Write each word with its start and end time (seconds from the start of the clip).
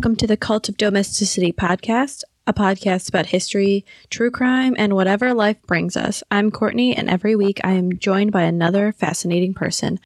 Welcome 0.00 0.16
to 0.16 0.26
the 0.26 0.38
Cult 0.38 0.70
of 0.70 0.78
Domesticity 0.78 1.52
podcast, 1.52 2.22
a 2.46 2.54
podcast 2.54 3.10
about 3.10 3.26
history, 3.26 3.84
true 4.08 4.30
crime, 4.30 4.74
and 4.78 4.94
whatever 4.94 5.34
life 5.34 5.60
brings 5.66 5.94
us. 5.94 6.22
I'm 6.30 6.50
Courtney, 6.50 6.96
and 6.96 7.10
every 7.10 7.36
week 7.36 7.60
I 7.64 7.72
am 7.72 7.98
joined 7.98 8.32
by 8.32 8.44
another 8.44 8.92
fascinating 8.92 9.52
person. 9.52 10.00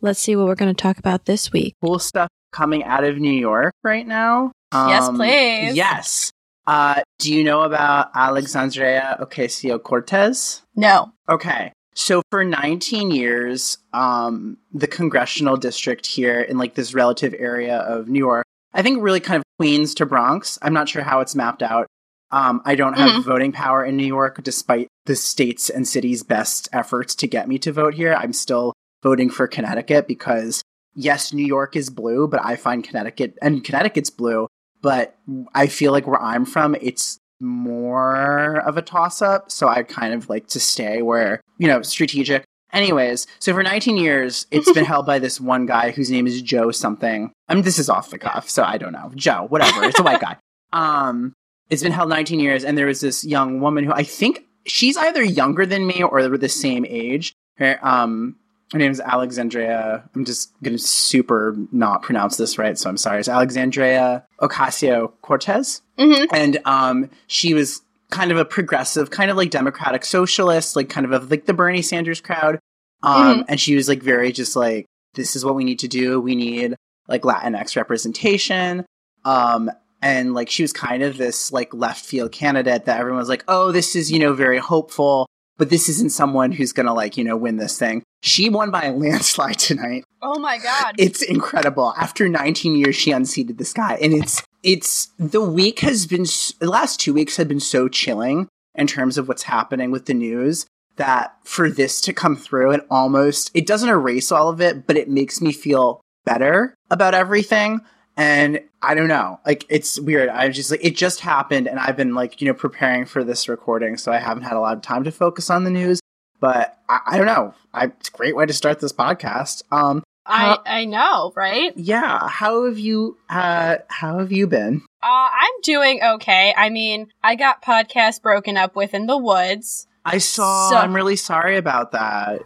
Let's 0.00 0.18
see 0.18 0.34
what 0.34 0.46
we're 0.46 0.56
going 0.56 0.74
to 0.74 0.82
talk 0.82 0.98
about 0.98 1.26
this 1.26 1.52
week. 1.52 1.76
Cool 1.80 2.00
stuff 2.00 2.28
coming 2.50 2.82
out 2.82 3.04
of 3.04 3.18
New 3.18 3.30
York 3.30 3.72
right 3.84 4.04
now. 4.04 4.50
Yes, 4.74 5.08
please. 5.10 5.76
Yes. 5.76 6.32
Uh, 6.66 7.02
do 7.20 7.32
you 7.32 7.44
know 7.44 7.62
about 7.62 8.10
Alexandria 8.16 9.16
Ocasio 9.20 9.80
Cortez? 9.80 10.62
No. 10.74 11.12
Okay. 11.28 11.70
So 11.94 12.20
for 12.32 12.42
19 12.42 13.12
years, 13.12 13.78
um, 13.92 14.56
the 14.72 14.88
congressional 14.88 15.56
district 15.56 16.04
here 16.04 16.40
in 16.40 16.58
like 16.58 16.74
this 16.74 16.94
relative 16.94 17.32
area 17.38 17.76
of 17.76 18.08
New 18.08 18.18
York, 18.18 18.44
I 18.72 18.82
think 18.82 19.02
really 19.02 19.20
kind 19.20 19.38
of 19.38 19.44
Queens 19.58 19.94
to 19.94 20.06
Bronx. 20.06 20.58
I'm 20.62 20.74
not 20.74 20.88
sure 20.88 21.02
how 21.02 21.20
it's 21.20 21.34
mapped 21.34 21.62
out. 21.62 21.86
Um, 22.30 22.60
I 22.64 22.74
don't 22.74 22.98
have 22.98 23.22
Mhm. 23.22 23.24
voting 23.24 23.52
power 23.52 23.84
in 23.84 23.96
New 23.96 24.06
York, 24.06 24.42
despite 24.42 24.88
the 25.06 25.14
state's 25.16 25.70
and 25.70 25.86
city's 25.86 26.22
best 26.22 26.68
efforts 26.72 27.14
to 27.16 27.26
get 27.26 27.48
me 27.48 27.58
to 27.60 27.72
vote 27.72 27.94
here. 27.94 28.12
I'm 28.14 28.32
still 28.32 28.72
voting 29.02 29.30
for 29.30 29.46
Connecticut 29.46 30.08
because 30.08 30.62
yes, 30.94 31.32
New 31.32 31.46
York 31.46 31.76
is 31.76 31.88
blue, 31.90 32.26
but 32.26 32.40
I 32.44 32.56
find 32.56 32.82
Connecticut 32.82 33.38
and 33.40 33.62
Connecticut's 33.62 34.10
blue, 34.10 34.48
but 34.82 35.16
I 35.54 35.68
feel 35.68 35.92
like 35.92 36.06
where 36.06 36.20
I'm 36.20 36.44
from, 36.44 36.74
it's 36.80 37.18
more 37.40 38.56
of 38.66 38.76
a 38.76 38.82
toss 38.82 39.22
up. 39.22 39.50
So 39.50 39.68
I 39.68 39.82
kind 39.84 40.12
of 40.14 40.28
like 40.28 40.48
to 40.48 40.60
stay 40.60 41.02
where, 41.02 41.40
you 41.58 41.68
know, 41.68 41.82
strategic. 41.82 42.44
Anyways, 42.72 43.26
so 43.38 43.52
for 43.54 43.62
19 43.62 43.96
years, 43.96 44.46
it's 44.50 44.70
been 44.72 44.84
held 44.92 45.06
by 45.06 45.18
this 45.18 45.40
one 45.40 45.66
guy 45.66 45.92
whose 45.92 46.10
name 46.10 46.26
is 46.26 46.42
Joe 46.42 46.70
something. 46.70 47.32
I 47.48 47.54
mean, 47.54 47.64
this 47.64 47.78
is 47.78 47.88
off 47.88 48.10
the 48.10 48.18
cuff, 48.18 48.48
so 48.48 48.62
I 48.62 48.78
don't 48.78 48.92
know. 48.92 49.12
Joe, 49.14 49.46
whatever. 49.48 49.84
It's 49.84 49.98
a 49.98 50.02
white 50.02 50.20
guy. 50.20 50.36
Um, 50.72 51.32
it's 51.70 51.82
been 51.82 51.92
held 51.92 52.10
19 52.10 52.38
years, 52.40 52.64
and 52.64 52.76
there 52.76 52.86
was 52.86 53.00
this 53.00 53.24
young 53.24 53.60
woman 53.60 53.84
who 53.84 53.92
I 53.92 54.02
think 54.02 54.44
she's 54.66 54.96
either 54.96 55.22
younger 55.22 55.64
than 55.64 55.86
me 55.86 56.02
or 56.02 56.36
the 56.36 56.48
same 56.48 56.84
age. 56.84 57.32
Her, 57.56 57.78
um, 57.86 58.36
her 58.72 58.78
name 58.78 58.90
is 58.90 59.00
Alexandria. 59.00 60.10
I'm 60.14 60.24
just 60.24 60.52
gonna 60.62 60.76
super 60.76 61.56
not 61.72 62.02
pronounce 62.02 62.36
this 62.36 62.58
right, 62.58 62.76
so 62.76 62.90
I'm 62.90 62.96
sorry. 62.96 63.20
It's 63.20 63.28
Alexandria 63.28 64.26
Ocasio 64.40 65.12
Cortez 65.22 65.82
hmm 65.98 66.24
and 66.32 66.58
um, 66.64 67.10
she 67.26 67.54
was 67.54 67.82
kind 68.10 68.30
of 68.30 68.38
a 68.38 68.44
progressive, 68.44 69.10
kind 69.10 69.30
of 69.30 69.36
like 69.36 69.50
democratic 69.50 70.04
socialist, 70.04 70.76
like 70.76 70.88
kind 70.88 71.06
of 71.06 71.12
of 71.12 71.30
like 71.30 71.46
the 71.46 71.54
Bernie 71.54 71.82
Sanders 71.82 72.20
crowd. 72.20 72.58
Um, 73.02 73.44
and 73.48 73.60
she 73.60 73.76
was 73.76 73.88
like 73.88 74.02
very 74.02 74.32
just 74.32 74.56
like, 74.56 74.86
this 75.14 75.36
is 75.36 75.44
what 75.44 75.54
we 75.54 75.64
need 75.64 75.78
to 75.80 75.88
do. 75.88 76.20
We 76.20 76.34
need 76.34 76.74
like 77.08 77.22
Latinx 77.22 77.76
representation. 77.76 78.84
Um, 79.24 79.70
and 80.02 80.34
like 80.34 80.50
she 80.50 80.62
was 80.62 80.72
kind 80.72 81.02
of 81.02 81.16
this 81.16 81.52
like 81.52 81.72
left 81.74 82.04
field 82.04 82.32
candidate 82.32 82.84
that 82.84 83.00
everyone 83.00 83.18
was 83.18 83.28
like, 83.28 83.44
oh, 83.48 83.72
this 83.72 83.96
is 83.96 84.10
you 84.10 84.18
know 84.18 84.32
very 84.34 84.58
hopeful, 84.58 85.26
but 85.56 85.70
this 85.70 85.88
isn't 85.88 86.10
someone 86.10 86.52
who's 86.52 86.72
gonna 86.72 86.94
like 86.94 87.16
you 87.16 87.24
know 87.24 87.36
win 87.36 87.56
this 87.56 87.78
thing. 87.78 88.02
She 88.22 88.48
won 88.48 88.70
by 88.70 88.84
a 88.84 88.92
landslide 88.96 89.58
tonight 89.58 90.04
Oh 90.22 90.38
my 90.38 90.58
god. 90.58 90.94
it's 90.98 91.22
incredible. 91.22 91.94
After 91.96 92.28
19 92.28 92.76
years, 92.76 92.96
she 92.96 93.10
unseated 93.12 93.58
this 93.58 93.72
guy, 93.72 93.94
and 94.02 94.12
it's 94.12 94.42
it's 94.66 95.10
the 95.16 95.40
week 95.40 95.78
has 95.78 96.06
been 96.06 96.24
the 96.58 96.68
last 96.68 96.98
two 96.98 97.14
weeks 97.14 97.36
have 97.36 97.46
been 97.46 97.60
so 97.60 97.88
chilling 97.88 98.48
in 98.74 98.88
terms 98.88 99.16
of 99.16 99.28
what's 99.28 99.44
happening 99.44 99.92
with 99.92 100.06
the 100.06 100.12
news 100.12 100.66
that 100.96 101.36
for 101.44 101.70
this 101.70 102.00
to 102.00 102.12
come 102.12 102.34
through 102.34 102.72
and 102.72 102.82
almost 102.90 103.50
it 103.54 103.64
doesn't 103.64 103.88
erase 103.88 104.32
all 104.32 104.48
of 104.48 104.60
it, 104.60 104.86
but 104.86 104.96
it 104.96 105.08
makes 105.08 105.40
me 105.40 105.52
feel 105.52 106.00
better 106.24 106.74
about 106.90 107.14
everything. 107.14 107.80
And 108.16 108.60
I 108.82 108.94
don't 108.94 109.08
know, 109.08 109.38
like 109.46 109.64
it's 109.68 110.00
weird. 110.00 110.30
I 110.30 110.48
just 110.48 110.72
like 110.72 110.84
it 110.84 110.96
just 110.96 111.20
happened, 111.20 111.68
and 111.68 111.78
I've 111.78 111.96
been 111.96 112.14
like 112.14 112.40
you 112.40 112.48
know 112.48 112.54
preparing 112.54 113.04
for 113.04 113.22
this 113.22 113.48
recording, 113.48 113.96
so 113.98 114.10
I 114.10 114.18
haven't 114.18 114.44
had 114.44 114.54
a 114.54 114.60
lot 114.60 114.74
of 114.74 114.82
time 114.82 115.04
to 115.04 115.12
focus 115.12 115.50
on 115.50 115.64
the 115.64 115.70
news. 115.70 116.00
But 116.40 116.78
I, 116.88 117.00
I 117.06 117.16
don't 117.18 117.26
know. 117.26 117.54
I, 117.74 117.84
it's 117.84 118.08
a 118.08 118.12
great 118.12 118.34
way 118.34 118.46
to 118.46 118.52
start 118.54 118.80
this 118.80 118.92
podcast. 118.92 119.62
Um, 119.70 120.02
I 120.26 120.58
I 120.66 120.84
know, 120.84 121.32
right? 121.36 121.72
yeah 121.76 122.28
how 122.28 122.64
have 122.66 122.78
you 122.78 123.16
uh 123.30 123.76
how 123.88 124.18
have 124.18 124.32
you 124.32 124.46
been 124.46 124.82
Uh, 125.02 125.28
I'm 125.42 125.60
doing 125.62 126.00
okay. 126.02 126.52
I 126.56 126.68
mean, 126.70 127.08
I 127.22 127.36
got 127.36 127.62
podcast 127.62 128.22
broken 128.22 128.56
up 128.56 128.74
with 128.74 128.92
in 128.94 129.06
the 129.06 129.18
woods. 129.18 129.86
i 130.04 130.18
saw 130.18 130.70
So- 130.70 130.76
i'm 130.76 130.94
really 130.94 131.16
sorry 131.16 131.56
about 131.56 131.92
that 131.92 132.40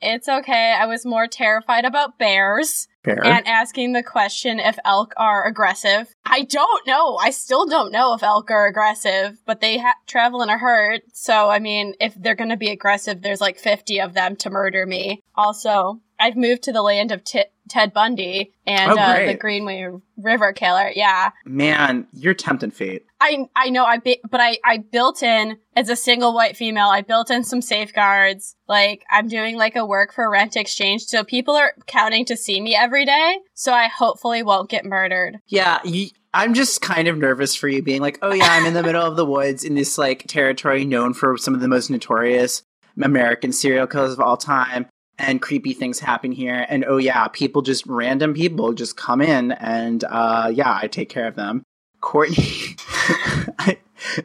It's 0.00 0.28
okay. 0.28 0.72
I 0.78 0.86
was 0.86 1.04
more 1.04 1.26
terrified 1.26 1.84
about 1.84 2.18
bears 2.20 2.86
fair 3.04 3.24
and 3.24 3.44
asking 3.48 3.94
the 3.94 4.02
question 4.02 4.60
if 4.60 4.78
elk 4.84 5.12
are 5.16 5.44
aggressive. 5.44 6.14
I 6.24 6.42
don't 6.42 6.86
know. 6.86 7.16
I 7.16 7.30
still 7.30 7.66
don't 7.66 7.90
know 7.90 8.14
if 8.14 8.22
elk 8.22 8.48
are 8.52 8.66
aggressive, 8.68 9.38
but 9.44 9.60
they 9.60 9.78
ha- 9.78 9.98
travel 10.06 10.40
in 10.42 10.50
a 10.50 10.56
herd. 10.58 11.00
So, 11.12 11.50
I 11.50 11.58
mean, 11.58 11.94
if 12.00 12.14
they're 12.14 12.36
going 12.36 12.50
to 12.50 12.56
be 12.56 12.70
aggressive, 12.70 13.22
there's 13.22 13.40
like 13.40 13.58
50 13.58 14.00
of 14.00 14.14
them 14.14 14.36
to 14.36 14.50
murder 14.50 14.86
me. 14.86 15.20
Also, 15.34 16.00
I've 16.20 16.36
moved 16.36 16.62
to 16.64 16.72
the 16.72 16.82
land 16.82 17.12
of 17.12 17.24
Ti 17.24 17.44
Ted 17.68 17.92
Bundy 17.92 18.52
and 18.66 18.92
Oh, 18.92 18.96
uh, 18.98 19.26
the. 19.26 19.34
Greenway 19.34 19.86
River 20.16 20.52
Killer. 20.52 20.90
Yeah. 20.94 21.30
man 21.44 22.06
you're 22.12 22.34
tempting 22.34 22.70
fate 22.70 23.04
I 23.20 23.46
I 23.56 23.70
know 23.70 23.84
I 23.84 23.98
bi- 23.98 24.20
but 24.30 24.40
I 24.40 24.58
I 24.64 24.78
built 24.78 25.22
in 25.22 25.58
as 25.76 25.88
a 25.90 25.96
single 25.96 26.32
white 26.34 26.56
female. 26.56 26.86
I 26.88 27.02
built 27.02 27.30
in 27.30 27.42
some 27.44 27.60
safeguards. 27.60 28.54
Like 28.68 29.04
I'm 29.10 29.26
doing 29.28 29.56
like 29.56 29.74
a 29.76 29.84
work 29.84 30.12
for 30.14 30.30
rent 30.30 30.56
exchange, 30.56 31.02
so 31.04 31.24
people 31.24 31.54
are 31.56 31.72
counting 31.86 32.24
to 32.26 32.36
see 32.36 32.60
me 32.60 32.76
every 32.76 33.04
day. 33.04 33.38
So 33.54 33.72
I 33.72 33.88
hopefully 33.88 34.42
won't 34.42 34.70
get 34.70 34.84
murdered. 34.84 35.38
yeah 35.48 35.80
you, 35.84 36.08
i'm 36.34 36.52
just 36.54 36.80
kind 36.82 37.08
of 37.08 37.16
nervous 37.18 37.54
for 37.56 37.68
you 37.68 37.82
being 37.82 38.00
like 38.02 38.18
oh 38.22 38.32
yeah 38.34 38.46
i'm 38.50 38.66
in 38.66 38.74
the 38.74 38.82
middle 38.82 39.02
of 39.04 39.16
the 39.16 39.24
woods 39.24 39.64
in 39.64 39.74
this 39.74 39.96
like 39.98 40.24
territory 40.28 40.84
known 40.84 41.14
for 41.14 41.36
some 41.38 41.54
of 41.54 41.60
the 41.60 41.66
most 41.68 41.88
notorious 41.90 42.62
american 43.02 43.50
serial 43.50 43.86
killers 43.86 44.12
of 44.12 44.20
all 44.20 44.36
time 44.36 44.86
and 45.18 45.42
creepy 45.42 45.72
things 45.72 45.98
happen 45.98 46.32
here 46.32 46.66
and 46.68 46.84
oh 46.86 46.96
yeah 46.96 47.28
people 47.28 47.62
just 47.62 47.86
random 47.86 48.34
people 48.34 48.72
just 48.72 48.96
come 48.96 49.20
in 49.20 49.52
and 49.52 50.04
uh 50.04 50.50
yeah 50.52 50.78
i 50.80 50.86
take 50.86 51.08
care 51.08 51.26
of 51.26 51.34
them 51.34 51.62
courtney 52.00 52.76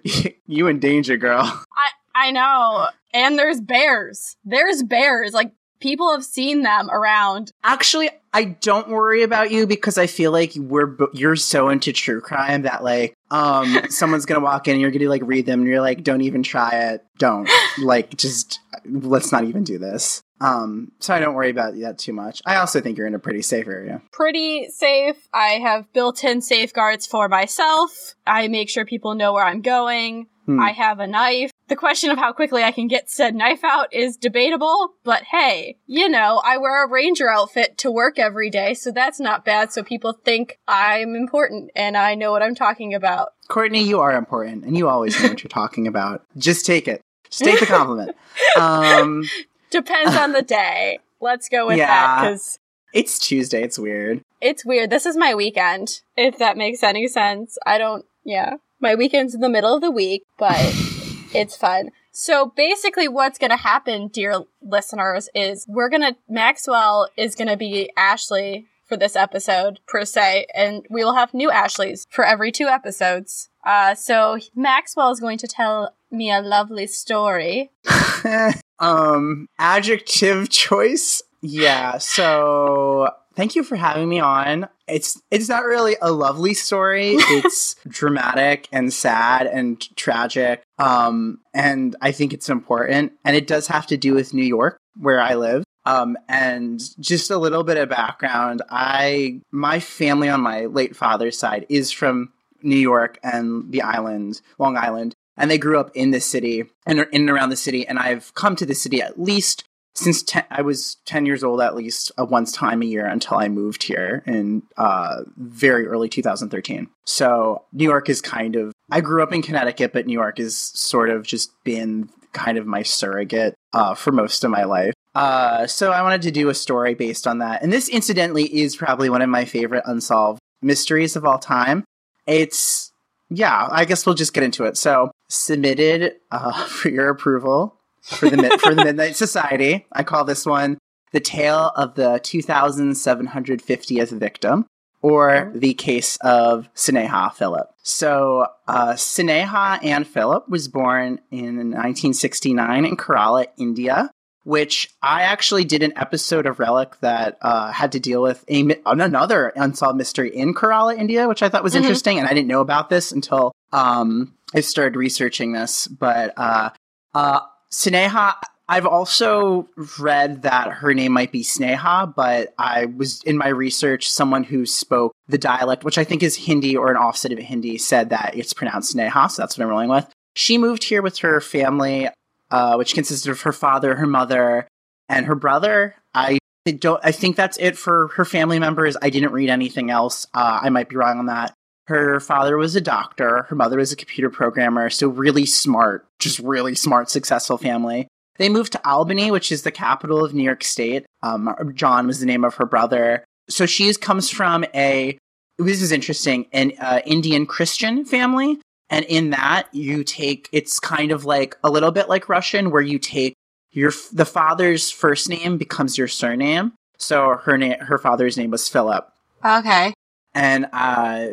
you 0.47 0.67
in 0.67 0.79
danger 0.79 1.17
girl 1.17 1.43
I 1.43 1.89
I 2.15 2.31
know. 2.31 2.87
And 3.13 3.37
there's 3.37 3.61
bears. 3.61 4.37
There's 4.43 4.83
bears. 4.83 5.33
Like 5.33 5.53
people 5.83 6.11
have 6.11 6.23
seen 6.23 6.61
them 6.61 6.89
around. 6.89 7.51
Actually, 7.61 8.09
I 8.33 8.45
don't 8.45 8.87
worry 8.87 9.21
about 9.21 9.51
you 9.51 9.67
because 9.67 9.97
I 9.97 10.07
feel 10.07 10.31
like 10.31 10.53
we're 10.55 10.95
you're 11.13 11.35
so 11.35 11.69
into 11.69 11.91
true 11.91 12.21
crime 12.21 12.63
that 12.63 12.83
like 12.83 13.13
um 13.29 13.77
someone's 13.89 14.25
gonna 14.25 14.39
walk 14.39 14.67
in 14.67 14.73
and 14.73 14.81
you're 14.81 14.91
gonna 14.91 15.09
like 15.09 15.21
read 15.25 15.45
them 15.45 15.59
and 15.59 15.69
you're 15.69 15.81
like 15.81 16.03
don't 16.03 16.21
even 16.21 16.41
try 16.41 16.71
it 16.71 17.05
don't 17.19 17.49
like 17.83 18.15
just 18.15 18.59
let's 18.85 19.31
not 19.31 19.43
even 19.43 19.63
do 19.63 19.77
this 19.77 20.23
um 20.41 20.91
so 20.99 21.13
I 21.13 21.19
don't 21.19 21.35
worry 21.35 21.49
about 21.49 21.77
that 21.79 21.99
too 21.99 22.13
much. 22.13 22.41
I 22.45 22.55
also 22.55 22.81
think 22.81 22.97
you're 22.97 23.07
in 23.07 23.15
a 23.15 23.19
pretty 23.19 23.41
safe 23.41 23.67
area. 23.67 24.01
Pretty 24.11 24.69
safe. 24.69 25.17
I 25.33 25.59
have 25.59 25.91
built-in 25.93 26.41
safeguards 26.41 27.05
for 27.05 27.29
myself. 27.29 28.15
I 28.25 28.47
make 28.47 28.69
sure 28.69 28.85
people 28.85 29.15
know 29.15 29.33
where 29.33 29.45
I'm 29.45 29.61
going. 29.61 30.27
Hmm. 30.45 30.59
I 30.59 30.71
have 30.71 30.99
a 30.99 31.07
knife. 31.07 31.51
The 31.69 31.75
question 31.75 32.11
of 32.11 32.17
how 32.17 32.33
quickly 32.33 32.61
I 32.63 32.71
can 32.71 32.87
get 32.87 33.09
said 33.09 33.33
knife 33.33 33.63
out 33.63 33.93
is 33.93 34.17
debatable, 34.17 34.93
but 35.03 35.23
hey, 35.23 35.77
you 35.87 36.09
know, 36.09 36.41
I 36.45 36.57
wear 36.57 36.85
a 36.85 36.89
ranger 36.89 37.29
outfit 37.29 37.77
to 37.79 37.89
work 37.91 38.19
every 38.19 38.49
day, 38.49 38.73
so 38.73 38.91
that's 38.91 39.19
not 39.19 39.45
bad. 39.45 39.71
So 39.71 39.81
people 39.83 40.13
think 40.25 40.59
I'm 40.67 41.15
important 41.15 41.71
and 41.75 41.95
I 41.97 42.15
know 42.15 42.31
what 42.31 42.43
I'm 42.43 42.55
talking 42.55 42.93
about. 42.93 43.29
Courtney, 43.47 43.83
you 43.83 44.01
are 44.01 44.11
important 44.11 44.65
and 44.65 44.77
you 44.77 44.89
always 44.89 45.19
know 45.21 45.29
what 45.29 45.43
you're 45.43 45.49
talking 45.49 45.87
about. 45.87 46.23
Just 46.37 46.65
take 46.65 46.87
it. 46.87 47.01
Just 47.29 47.43
take 47.45 47.59
the 47.59 47.65
compliment. 47.65 48.15
Um 48.59 49.23
Depends 49.71 50.15
on 50.15 50.33
the 50.33 50.41
day. 50.59 50.99
Let's 51.21 51.47
go 51.49 51.67
with 51.67 51.77
that 51.77 52.21
because 52.21 52.59
it's 52.93 53.17
Tuesday, 53.17 53.63
it's 53.63 53.79
weird. 53.79 54.21
it's 54.41 54.63
weird. 54.65 54.89
This 54.89 55.05
is 55.05 55.15
my 55.17 55.33
weekend, 55.33 56.01
if 56.17 56.37
that 56.37 56.57
makes 56.57 56.83
any 56.83 57.07
sense. 57.07 57.57
I 57.65 57.77
don't, 57.79 58.05
yeah. 58.23 58.57
My 58.83 58.95
weekend's 58.95 59.33
in 59.33 59.39
the 59.39 59.47
middle 59.47 59.73
of 59.73 59.81
the 59.81 59.89
week, 59.89 60.25
but 60.37 60.59
it's 61.33 61.55
fun. 61.55 61.91
So 62.11 62.47
basically, 62.53 63.07
what's 63.07 63.39
going 63.39 63.51
to 63.51 63.55
happen, 63.55 64.09
dear 64.09 64.43
listeners, 64.61 65.29
is 65.33 65.65
we're 65.69 65.87
going 65.87 66.01
to, 66.01 66.17
Maxwell 66.27 67.07
is 67.15 67.33
going 67.33 67.47
to 67.47 67.55
be 67.55 67.89
Ashley 67.95 68.67
for 68.83 68.97
this 68.97 69.15
episode, 69.15 69.79
per 69.87 70.03
se, 70.03 70.47
and 70.53 70.85
we 70.89 71.01
will 71.01 71.15
have 71.15 71.33
new 71.33 71.49
Ashleys 71.49 72.05
for 72.09 72.25
every 72.25 72.51
two 72.51 72.67
episodes. 72.67 73.47
Uh, 73.65 73.95
so 73.95 74.37
Maxwell 74.53 75.11
is 75.11 75.21
going 75.21 75.37
to 75.37 75.47
tell 75.47 75.95
me 76.11 76.29
a 76.29 76.41
lovely 76.41 76.85
story. 76.85 77.71
um 78.79 79.47
adjective 79.59 80.49
choice 80.49 81.21
yeah 81.41 81.99
so 81.99 83.07
thank 83.35 83.55
you 83.55 83.63
for 83.63 83.75
having 83.75 84.09
me 84.09 84.19
on 84.19 84.67
it's 84.93 85.19
it's 85.31 85.49
not 85.49 85.65
really 85.65 85.95
a 86.01 86.11
lovely 86.11 86.53
story 86.53 87.15
it's 87.37 87.75
dramatic 87.87 88.67
and 88.71 88.93
sad 88.93 89.47
and 89.47 89.95
tragic 89.95 90.61
um 90.77 91.39
and 91.53 91.95
i 92.01 92.11
think 92.11 92.33
it's 92.33 92.49
important 92.49 93.11
and 93.25 93.35
it 93.35 93.47
does 93.47 93.67
have 93.67 93.87
to 93.87 93.97
do 93.97 94.13
with 94.13 94.33
new 94.33 94.45
york 94.45 94.77
where 94.99 95.19
i 95.19 95.33
live 95.33 95.63
Um, 95.85 96.15
and 96.29 96.79
just 96.99 97.29
a 97.29 97.37
little 97.37 97.63
bit 97.65 97.75
of 97.77 97.89
background. 97.89 98.61
I 98.69 99.41
my 99.51 99.79
family 99.81 100.29
on 100.29 100.39
my 100.41 100.65
late 100.67 100.95
father's 100.95 101.37
side 101.37 101.65
is 101.67 101.91
from 101.91 102.31
New 102.61 102.79
York 102.79 103.19
and 103.21 103.69
the 103.69 103.81
island, 103.81 104.39
Long 104.57 104.77
Island, 104.77 105.13
and 105.35 105.51
they 105.51 105.57
grew 105.57 105.77
up 105.81 105.91
in 105.93 106.11
the 106.11 106.21
city 106.21 106.57
and 106.85 106.99
in 106.99 107.07
and 107.23 107.29
around 107.29 107.49
the 107.49 107.57
city. 107.67 107.85
And 107.85 107.99
I've 107.99 108.33
come 108.33 108.55
to 108.55 108.65
the 108.65 108.75
city 108.75 109.01
at 109.01 109.19
least 109.19 109.65
since 109.95 110.23
ten, 110.23 110.43
I 110.49 110.61
was 110.61 110.97
10 111.05 111.25
years 111.25 111.43
old, 111.43 111.61
at 111.61 111.75
least 111.75 112.11
uh, 112.17 112.25
once 112.25 112.51
time 112.51 112.81
a 112.81 112.85
year 112.85 113.05
until 113.05 113.37
I 113.37 113.47
moved 113.47 113.83
here 113.83 114.23
in 114.25 114.63
uh, 114.77 115.21
very 115.37 115.87
early 115.87 116.09
2013. 116.09 116.87
So 117.05 117.63
New 117.71 117.83
York 117.83 118.09
is 118.09 118.21
kind 118.21 118.55
of, 118.55 118.73
I 118.91 119.01
grew 119.01 119.21
up 119.21 119.33
in 119.33 119.41
Connecticut, 119.41 119.93
but 119.93 120.07
New 120.07 120.13
York 120.13 120.39
has 120.39 120.55
sort 120.57 121.09
of 121.09 121.25
just 121.25 121.51
been 121.63 122.09
kind 122.31 122.57
of 122.57 122.65
my 122.65 122.81
surrogate 122.81 123.55
uh, 123.73 123.93
for 123.93 124.11
most 124.11 124.43
of 124.43 124.49
my 124.49 124.63
life. 124.63 124.93
Uh, 125.13 125.67
so 125.67 125.91
I 125.91 126.01
wanted 126.01 126.23
to 126.23 126.31
do 126.31 126.49
a 126.49 126.55
story 126.55 126.95
based 126.95 127.27
on 127.27 127.37
that. 127.39 127.61
And 127.61 127.71
this, 127.71 127.87
incidentally, 127.87 128.45
is 128.45 128.75
probably 128.75 129.09
one 129.09 129.21
of 129.21 129.29
my 129.29 129.45
favorite 129.45 129.83
unsolved 129.85 130.39
mysteries 130.63 131.15
of 131.15 131.23
all 131.23 131.37
time. 131.37 131.83
It's, 132.25 132.91
yeah, 133.29 133.67
I 133.71 133.85
guess 133.85 134.05
we'll 134.07 134.15
just 134.15 134.33
get 134.33 134.43
into 134.43 134.63
it. 134.63 134.75
So, 134.75 135.11
submitted 135.29 136.15
uh, 136.31 136.65
for 136.67 136.89
your 136.89 137.09
approval 137.09 137.79
for 138.03 138.29
the 138.29 138.59
for 138.61 138.75
the 138.75 138.83
Midnight 138.83 139.15
Society. 139.15 139.85
I 139.91 140.03
call 140.03 140.25
this 140.25 140.45
one 140.45 140.77
the 141.13 141.19
tale 141.19 141.71
of 141.75 141.95
the 141.95 142.19
2,750th 142.23 144.09
victim, 144.19 144.65
or 145.01 145.51
the 145.53 145.73
case 145.75 146.17
of 146.17 146.67
Sineha 146.73 147.33
Philip. 147.33 147.69
So, 147.83 148.47
uh, 148.67 148.93
Sneha 148.93 149.83
Anne 149.83 150.03
Philip 150.03 150.49
was 150.49 150.67
born 150.67 151.19
in 151.29 151.55
1969 151.55 152.85
in 152.85 152.97
Kerala, 152.97 153.45
India. 153.57 154.09
Which 154.45 154.93
I 155.01 155.21
actually 155.21 155.63
did 155.63 155.83
an 155.83 155.93
episode 155.95 156.45
of 156.45 156.59
Relic 156.59 156.99
that 156.99 157.37
uh, 157.41 157.71
had 157.71 157.93
to 157.93 157.99
deal 158.01 158.21
with 158.21 158.43
a, 158.49 158.75
another 158.85 159.53
unsolved 159.55 159.97
mystery 159.97 160.35
in 160.35 160.53
Kerala, 160.53 160.97
India, 160.97 161.29
which 161.29 161.41
I 161.41 161.47
thought 161.47 161.63
was 161.63 161.75
mm-hmm. 161.75 161.83
interesting, 161.83 162.19
and 162.19 162.27
I 162.27 162.33
didn't 162.33 162.49
know 162.49 162.59
about 162.59 162.89
this 162.89 163.13
until 163.13 163.53
um, 163.71 164.33
I 164.53 164.59
started 164.59 164.97
researching 164.97 165.53
this. 165.53 165.87
But 165.87 166.33
uh, 166.35 166.71
uh, 167.13 167.39
Sneha, 167.73 168.35
I've 168.69 168.85
also 168.85 169.67
read 169.99 170.43
that 170.43 170.71
her 170.71 170.93
name 170.93 171.11
might 171.11 171.31
be 171.31 171.43
Sneha, 171.43 172.13
but 172.15 172.53
I 172.57 172.85
was 172.85 173.21
in 173.23 173.37
my 173.37 173.49
research, 173.49 174.09
someone 174.09 174.43
who 174.43 174.65
spoke 174.65 175.11
the 175.27 175.37
dialect, 175.37 175.83
which 175.83 175.97
I 175.97 176.03
think 176.03 176.23
is 176.23 176.35
Hindi 176.35 176.77
or 176.77 176.89
an 176.89 176.95
offset 176.95 177.33
of 177.33 177.39
Hindi, 177.39 177.77
said 177.77 178.11
that 178.11 178.35
it's 178.35 178.53
pronounced 178.53 178.95
Sneha, 178.95 179.29
so 179.29 179.41
that's 179.41 179.57
what 179.57 179.63
I'm 179.63 179.69
rolling 179.69 179.89
with. 179.89 180.07
She 180.35 180.57
moved 180.57 180.83
here 180.83 181.01
with 181.01 181.17
her 181.19 181.41
family, 181.41 182.09
uh, 182.51 182.75
which 182.75 182.93
consisted 182.93 183.31
of 183.31 183.41
her 183.41 183.51
father, 183.51 183.95
her 183.95 184.07
mother, 184.07 184.67
and 185.09 185.25
her 185.25 185.35
brother. 185.35 185.95
I 186.13 186.39
don't. 186.65 187.01
I 187.03 187.11
think 187.11 187.35
that's 187.35 187.57
it 187.57 187.77
for 187.77 188.09
her 188.15 188.23
family 188.23 188.59
members. 188.59 188.95
I 189.01 189.09
didn't 189.09 189.33
read 189.33 189.49
anything 189.49 189.89
else. 189.89 190.25
Uh, 190.33 190.59
I 190.61 190.69
might 190.69 190.89
be 190.89 190.95
wrong 190.95 191.19
on 191.19 191.25
that. 191.25 191.53
Her 191.87 192.19
father 192.19 192.57
was 192.57 192.75
a 192.75 192.81
doctor, 192.81 193.43
her 193.49 193.55
mother 193.55 193.77
was 193.77 193.91
a 193.91 193.97
computer 193.97 194.29
programmer, 194.29 194.89
so 194.89 195.09
really 195.09 195.45
smart, 195.45 196.07
just 196.19 196.39
really 196.39 196.75
smart, 196.75 197.09
successful 197.09 197.57
family. 197.57 198.07
They 198.37 198.49
moved 198.49 198.71
to 198.71 198.87
Albany, 198.87 199.31
which 199.31 199.51
is 199.51 199.63
the 199.63 199.71
capital 199.71 200.23
of 200.23 200.33
New 200.33 200.43
York 200.43 200.63
State. 200.63 201.05
Um, 201.21 201.71
John 201.75 202.07
was 202.07 202.19
the 202.19 202.25
name 202.25 202.43
of 202.43 202.55
her 202.55 202.65
brother. 202.65 203.23
So 203.49 203.65
she 203.65 203.93
comes 203.95 204.29
from 204.29 204.65
a, 204.73 205.17
this 205.59 205.81
is 205.81 205.91
interesting, 205.91 206.47
an 206.51 206.71
uh, 206.79 207.01
Indian 207.05 207.45
Christian 207.45 208.05
family. 208.05 208.59
And 208.89 209.05
in 209.05 209.31
that, 209.31 209.67
you 209.73 210.03
take, 210.03 210.49
it's 210.51 210.79
kind 210.79 211.11
of 211.11 211.25
like 211.25 211.57
a 211.63 211.69
little 211.69 211.91
bit 211.91 212.09
like 212.09 212.29
Russian, 212.29 212.71
where 212.71 212.81
you 212.81 212.97
take 212.97 213.33
your, 213.71 213.91
the 214.11 214.25
father's 214.25 214.89
first 214.89 215.29
name 215.29 215.57
becomes 215.57 215.97
your 215.97 216.07
surname. 216.07 216.73
So 216.97 217.39
her 217.43 217.57
name, 217.57 217.79
her 217.79 217.97
father's 217.97 218.37
name 218.37 218.51
was 218.51 218.69
Philip. 218.69 219.11
Okay. 219.43 219.93
And 220.33 220.67
uh, 220.71 221.27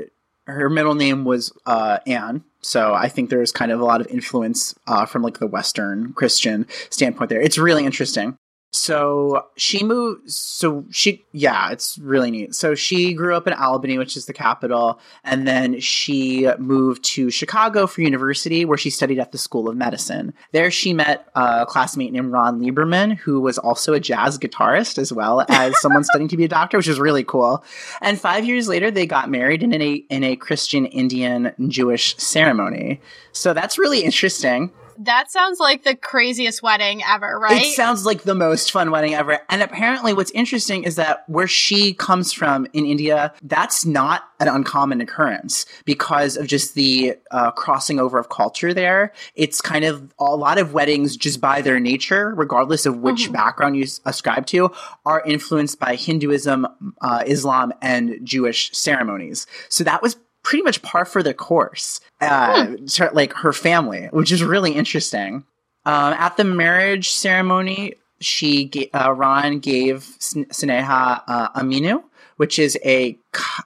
her 0.46 0.69
middle 0.70 0.94
name 0.94 1.25
was 1.25 1.52
uh, 1.66 1.98
Anne. 2.06 2.44
So 2.62 2.92
I 2.92 3.08
think 3.08 3.31
there's 3.31 3.52
kind 3.52 3.72
of 3.72 3.81
a 3.81 3.84
lot 3.84 4.00
of 4.00 4.06
influence 4.08 4.75
uh, 4.87 5.06
from 5.06 5.22
like 5.22 5.38
the 5.38 5.46
Western 5.46 6.12
Christian 6.12 6.66
standpoint 6.90 7.31
there. 7.31 7.40
It's 7.40 7.58
really 7.58 7.87
interesting. 7.87 8.37
So 8.72 9.46
she 9.56 9.82
moved. 9.82 10.31
So 10.31 10.84
she, 10.90 11.25
yeah, 11.32 11.70
it's 11.70 11.99
really 11.99 12.31
neat. 12.31 12.55
So 12.55 12.76
she 12.76 13.14
grew 13.14 13.34
up 13.34 13.46
in 13.49 13.52
Albany, 13.52 13.99
which 13.99 14.17
is 14.17 14.26
the 14.26 14.32
capital, 14.32 15.00
and 15.25 15.46
then 15.46 15.81
she 15.81 16.49
moved 16.58 17.02
to 17.05 17.31
Chicago 17.31 17.88
for 17.88 18.02
university, 18.02 18.64
where 18.64 18.78
she 18.78 18.90
studied 18.90 19.19
at 19.19 19.32
the 19.32 19.38
School 19.38 19.69
of 19.69 19.76
Medicine. 19.76 20.32
There, 20.52 20.70
she 20.70 20.93
met 20.93 21.28
a 21.34 21.67
classmate 21.67 22.12
named 22.12 22.31
Ron 22.31 22.61
Lieberman, 22.61 23.17
who 23.17 23.40
was 23.40 23.58
also 23.58 23.93
a 23.93 24.00
jazz 24.00 24.38
guitarist 24.38 24.99
as 24.99 25.12
well 25.12 25.44
as 25.49 25.78
someone 25.81 26.05
studying 26.05 26.28
to 26.28 26.37
be 26.37 26.44
a 26.44 26.49
doctor, 26.49 26.76
which 26.76 26.88
was 26.88 27.00
really 27.00 27.25
cool. 27.25 27.64
And 28.00 28.20
five 28.20 28.44
years 28.44 28.69
later, 28.69 28.90
they 28.90 29.06
got 29.06 29.31
married 29.31 29.64
in 29.64 29.75
a 29.75 29.94
in 29.94 30.22
a 30.22 30.37
Christian 30.37 30.87
Indian 30.87 31.52
Jewish 31.67 32.17
ceremony. 32.19 33.00
So 33.32 33.52
that's 33.52 33.78
really 33.78 34.05
interesting 34.05 34.70
that 35.00 35.31
sounds 35.31 35.58
like 35.58 35.82
the 35.82 35.97
craziest 35.97 36.62
wedding 36.62 37.02
ever, 37.06 37.38
right? 37.38 37.62
It 37.62 37.75
sounds 37.75 38.05
like 38.05 38.23
the 38.23 38.35
most 38.35 38.70
fun 38.70 38.91
wedding 38.91 39.14
ever. 39.14 39.38
And 39.49 39.62
apparently, 39.62 40.12
what's 40.12 40.31
interesting 40.32 40.85
is 40.85 40.97
that 40.97 41.25
where 41.26 41.47
she 41.47 41.94
comes 41.94 42.32
from 42.32 42.67
in 42.73 42.85
India, 42.85 43.32
that's 43.43 43.87
not 43.87 44.25
an 44.41 44.49
uncommon 44.49 45.00
occurrence 45.00 45.64
because 45.85 46.37
of 46.37 46.47
just 46.47 46.75
the 46.75 47.14
uh, 47.31 47.50
crossing 47.50 47.99
over 47.99 48.19
of 48.19 48.29
culture 48.29 48.75
there. 48.75 49.12
It's 49.35 49.61
kind 49.61 49.85
of 49.85 50.12
a 50.19 50.37
lot 50.37 50.58
of 50.58 50.75
weddings, 50.75 51.17
just 51.17 51.41
by 51.41 51.62
their 51.62 51.81
nature, 51.81 52.35
regardless 52.35 52.85
of 52.85 52.99
which 52.99 53.25
mm-hmm. 53.25 53.32
background 53.32 53.76
you 53.76 53.87
ascribe 54.05 54.46
to, 54.46 54.70
are 55.06 55.23
influenced 55.25 55.81
by 55.81 55.94
Hinduism, 55.94 56.67
uh, 57.00 57.25
Islam, 57.26 57.73
and 57.81 58.20
Jewish 58.23 58.70
ceremonies. 58.73 59.46
So 59.70 59.85
that 59.85 60.03
was 60.03 60.17
pretty 60.42 60.62
much 60.62 60.82
par 60.82 61.04
for 61.04 61.22
the 61.22 61.34
course, 61.34 62.00
uh, 62.20 62.66
hmm. 62.66 62.84
to, 62.87 63.10
like 63.12 63.32
her 63.34 63.52
family, 63.52 64.08
which 64.12 64.32
is 64.32 64.42
really 64.42 64.72
interesting. 64.72 65.44
Um, 65.87 66.12
at 66.14 66.37
the 66.37 66.44
marriage 66.44 67.10
ceremony, 67.10 67.94
she 68.20 68.91
uh, 68.94 69.12
Ron 69.12 69.58
gave 69.60 70.00
Sneha 70.20 71.22
uh, 71.26 71.48
a 71.55 71.60
minnu, 71.62 72.03
which 72.36 72.58
is 72.58 72.79
a, 72.84 73.19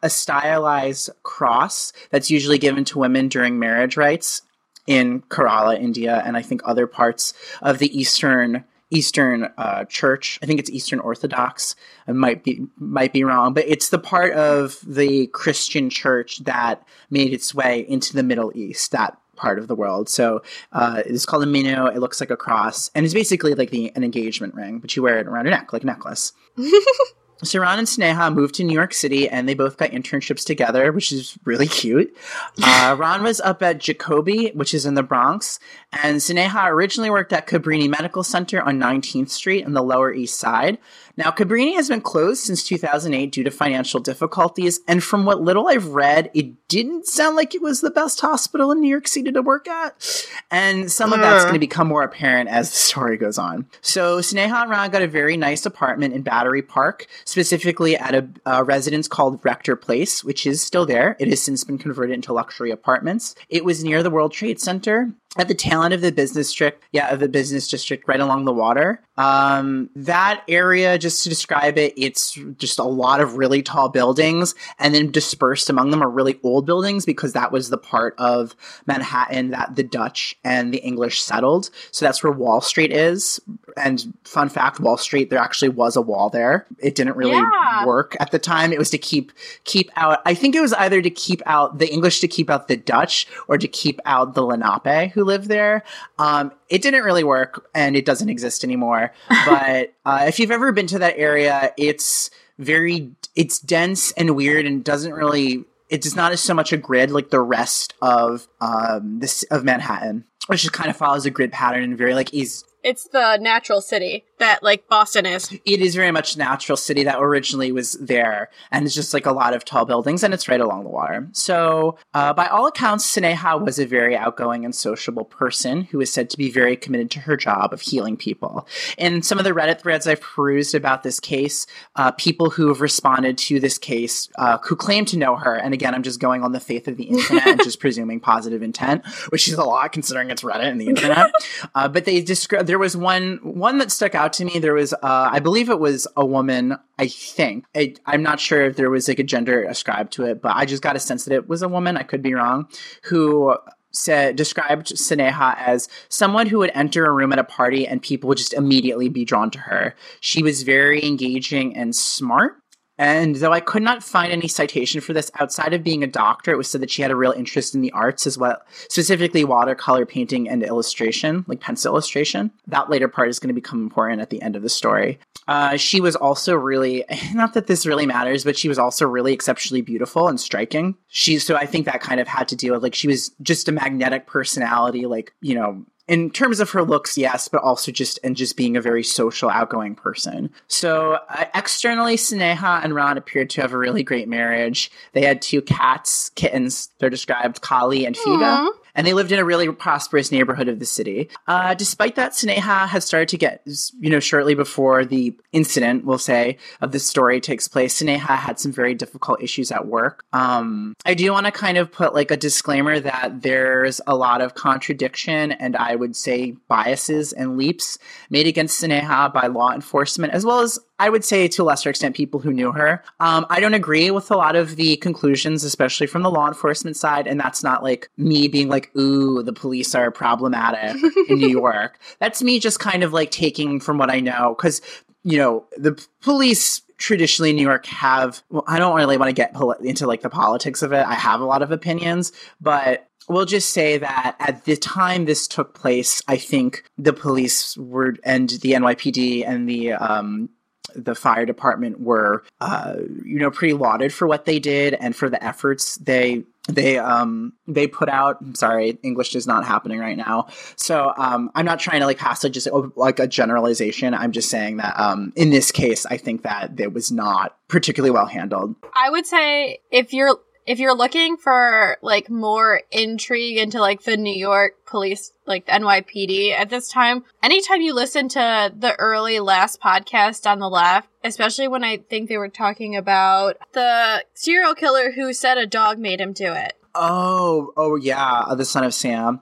a 0.02 0.10
stylized 0.10 1.10
cross 1.22 1.92
that's 2.10 2.30
usually 2.30 2.58
given 2.58 2.84
to 2.86 2.98
women 2.98 3.28
during 3.28 3.58
marriage 3.58 3.96
rites 3.96 4.42
in 4.86 5.22
Kerala, 5.22 5.78
India, 5.80 6.22
and 6.24 6.36
I 6.36 6.42
think 6.42 6.62
other 6.64 6.86
parts 6.86 7.34
of 7.62 7.78
the 7.78 7.98
eastern 7.98 8.64
Eastern 8.94 9.50
uh, 9.58 9.84
Church. 9.84 10.38
I 10.42 10.46
think 10.46 10.60
it's 10.60 10.70
Eastern 10.70 11.00
Orthodox. 11.00 11.74
I 12.06 12.12
might 12.12 12.44
be 12.44 12.66
might 12.78 13.12
be 13.12 13.24
wrong, 13.24 13.52
but 13.52 13.64
it's 13.66 13.88
the 13.88 13.98
part 13.98 14.32
of 14.34 14.78
the 14.86 15.26
Christian 15.28 15.90
Church 15.90 16.38
that 16.44 16.86
made 17.10 17.32
its 17.32 17.54
way 17.54 17.84
into 17.88 18.14
the 18.14 18.22
Middle 18.22 18.52
East. 18.54 18.92
That 18.92 19.18
part 19.36 19.58
of 19.58 19.66
the 19.66 19.74
world. 19.74 20.08
So 20.08 20.42
uh, 20.72 21.02
it's 21.04 21.26
called 21.26 21.42
a 21.42 21.46
minnu. 21.46 21.94
It 21.94 21.98
looks 21.98 22.20
like 22.20 22.30
a 22.30 22.36
cross, 22.36 22.90
and 22.94 23.04
it's 23.04 23.14
basically 23.14 23.54
like 23.54 23.70
the 23.70 23.92
an 23.96 24.04
engagement 24.04 24.54
ring, 24.54 24.78
but 24.78 24.94
you 24.94 25.02
wear 25.02 25.18
it 25.18 25.26
around 25.26 25.46
your 25.46 25.52
neck 25.52 25.72
like 25.72 25.82
a 25.82 25.86
necklace. 25.86 26.32
So 27.44 27.60
Ron 27.60 27.78
and 27.78 27.88
Sneha 27.88 28.34
moved 28.34 28.54
to 28.56 28.64
New 28.64 28.74
York 28.74 28.94
City 28.94 29.28
and 29.28 29.48
they 29.48 29.54
both 29.54 29.76
got 29.76 29.90
internships 29.90 30.44
together, 30.44 30.92
which 30.92 31.12
is 31.12 31.38
really 31.44 31.68
cute. 31.68 32.14
Uh, 32.66 32.94
Ron 32.98 33.22
was 33.22 33.40
up 33.40 33.62
at 33.62 33.78
Jacobi, 33.78 34.54
which 34.54 34.74
is 34.74 34.86
in 34.86 34.94
the 34.94 35.02
Bronx, 35.02 35.58
and 35.92 36.18
Sneha 36.18 36.68
originally 36.68 37.10
worked 37.10 37.32
at 37.32 37.46
Cabrini 37.46 37.88
Medical 37.88 38.22
Center 38.22 38.60
on 38.60 38.78
19th 38.78 39.30
Street 39.30 39.64
in 39.64 39.72
the 39.72 39.82
Lower 39.82 40.12
East 40.12 40.38
Side. 40.38 40.78
Now, 41.16 41.30
Cabrini 41.30 41.74
has 41.74 41.88
been 41.88 42.00
closed 42.00 42.42
since 42.42 42.64
2008 42.64 43.30
due 43.30 43.44
to 43.44 43.50
financial 43.50 44.00
difficulties, 44.00 44.80
and 44.88 45.02
from 45.02 45.24
what 45.24 45.40
little 45.40 45.68
I've 45.68 45.88
read, 45.88 46.30
it 46.34 46.66
didn't 46.68 47.06
sound 47.06 47.36
like 47.36 47.54
it 47.54 47.62
was 47.62 47.80
the 47.80 47.90
best 47.90 48.20
hospital 48.20 48.72
in 48.72 48.80
New 48.80 48.88
York 48.88 49.06
City 49.06 49.30
to 49.30 49.42
work 49.42 49.68
at. 49.68 50.26
And 50.50 50.90
some 50.90 51.12
of 51.12 51.20
that's 51.20 51.42
uh. 51.42 51.46
going 51.46 51.54
to 51.54 51.60
become 51.60 51.86
more 51.86 52.02
apparent 52.02 52.48
as 52.48 52.70
the 52.70 52.76
story 52.76 53.16
goes 53.16 53.38
on. 53.38 53.66
So, 53.80 54.18
Sneha 54.18 54.62
and 54.62 54.70
Ron 54.70 54.90
got 54.90 55.02
a 55.02 55.06
very 55.06 55.36
nice 55.36 55.64
apartment 55.64 56.14
in 56.14 56.22
Battery 56.22 56.62
Park, 56.62 57.06
specifically 57.24 57.96
at 57.96 58.14
a, 58.14 58.28
a 58.44 58.64
residence 58.64 59.06
called 59.06 59.40
Rector 59.44 59.76
Place, 59.76 60.24
which 60.24 60.46
is 60.46 60.62
still 60.62 60.84
there. 60.84 61.16
It 61.20 61.28
has 61.28 61.40
since 61.40 61.62
been 61.62 61.78
converted 61.78 62.14
into 62.14 62.32
luxury 62.32 62.70
apartments. 62.72 63.36
It 63.48 63.64
was 63.64 63.84
near 63.84 64.02
the 64.02 64.10
World 64.10 64.32
Trade 64.32 64.60
Center 64.60 65.12
at 65.36 65.48
the 65.48 65.54
tail 65.54 65.82
end 65.82 65.94
of 65.94 66.00
the 66.00 66.12
business 66.12 66.48
district, 66.48 66.84
yeah, 66.92 67.12
of 67.12 67.20
the 67.20 67.28
business 67.28 67.68
district 67.68 68.06
right 68.06 68.20
along 68.20 68.44
the 68.44 68.52
water. 68.52 69.00
Um, 69.16 69.90
that 69.94 70.42
area, 70.48 70.98
just 70.98 71.22
to 71.22 71.28
describe 71.28 71.78
it, 71.78 71.94
it's 71.96 72.38
just 72.58 72.78
a 72.78 72.84
lot 72.84 73.20
of 73.20 73.36
really 73.36 73.62
tall 73.62 73.88
buildings, 73.88 74.54
and 74.78 74.94
then 74.94 75.10
dispersed 75.10 75.70
among 75.70 75.90
them 75.90 76.02
are 76.02 76.10
really 76.10 76.38
old 76.42 76.66
buildings 76.66 77.04
because 77.06 77.32
that 77.32 77.52
was 77.52 77.70
the 77.70 77.78
part 77.78 78.14
of 78.18 78.56
Manhattan 78.86 79.50
that 79.50 79.76
the 79.76 79.84
Dutch 79.84 80.36
and 80.44 80.72
the 80.74 80.78
English 80.78 81.22
settled. 81.22 81.70
So 81.90 82.04
that's 82.04 82.22
where 82.22 82.32
Wall 82.32 82.60
Street 82.60 82.92
is, 82.92 83.40
And 83.76 84.14
fun 84.24 84.48
fact, 84.48 84.78
Wall 84.78 84.96
Street, 84.96 85.30
there 85.30 85.38
actually 85.40 85.68
was 85.70 85.96
a 85.96 86.00
wall 86.00 86.30
there. 86.30 86.64
It 86.78 86.94
didn't 86.94 87.16
really 87.16 87.32
Yeah. 87.32 87.84
work 87.84 88.16
at 88.20 88.30
the 88.30 88.38
time. 88.38 88.72
It 88.72 88.78
was 88.78 88.90
to 88.90 88.98
keep 88.98 89.32
keep 89.64 89.90
out. 89.96 90.20
I 90.24 90.34
think 90.34 90.54
it 90.54 90.60
was 90.60 90.72
either 90.74 91.02
to 91.02 91.10
keep 91.10 91.42
out 91.44 91.78
the 91.78 91.92
English 91.92 92.20
to 92.20 92.28
keep 92.28 92.50
out 92.50 92.68
the 92.68 92.76
Dutch 92.76 93.26
or 93.48 93.58
to 93.58 93.66
keep 93.66 94.00
out 94.04 94.34
the 94.34 94.42
Lenape 94.44 95.10
who 95.12 95.23
lived 95.24 95.48
there. 95.48 95.82
Um, 96.18 96.52
it 96.68 96.82
didn't 96.82 97.04
really 97.04 97.24
work, 97.24 97.68
and 97.74 97.96
it 97.96 98.04
doesn't 98.04 98.28
exist 98.28 98.64
anymore. 98.64 99.12
But 99.46 99.92
uh, 100.06 100.24
if 100.26 100.38
you've 100.38 100.50
ever 100.50 100.72
been 100.72 100.86
to 100.88 100.98
that 101.00 101.18
area, 101.18 101.72
it's 101.76 102.30
very 102.58 103.10
it's 103.34 103.58
dense 103.58 104.12
and 104.12 104.36
weird, 104.36 104.66
and 104.66 104.84
doesn't 104.84 105.12
really. 105.12 105.64
It's 105.90 106.16
not 106.16 106.32
as 106.32 106.40
so 106.40 106.54
much 106.54 106.72
a 106.72 106.76
grid 106.76 107.10
like 107.10 107.30
the 107.30 107.40
rest 107.40 107.94
of 108.00 108.48
um 108.60 109.20
this 109.20 109.42
of 109.44 109.64
Manhattan, 109.64 110.24
which 110.46 110.62
just 110.62 110.72
kind 110.72 110.88
of 110.90 110.96
follows 110.96 111.26
a 111.26 111.30
grid 111.30 111.52
pattern 111.52 111.84
and 111.84 111.98
very 111.98 112.14
like 112.14 112.32
is 112.32 112.64
It's 112.84 113.08
the 113.08 113.38
natural 113.38 113.80
city 113.80 114.24
that 114.38 114.62
like 114.62 114.88
Boston 114.88 115.26
is. 115.26 115.50
it 115.64 115.80
is 115.80 115.94
very 115.94 116.10
much 116.10 116.36
natural 116.36 116.76
city 116.76 117.04
that 117.04 117.18
originally 117.20 117.72
was 117.72 117.92
there 117.94 118.50
and 118.70 118.84
it's 118.84 118.94
just 118.94 119.14
like 119.14 119.26
a 119.26 119.32
lot 119.32 119.54
of 119.54 119.64
tall 119.64 119.84
buildings 119.84 120.22
and 120.22 120.34
it's 120.34 120.48
right 120.48 120.60
along 120.60 120.84
the 120.84 120.90
water 120.90 121.28
so 121.32 121.96
uh, 122.14 122.32
by 122.32 122.46
all 122.48 122.66
accounts 122.66 123.10
Sineha 123.10 123.60
was 123.64 123.78
a 123.78 123.86
very 123.86 124.16
outgoing 124.16 124.64
and 124.64 124.74
sociable 124.74 125.24
person 125.24 125.82
who 125.82 126.00
is 126.00 126.12
said 126.12 126.28
to 126.30 126.36
be 126.36 126.50
very 126.50 126.76
committed 126.76 127.10
to 127.12 127.20
her 127.20 127.36
job 127.36 127.72
of 127.72 127.80
healing 127.80 128.16
people 128.16 128.66
in 128.98 129.22
some 129.22 129.38
of 129.38 129.44
the 129.44 129.52
reddit 129.52 129.80
threads 129.80 130.06
i've 130.06 130.20
perused 130.20 130.74
about 130.74 131.02
this 131.02 131.20
case 131.20 131.66
uh, 131.96 132.10
people 132.12 132.50
who 132.50 132.68
have 132.68 132.80
responded 132.80 133.38
to 133.38 133.60
this 133.60 133.78
case 133.78 134.28
uh, 134.36 134.58
who 134.64 134.74
claim 134.74 135.04
to 135.04 135.16
know 135.16 135.36
her 135.36 135.54
and 135.54 135.74
again 135.74 135.94
i'm 135.94 136.02
just 136.02 136.20
going 136.20 136.42
on 136.42 136.52
the 136.52 136.60
faith 136.60 136.88
of 136.88 136.96
the 136.96 137.04
internet 137.04 137.46
and 137.46 137.62
just 137.62 137.80
presuming 137.84 138.18
positive 138.18 138.62
intent 138.62 139.06
which 139.28 139.46
is 139.48 139.54
a 139.54 139.64
lot 139.64 139.92
considering 139.92 140.30
it's 140.30 140.42
reddit 140.42 140.70
and 140.70 140.80
the 140.80 140.88
internet 140.88 141.30
uh, 141.74 141.88
but 141.88 142.04
they 142.04 142.20
described 142.20 142.66
there 142.74 142.78
was 142.80 142.96
one 142.96 143.38
one 143.44 143.78
that 143.78 143.92
stuck 143.92 144.16
out 144.16 144.32
to 144.32 144.44
me. 144.44 144.58
There 144.58 144.74
was, 144.74 144.92
uh, 144.94 144.98
I 145.32 145.38
believe 145.38 145.70
it 145.70 145.78
was 145.78 146.08
a 146.16 146.26
woman. 146.26 146.76
I 146.98 147.06
think 147.06 147.66
I, 147.72 147.94
I'm 148.04 148.20
not 148.20 148.40
sure 148.40 148.62
if 148.62 148.74
there 148.74 148.90
was 148.90 149.06
like 149.06 149.20
a 149.20 149.22
gender 149.22 149.62
ascribed 149.62 150.12
to 150.14 150.24
it, 150.24 150.42
but 150.42 150.56
I 150.56 150.64
just 150.64 150.82
got 150.82 150.96
a 150.96 150.98
sense 150.98 151.24
that 151.24 151.32
it 151.32 151.48
was 151.48 151.62
a 151.62 151.68
woman. 151.68 151.96
I 151.96 152.02
could 152.02 152.20
be 152.20 152.34
wrong. 152.34 152.66
Who 153.04 153.56
said 153.92 154.34
described 154.34 154.88
Sineha 154.88 155.56
as 155.56 155.88
someone 156.08 156.48
who 156.48 156.58
would 156.58 156.72
enter 156.74 157.06
a 157.06 157.12
room 157.12 157.32
at 157.32 157.38
a 157.38 157.44
party 157.44 157.86
and 157.86 158.02
people 158.02 158.26
would 158.26 158.38
just 158.38 158.52
immediately 158.52 159.08
be 159.08 159.24
drawn 159.24 159.52
to 159.52 159.60
her. 159.60 159.94
She 160.18 160.42
was 160.42 160.64
very 160.64 161.04
engaging 161.04 161.76
and 161.76 161.94
smart. 161.94 162.56
And 162.98 163.36
though 163.36 163.52
I 163.52 163.60
could 163.60 163.82
not 163.82 164.02
find 164.02 164.32
any 164.32 164.48
citation 164.48 165.00
for 165.00 165.12
this 165.12 165.30
outside 165.40 165.74
of 165.74 165.82
being 165.82 166.04
a 166.04 166.08
doctor, 166.08 166.52
it 166.52 166.56
was 166.56 166.68
said 166.68 166.80
that 166.80 166.90
she 166.90 167.02
had 167.02 167.10
a 167.10 167.16
real 167.16 167.32
interest 167.32 167.74
in 167.74 167.80
the 167.80 167.90
arts 167.92 168.26
as 168.26 168.38
well, 168.38 168.60
specifically 168.88 169.44
watercolor 169.44 170.06
painting 170.06 170.48
and 170.48 170.62
illustration, 170.62 171.44
like 171.48 171.60
pencil 171.60 171.92
illustration. 171.92 172.52
That 172.68 172.90
later 172.90 173.08
part 173.08 173.28
is 173.28 173.38
going 173.38 173.48
to 173.48 173.54
become 173.54 173.82
important 173.82 174.20
at 174.20 174.30
the 174.30 174.40
end 174.42 174.54
of 174.54 174.62
the 174.62 174.68
story. 174.68 175.18
Uh, 175.48 175.76
she 175.76 176.00
was 176.00 176.16
also 176.16 176.54
really, 176.54 177.04
not 177.34 177.54
that 177.54 177.66
this 177.66 177.84
really 177.84 178.06
matters, 178.06 178.44
but 178.44 178.56
she 178.56 178.68
was 178.68 178.78
also 178.78 179.06
really 179.06 179.32
exceptionally 179.32 179.82
beautiful 179.82 180.28
and 180.28 180.40
striking. 180.40 180.96
She, 181.08 181.38
so 181.38 181.56
I 181.56 181.66
think 181.66 181.86
that 181.86 182.00
kind 182.00 182.20
of 182.20 182.28
had 182.28 182.48
to 182.48 182.56
deal 182.56 182.74
with 182.74 182.82
like 182.82 182.94
she 182.94 183.08
was 183.08 183.30
just 183.42 183.68
a 183.68 183.72
magnetic 183.72 184.26
personality, 184.26 185.06
like, 185.06 185.34
you 185.40 185.54
know, 185.54 185.84
in 186.06 186.30
terms 186.30 186.60
of 186.60 186.70
her 186.70 186.82
looks, 186.82 187.16
yes, 187.16 187.48
but 187.48 187.62
also 187.62 187.90
just 187.90 188.18
and 188.22 188.36
just 188.36 188.56
being 188.56 188.76
a 188.76 188.80
very 188.80 189.02
social, 189.02 189.48
outgoing 189.48 189.94
person. 189.94 190.50
So 190.68 191.18
uh, 191.28 191.46
externally, 191.54 192.16
Sneha 192.16 192.84
and 192.84 192.94
Ron 192.94 193.16
appeared 193.16 193.50
to 193.50 193.62
have 193.62 193.72
a 193.72 193.78
really 193.78 194.02
great 194.02 194.28
marriage. 194.28 194.90
They 195.12 195.24
had 195.24 195.40
two 195.40 195.62
cats, 195.62 196.30
kittens. 196.30 196.90
They're 196.98 197.10
described 197.10 197.62
Kali 197.62 198.04
and 198.04 198.16
Figa. 198.16 198.68
Aw. 198.68 198.72
And 198.94 199.06
they 199.06 199.12
lived 199.12 199.32
in 199.32 199.38
a 199.38 199.44
really 199.44 199.70
prosperous 199.72 200.30
neighborhood 200.30 200.68
of 200.68 200.78
the 200.78 200.86
city. 200.86 201.28
Uh, 201.46 201.74
despite 201.74 202.14
that, 202.16 202.32
Sneha 202.32 202.86
has 202.88 203.04
started 203.04 203.28
to 203.30 203.36
get, 203.36 203.66
you 204.00 204.10
know, 204.10 204.20
shortly 204.20 204.54
before 204.54 205.04
the 205.04 205.36
incident, 205.52 206.04
we'll 206.04 206.18
say, 206.18 206.58
of 206.80 206.92
this 206.92 207.06
story 207.06 207.40
takes 207.40 207.68
place, 207.68 208.00
Sneha 208.00 208.36
had 208.36 208.58
some 208.58 208.72
very 208.72 208.94
difficult 208.94 209.42
issues 209.42 209.70
at 209.70 209.86
work. 209.86 210.24
Um, 210.32 210.94
I 211.04 211.14
do 211.14 211.30
want 211.32 211.46
to 211.46 211.52
kind 211.52 211.78
of 211.78 211.90
put 211.90 212.14
like 212.14 212.30
a 212.30 212.36
disclaimer 212.36 213.00
that 213.00 213.42
there's 213.42 214.00
a 214.06 214.16
lot 214.16 214.40
of 214.40 214.54
contradiction 214.54 215.52
and 215.52 215.76
I 215.76 215.94
would 215.96 216.16
say 216.16 216.52
biases 216.68 217.32
and 217.32 217.56
leaps 217.56 217.98
made 218.30 218.46
against 218.46 218.82
Sneha 218.82 219.32
by 219.32 219.46
law 219.46 219.72
enforcement, 219.72 220.32
as 220.32 220.44
well 220.44 220.60
as 220.60 220.78
I 220.98 221.10
would 221.10 221.24
say 221.24 221.48
to 221.48 221.62
a 221.62 221.64
lesser 221.64 221.90
extent 221.90 222.14
people 222.14 222.38
who 222.38 222.52
knew 222.52 222.70
her. 222.70 223.02
Um, 223.18 223.46
I 223.50 223.58
don't 223.58 223.74
agree 223.74 224.10
with 224.10 224.30
a 224.30 224.36
lot 224.36 224.54
of 224.54 224.76
the 224.76 224.96
conclusions, 224.98 225.64
especially 225.64 226.06
from 226.06 226.22
the 226.22 226.30
law 226.30 226.46
enforcement 226.46 226.96
side, 226.96 227.26
and 227.26 227.38
that's 227.38 227.64
not 227.64 227.82
like 227.82 228.08
me 228.16 228.46
being 228.46 228.68
like, 228.68 228.94
"Ooh, 228.96 229.42
the 229.42 229.52
police 229.52 229.94
are 229.94 230.10
problematic 230.10 230.96
in 231.28 231.38
New 231.38 231.48
York." 231.48 231.98
That's 232.20 232.42
me 232.42 232.60
just 232.60 232.78
kind 232.78 233.02
of 233.02 233.12
like 233.12 233.32
taking 233.32 233.80
from 233.80 233.98
what 233.98 234.10
I 234.10 234.20
know, 234.20 234.54
because 234.56 234.80
you 235.24 235.38
know 235.38 235.64
the 235.76 236.00
police 236.22 236.82
traditionally 236.96 237.50
in 237.50 237.56
New 237.56 237.62
York 237.62 237.86
have. 237.86 238.42
Well, 238.50 238.64
I 238.68 238.78
don't 238.78 238.94
really 238.94 239.16
want 239.16 239.30
to 239.30 239.34
get 239.34 239.54
into 239.82 240.06
like 240.06 240.22
the 240.22 240.30
politics 240.30 240.82
of 240.82 240.92
it. 240.92 241.04
I 241.04 241.14
have 241.14 241.40
a 241.40 241.44
lot 241.44 241.62
of 241.62 241.72
opinions, 241.72 242.30
but 242.60 243.08
we'll 243.28 243.46
just 243.46 243.70
say 243.70 243.98
that 243.98 244.36
at 244.38 244.64
the 244.64 244.76
time 244.76 245.24
this 245.24 245.48
took 245.48 245.74
place, 245.74 246.22
I 246.28 246.36
think 246.36 246.84
the 246.98 247.12
police 247.12 247.76
were 247.76 248.16
and 248.24 248.50
the 248.50 248.72
NYPD 248.72 249.46
and 249.46 249.68
the 249.68 249.94
um, 249.94 250.50
the 250.94 251.14
fire 251.14 251.46
department 251.46 252.00
were 252.00 252.44
uh, 252.60 252.96
you 253.24 253.38
know 253.38 253.50
pretty 253.50 253.74
lauded 253.74 254.12
for 254.12 254.26
what 254.26 254.44
they 254.44 254.58
did 254.58 254.94
and 254.94 255.16
for 255.16 255.28
the 255.28 255.42
efforts 255.42 255.96
they 255.96 256.44
they 256.68 256.98
um 256.98 257.52
they 257.66 257.86
put 257.86 258.08
out. 258.08 258.38
I'm 258.40 258.54
sorry 258.54 258.98
english 259.02 259.34
is 259.34 259.46
not 259.46 259.64
happening 259.64 259.98
right 259.98 260.16
now. 260.16 260.48
So 260.76 261.12
um 261.16 261.50
i'm 261.54 261.64
not 261.64 261.78
trying 261.78 262.00
to 262.00 262.06
like 262.06 262.18
pass 262.18 262.42
like 262.44 262.52
just 262.52 262.68
oh, 262.72 262.92
like 262.96 263.18
a 263.18 263.26
generalization. 263.26 264.14
I'm 264.14 264.32
just 264.32 264.50
saying 264.50 264.78
that 264.78 264.98
um 264.98 265.32
in 265.36 265.50
this 265.50 265.70
case 265.70 266.06
i 266.06 266.16
think 266.16 266.42
that 266.42 266.78
it 266.78 266.92
was 266.92 267.10
not 267.10 267.56
particularly 267.68 268.10
well 268.10 268.26
handled. 268.26 268.76
I 268.94 269.10
would 269.10 269.26
say 269.26 269.78
if 269.90 270.12
you're 270.12 270.38
if 270.66 270.78
you're 270.78 270.94
looking 270.94 271.36
for 271.36 271.98
like 272.02 272.30
more 272.30 272.82
intrigue 272.90 273.58
into 273.58 273.80
like 273.80 274.02
the 274.02 274.16
New 274.16 274.34
York 274.34 274.86
police, 274.86 275.32
like 275.46 275.66
the 275.66 275.72
NYPD 275.72 276.52
at 276.52 276.70
this 276.70 276.88
time, 276.88 277.24
anytime 277.42 277.82
you 277.82 277.94
listen 277.94 278.28
to 278.30 278.72
the 278.76 278.94
early 278.98 279.40
last 279.40 279.80
podcast 279.80 280.50
on 280.50 280.58
the 280.58 280.68
left, 280.68 281.08
especially 281.22 281.68
when 281.68 281.84
I 281.84 281.98
think 281.98 282.28
they 282.28 282.38
were 282.38 282.48
talking 282.48 282.96
about 282.96 283.56
the 283.72 284.24
serial 284.34 284.74
killer 284.74 285.12
who 285.12 285.32
said 285.32 285.58
a 285.58 285.66
dog 285.66 285.98
made 285.98 286.20
him 286.20 286.32
do 286.32 286.52
it, 286.52 286.74
oh 286.94 287.72
oh 287.76 287.96
yeah 287.96 288.44
the 288.56 288.64
son 288.64 288.84
of 288.84 288.94
sam. 288.94 289.40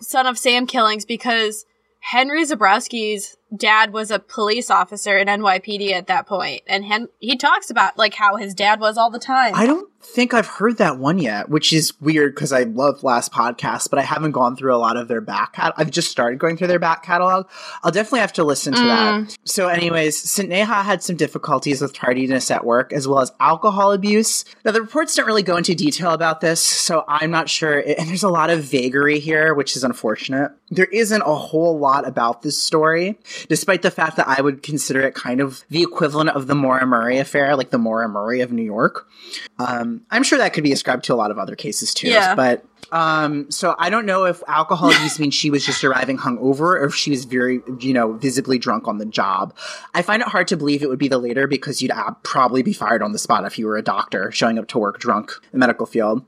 Son 0.00 0.26
of 0.26 0.38
Sam 0.38 0.66
killings, 0.66 1.04
because 1.04 1.66
Henry 2.00 2.44
Zebrowski's 2.44 3.36
dad 3.56 3.92
was 3.92 4.10
a 4.10 4.18
police 4.18 4.70
officer 4.70 5.16
in 5.16 5.28
NYPD 5.28 5.92
at 5.92 6.06
that 6.06 6.26
point, 6.26 6.62
and 6.66 6.84
Hen- 6.84 7.08
he 7.18 7.36
talks 7.36 7.70
about 7.70 7.98
like 7.98 8.14
how 8.14 8.36
his 8.36 8.54
dad 8.54 8.80
was 8.80 8.96
all 8.96 9.10
the 9.10 9.18
time. 9.18 9.54
I 9.54 9.66
don't 9.66 9.88
think 10.04 10.34
I've 10.34 10.46
heard 10.46 10.76
that 10.78 10.98
one 10.98 11.18
yet, 11.18 11.48
which 11.48 11.72
is 11.72 11.98
weird 12.00 12.34
because 12.34 12.52
I 12.52 12.64
love 12.64 13.02
last 13.02 13.32
podcast, 13.32 13.90
but 13.90 13.98
I 13.98 14.02
haven't 14.02 14.32
gone 14.32 14.54
through 14.54 14.74
a 14.74 14.78
lot 14.78 14.96
of 14.96 15.08
their 15.08 15.20
back 15.20 15.54
cat. 15.54 15.74
I've 15.76 15.90
just 15.90 16.10
started 16.10 16.38
going 16.38 16.56
through 16.56 16.66
their 16.68 16.78
back 16.78 17.02
catalog. 17.02 17.48
I'll 17.82 17.90
definitely 17.90 18.20
have 18.20 18.32
to 18.34 18.44
listen 18.44 18.74
to 18.74 18.82
that. 18.82 19.14
Mm. 19.14 19.36
So, 19.44 19.68
anyways, 19.68 20.22
Sneha 20.22 20.84
had 20.84 21.02
some 21.02 21.16
difficulties 21.16 21.80
with 21.80 21.94
tardiness 21.94 22.50
at 22.50 22.64
work 22.64 22.92
as 22.92 23.08
well 23.08 23.20
as 23.20 23.32
alcohol 23.40 23.92
abuse. 23.92 24.44
Now, 24.64 24.72
the 24.72 24.82
reports 24.82 25.14
don't 25.16 25.26
really 25.26 25.42
go 25.42 25.56
into 25.56 25.74
detail 25.74 26.10
about 26.10 26.40
this, 26.40 26.60
so 26.60 27.04
I'm 27.08 27.30
not 27.30 27.48
sure. 27.48 27.80
And 27.80 28.08
there's 28.08 28.22
a 28.22 28.28
lot 28.28 28.50
of 28.50 28.62
vagary 28.62 29.18
here, 29.18 29.54
which 29.54 29.76
is 29.76 29.84
unfortunate. 29.84 30.52
There 30.70 30.86
isn't 30.86 31.22
a 31.22 31.34
whole 31.34 31.78
lot 31.78 32.06
about 32.06 32.42
this 32.42 32.60
story, 32.60 33.18
despite 33.48 33.82
the 33.82 33.90
fact 33.90 34.16
that 34.16 34.28
I 34.28 34.40
would 34.40 34.62
consider 34.62 35.00
it 35.00 35.14
kind 35.14 35.40
of 35.40 35.64
the 35.70 35.82
equivalent 35.82 36.30
of 36.30 36.46
the 36.46 36.54
Maura 36.54 36.86
Murray 36.86 37.18
affair, 37.18 37.56
like 37.56 37.70
the 37.70 37.78
Maura 37.78 38.08
Murray 38.08 38.40
of 38.40 38.52
New 38.52 38.62
York. 38.62 39.08
Um, 39.58 40.02
I'm 40.10 40.22
sure 40.22 40.38
that 40.38 40.52
could 40.52 40.64
be 40.64 40.72
ascribed 40.72 41.04
to 41.04 41.14
a 41.14 41.16
lot 41.16 41.30
of 41.30 41.38
other 41.38 41.56
cases 41.56 41.94
too. 41.94 42.08
Yeah. 42.08 42.34
But 42.34 42.64
um, 42.92 43.50
so 43.50 43.74
I 43.78 43.90
don't 43.90 44.06
know 44.06 44.24
if 44.24 44.42
alcohol 44.46 44.90
abuse 44.94 45.18
means 45.18 45.34
she 45.34 45.50
was 45.50 45.64
just 45.64 45.84
arriving 45.84 46.18
hungover 46.18 46.60
or 46.60 46.84
if 46.84 46.94
she 46.94 47.10
was 47.10 47.24
very, 47.24 47.60
you 47.80 47.92
know, 47.92 48.12
visibly 48.12 48.58
drunk 48.58 48.86
on 48.86 48.98
the 48.98 49.06
job. 49.06 49.54
I 49.94 50.02
find 50.02 50.22
it 50.22 50.28
hard 50.28 50.48
to 50.48 50.56
believe 50.56 50.82
it 50.82 50.88
would 50.88 50.98
be 50.98 51.08
the 51.08 51.18
later 51.18 51.46
because 51.46 51.82
you'd 51.82 51.92
probably 52.22 52.62
be 52.62 52.72
fired 52.72 53.02
on 53.02 53.12
the 53.12 53.18
spot 53.18 53.44
if 53.44 53.58
you 53.58 53.66
were 53.66 53.76
a 53.76 53.82
doctor 53.82 54.30
showing 54.32 54.58
up 54.58 54.68
to 54.68 54.78
work 54.78 54.98
drunk 54.98 55.32
in 55.44 55.50
the 55.52 55.58
medical 55.58 55.86
field. 55.86 56.24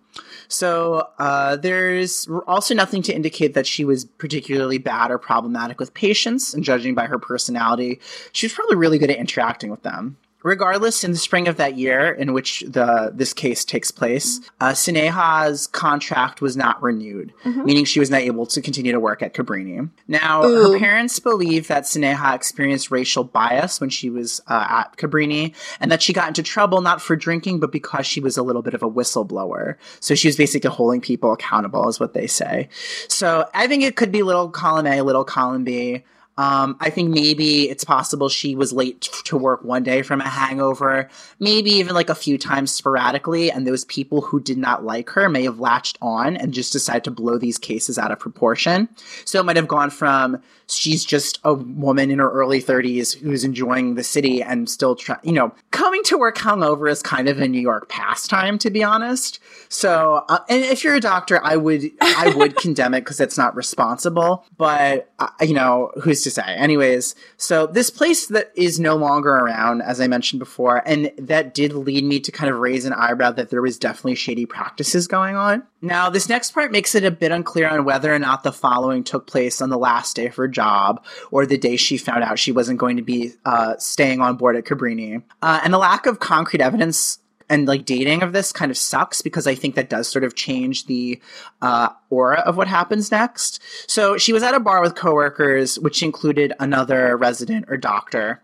So 0.49 1.09
uh, 1.19 1.57
there's 1.57 2.29
also 2.47 2.75
nothing 2.75 3.03
to 3.03 3.15
indicate 3.15 3.55
that 3.55 3.67
she 3.67 3.85
was 3.85 4.05
particularly 4.05 4.79
bad 4.79 5.11
or 5.11 5.19
problematic 5.19 5.81
with 5.81 5.95
patients, 5.95 6.55
and 6.55 6.63
judging 6.65 6.95
by 6.95 7.07
her 7.07 7.19
personality, 7.19 8.01
she 8.33 8.47
was 8.47 8.53
probably 8.53 8.77
really 8.77 8.99
good 8.99 9.11
at 9.11 9.19
interacting 9.19 9.71
with 9.71 9.83
them. 9.83 10.17
Regardless, 10.47 11.03
in 11.03 11.11
the 11.11 11.17
spring 11.17 11.49
of 11.49 11.57
that 11.57 11.77
year 11.77 12.13
in 12.13 12.33
which 12.33 12.61
the 12.61 13.11
this 13.13 13.33
case 13.33 13.65
takes 13.65 13.91
place, 13.91 14.41
uh, 14.61 14.71
Sineha's 14.71 15.67
contract 15.67 16.41
was 16.41 16.57
not 16.57 16.81
renewed, 16.81 17.33
meaning 17.45 17.85
she 17.85 17.99
was 17.99 18.11
not 18.11 18.21
able 18.21 18.47
to 18.47 18.63
continue 18.63 18.93
to 18.93 19.01
work 19.01 19.23
at 19.23 19.35
Cabrini. 19.35 19.91
Now, 20.07 20.45
Ooh. 20.45 20.73
her 20.73 20.79
parents 20.79 21.19
believe 21.19 21.67
that 21.67 21.83
Sineha 21.83 22.33
experienced 22.37 22.93
racial 22.93 23.25
bias 23.25 23.81
when 23.81 23.91
she 23.91 24.09
was 24.09 24.41
uh, 24.47 24.67
at 24.69 24.97
Cabrini, 24.97 25.53
and 25.81 25.91
that 25.91 26.01
she 26.01 26.13
got 26.13 26.29
into 26.29 26.45
trouble 26.45 26.81
not 26.81 27.03
for 27.03 27.17
drinking, 27.17 27.59
but 27.59 27.73
because 27.73 28.07
she 28.07 28.21
was 28.21 28.37
a 28.37 28.43
little 28.45 28.63
bit 28.63 28.75
of 28.75 28.85
a 28.85 28.89
whistleblower. 28.89 29.75
So 29.99 30.15
she 30.15 30.29
was 30.29 30.37
basically 30.37 30.71
holding 30.71 31.01
people 31.01 31.33
accountable, 31.33 31.89
is 31.89 31.99
what 31.99 32.15
they 32.15 32.29
say. 32.29 32.69
So 33.09 33.49
I 33.53 33.67
think 33.67 33.83
it 33.83 33.97
could 33.97 34.13
be 34.13 34.23
little 34.23 34.49
column 34.51 34.87
A, 34.87 35.03
little 35.03 35.25
column 35.25 35.65
B. 35.65 36.05
Um, 36.39 36.77
I 36.81 36.91
think 36.91 37.11
maybe 37.11 37.71
it's 37.71 37.85
possible 37.85 38.29
she 38.29 38.55
was 38.55 38.73
late 38.73 39.01
to 39.25 39.39
work 39.39 39.65
one 39.65 39.83
day 39.83 40.03
from 40.03 40.21
a 40.21 40.29
hangover, 40.29 41.09
maybe 41.39 41.71
even 41.71 41.95
like 41.95 42.11
a 42.11 42.15
few 42.15 42.37
times 42.37 42.71
sporadically, 42.71 43.51
and 43.51 43.67
those 43.67 43.87
people 43.87 44.21
who 44.21 44.41
did 44.41 44.59
not 44.59 44.85
like 44.85 45.09
her 45.11 45.29
may 45.29 45.45
have 45.45 45.61
latched 45.61 45.97
on 46.03 46.37
and 46.37 46.53
just 46.53 46.73
decided 46.73 47.05
to 47.05 47.11
blow 47.11 47.39
these 47.39 47.57
cases 47.57 47.99
out 47.99 48.13
of 48.13 48.19
proportion. 48.19 48.89
So 49.25 49.41
it 49.41 49.45
might 49.45 49.57
have 49.57 49.69
gone 49.69 49.91
from 49.91 50.43
she's 50.69 51.05
just 51.05 51.39
a 51.45 51.55
woman 51.55 52.11
in 52.11 52.19
her 52.19 52.31
early 52.31 52.63
30s 52.63 53.17
who's 53.19 53.45
enjoying 53.45 53.95
the 53.95 54.05
city 54.05 54.43
and 54.43 54.69
still 54.69 54.97
try, 54.97 55.17
you 55.23 55.33
know, 55.33 55.53
coming 55.71 56.03
to 56.05 56.19
work 56.19 56.37
hungover 56.37 56.91
is 56.91 57.03
kind 57.03 57.29
of 57.29 57.41
a 57.41 57.49
New 57.49 57.61
York 57.61 57.89
pastime, 57.89 58.59
to 58.59 58.71
be 58.71 58.83
honest. 58.83 59.39
So, 59.69 60.25
uh, 60.29 60.41
and 60.49 60.65
if 60.65 60.83
you're 60.83 60.95
a 60.95 61.01
doctor, 61.01 61.41
I 61.43 61.57
would 61.57 61.91
I 62.01 62.33
would 62.37 62.57
condemn 62.61 62.95
it 62.95 63.01
because 63.01 63.21
it's 63.21 63.39
not 63.39 63.55
responsible. 63.55 64.45
But 64.57 65.11
uh, 65.19 65.29
you 65.41 65.55
know, 65.55 65.93
who's 66.03 66.23
to 66.23 66.31
say? 66.31 66.43
Anyways, 66.43 67.15
so 67.37 67.67
this 67.67 67.91
place 67.91 68.27
that 68.29 68.53
is 68.55 68.81
no 68.81 68.97
longer 68.97 69.31
around, 69.31 69.83
as 69.83 70.01
I 70.01 70.09
mentioned 70.09 70.41
before, 70.41 70.83
and 70.87 71.13
that 71.19 71.55
did 71.55 71.73
lead 71.73 72.05
me 72.05 72.21
to 72.21 72.33
kind 72.33 72.53
of 72.53 72.59
raise 72.59 72.85
an 72.85 72.93
eyebrow 72.93 73.33
that 73.33 73.51
there 73.51 73.63
was 73.63 73.79
definitely 73.79 74.15
shady 74.15 74.47
practices 74.47 75.07
going 75.07 75.37
on. 75.37 75.63
Now, 75.83 76.11
this 76.11 76.29
next 76.29 76.53
part 76.53 76.73
makes 76.73 76.95
it 76.95 77.05
a 77.05 77.11
bit 77.11 77.33
unclear 77.33 77.69
on 77.69 77.85
whether 77.85 78.13
or 78.13 78.19
not 78.19 78.43
the 78.43 78.53
following 78.53 79.05
took 79.05 79.27
place 79.27 79.61
on 79.61 79.69
the 79.69 79.79
last 79.79 80.17
day 80.17 80.27
of 80.27 80.35
her 80.37 80.49
job 80.57 81.05
or 81.31 81.47
the 81.47 81.59
day 81.59 81.77
she 81.77 81.97
found 81.99 82.25
out 82.25 82.39
she 82.39 82.51
wasn't 82.51 82.81
going 82.81 82.97
to 82.97 83.03
be 83.03 83.33
uh, 83.45 83.77
staying 83.79 84.21
on 84.21 84.37
board 84.37 84.57
at 84.57 84.65
Cabrini. 84.65 85.23
Uh, 85.41 85.61
and 85.63 85.73
the 85.73 85.79
lack 85.79 86.07
of 86.07 86.19
concrete 86.19 86.61
evidence 86.61 87.19
and 87.49 87.69
like 87.69 87.85
dating 87.85 88.23
of 88.23 88.33
this 88.33 88.53
kind 88.53 88.71
of 88.71 88.77
sucks 88.77 89.23
because 89.23 89.47
I 89.47 89.55
think 89.55 89.75
that 89.77 89.89
does 89.89 90.09
sort 90.09 90.25
of 90.25 90.35
change 90.35 90.87
the 90.87 91.21
uh, 91.63 91.91
aura 92.11 92.41
of 92.41 92.57
what 92.57 92.69
happens 92.69 93.11
next. 93.11 93.63
So 93.87 94.19
she 94.19 94.33
was 94.33 94.43
at 94.43 94.55
a 94.55 94.61
bar 94.61 94.81
with 94.81 94.95
coworkers, 94.95 95.79
which 95.79 96.03
included 96.03 96.53
another 96.59 97.17
resident 97.17 97.67
or 97.69 97.77
doctor. 97.77 98.43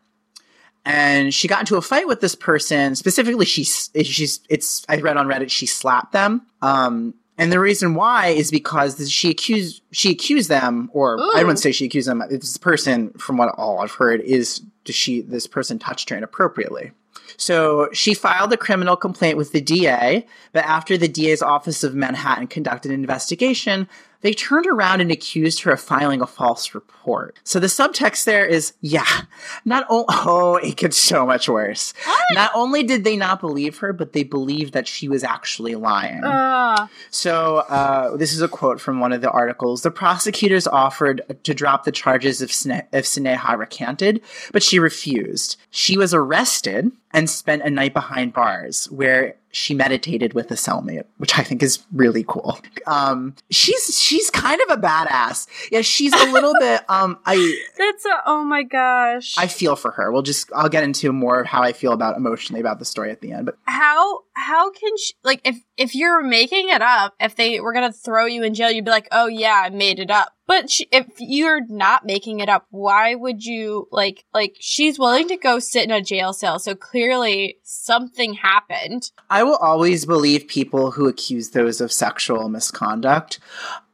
And 0.85 1.33
she 1.33 1.49
got 1.49 1.61
into 1.61 1.77
a 1.77 1.83
fight 1.83 2.09
with 2.09 2.21
this 2.21 2.35
person. 2.35 2.97
Specifically, 2.97 3.47
she's 3.47 3.91
she's 4.03 4.41
it's 4.49 4.85
I 4.89 4.97
read 4.97 5.17
on 5.17 5.29
Reddit 5.29 5.51
she 5.51 5.67
slapped 5.67 6.13
them. 6.13 6.43
Um, 6.61 7.15
and 7.43 7.51
the 7.51 7.59
reason 7.59 7.97
why 7.97 8.29
is 8.29 8.53
because 8.53 9.11
she 9.11 9.29
accused 9.29 9.83
she 9.91 10.11
accused 10.11 10.49
them, 10.49 10.91
or 10.93 11.17
Ooh. 11.17 11.33
I 11.35 11.39
wouldn't 11.43 11.59
to 11.59 11.63
say 11.63 11.73
she 11.73 11.87
accused 11.87 12.07
them. 12.07 12.23
This 12.31 12.57
person, 12.57 13.11
from 13.15 13.37
what 13.37 13.53
all 13.59 13.81
I've 13.81 13.91
heard, 13.91 14.21
is 14.21 14.63
she 14.87 15.23
this 15.23 15.49
person 15.49 15.81
touched 15.81 16.11
her 16.11 16.17
inappropriately. 16.17 16.93
So 17.37 17.89
she 17.93 18.15
filed 18.15 18.53
a 18.53 18.57
criminal 18.57 18.95
complaint 18.95 19.37
with 19.37 19.51
the 19.51 19.61
DA, 19.61 20.25
but 20.53 20.65
after 20.65 20.97
the 20.97 21.09
DA's 21.09 21.43
office 21.43 21.83
of 21.83 21.97
Manhattan 21.97 22.47
conducted 22.47 22.93
an 22.93 23.01
investigation, 23.01 23.89
they 24.23 24.33
turned 24.33 24.67
around 24.67 25.01
and 25.01 25.11
accused 25.11 25.63
her 25.63 25.73
of 25.73 25.81
filing 25.81 26.23
a 26.23 26.27
false 26.27 26.75
report. 26.75 27.39
So 27.45 27.61
the 27.61 27.67
subtext 27.67 28.25
there 28.25 28.47
is, 28.47 28.73
yeah, 28.81 29.23
not 29.65 29.87
only, 29.89 30.07
oh, 30.11 30.57
it 30.57 30.77
gets 30.77 30.97
so 30.97 31.27
much 31.27 31.49
worse. 31.49 31.93
What? 32.05 32.23
Not 32.35 32.51
only 32.55 32.83
did 32.83 33.05
they 33.05 33.17
not 33.17 33.41
believe 33.41 33.79
her, 33.79 33.93
but 33.93 34.13
they 34.13 34.23
believed 34.23 34.73
that 34.73 34.89
she 34.89 35.09
was 35.09 35.23
actually 35.25 35.75
lying. 35.75 36.25
Uh. 36.25 36.87
So 37.11 37.59
uh, 37.69 38.17
this 38.17 38.33
is 38.33 38.41
a 38.41 38.49
quote 38.49 38.81
from 38.81 39.01
one 39.01 39.13
of 39.13 39.21
the 39.21 39.31
articles. 39.31 39.83
The 39.83 39.91
prosecutors 39.91 40.67
offered 40.67 41.23
to 41.43 41.55
drop 41.55 41.85
the 41.85 41.93
charges 41.93 42.41
if, 42.41 42.51
Sne- 42.51 42.87
if 42.93 43.05
Sneha 43.05 43.59
recanted, 43.59 44.23
but 44.53 44.63
she 44.63 44.79
refused. 44.79 45.57
She 45.71 45.99
was 45.99 46.15
arrested 46.15 46.93
and 47.13 47.29
spent 47.29 47.63
a 47.63 47.71
night 47.71 47.95
behind 47.95 48.33
bars 48.33 48.91
where 48.91 49.37
she 49.53 49.75
meditated 49.75 50.33
with 50.33 50.51
a 50.51 50.55
cellmate, 50.55 51.05
which 51.19 51.39
I 51.39 51.43
think 51.43 51.63
is 51.63 51.85
really 51.93 52.25
cool. 52.27 52.59
Um, 52.87 53.35
she's 53.51 54.01
she's 54.01 54.31
kind 54.31 54.61
of 54.63 54.79
a 54.79 54.81
badass. 54.81 55.47
Yeah, 55.71 55.83
she's 55.83 56.13
a 56.13 56.31
little 56.33 56.55
bit. 56.59 56.83
Um, 56.93 57.19
I 57.25 57.59
that's 57.79 58.05
a 58.05 58.23
oh 58.27 58.45
my 58.45 58.63
gosh. 58.63 59.35
I 59.39 59.47
feel 59.47 59.77
for 59.77 59.93
her. 59.93 60.13
We'll 60.13 60.23
just 60.23 60.51
I'll 60.55 60.69
get 60.69 60.85
into 60.85 61.13
more 61.13 61.41
of 61.41 61.47
how 61.47 61.63
I 61.63 61.73
feel 61.73 61.93
about 61.93 62.17
emotionally 62.17 62.61
about 62.61 62.79
the 62.79 62.85
story 62.85 63.11
at 63.11 63.21
the 63.21 63.33
end. 63.33 63.47
But 63.47 63.57
how 63.65 64.21
how 64.35 64.71
can 64.71 64.97
she 64.99 65.15
like 65.23 65.41
if 65.45 65.57
if 65.77 65.95
you're 65.95 66.23
making 66.23 66.69
it 66.69 66.83
up, 66.83 67.15
if 67.19 67.37
they 67.37 67.61
were 67.61 67.73
gonna 67.73 67.93
throw 67.93 68.27
you 68.27 68.43
in 68.43 68.55
jail, 68.55 68.71
you'd 68.71 68.85
be 68.85 68.91
like, 68.91 69.09
oh 69.11 69.27
yeah, 69.27 69.63
I 69.65 69.71
made 69.71 70.01
it 70.01 70.11
up. 70.11 70.33
But 70.53 70.71
she, 70.71 70.87
if 70.93 71.07
you're 71.19 71.65
not 71.67 72.05
making 72.05 72.41
it 72.41 72.51
up, 72.51 72.67
why 72.69 73.15
would 73.15 73.43
you 73.43 73.89
like 73.91 74.27
like 74.35 74.55
she's 74.61 74.99
willing 74.99 75.29
to 75.29 75.39
go 75.39 75.59
sit 75.59 75.85
in 75.85 75.91
a 75.91 76.03
jail 76.03 76.35
cell? 76.35 76.59
So 76.59 76.75
clearly 76.75 77.57
something 77.63 78.35
happened. 78.35 79.13
I 79.31 79.45
will 79.45 79.57
always 79.57 80.05
believe 80.05 80.47
people 80.47 80.91
who 80.91 81.09
accuse 81.09 81.53
those 81.53 81.81
of 81.81 81.91
sexual 81.91 82.51
misconduct. 82.51 83.39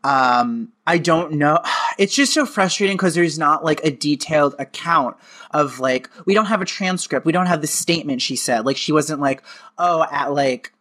Um, 0.05 0.73
I 0.87 0.99
don't 0.99 1.35
know. 1.35 1.61
It's 1.99 2.15
just 2.15 2.33
so 2.33 2.47
frustrating 2.47 2.97
because 2.97 3.17
there's 3.17 3.41
not 3.41 3.65
like 3.65 3.81
a 3.83 3.91
detailed 3.91 4.55
account 4.61 5.17
of 5.51 5.81
like 5.81 6.09
we 6.27 6.35
don't 6.35 6.47
have 6.47 6.63
a 6.63 6.65
transcript. 6.65 7.27
We 7.27 7.33
don't 7.33 7.47
have 7.47 7.61
the 7.61 7.67
statement 7.67 8.23
she 8.23 8.37
said. 8.37 8.65
Like 8.65 8.77
she 8.77 8.93
wasn't 8.93 9.21
like, 9.21 9.43
oh, 9.79 10.07
at 10.09 10.33
like 10.33 10.73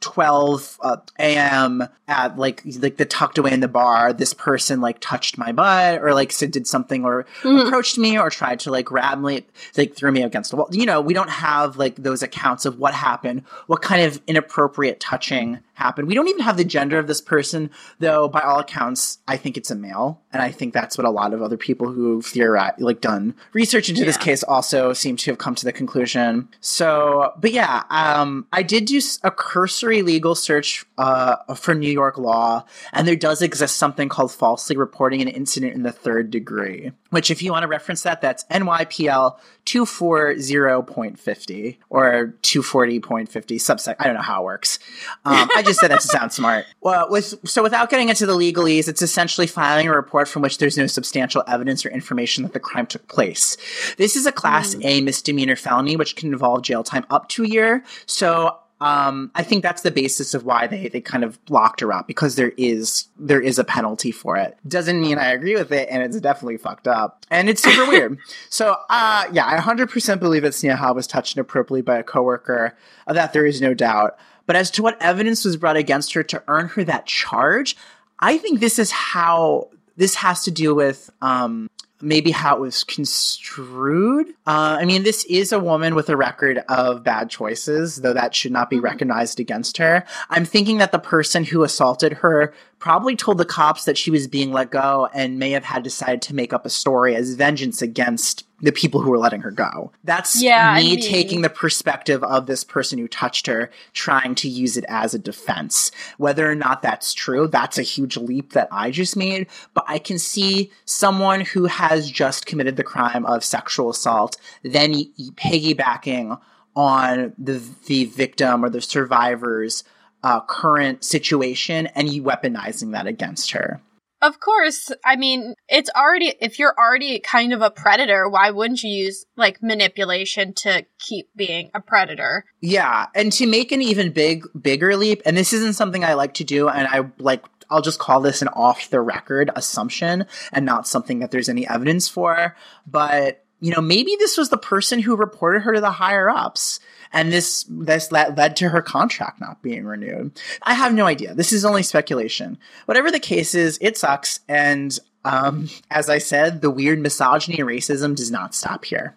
12 0.00 0.78
uh, 0.82 0.96
a.m. 1.18 1.88
at 2.08 2.36
like 2.36 2.62
like 2.80 2.96
the 2.96 3.04
tucked 3.04 3.38
away 3.38 3.52
in 3.52 3.60
the 3.60 3.68
bar, 3.68 4.12
this 4.12 4.34
person 4.34 4.80
like 4.80 4.98
touched 4.98 5.38
my 5.38 5.52
butt 5.52 6.02
or 6.02 6.12
like 6.12 6.36
did 6.36 6.66
something 6.66 7.04
or 7.04 7.24
mm-hmm. 7.42 7.66
approached 7.66 7.98
me 7.98 8.18
or 8.18 8.30
tried 8.30 8.58
to 8.60 8.72
like 8.72 8.86
grab 8.86 9.20
me, 9.20 9.46
like 9.76 9.94
threw 9.94 10.10
me 10.10 10.22
against 10.22 10.50
the 10.50 10.56
wall. 10.56 10.68
You 10.72 10.86
know, 10.86 11.00
we 11.00 11.14
don't 11.14 11.30
have 11.30 11.76
like 11.76 11.96
those 11.96 12.22
accounts 12.22 12.64
of 12.64 12.80
what 12.80 12.94
happened, 12.94 13.44
what 13.68 13.80
kind 13.80 14.02
of 14.02 14.20
inappropriate 14.26 14.98
touching 14.98 15.60
happened. 15.74 16.08
We 16.08 16.14
don't 16.14 16.28
even 16.28 16.42
have 16.42 16.56
the 16.56 16.64
gender 16.64 16.98
of 16.98 17.06
this 17.06 17.20
person, 17.20 17.70
though. 17.98 18.28
By 18.32 18.40
all 18.40 18.58
accounts, 18.58 19.18
I 19.28 19.36
think 19.36 19.56
it's 19.56 19.70
a 19.70 19.74
male, 19.74 20.20
and 20.32 20.42
I 20.42 20.50
think 20.50 20.74
that's 20.74 20.96
what 20.96 21.04
a 21.04 21.10
lot 21.10 21.34
of 21.34 21.42
other 21.42 21.56
people 21.56 21.92
who've 21.92 22.32
like 22.78 23.00
done 23.00 23.34
research 23.52 23.88
into 23.88 24.00
yeah. 24.00 24.06
this 24.06 24.16
case, 24.16 24.42
also 24.42 24.92
seem 24.92 25.16
to 25.18 25.30
have 25.30 25.38
come 25.38 25.54
to 25.54 25.64
the 25.64 25.72
conclusion. 25.72 26.48
So, 26.60 27.32
but 27.38 27.52
yeah, 27.52 27.84
um, 27.90 28.46
I 28.52 28.62
did 28.62 28.86
do 28.86 29.00
a 29.22 29.30
cursory 29.30 30.02
legal 30.02 30.34
search 30.34 30.84
uh, 30.98 31.54
for 31.54 31.74
New 31.74 31.90
York 31.90 32.18
law, 32.18 32.64
and 32.92 33.06
there 33.06 33.16
does 33.16 33.42
exist 33.42 33.76
something 33.76 34.08
called 34.08 34.32
falsely 34.32 34.76
reporting 34.76 35.20
an 35.20 35.28
incident 35.28 35.74
in 35.74 35.82
the 35.82 35.92
third 35.92 36.30
degree. 36.30 36.92
Which, 37.10 37.30
if 37.30 37.42
you 37.42 37.52
want 37.52 37.64
to 37.64 37.68
reference 37.68 38.02
that, 38.02 38.22
that's 38.22 38.44
NYPL 38.44 39.36
240.50 39.66 41.76
or 41.90 42.34
240.50 42.42 43.56
subsect. 43.56 43.96
I 44.00 44.04
don't 44.04 44.14
know 44.14 44.22
how 44.22 44.42
it 44.42 44.44
works. 44.44 44.78
Um, 45.24 45.48
I 45.54 45.62
just 45.62 45.78
said 45.78 45.90
that 45.90 46.00
to 46.00 46.06
sound 46.06 46.32
smart. 46.32 46.64
Well, 46.80 47.10
with 47.10 47.48
so 47.48 47.62
without 47.62 47.90
getting 47.90 48.08
into 48.08 48.21
the 48.26 48.36
legalese, 48.36 48.88
it's 48.88 49.02
essentially 49.02 49.46
filing 49.46 49.88
a 49.88 49.94
report 49.94 50.28
from 50.28 50.42
which 50.42 50.58
there's 50.58 50.78
no 50.78 50.86
substantial 50.86 51.44
evidence 51.46 51.84
or 51.84 51.90
information 51.90 52.42
that 52.42 52.52
the 52.52 52.60
crime 52.60 52.86
took 52.86 53.06
place. 53.08 53.56
This 53.98 54.16
is 54.16 54.26
a 54.26 54.32
Class 54.32 54.74
mm. 54.74 54.84
A 54.84 55.00
misdemeanor 55.00 55.56
felony, 55.56 55.96
which 55.96 56.16
can 56.16 56.32
involve 56.32 56.62
jail 56.62 56.82
time 56.82 57.06
up 57.10 57.28
to 57.30 57.44
a 57.44 57.46
year. 57.46 57.84
So 58.06 58.58
um, 58.82 59.30
I 59.36 59.44
think 59.44 59.62
that's 59.62 59.82
the 59.82 59.92
basis 59.92 60.34
of 60.34 60.44
why 60.44 60.66
they, 60.66 60.88
they 60.88 61.00
kind 61.00 61.22
of 61.22 61.38
locked 61.48 61.80
her 61.80 61.92
up 61.92 62.08
because 62.08 62.34
there 62.34 62.52
is 62.56 63.06
there 63.16 63.40
is 63.40 63.60
a 63.60 63.64
penalty 63.64 64.10
for 64.10 64.36
it. 64.36 64.58
Doesn't 64.66 65.00
mean 65.00 65.18
I 65.18 65.30
agree 65.30 65.54
with 65.54 65.70
it, 65.70 65.88
and 65.88 66.02
it's 66.02 66.18
definitely 66.18 66.56
fucked 66.56 66.88
up, 66.88 67.24
and 67.30 67.48
it's 67.48 67.62
super 67.62 67.86
weird. 67.88 68.18
So, 68.50 68.76
uh, 68.90 69.26
yeah, 69.32 69.46
I 69.46 69.56
100% 69.58 70.18
believe 70.18 70.42
that 70.42 70.52
Sneha 70.52 70.94
was 70.96 71.06
touched 71.06 71.36
inappropriately 71.36 71.82
by 71.82 71.98
a 71.98 72.02
coworker. 72.02 72.76
Of 73.06 73.14
that, 73.14 73.32
there 73.32 73.46
is 73.46 73.60
no 73.60 73.72
doubt. 73.72 74.18
But 74.46 74.56
as 74.56 74.68
to 74.72 74.82
what 74.82 75.00
evidence 75.00 75.44
was 75.44 75.56
brought 75.56 75.76
against 75.76 76.14
her 76.14 76.24
to 76.24 76.42
earn 76.48 76.66
her 76.70 76.82
that 76.82 77.06
charge, 77.06 77.76
I 78.22 78.38
think 78.38 78.60
this 78.60 78.78
is 78.78 78.92
how 78.92 79.68
this 79.96 80.14
has 80.14 80.44
to 80.44 80.52
do 80.52 80.74
with 80.76 81.10
um, 81.20 81.68
maybe 82.00 82.30
how 82.30 82.56
it 82.56 82.60
was 82.60 82.84
construed. 82.84 84.28
Uh, 84.46 84.78
I 84.80 84.84
mean, 84.84 85.02
this 85.02 85.24
is 85.24 85.50
a 85.52 85.58
woman 85.58 85.96
with 85.96 86.08
a 86.08 86.16
record 86.16 86.58
of 86.68 87.02
bad 87.02 87.30
choices, 87.30 87.96
though 87.96 88.12
that 88.12 88.34
should 88.34 88.52
not 88.52 88.70
be 88.70 88.78
recognized 88.78 89.40
against 89.40 89.76
her. 89.78 90.04
I'm 90.30 90.44
thinking 90.44 90.78
that 90.78 90.92
the 90.92 91.00
person 91.00 91.44
who 91.44 91.64
assaulted 91.64 92.14
her 92.14 92.54
probably 92.82 93.14
told 93.14 93.38
the 93.38 93.44
cops 93.44 93.84
that 93.84 93.96
she 93.96 94.10
was 94.10 94.26
being 94.26 94.50
let 94.50 94.72
go 94.72 95.08
and 95.14 95.38
may 95.38 95.52
have 95.52 95.62
had 95.62 95.84
decided 95.84 96.20
to 96.20 96.34
make 96.34 96.52
up 96.52 96.66
a 96.66 96.68
story 96.68 97.14
as 97.14 97.34
vengeance 97.34 97.80
against 97.80 98.44
the 98.60 98.72
people 98.72 99.00
who 99.00 99.08
were 99.08 99.20
letting 99.20 99.40
her 99.40 99.52
go. 99.52 99.92
That's 100.02 100.42
yeah, 100.42 100.74
me 100.74 100.80
I 100.80 100.82
mean, 100.82 101.00
taking 101.00 101.42
the 101.42 101.48
perspective 101.48 102.24
of 102.24 102.46
this 102.46 102.64
person 102.64 102.98
who 102.98 103.06
touched 103.06 103.46
her, 103.46 103.70
trying 103.92 104.34
to 104.34 104.48
use 104.48 104.76
it 104.76 104.84
as 104.88 105.14
a 105.14 105.18
defense. 105.20 105.92
Whether 106.18 106.50
or 106.50 106.56
not 106.56 106.82
that's 106.82 107.14
true, 107.14 107.46
that's 107.46 107.78
a 107.78 107.82
huge 107.82 108.16
leap 108.16 108.52
that 108.54 108.66
I 108.72 108.90
just 108.90 109.16
made. 109.16 109.46
But 109.74 109.84
I 109.86 110.00
can 110.00 110.18
see 110.18 110.72
someone 110.84 111.42
who 111.42 111.66
has 111.66 112.10
just 112.10 112.46
committed 112.46 112.76
the 112.76 112.82
crime 112.82 113.24
of 113.26 113.44
sexual 113.44 113.90
assault, 113.90 114.36
then 114.64 114.92
piggybacking 115.36 116.36
on 116.74 117.32
the 117.38 117.62
the 117.86 118.06
victim 118.06 118.64
or 118.64 118.70
the 118.70 118.80
survivor's 118.80 119.84
uh, 120.22 120.40
current 120.40 121.04
situation 121.04 121.86
and 121.88 122.12
you 122.12 122.22
weaponizing 122.22 122.92
that 122.92 123.06
against 123.06 123.52
her. 123.52 123.80
Of 124.22 124.38
course, 124.38 124.92
I 125.04 125.16
mean, 125.16 125.56
it's 125.68 125.90
already, 125.96 126.32
if 126.40 126.60
you're 126.60 126.74
already 126.78 127.18
kind 127.18 127.52
of 127.52 127.60
a 127.60 127.72
predator, 127.72 128.28
why 128.28 128.52
wouldn't 128.52 128.84
you 128.84 128.90
use 128.90 129.26
like 129.36 129.60
manipulation 129.60 130.54
to 130.58 130.86
keep 131.00 131.28
being 131.34 131.72
a 131.74 131.80
predator? 131.80 132.44
Yeah. 132.60 133.06
And 133.16 133.32
to 133.32 133.48
make 133.48 133.72
an 133.72 133.82
even 133.82 134.12
big, 134.12 134.44
bigger 134.60 134.96
leap, 134.96 135.22
and 135.26 135.36
this 135.36 135.52
isn't 135.52 135.72
something 135.72 136.04
I 136.04 136.14
like 136.14 136.34
to 136.34 136.44
do, 136.44 136.68
and 136.68 136.86
I 136.86 137.10
like 137.18 137.44
I'll 137.68 137.82
just 137.82 137.98
call 137.98 138.20
this 138.20 138.42
an 138.42 138.48
off 138.48 138.90
the 138.90 139.00
record 139.00 139.50
assumption 139.56 140.26
and 140.52 140.66
not 140.66 140.86
something 140.86 141.20
that 141.20 141.30
there's 141.30 141.48
any 141.48 141.66
evidence 141.66 142.06
for. 142.06 142.54
But, 142.86 143.41
you 143.62 143.70
know, 143.70 143.80
maybe 143.80 144.16
this 144.18 144.36
was 144.36 144.50
the 144.50 144.58
person 144.58 144.98
who 144.98 145.14
reported 145.14 145.60
her 145.60 145.72
to 145.72 145.80
the 145.80 145.92
higher 145.92 146.28
ups 146.28 146.80
and 147.12 147.32
this 147.32 147.64
this 147.68 148.10
led 148.10 148.56
to 148.56 148.68
her 148.70 148.82
contract 148.82 149.40
not 149.40 149.62
being 149.62 149.84
renewed. 149.84 150.32
I 150.62 150.74
have 150.74 150.92
no 150.92 151.06
idea. 151.06 151.34
This 151.34 151.52
is 151.52 151.64
only 151.64 151.84
speculation. 151.84 152.58
Whatever 152.86 153.12
the 153.12 153.20
case 153.20 153.54
is, 153.54 153.78
it 153.80 153.96
sucks. 153.96 154.40
And 154.48 154.98
um, 155.24 155.68
as 155.92 156.10
I 156.10 156.18
said, 156.18 156.60
the 156.60 156.70
weird 156.70 156.98
misogyny 156.98 157.60
and 157.60 157.68
racism 157.68 158.16
does 158.16 158.32
not 158.32 158.54
stop 158.54 158.84
here. 158.84 159.14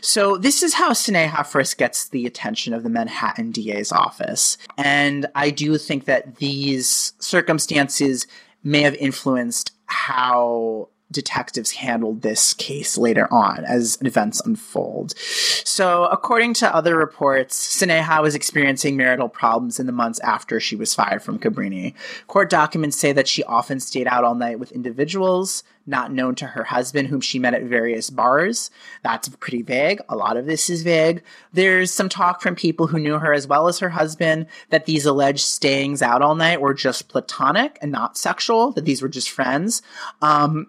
So 0.00 0.36
this 0.36 0.62
is 0.62 0.74
how 0.74 0.92
Sneha 0.92 1.44
first 1.44 1.76
gets 1.76 2.08
the 2.08 2.24
attention 2.24 2.72
of 2.72 2.84
the 2.84 2.90
Manhattan 2.90 3.50
DA's 3.50 3.90
office. 3.90 4.58
And 4.78 5.26
I 5.34 5.50
do 5.50 5.76
think 5.78 6.04
that 6.04 6.36
these 6.36 7.14
circumstances 7.18 8.28
may 8.62 8.82
have 8.82 8.94
influenced 8.94 9.72
how 9.86 10.88
detectives 11.16 11.72
handled 11.72 12.22
this 12.22 12.54
case 12.54 12.96
later 12.96 13.26
on 13.32 13.64
as 13.64 13.98
events 14.02 14.40
unfold. 14.44 15.18
So, 15.18 16.04
according 16.04 16.54
to 16.54 16.72
other 16.72 16.96
reports, 16.96 17.80
Sneha 17.82 18.22
was 18.22 18.36
experiencing 18.36 18.96
marital 18.96 19.28
problems 19.28 19.80
in 19.80 19.86
the 19.86 19.92
months 19.92 20.20
after 20.20 20.60
she 20.60 20.76
was 20.76 20.94
fired 20.94 21.22
from 21.22 21.40
Cabrini. 21.40 21.94
Court 22.28 22.48
documents 22.48 22.96
say 22.96 23.12
that 23.12 23.26
she 23.26 23.42
often 23.44 23.80
stayed 23.80 24.06
out 24.06 24.22
all 24.22 24.36
night 24.36 24.60
with 24.60 24.70
individuals 24.70 25.64
not 25.86 26.12
known 26.12 26.34
to 26.34 26.46
her 26.46 26.64
husband, 26.64 27.08
whom 27.08 27.20
she 27.20 27.38
met 27.38 27.54
at 27.54 27.62
various 27.62 28.10
bars. 28.10 28.70
That's 29.02 29.28
pretty 29.28 29.62
vague. 29.62 30.00
A 30.08 30.16
lot 30.16 30.36
of 30.36 30.46
this 30.46 30.68
is 30.68 30.82
vague. 30.82 31.22
There's 31.52 31.92
some 31.92 32.08
talk 32.08 32.42
from 32.42 32.56
people 32.56 32.88
who 32.88 32.98
knew 32.98 33.18
her 33.18 33.32
as 33.32 33.46
well 33.46 33.68
as 33.68 33.78
her 33.78 33.90
husband 33.90 34.46
that 34.70 34.86
these 34.86 35.06
alleged 35.06 35.44
stayings 35.44 36.02
out 36.02 36.22
all 36.22 36.34
night 36.34 36.60
were 36.60 36.74
just 36.74 37.08
platonic 37.08 37.78
and 37.80 37.92
not 37.92 38.18
sexual, 38.18 38.72
that 38.72 38.84
these 38.84 39.00
were 39.00 39.08
just 39.08 39.30
friends. 39.30 39.82
Um, 40.20 40.66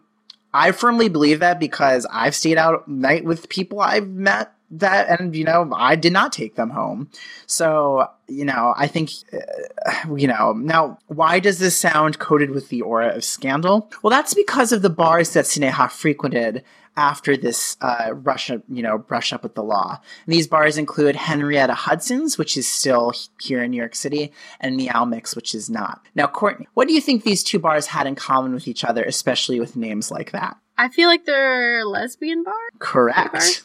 I 0.58 0.72
firmly 0.72 1.08
believe 1.08 1.40
that 1.40 1.60
because 1.60 2.08
I've 2.12 2.36
stayed 2.36 2.58
out 2.58 2.88
night 2.88 3.24
with 3.24 3.48
people 3.48 3.80
I've 3.80 4.08
met 4.08 4.54
that 4.70 5.18
and 5.18 5.34
you 5.34 5.46
know 5.46 5.72
i 5.74 5.96
did 5.96 6.12
not 6.12 6.34
take 6.34 6.56
them 6.56 6.70
home. 6.70 7.10
So 7.46 8.10
you 8.28 8.44
know 8.44 8.74
i 8.76 8.88
think 8.88 9.12
uh, 9.32 10.16
you 10.16 10.28
know 10.28 10.54
now 10.54 10.98
why 11.08 11.40
does 11.40 11.60
this 11.60 11.78
sound 11.78 12.20
coated 12.20 12.50
with 12.50 12.70
the 12.70 12.82
aura 12.82 13.16
of 13.16 13.24
scandal? 13.24 13.90
Well 14.02 14.12
that's 14.12 14.34
because 14.34 14.72
of 14.72 14.82
the 14.82 14.90
bars 14.90 15.32
that 15.34 15.46
sneha 15.46 15.92
frequented 15.92 16.64
after 16.98 17.38
this 17.38 17.78
uh, 17.80 18.10
rush, 18.14 18.50
you 18.50 18.82
know, 18.82 18.98
brush 18.98 19.32
up 19.32 19.44
with 19.44 19.56
the 19.56 19.64
law. 19.64 20.02
And 20.26 20.34
these 20.34 20.48
bars 20.48 20.78
include 20.78 21.16
Henrietta 21.16 21.76
Hudson's, 21.76 22.38
which 22.38 22.58
is 22.58 22.68
still 22.68 23.14
here 23.40 23.64
in 23.64 23.72
New 23.72 23.78
York 23.78 23.96
City, 23.96 24.34
and 24.60 24.76
Meow 24.76 25.06
Mix, 25.06 25.36
which 25.36 25.54
is 25.56 25.70
not. 25.70 26.06
Now, 26.16 26.28
Courtney, 26.28 26.68
what 26.74 26.88
do 26.88 26.94
you 26.94 27.02
think 27.02 27.24
these 27.24 27.44
two 27.44 27.60
bars 27.60 27.86
had 27.88 28.08
in 28.08 28.16
common 28.16 28.54
with 28.54 28.68
each 28.68 28.84
other, 28.84 29.04
especially 29.04 29.60
with 29.60 29.78
names 29.78 30.12
like 30.12 30.32
that? 30.32 30.58
I 30.78 30.90
feel 30.90 31.08
like 31.08 31.26
they're 31.26 31.86
lesbian 31.86 32.44
bars. 32.44 32.72
Correct. 32.80 33.64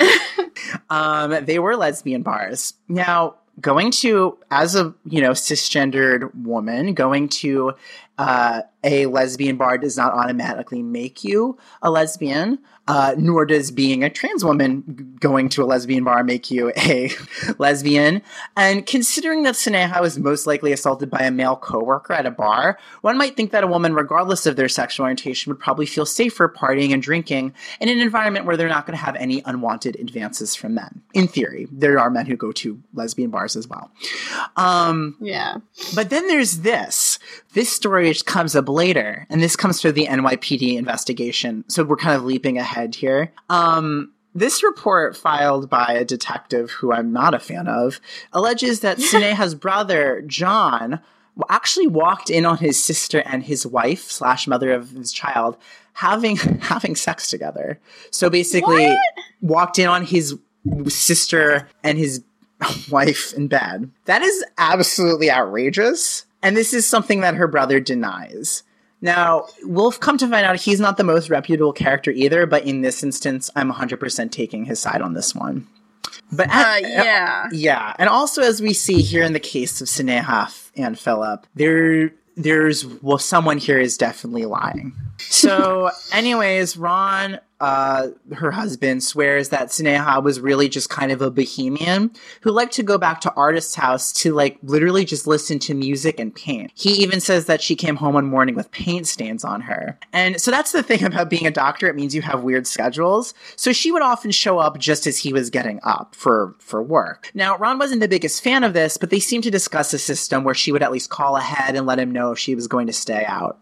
um, 0.90 1.44
they 1.44 1.58
were 1.58 1.76
lesbian 1.76 2.22
bars. 2.22 2.74
Now, 2.88 3.36
going 3.60 3.90
to 3.90 4.38
as 4.50 4.74
a 4.74 4.94
you 5.04 5.20
know 5.20 5.32
cisgendered 5.32 6.34
woman 6.34 6.94
going 6.94 7.28
to 7.28 7.72
uh, 8.18 8.62
a 8.84 9.06
lesbian 9.06 9.56
bar 9.56 9.78
does 9.78 9.96
not 9.96 10.12
automatically 10.12 10.82
make 10.82 11.24
you 11.24 11.58
a 11.80 11.90
lesbian 11.90 12.58
uh, 12.88 13.14
nor 13.16 13.46
does 13.46 13.70
being 13.70 14.02
a 14.02 14.10
trans 14.10 14.44
woman 14.44 15.16
going 15.20 15.48
to 15.48 15.62
a 15.62 15.66
lesbian 15.66 16.02
bar 16.02 16.24
make 16.24 16.50
you 16.50 16.72
a 16.76 17.10
lesbian. 17.58 18.22
And 18.56 18.84
considering 18.86 19.44
that 19.44 19.54
Sneha 19.54 20.00
was 20.00 20.18
most 20.18 20.46
likely 20.46 20.72
assaulted 20.72 21.08
by 21.08 21.20
a 21.20 21.30
male 21.30 21.56
coworker 21.56 22.12
at 22.12 22.26
a 22.26 22.30
bar, 22.30 22.78
one 23.02 23.16
might 23.16 23.36
think 23.36 23.52
that 23.52 23.62
a 23.62 23.68
woman, 23.68 23.94
regardless 23.94 24.46
of 24.46 24.56
their 24.56 24.68
sexual 24.68 25.04
orientation, 25.04 25.50
would 25.50 25.60
probably 25.60 25.86
feel 25.86 26.04
safer 26.04 26.48
partying 26.48 26.92
and 26.92 27.02
drinking 27.02 27.54
in 27.80 27.88
an 27.88 28.00
environment 28.00 28.46
where 28.46 28.56
they're 28.56 28.68
not 28.68 28.84
going 28.84 28.98
to 28.98 29.04
have 29.04 29.16
any 29.16 29.42
unwanted 29.46 29.96
advances 30.00 30.56
from 30.56 30.74
men. 30.74 31.02
In 31.14 31.28
theory, 31.28 31.68
there 31.70 32.00
are 32.00 32.10
men 32.10 32.26
who 32.26 32.36
go 32.36 32.50
to 32.52 32.82
lesbian 32.94 33.30
bars 33.30 33.54
as 33.54 33.68
well. 33.68 33.92
Um, 34.56 35.16
yeah. 35.20 35.58
But 35.94 36.10
then 36.10 36.26
there's 36.26 36.58
this. 36.58 37.11
This 37.54 37.72
story 37.72 38.12
comes 38.26 38.56
up 38.56 38.68
later, 38.68 39.26
and 39.30 39.42
this 39.42 39.56
comes 39.56 39.80
through 39.80 39.92
the 39.92 40.06
NYPD 40.06 40.76
investigation. 40.76 41.64
So 41.68 41.84
we're 41.84 41.96
kind 41.96 42.16
of 42.16 42.24
leaping 42.24 42.58
ahead 42.58 42.94
here. 42.94 43.32
Um, 43.48 44.12
this 44.34 44.62
report, 44.62 45.16
filed 45.16 45.68
by 45.68 45.92
a 45.92 46.04
detective 46.04 46.70
who 46.70 46.92
I'm 46.92 47.12
not 47.12 47.34
a 47.34 47.38
fan 47.38 47.68
of, 47.68 48.00
alleges 48.32 48.80
that 48.80 49.00
Sneha's 49.00 49.54
brother, 49.54 50.22
John, 50.26 51.00
actually 51.48 51.86
walked 51.86 52.30
in 52.30 52.44
on 52.44 52.58
his 52.58 52.82
sister 52.82 53.22
and 53.24 53.42
his 53.42 53.66
wife 53.66 54.10
slash 54.10 54.46
mother 54.46 54.72
of 54.72 54.90
his 54.90 55.12
child 55.12 55.56
having 55.94 56.36
having 56.60 56.96
sex 56.96 57.28
together. 57.28 57.80
So 58.10 58.30
basically, 58.30 58.86
what? 58.86 58.98
walked 59.40 59.78
in 59.78 59.88
on 59.88 60.04
his 60.04 60.38
sister 60.88 61.68
and 61.82 61.98
his 61.98 62.22
wife 62.90 63.32
in 63.34 63.48
bed. 63.48 63.90
That 64.06 64.22
is 64.22 64.44
absolutely 64.58 65.30
outrageous. 65.30 66.26
And 66.42 66.56
this 66.56 66.74
is 66.74 66.86
something 66.86 67.20
that 67.20 67.36
her 67.36 67.46
brother 67.46 67.80
denies. 67.80 68.62
Now, 69.00 69.46
we'll 69.62 69.90
come 69.92 70.16
to 70.18 70.28
find 70.28 70.46
out 70.46 70.60
he's 70.60 70.80
not 70.80 70.96
the 70.96 71.04
most 71.04 71.28
reputable 71.28 71.72
character 71.72 72.12
either, 72.12 72.46
but 72.46 72.64
in 72.64 72.82
this 72.82 73.02
instance, 73.02 73.50
I'm 73.56 73.72
100% 73.72 74.30
taking 74.30 74.64
his 74.64 74.78
side 74.78 75.02
on 75.02 75.14
this 75.14 75.34
one. 75.34 75.66
But 76.30 76.48
uh, 76.48 76.76
yeah, 76.80 77.48
yeah, 77.52 77.94
and 77.98 78.08
also 78.08 78.42
as 78.42 78.60
we 78.60 78.72
see 78.72 79.02
here 79.02 79.22
in 79.22 79.34
the 79.34 79.40
case 79.40 79.80
of 79.80 79.88
Sneha 79.88 80.70
Anne 80.76 80.94
Philip, 80.94 81.46
there 81.54 82.12
there's 82.36 82.86
well, 83.02 83.18
someone 83.18 83.58
here 83.58 83.78
is 83.78 83.96
definitely 83.96 84.46
lying. 84.46 84.94
So, 85.28 85.90
anyways, 86.12 86.76
Ron 86.76 87.40
uh, 87.62 88.08
her 88.32 88.50
husband 88.50 89.04
swears 89.04 89.50
that 89.50 89.68
Sneha 89.68 90.20
was 90.20 90.40
really 90.40 90.68
just 90.68 90.90
kind 90.90 91.12
of 91.12 91.22
a 91.22 91.30
bohemian 91.30 92.10
who 92.40 92.50
liked 92.50 92.72
to 92.72 92.82
go 92.82 92.98
back 92.98 93.20
to 93.20 93.32
artist's 93.34 93.76
house 93.76 94.12
to 94.14 94.34
like 94.34 94.58
literally 94.64 95.04
just 95.04 95.28
listen 95.28 95.60
to 95.60 95.72
music 95.72 96.18
and 96.18 96.34
paint. 96.34 96.72
He 96.74 96.90
even 96.94 97.20
says 97.20 97.46
that 97.46 97.62
she 97.62 97.76
came 97.76 97.94
home 97.94 98.14
one 98.14 98.26
morning 98.26 98.56
with 98.56 98.72
paint 98.72 99.06
stains 99.06 99.44
on 99.44 99.60
her. 99.60 99.96
And 100.12 100.40
so 100.40 100.50
that's 100.50 100.72
the 100.72 100.82
thing 100.82 101.04
about 101.04 101.30
being 101.30 101.46
a 101.46 101.52
doctor. 101.52 101.86
It 101.86 101.94
means 101.94 102.16
you 102.16 102.22
have 102.22 102.42
weird 102.42 102.66
schedules. 102.66 103.32
So 103.54 103.72
she 103.72 103.92
would 103.92 104.02
often 104.02 104.32
show 104.32 104.58
up 104.58 104.80
just 104.80 105.06
as 105.06 105.18
he 105.18 105.32
was 105.32 105.48
getting 105.48 105.78
up 105.84 106.16
for, 106.16 106.56
for 106.58 106.82
work. 106.82 107.30
Now, 107.32 107.56
Ron 107.58 107.78
wasn't 107.78 108.00
the 108.00 108.08
biggest 108.08 108.42
fan 108.42 108.64
of 108.64 108.72
this, 108.72 108.96
but 108.96 109.10
they 109.10 109.20
seemed 109.20 109.44
to 109.44 109.52
discuss 109.52 109.94
a 109.94 110.00
system 110.00 110.42
where 110.42 110.56
she 110.56 110.72
would 110.72 110.82
at 110.82 110.90
least 110.90 111.10
call 111.10 111.36
ahead 111.36 111.76
and 111.76 111.86
let 111.86 112.00
him 112.00 112.10
know 112.10 112.32
if 112.32 112.40
she 112.40 112.56
was 112.56 112.66
going 112.66 112.88
to 112.88 112.92
stay 112.92 113.24
out. 113.24 113.60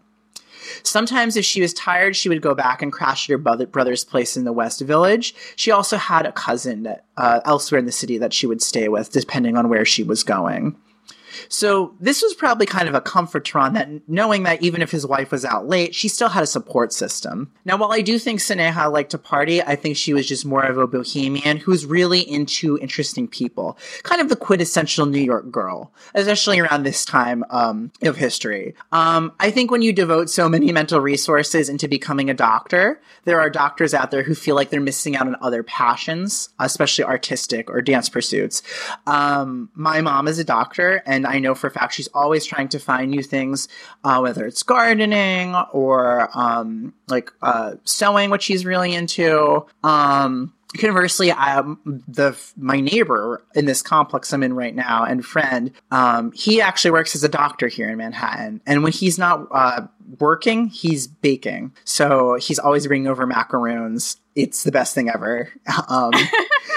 Sometimes, 0.83 1.37
if 1.37 1.45
she 1.45 1.61
was 1.61 1.73
tired, 1.73 2.15
she 2.15 2.29
would 2.29 2.41
go 2.41 2.55
back 2.55 2.81
and 2.81 2.91
crash 2.91 3.29
at 3.29 3.33
her 3.33 3.65
brother's 3.65 4.03
place 4.03 4.37
in 4.37 4.43
the 4.43 4.53
West 4.53 4.81
Village. 4.81 5.33
She 5.55 5.71
also 5.71 5.97
had 5.97 6.25
a 6.25 6.31
cousin 6.31 6.95
uh, 7.17 7.39
elsewhere 7.45 7.79
in 7.79 7.85
the 7.85 7.91
city 7.91 8.17
that 8.17 8.33
she 8.33 8.47
would 8.47 8.61
stay 8.61 8.87
with, 8.87 9.11
depending 9.11 9.57
on 9.57 9.69
where 9.69 9.85
she 9.85 10.03
was 10.03 10.23
going. 10.23 10.75
So 11.49 11.95
this 11.99 12.21
was 12.21 12.33
probably 12.33 12.65
kind 12.65 12.87
of 12.87 12.95
a 12.95 13.01
comfort 13.01 13.45
to 13.45 13.57
Ron 13.57 13.73
that 13.73 13.89
knowing 14.09 14.43
that 14.43 14.61
even 14.61 14.81
if 14.81 14.91
his 14.91 15.05
wife 15.05 15.31
was 15.31 15.45
out 15.45 15.67
late, 15.67 15.95
she 15.95 16.07
still 16.07 16.29
had 16.29 16.43
a 16.43 16.47
support 16.47 16.93
system. 16.93 17.51
Now, 17.65 17.77
while 17.77 17.91
I 17.91 18.01
do 18.01 18.17
think 18.19 18.39
Sneha 18.39 18.91
liked 18.91 19.11
to 19.11 19.17
party, 19.17 19.61
I 19.61 19.75
think 19.75 19.97
she 19.97 20.13
was 20.13 20.27
just 20.27 20.45
more 20.45 20.63
of 20.63 20.77
a 20.77 20.87
bohemian 20.87 21.57
who 21.57 21.71
was 21.71 21.85
really 21.85 22.19
into 22.19 22.77
interesting 22.79 23.27
people. 23.27 23.77
Kind 24.03 24.21
of 24.21 24.29
the 24.29 24.35
quintessential 24.35 25.05
New 25.05 25.21
York 25.21 25.51
girl, 25.51 25.91
especially 26.13 26.59
around 26.59 26.83
this 26.83 27.05
time 27.05 27.43
um, 27.49 27.91
of 28.01 28.17
history. 28.17 28.75
Um, 28.91 29.33
I 29.39 29.51
think 29.51 29.71
when 29.71 29.81
you 29.81 29.93
devote 29.93 30.29
so 30.29 30.49
many 30.49 30.71
mental 30.71 30.99
resources 30.99 31.69
into 31.69 31.87
becoming 31.87 32.29
a 32.29 32.33
doctor, 32.33 33.01
there 33.25 33.39
are 33.39 33.49
doctors 33.49 33.93
out 33.93 34.11
there 34.11 34.23
who 34.23 34.35
feel 34.35 34.55
like 34.55 34.69
they're 34.69 34.81
missing 34.81 35.15
out 35.15 35.27
on 35.27 35.35
other 35.41 35.63
passions, 35.63 36.49
especially 36.59 37.03
artistic 37.03 37.69
or 37.69 37.81
dance 37.81 38.09
pursuits. 38.09 38.63
Um, 39.07 39.69
my 39.73 40.01
mom 40.01 40.27
is 40.27 40.39
a 40.39 40.43
doctor, 40.43 41.03
and 41.05 41.20
I 41.25 41.39
know 41.39 41.55
for 41.55 41.67
a 41.67 41.71
fact 41.71 41.93
she's 41.93 42.07
always 42.13 42.45
trying 42.45 42.69
to 42.69 42.79
find 42.79 43.11
new 43.11 43.23
things, 43.23 43.67
uh, 44.03 44.19
whether 44.19 44.45
it's 44.45 44.63
gardening 44.63 45.55
or 45.71 46.29
um, 46.37 46.93
like 47.07 47.31
uh, 47.41 47.75
sewing, 47.83 48.29
which 48.29 48.43
she's 48.43 48.65
really 48.65 48.93
into. 48.93 49.65
Um, 49.83 50.53
conversely 50.77 51.31
um, 51.31 51.79
the 52.07 52.37
my 52.55 52.79
neighbor 52.79 53.43
in 53.55 53.65
this 53.65 53.81
complex 53.81 54.31
i'm 54.31 54.41
in 54.41 54.53
right 54.53 54.73
now 54.73 55.03
and 55.03 55.25
friend 55.25 55.73
um, 55.91 56.31
he 56.31 56.61
actually 56.61 56.91
works 56.91 57.13
as 57.13 57.25
a 57.25 57.29
doctor 57.29 57.67
here 57.67 57.89
in 57.89 57.97
manhattan. 57.97 58.61
And 58.65 58.81
when 58.81 58.93
he's 58.93 59.17
not 59.17 59.47
uh, 59.51 59.87
working 60.19 60.67
he's 60.67 61.07
baking. 61.07 61.73
So 61.83 62.35
he's 62.35 62.59
always 62.59 62.87
bringing 62.87 63.07
over 63.07 63.25
macaroons 63.25 64.17
it's 64.35 64.63
the 64.63 64.71
best 64.71 64.95
thing 64.95 65.09
ever. 65.09 65.49
Um, 65.87 66.11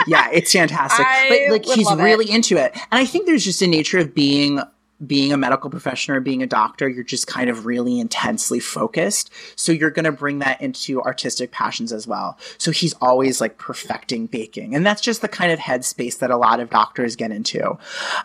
yeah 0.06 0.28
it's 0.32 0.52
fantastic. 0.52 1.06
But 1.28 1.50
like 1.50 1.64
he's 1.64 1.92
really 1.94 2.26
it. 2.26 2.34
into 2.34 2.56
it. 2.56 2.72
And 2.74 3.00
i 3.00 3.04
think 3.04 3.26
there's 3.26 3.44
just 3.44 3.62
a 3.62 3.66
nature 3.66 3.98
of 3.98 4.14
being 4.14 4.60
being 5.06 5.32
a 5.32 5.36
medical 5.36 5.70
professional 5.70 6.18
or 6.18 6.20
being 6.20 6.42
a 6.42 6.46
doctor, 6.46 6.88
you're 6.88 7.04
just 7.04 7.26
kind 7.26 7.50
of 7.50 7.66
really 7.66 8.00
intensely 8.00 8.60
focused. 8.60 9.30
So 9.56 9.72
you're 9.72 9.90
going 9.90 10.04
to 10.04 10.12
bring 10.12 10.40
that 10.40 10.60
into 10.60 11.02
artistic 11.02 11.50
passions 11.50 11.92
as 11.92 12.06
well. 12.06 12.38
So 12.58 12.70
he's 12.70 12.94
always 12.94 13.40
like 13.40 13.58
perfecting 13.58 14.26
baking. 14.26 14.74
And 14.74 14.84
that's 14.84 15.00
just 15.00 15.20
the 15.20 15.28
kind 15.28 15.52
of 15.52 15.58
headspace 15.58 16.18
that 16.18 16.30
a 16.30 16.36
lot 16.36 16.60
of 16.60 16.70
doctors 16.70 17.16
get 17.16 17.30
into. 17.30 17.62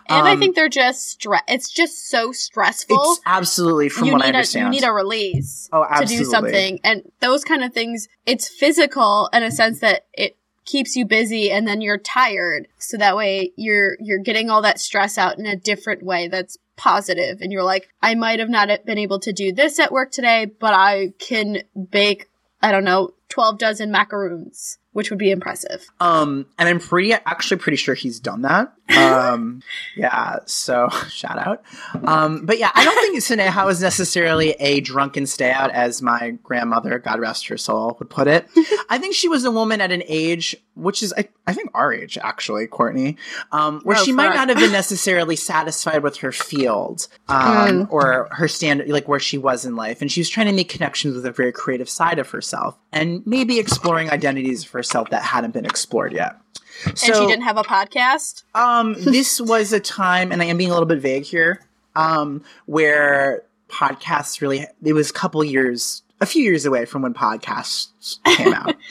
And 0.08 0.20
um, 0.20 0.24
I 0.26 0.36
think 0.36 0.56
they're 0.56 0.68
just 0.68 1.20
stre- 1.20 1.42
it's 1.48 1.70
just 1.70 2.08
so 2.08 2.32
stressful. 2.32 2.96
It's 2.98 3.20
absolutely 3.26 3.88
from 3.88 4.06
you 4.06 4.12
what 4.12 4.22
I 4.22 4.28
understand. 4.28 4.66
A, 4.66 4.68
you 4.68 4.80
need 4.80 4.86
a 4.86 4.92
release 4.92 5.68
oh, 5.72 5.86
to 5.98 6.06
do 6.06 6.24
something. 6.24 6.80
And 6.84 7.10
those 7.20 7.44
kind 7.44 7.64
of 7.64 7.72
things, 7.72 8.08
it's 8.26 8.48
physical 8.48 9.28
in 9.32 9.42
a 9.42 9.50
sense 9.50 9.80
that 9.80 10.06
it 10.12 10.36
keeps 10.70 10.94
you 10.94 11.04
busy 11.04 11.50
and 11.50 11.66
then 11.66 11.80
you're 11.80 11.98
tired 11.98 12.68
so 12.78 12.96
that 12.96 13.16
way 13.16 13.52
you're 13.56 13.96
you're 13.98 14.18
getting 14.18 14.50
all 14.50 14.62
that 14.62 14.78
stress 14.78 15.18
out 15.18 15.38
in 15.38 15.46
a 15.46 15.56
different 15.56 16.02
way 16.02 16.28
that's 16.28 16.58
positive 16.80 17.42
and 17.42 17.52
you're 17.52 17.62
like 17.62 17.90
I 18.00 18.14
might 18.14 18.40
have 18.40 18.48
not 18.48 18.70
been 18.86 18.96
able 18.96 19.20
to 19.20 19.32
do 19.34 19.52
this 19.52 19.78
at 19.78 19.92
work 19.92 20.10
today 20.10 20.46
but 20.46 20.72
I 20.72 21.12
can 21.18 21.62
bake 21.90 22.30
I 22.62 22.72
don't 22.72 22.84
know 22.84 23.12
12 23.28 23.58
dozen 23.58 23.90
macaroons 23.90 24.78
which 24.92 25.10
would 25.10 25.18
be 25.18 25.30
impressive. 25.30 25.86
Um, 26.00 26.46
and 26.58 26.68
I'm 26.68 26.80
pretty 26.80 27.12
actually 27.12 27.58
pretty 27.58 27.76
sure 27.76 27.94
he's 27.94 28.18
done 28.18 28.42
that. 28.42 28.72
Um, 28.96 29.62
yeah, 29.96 30.38
so 30.46 30.88
shout 31.08 31.38
out. 31.38 31.62
Um, 32.04 32.46
but 32.46 32.58
yeah, 32.58 32.70
I 32.74 32.84
don't 32.84 32.94
think 33.00 33.18
Sneha 33.18 33.64
was 33.64 33.80
necessarily 33.80 34.52
a 34.52 34.80
drunken 34.80 35.26
stay 35.26 35.50
out, 35.50 35.70
as 35.70 36.02
my 36.02 36.30
grandmother, 36.42 36.98
God 36.98 37.20
rest 37.20 37.48
her 37.48 37.56
soul, 37.56 37.96
would 37.98 38.10
put 38.10 38.28
it. 38.28 38.48
I 38.88 38.98
think 38.98 39.14
she 39.14 39.28
was 39.28 39.44
a 39.44 39.50
woman 39.50 39.80
at 39.80 39.92
an 39.92 40.02
age, 40.06 40.56
which 40.74 41.02
is 41.02 41.12
I, 41.16 41.28
I 41.46 41.52
think 41.52 41.70
our 41.74 41.92
age 41.92 42.18
actually, 42.18 42.66
Courtney, 42.66 43.16
um, 43.52 43.80
where 43.82 43.96
oh, 43.96 44.02
she 44.02 44.12
might 44.12 44.34
not 44.34 44.48
have 44.48 44.58
been 44.58 44.72
necessarily 44.72 45.36
satisfied 45.36 46.02
with 46.02 46.18
her 46.18 46.32
field 46.32 47.08
um, 47.28 47.86
mm. 47.86 47.92
or 47.92 48.28
her 48.32 48.48
standard, 48.48 48.88
like 48.88 49.08
where 49.08 49.20
she 49.20 49.38
was 49.38 49.64
in 49.64 49.76
life, 49.76 50.00
and 50.00 50.10
she 50.10 50.20
was 50.20 50.28
trying 50.28 50.46
to 50.46 50.52
make 50.52 50.68
connections 50.68 51.14
with 51.14 51.26
a 51.26 51.32
very 51.32 51.52
creative 51.52 51.88
side 51.88 52.18
of 52.18 52.30
herself, 52.30 52.78
and 52.92 53.26
maybe 53.26 53.58
exploring 53.58 54.10
identities 54.10 54.64
for 54.64 54.78
herself 54.78 55.10
that 55.10 55.22
hadn't 55.22 55.52
been 55.52 55.66
explored 55.66 56.12
yet. 56.12 56.36
So, 56.80 57.06
and 57.06 57.16
she 57.16 57.26
didn't 57.26 57.42
have 57.42 57.56
a 57.56 57.62
podcast? 57.62 58.44
Um, 58.54 58.94
this 58.94 59.40
was 59.40 59.72
a 59.72 59.80
time, 59.80 60.32
and 60.32 60.42
I 60.42 60.46
am 60.46 60.56
being 60.56 60.70
a 60.70 60.72
little 60.72 60.86
bit 60.86 60.98
vague 60.98 61.24
here, 61.24 61.60
um, 61.94 62.42
where 62.66 63.42
podcasts 63.68 64.40
really, 64.40 64.66
it 64.82 64.92
was 64.92 65.10
a 65.10 65.12
couple 65.12 65.42
years, 65.44 66.02
a 66.20 66.26
few 66.26 66.42
years 66.42 66.64
away 66.66 66.84
from 66.84 67.02
when 67.02 67.14
podcasts 67.14 68.18
came 68.36 68.52
out. 68.52 68.76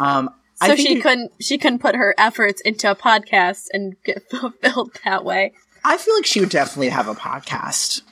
Um, 0.00 0.30
so 0.54 0.76
she 0.76 0.98
it, 0.98 1.02
couldn't, 1.02 1.32
she 1.40 1.58
couldn't 1.58 1.80
put 1.80 1.96
her 1.96 2.14
efforts 2.18 2.60
into 2.60 2.90
a 2.90 2.94
podcast 2.94 3.66
and 3.72 3.96
get 4.04 4.22
fulfilled 4.30 4.98
that 5.04 5.24
way. 5.24 5.52
I 5.84 5.96
feel 5.96 6.14
like 6.14 6.26
she 6.26 6.38
would 6.40 6.50
definitely 6.50 6.88
have 6.90 7.08
a 7.08 7.14
podcast 7.14 8.02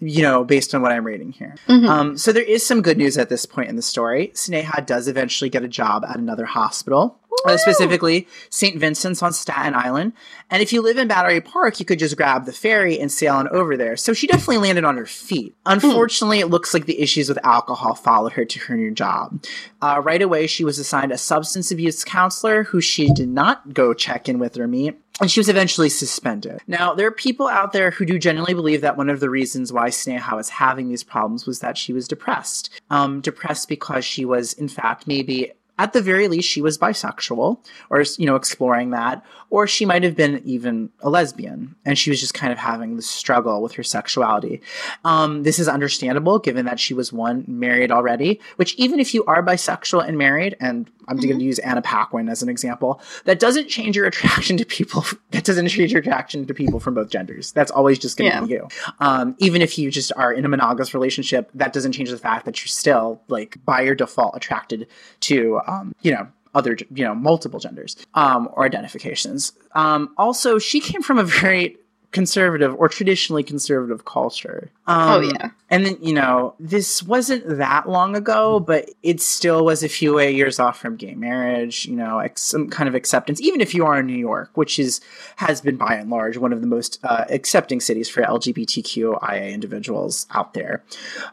you 0.00 0.22
know, 0.22 0.44
based 0.44 0.74
on 0.74 0.82
what 0.82 0.92
I'm 0.92 1.04
reading 1.04 1.32
here. 1.32 1.54
Mm-hmm. 1.68 1.88
Um, 1.88 2.18
so 2.18 2.32
there 2.32 2.42
is 2.42 2.64
some 2.64 2.80
good 2.82 2.96
news 2.96 3.18
at 3.18 3.28
this 3.28 3.44
point 3.44 3.68
in 3.68 3.76
the 3.76 3.82
story. 3.82 4.32
Sneha 4.34 4.84
does 4.84 5.08
eventually 5.08 5.50
get 5.50 5.62
a 5.62 5.68
job 5.68 6.04
at 6.04 6.16
another 6.16 6.46
hospital, 6.46 7.19
uh, 7.46 7.56
specifically 7.56 8.26
St. 8.50 8.78
Vincent's 8.78 9.22
on 9.22 9.32
Staten 9.32 9.74
Island. 9.74 10.12
And 10.50 10.62
if 10.62 10.72
you 10.72 10.82
live 10.82 10.98
in 10.98 11.08
Battery 11.08 11.40
Park, 11.40 11.78
you 11.78 11.86
could 11.86 11.98
just 11.98 12.16
grab 12.16 12.44
the 12.44 12.52
ferry 12.52 12.98
and 12.98 13.10
sail 13.10 13.34
on 13.34 13.48
over 13.48 13.76
there. 13.76 13.96
So 13.96 14.12
she 14.12 14.26
definitely 14.26 14.58
landed 14.58 14.84
on 14.84 14.96
her 14.96 15.06
feet. 15.06 15.54
Unfortunately, 15.66 16.38
mm. 16.38 16.42
it 16.42 16.48
looks 16.48 16.74
like 16.74 16.86
the 16.86 17.00
issues 17.00 17.28
with 17.28 17.44
alcohol 17.44 17.94
followed 17.94 18.32
her 18.32 18.44
to 18.44 18.58
her 18.60 18.76
new 18.76 18.90
job. 18.90 19.44
Uh, 19.80 20.00
right 20.04 20.22
away, 20.22 20.46
she 20.46 20.64
was 20.64 20.78
assigned 20.78 21.12
a 21.12 21.18
substance 21.18 21.70
abuse 21.70 22.04
counselor 22.04 22.64
who 22.64 22.80
she 22.80 23.12
did 23.12 23.28
not 23.28 23.72
go 23.74 23.94
check 23.94 24.28
in 24.28 24.38
with 24.38 24.58
or 24.58 24.66
meet 24.66 25.00
and 25.20 25.30
she 25.30 25.40
was 25.40 25.48
eventually 25.48 25.90
suspended. 25.90 26.60
Now, 26.66 26.94
there 26.94 27.06
are 27.06 27.12
people 27.12 27.46
out 27.46 27.72
there 27.72 27.90
who 27.90 28.06
do 28.06 28.18
generally 28.18 28.54
believe 28.54 28.80
that 28.80 28.96
one 28.96 29.10
of 29.10 29.20
the 29.20 29.28
reasons 29.28 29.72
why 29.72 29.90
Sneha 29.90 30.34
was 30.34 30.48
having 30.48 30.88
these 30.88 31.04
problems 31.04 31.46
was 31.46 31.60
that 31.60 31.76
she 31.76 31.92
was 31.92 32.08
depressed. 32.08 32.70
Um, 32.88 33.20
depressed 33.20 33.68
because 33.68 34.04
she 34.04 34.24
was, 34.24 34.54
in 34.54 34.68
fact, 34.68 35.06
maybe 35.06 35.52
at 35.80 35.94
the 35.94 36.02
very 36.02 36.28
least, 36.28 36.46
she 36.46 36.60
was 36.60 36.76
bisexual 36.76 37.58
or, 37.88 38.04
you 38.18 38.26
know, 38.26 38.36
exploring 38.36 38.90
that. 38.90 39.24
Or 39.48 39.66
she 39.66 39.86
might 39.86 40.02
have 40.02 40.14
been 40.14 40.42
even 40.44 40.90
a 41.00 41.08
lesbian 41.08 41.74
and 41.86 41.98
she 41.98 42.10
was 42.10 42.20
just 42.20 42.34
kind 42.34 42.52
of 42.52 42.58
having 42.58 42.96
this 42.96 43.08
struggle 43.08 43.62
with 43.62 43.72
her 43.72 43.82
sexuality. 43.82 44.60
Um, 45.06 45.42
this 45.42 45.58
is 45.58 45.68
understandable 45.68 46.38
given 46.38 46.66
that 46.66 46.78
she 46.78 46.92
was 46.92 47.14
one, 47.14 47.44
married 47.48 47.90
already, 47.90 48.40
which 48.56 48.74
even 48.74 49.00
if 49.00 49.14
you 49.14 49.24
are 49.24 49.42
bisexual 49.42 50.06
and 50.06 50.18
married, 50.18 50.54
and 50.60 50.90
I'm 51.08 51.16
mm-hmm. 51.16 51.26
going 51.26 51.38
to 51.40 51.44
use 51.44 51.58
Anna 51.58 51.82
Paquin 51.82 52.28
as 52.28 52.42
an 52.42 52.48
example, 52.48 53.00
that 53.24 53.40
doesn't 53.40 53.68
change 53.68 53.96
your 53.96 54.06
attraction 54.06 54.56
to 54.58 54.64
people. 54.64 55.04
That 55.30 55.44
doesn't 55.44 55.68
change 55.68 55.92
your 55.92 56.00
attraction 56.00 56.44
to 56.46 56.54
people 56.54 56.80
from 56.80 56.94
both 56.94 57.08
genders. 57.08 57.52
That's 57.52 57.70
always 57.70 58.00
just 58.00 58.18
going 58.18 58.32
to 58.32 58.36
yeah. 58.36 58.44
be 58.44 58.52
you. 58.52 58.68
Um, 58.98 59.36
even 59.38 59.62
if 59.62 59.78
you 59.78 59.88
just 59.90 60.12
are 60.16 60.32
in 60.32 60.44
a 60.44 60.48
monogamous 60.48 60.92
relationship, 60.92 61.50
that 61.54 61.72
doesn't 61.72 61.92
change 61.92 62.10
the 62.10 62.18
fact 62.18 62.46
that 62.46 62.60
you're 62.60 62.66
still, 62.66 63.22
like, 63.28 63.56
by 63.64 63.82
your 63.82 63.94
default, 63.94 64.36
attracted 64.36 64.88
to 65.20 65.60
um, 65.70 65.94
you 66.02 66.12
know, 66.12 66.28
other, 66.54 66.76
you 66.92 67.04
know, 67.04 67.14
multiple 67.14 67.60
genders 67.60 67.96
um, 68.14 68.48
or 68.52 68.64
identifications. 68.64 69.52
Um, 69.74 70.12
also, 70.18 70.58
she 70.58 70.80
came 70.80 71.02
from 71.02 71.18
a 71.18 71.24
very 71.24 71.76
conservative 72.12 72.74
or 72.74 72.88
traditionally 72.88 73.42
conservative 73.42 74.04
culture. 74.04 74.70
Um, 74.86 75.10
oh 75.10 75.20
yeah. 75.20 75.50
And 75.68 75.86
then 75.86 75.96
you 76.00 76.12
know 76.12 76.54
this 76.58 77.02
wasn't 77.02 77.58
that 77.58 77.88
long 77.88 78.16
ago, 78.16 78.58
but 78.58 78.90
it 79.02 79.20
still 79.20 79.64
was 79.64 79.84
a 79.84 79.88
few 79.88 80.18
years 80.20 80.58
off 80.58 80.78
from 80.80 80.96
gay 80.96 81.14
marriage. 81.14 81.86
You 81.86 81.96
know, 81.96 82.18
ex- 82.18 82.42
some 82.42 82.68
kind 82.68 82.88
of 82.88 82.94
acceptance, 82.94 83.40
even 83.40 83.60
if 83.60 83.74
you 83.74 83.86
are 83.86 84.00
in 84.00 84.06
New 84.06 84.18
York, 84.18 84.50
which 84.54 84.78
is 84.78 85.00
has 85.36 85.60
been 85.60 85.76
by 85.76 85.94
and 85.94 86.10
large 86.10 86.36
one 86.36 86.52
of 86.52 86.60
the 86.60 86.66
most 86.66 86.98
uh, 87.04 87.24
accepting 87.30 87.80
cities 87.80 88.08
for 88.08 88.22
LGBTQIA 88.22 89.52
individuals 89.52 90.26
out 90.32 90.54
there. 90.54 90.82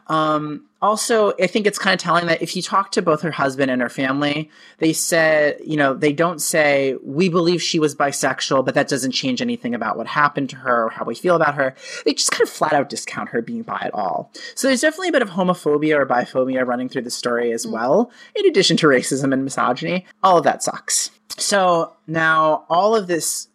Um, 0.06 0.67
also, 0.80 1.32
I 1.40 1.48
think 1.48 1.66
it's 1.66 1.78
kind 1.78 1.94
of 1.94 2.00
telling 2.00 2.26
that 2.26 2.40
if 2.40 2.54
you 2.54 2.62
talk 2.62 2.92
to 2.92 3.02
both 3.02 3.22
her 3.22 3.30
husband 3.30 3.70
and 3.70 3.82
her 3.82 3.88
family, 3.88 4.50
they 4.78 4.92
said, 4.92 5.58
you 5.64 5.76
know, 5.76 5.94
they 5.94 6.12
don't 6.12 6.40
say, 6.40 6.96
we 7.02 7.28
believe 7.28 7.60
she 7.60 7.80
was 7.80 7.94
bisexual, 7.94 8.64
but 8.64 8.74
that 8.74 8.88
doesn't 8.88 9.12
change 9.12 9.42
anything 9.42 9.74
about 9.74 9.96
what 9.96 10.06
happened 10.06 10.50
to 10.50 10.56
her 10.56 10.84
or 10.84 10.90
how 10.90 11.04
we 11.04 11.16
feel 11.16 11.34
about 11.34 11.56
her. 11.56 11.74
They 12.04 12.14
just 12.14 12.30
kind 12.30 12.42
of 12.42 12.48
flat 12.48 12.72
out 12.72 12.88
discount 12.88 13.30
her 13.30 13.42
being 13.42 13.62
bi 13.62 13.80
at 13.82 13.94
all. 13.94 14.30
So 14.54 14.68
there's 14.68 14.82
definitely 14.82 15.08
a 15.08 15.12
bit 15.12 15.22
of 15.22 15.30
homophobia 15.30 15.96
or 15.96 16.06
biphobia 16.06 16.66
running 16.66 16.88
through 16.88 17.02
the 17.02 17.10
story 17.10 17.52
as 17.52 17.66
mm. 17.66 17.72
well, 17.72 18.12
in 18.36 18.46
addition 18.46 18.76
to 18.78 18.86
racism 18.86 19.32
and 19.32 19.44
misogyny. 19.44 20.06
All 20.22 20.38
of 20.38 20.44
that 20.44 20.62
sucks. 20.62 21.10
So 21.36 21.96
now 22.06 22.64
all 22.68 22.94
of 22.94 23.06
this 23.08 23.48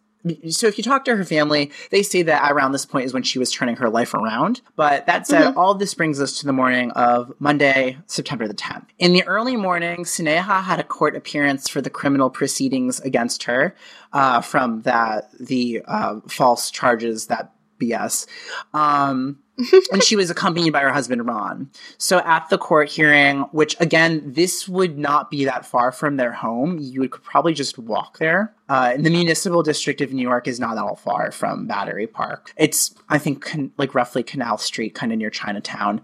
so 0.48 0.66
if 0.66 0.78
you 0.78 0.84
talk 0.84 1.04
to 1.04 1.16
her 1.16 1.24
family, 1.24 1.70
they 1.90 2.02
say 2.02 2.22
that 2.22 2.50
around 2.50 2.72
this 2.72 2.86
point 2.86 3.04
is 3.06 3.12
when 3.12 3.22
she 3.22 3.38
was 3.38 3.52
turning 3.52 3.76
her 3.76 3.90
life 3.90 4.14
around. 4.14 4.60
But 4.76 5.06
that 5.06 5.26
said, 5.26 5.42
mm-hmm. 5.42 5.58
all 5.58 5.74
this 5.74 5.94
brings 5.94 6.20
us 6.20 6.38
to 6.40 6.46
the 6.46 6.52
morning 6.52 6.90
of 6.92 7.32
Monday, 7.38 7.98
September 8.06 8.48
the 8.48 8.54
10th. 8.54 8.86
In 8.98 9.12
the 9.12 9.24
early 9.24 9.56
morning, 9.56 10.04
Sneha 10.04 10.62
had 10.62 10.80
a 10.80 10.84
court 10.84 11.16
appearance 11.16 11.68
for 11.68 11.80
the 11.80 11.90
criminal 11.90 12.30
proceedings 12.30 13.00
against 13.00 13.44
her 13.44 13.74
uh, 14.12 14.40
from 14.40 14.82
that 14.82 15.30
the 15.38 15.82
uh, 15.86 16.20
false 16.28 16.70
charges 16.70 17.26
that 17.26 17.52
BS. 17.78 18.26
Um, 18.72 19.38
and 19.92 20.02
she 20.02 20.16
was 20.16 20.30
accompanied 20.30 20.72
by 20.72 20.80
her 20.80 20.92
husband 20.92 21.26
Ron. 21.26 21.70
So 21.96 22.18
at 22.18 22.48
the 22.48 22.58
court 22.58 22.88
hearing, 22.88 23.42
which 23.52 23.76
again, 23.80 24.32
this 24.32 24.68
would 24.68 24.98
not 24.98 25.30
be 25.30 25.44
that 25.44 25.64
far 25.64 25.92
from 25.92 26.16
their 26.16 26.32
home, 26.32 26.78
you 26.80 27.00
would 27.00 27.12
probably 27.12 27.54
just 27.54 27.78
walk 27.78 28.18
there. 28.18 28.54
Uh, 28.68 28.96
the 28.96 29.10
municipal 29.10 29.62
district 29.62 30.00
of 30.00 30.12
New 30.12 30.22
York 30.22 30.48
is 30.48 30.58
not 30.58 30.78
all 30.78 30.96
far 30.96 31.30
from 31.30 31.66
Battery 31.66 32.06
Park. 32.06 32.52
It's, 32.56 32.94
I 33.08 33.18
think, 33.18 33.44
con- 33.44 33.72
like 33.76 33.94
roughly 33.94 34.22
Canal 34.22 34.56
Street, 34.56 34.94
kind 34.94 35.12
of 35.12 35.18
near 35.18 35.30
Chinatown. 35.30 36.00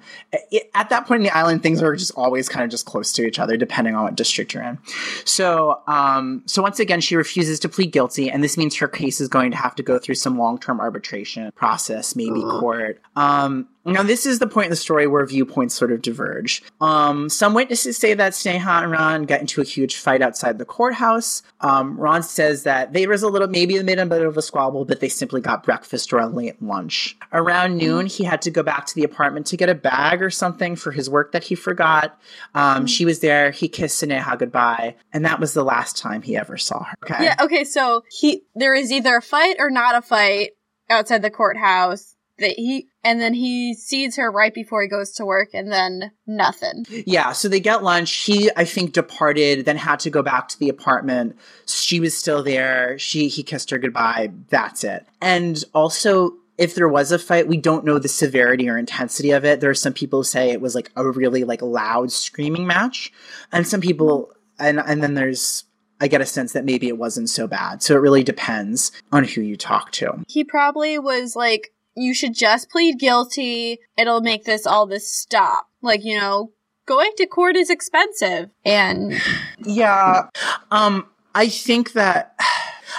It, 0.51 0.71
at 0.75 0.91
that 0.91 1.07
point 1.07 1.21
in 1.21 1.25
the 1.25 1.37
island, 1.37 1.63
things 1.63 1.83
are 1.83 1.97
just 1.97 2.13
always 2.17 2.49
kind 2.49 2.63
of 2.65 2.71
just 2.71 2.85
close 2.85 3.13
to 3.13 3.27
each 3.27 3.39
other, 3.39 3.57
depending 3.57 3.95
on 3.95 4.05
what 4.05 4.15
district 4.15 4.53
you're 4.53 4.63
in. 4.63 4.79
So, 5.25 5.81
um, 5.87 6.43
so 6.47 6.61
once 6.63 6.79
again, 6.81 7.01
she 7.01 7.17
refuses 7.17 7.61
to 7.61 7.69
plead 7.69 7.93
guilty, 7.93 8.31
and 8.31 8.45
this 8.45 8.59
means 8.59 8.77
her 8.77 8.89
case 8.89 9.21
is 9.21 9.29
going 9.29 9.53
to 9.53 9.57
have 9.57 9.75
to 9.77 9.83
go 9.83 9.99
through 9.99 10.17
some 10.17 10.39
long-term 10.39 10.81
arbitration 10.81 11.53
process, 11.53 12.15
maybe 12.15 12.43
Ugh. 12.45 12.61
court. 12.61 13.01
Um, 13.17 13.69
now, 13.85 14.03
this 14.03 14.27
is 14.27 14.39
the 14.39 14.47
point 14.47 14.67
in 14.67 14.71
the 14.71 14.77
story 14.77 15.07
where 15.07 15.25
viewpoints 15.25 15.75
sort 15.75 15.91
of 15.91 16.03
diverge. 16.03 16.63
Um, 16.81 17.29
some 17.31 17.55
witnesses 17.55 17.97
say 17.97 18.13
that 18.15 18.33
Sneha 18.33 18.83
and 18.83 18.93
Ron 18.93 19.25
got 19.25 19.41
into 19.41 19.61
a 19.61 19.65
huge 19.65 19.97
fight 19.97 20.21
outside 20.21 20.59
the 20.59 20.67
courthouse. 20.67 21.43
Um, 21.61 21.99
Ron 21.99 22.23
says 22.23 22.65
that 22.65 22.93
there 22.93 23.09
was 23.09 23.23
a 23.23 23.29
little, 23.29 23.49
maybe 23.49 23.77
a 23.79 23.85
bit 23.85 23.99
of 23.99 24.37
a 24.37 24.43
squabble, 24.43 24.85
but 24.85 25.01
they 25.01 25.09
simply 25.09 25.41
got 25.41 25.63
breakfast 25.63 26.13
or 26.13 26.19
a 26.19 26.27
late 26.27 26.61
lunch. 26.63 27.17
Around 27.33 27.79
noon, 27.79 28.07
he 28.07 28.25
had 28.25 28.43
to 28.43 28.51
go 28.51 28.63
back 28.63 28.87
to 28.87 28.95
the 28.95 29.05
apartment 29.05 29.47
to 29.47 29.57
get 29.57 29.69
a 29.69 29.75
bag 29.75 30.23
or 30.23 30.31
something 30.31 30.77
for 30.77 30.93
his 30.93 31.09
work 31.09 31.33
that 31.33 31.45
he 31.45 31.55
forgot. 31.55 32.21
Um, 32.55 32.87
she 32.87 33.05
was 33.05 33.21
there. 33.21 33.51
He 33.51 33.69
kissed 33.69 34.03
Sneha 34.03 34.39
goodbye, 34.39 34.97
and 35.13 35.25
that 35.25 35.41
was 35.41 35.55
the 35.55 35.65
last 35.65 35.97
time 35.97 36.23
he 36.23 36.37
ever 36.37 36.59
saw 36.59 36.85
her. 36.85 36.97
Okay. 37.05 37.25
Yeah. 37.25 37.37
Okay. 37.41 37.65
So 37.65 38.05
he 38.11 38.43
there 38.55 38.75
is 38.75 38.93
either 38.93 39.17
a 39.17 39.23
fight 39.23 39.57
or 39.59 39.71
not 39.71 39.95
a 39.95 40.03
fight 40.03 40.51
outside 40.89 41.23
the 41.23 41.31
courthouse 41.31 42.15
that 42.39 42.53
he 42.59 42.89
and 43.05 43.21
then 43.21 43.35
he 43.35 43.75
sees 43.75 44.17
her 44.17 44.31
right 44.31 44.53
before 44.55 44.83
he 44.83 44.89
goes 44.89 45.13
to 45.13 45.25
work 45.25 45.51
and 45.55 45.71
then 45.73 46.13
nothing. 46.27 46.85
Yeah 47.07 47.33
so 47.33 47.49
they 47.49 47.61
get 47.61 47.83
lunch. 47.83 48.13
He 48.13 48.51
i 48.57 48.65
think 48.65 48.93
departed 48.93 49.65
then 49.65 49.77
had 49.77 50.01
to 50.01 50.11
go 50.11 50.23
back 50.23 50.49
to 50.49 50.59
the 50.59 50.69
apartment. 50.69 51.37
She 51.67 52.01
was 52.01 52.17
still 52.17 52.43
there. 52.43 52.99
She 52.99 53.29
he 53.29 53.43
kissed 53.43 53.71
her 53.71 53.79
goodbye. 53.79 54.33
That's 54.49 54.85
it. 54.85 55.07
And 55.21 55.63
also 55.75 56.33
if 56.59 56.75
there 56.75 56.89
was 56.89 57.11
a 57.11 57.19
fight, 57.19 57.49
we 57.49 57.57
don't 57.57 57.87
know 57.87 57.99
the 57.99 58.07
severity 58.07 58.69
or 58.69 58.77
intensity 58.77 59.31
of 59.31 59.47
it. 59.47 59.61
There 59.61 59.71
are 59.71 59.75
some 59.75 59.95
people 59.95 60.19
who 60.19 60.25
say 60.25 60.51
it 60.51 60.61
was 60.61 60.75
like 60.75 60.91
a 60.95 61.09
really 61.09 61.45
like 61.45 61.63
loud 61.63 62.13
screaming 62.13 62.67
match, 62.67 63.11
and 63.51 63.67
some 63.67 63.81
people 63.81 64.31
and 64.59 64.79
and 64.79 65.03
then 65.03 65.15
there's 65.15 65.65
I 66.01 66.09
get 66.09 66.21
a 66.21 66.27
sense 66.27 66.53
that 66.53 66.65
maybe 66.65 66.89
it 66.89 66.99
wasn't 66.99 67.31
so 67.31 67.47
bad. 67.47 67.83
So 67.83 67.95
it 67.95 68.01
really 68.01 68.23
depends 68.23 68.93
on 69.13 69.25
who 69.25 69.41
you 69.41 69.57
talk 69.57 69.91
to. 69.93 70.23
He 70.29 70.45
probably 70.45 70.99
was 70.99 71.37
like, 71.37 71.73
you 72.01 72.15
should 72.15 72.35
just 72.35 72.71
plead 72.71 72.99
guilty. 72.99 73.79
It'll 73.97 74.21
make 74.21 74.45
this 74.45 74.67
all 74.67 74.87
this 74.87 75.11
stop. 75.11 75.69
Like, 75.83 76.05
you 76.05 76.19
know, 76.19 76.53
going 76.87 77.13
to 77.17 77.27
court 77.27 77.57
is 77.57 77.71
expensive. 77.71 78.51
And 78.65 79.21
yeah, 79.59 80.29
um, 80.71 81.07
I 81.35 81.49
think 81.49 81.93
that 81.93 82.35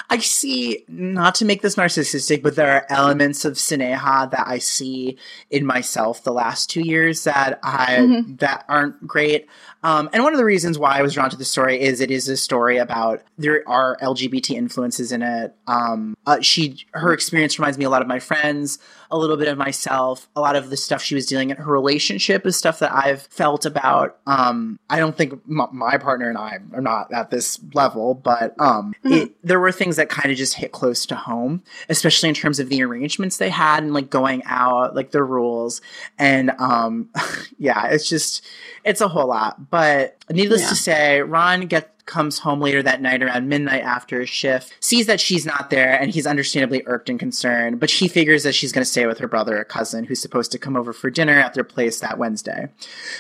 I 0.10 0.20
see, 0.20 0.86
not 0.88 1.36
to 1.36 1.46
make 1.46 1.62
this 1.62 1.76
narcissistic, 1.76 2.42
but 2.42 2.56
there 2.56 2.72
are 2.72 2.86
elements 2.90 3.46
of 3.46 3.54
Sneha 3.54 4.32
that 4.32 4.44
I 4.48 4.58
see 4.58 5.18
in 5.50 5.66
myself 5.66 6.24
the 6.24 6.34
last 6.34 6.70
two 6.70 6.82
years 6.82 7.24
that 7.24 7.60
I 7.64 7.98
mm-hmm. 8.00 8.36
that 8.36 8.66
aren't 8.68 9.06
great. 9.08 9.48
Um, 9.84 10.10
and 10.14 10.24
one 10.24 10.34
of 10.34 10.38
the 10.38 10.46
reasons 10.46 10.78
why 10.78 10.98
I 10.98 11.02
was 11.02 11.14
drawn 11.14 11.30
to 11.30 11.36
the 11.36 11.46
story 11.46 11.82
is 11.82 12.02
it 12.02 12.12
is 12.12 12.28
a 12.28 12.38
story 12.38 12.78
about 12.78 13.24
there 13.38 13.64
are 13.68 13.98
LGBT 14.02 14.52
influences 14.52 15.12
in 15.12 15.22
it. 15.24 15.56
Um, 15.68 16.16
uh, 16.26 16.42
she 16.42 16.86
her 16.92 17.14
experience 17.14 17.58
reminds 17.58 17.78
me 17.78 17.86
a 17.86 17.90
lot 17.90 18.02
of 18.02 18.08
my 18.08 18.20
friends, 18.20 18.78
a 19.10 19.18
little 19.18 19.38
bit 19.38 19.48
of 19.48 19.58
myself. 19.58 20.30
A 20.36 20.42
lot 20.42 20.56
of 20.56 20.70
the 20.70 20.78
stuff 20.78 21.02
she 21.02 21.16
was 21.16 21.26
dealing 21.26 21.50
in 21.50 21.58
her 21.58 21.72
relationship 21.72 22.46
is 22.46 22.56
stuff 22.56 22.80
that 22.80 22.94
I've 22.94 23.24
felt 23.24 23.66
about. 23.66 24.18
Um, 24.28 24.80
I 24.90 25.00
don't 25.00 25.18
think 25.18 25.34
m- 25.50 25.70
my 25.72 25.98
partner 25.98 26.30
and 26.30 26.38
I 26.38 26.60
are 26.74 26.82
not 26.82 27.12
at 27.12 27.32
this 27.32 27.60
level, 27.74 28.14
but 28.14 28.54
um, 28.60 28.94
mm-hmm. 29.04 29.14
it, 29.14 29.32
there 29.44 29.60
were 29.60 29.72
things 29.72 29.96
that 29.96 30.10
kind 30.10 30.32
of 30.32 30.38
just 30.38 30.54
hit 30.54 30.72
close 30.72 31.06
to 31.08 31.16
home, 31.16 31.64
especially 31.90 32.30
in 32.30 32.36
terms 32.36 32.60
of 32.60 32.70
the 32.70 32.84
arrangements 32.84 33.38
they 33.38 33.50
had 33.50 33.84
and 33.84 33.94
like 33.94 34.10
going 34.10 34.44
out, 34.46 34.96
like 34.96 35.12
the 35.12 35.24
rules, 35.24 35.82
and 36.20 36.52
um, 36.60 37.10
yeah, 37.58 37.88
it's 37.88 38.08
just 38.08 38.46
it's 38.84 39.02
a 39.02 39.08
whole 39.08 39.28
lot. 39.28 39.71
But 39.72 40.18
needless 40.30 40.62
yeah. 40.62 40.70
to 40.70 40.76
say, 40.76 41.22
Ron 41.22 41.62
gets 41.62 41.88
comes 42.06 42.40
home 42.40 42.60
later 42.60 42.84
that 42.84 43.02
night 43.02 43.24
around 43.24 43.48
midnight 43.48 43.84
after 43.84 44.20
his 44.20 44.30
shift, 44.30 44.76
sees 44.82 45.08
that 45.08 45.22
she's 45.22 45.46
not 45.46 45.70
there, 45.70 46.00
and 46.00 46.12
he's 46.12 46.28
understandably 46.28 46.84
irked 46.86 47.10
and 47.10 47.18
concerned. 47.18 47.80
But 47.80 47.90
he 47.90 48.08
figures 48.08 48.44
that 48.44 48.54
she's 48.54 48.74
going 48.74 48.84
to 48.84 48.90
stay 48.90 49.06
with 49.06 49.18
her 49.20 49.30
brother 49.30 49.58
or 49.58 49.64
cousin, 49.64 50.04
who's 50.04 50.22
supposed 50.22 50.52
to 50.52 50.60
come 50.60 50.76
over 50.76 50.92
for 50.92 51.10
dinner 51.10 51.40
at 51.40 51.54
their 51.54 51.64
place 51.64 52.02
that 52.02 52.18
Wednesday. 52.18 52.68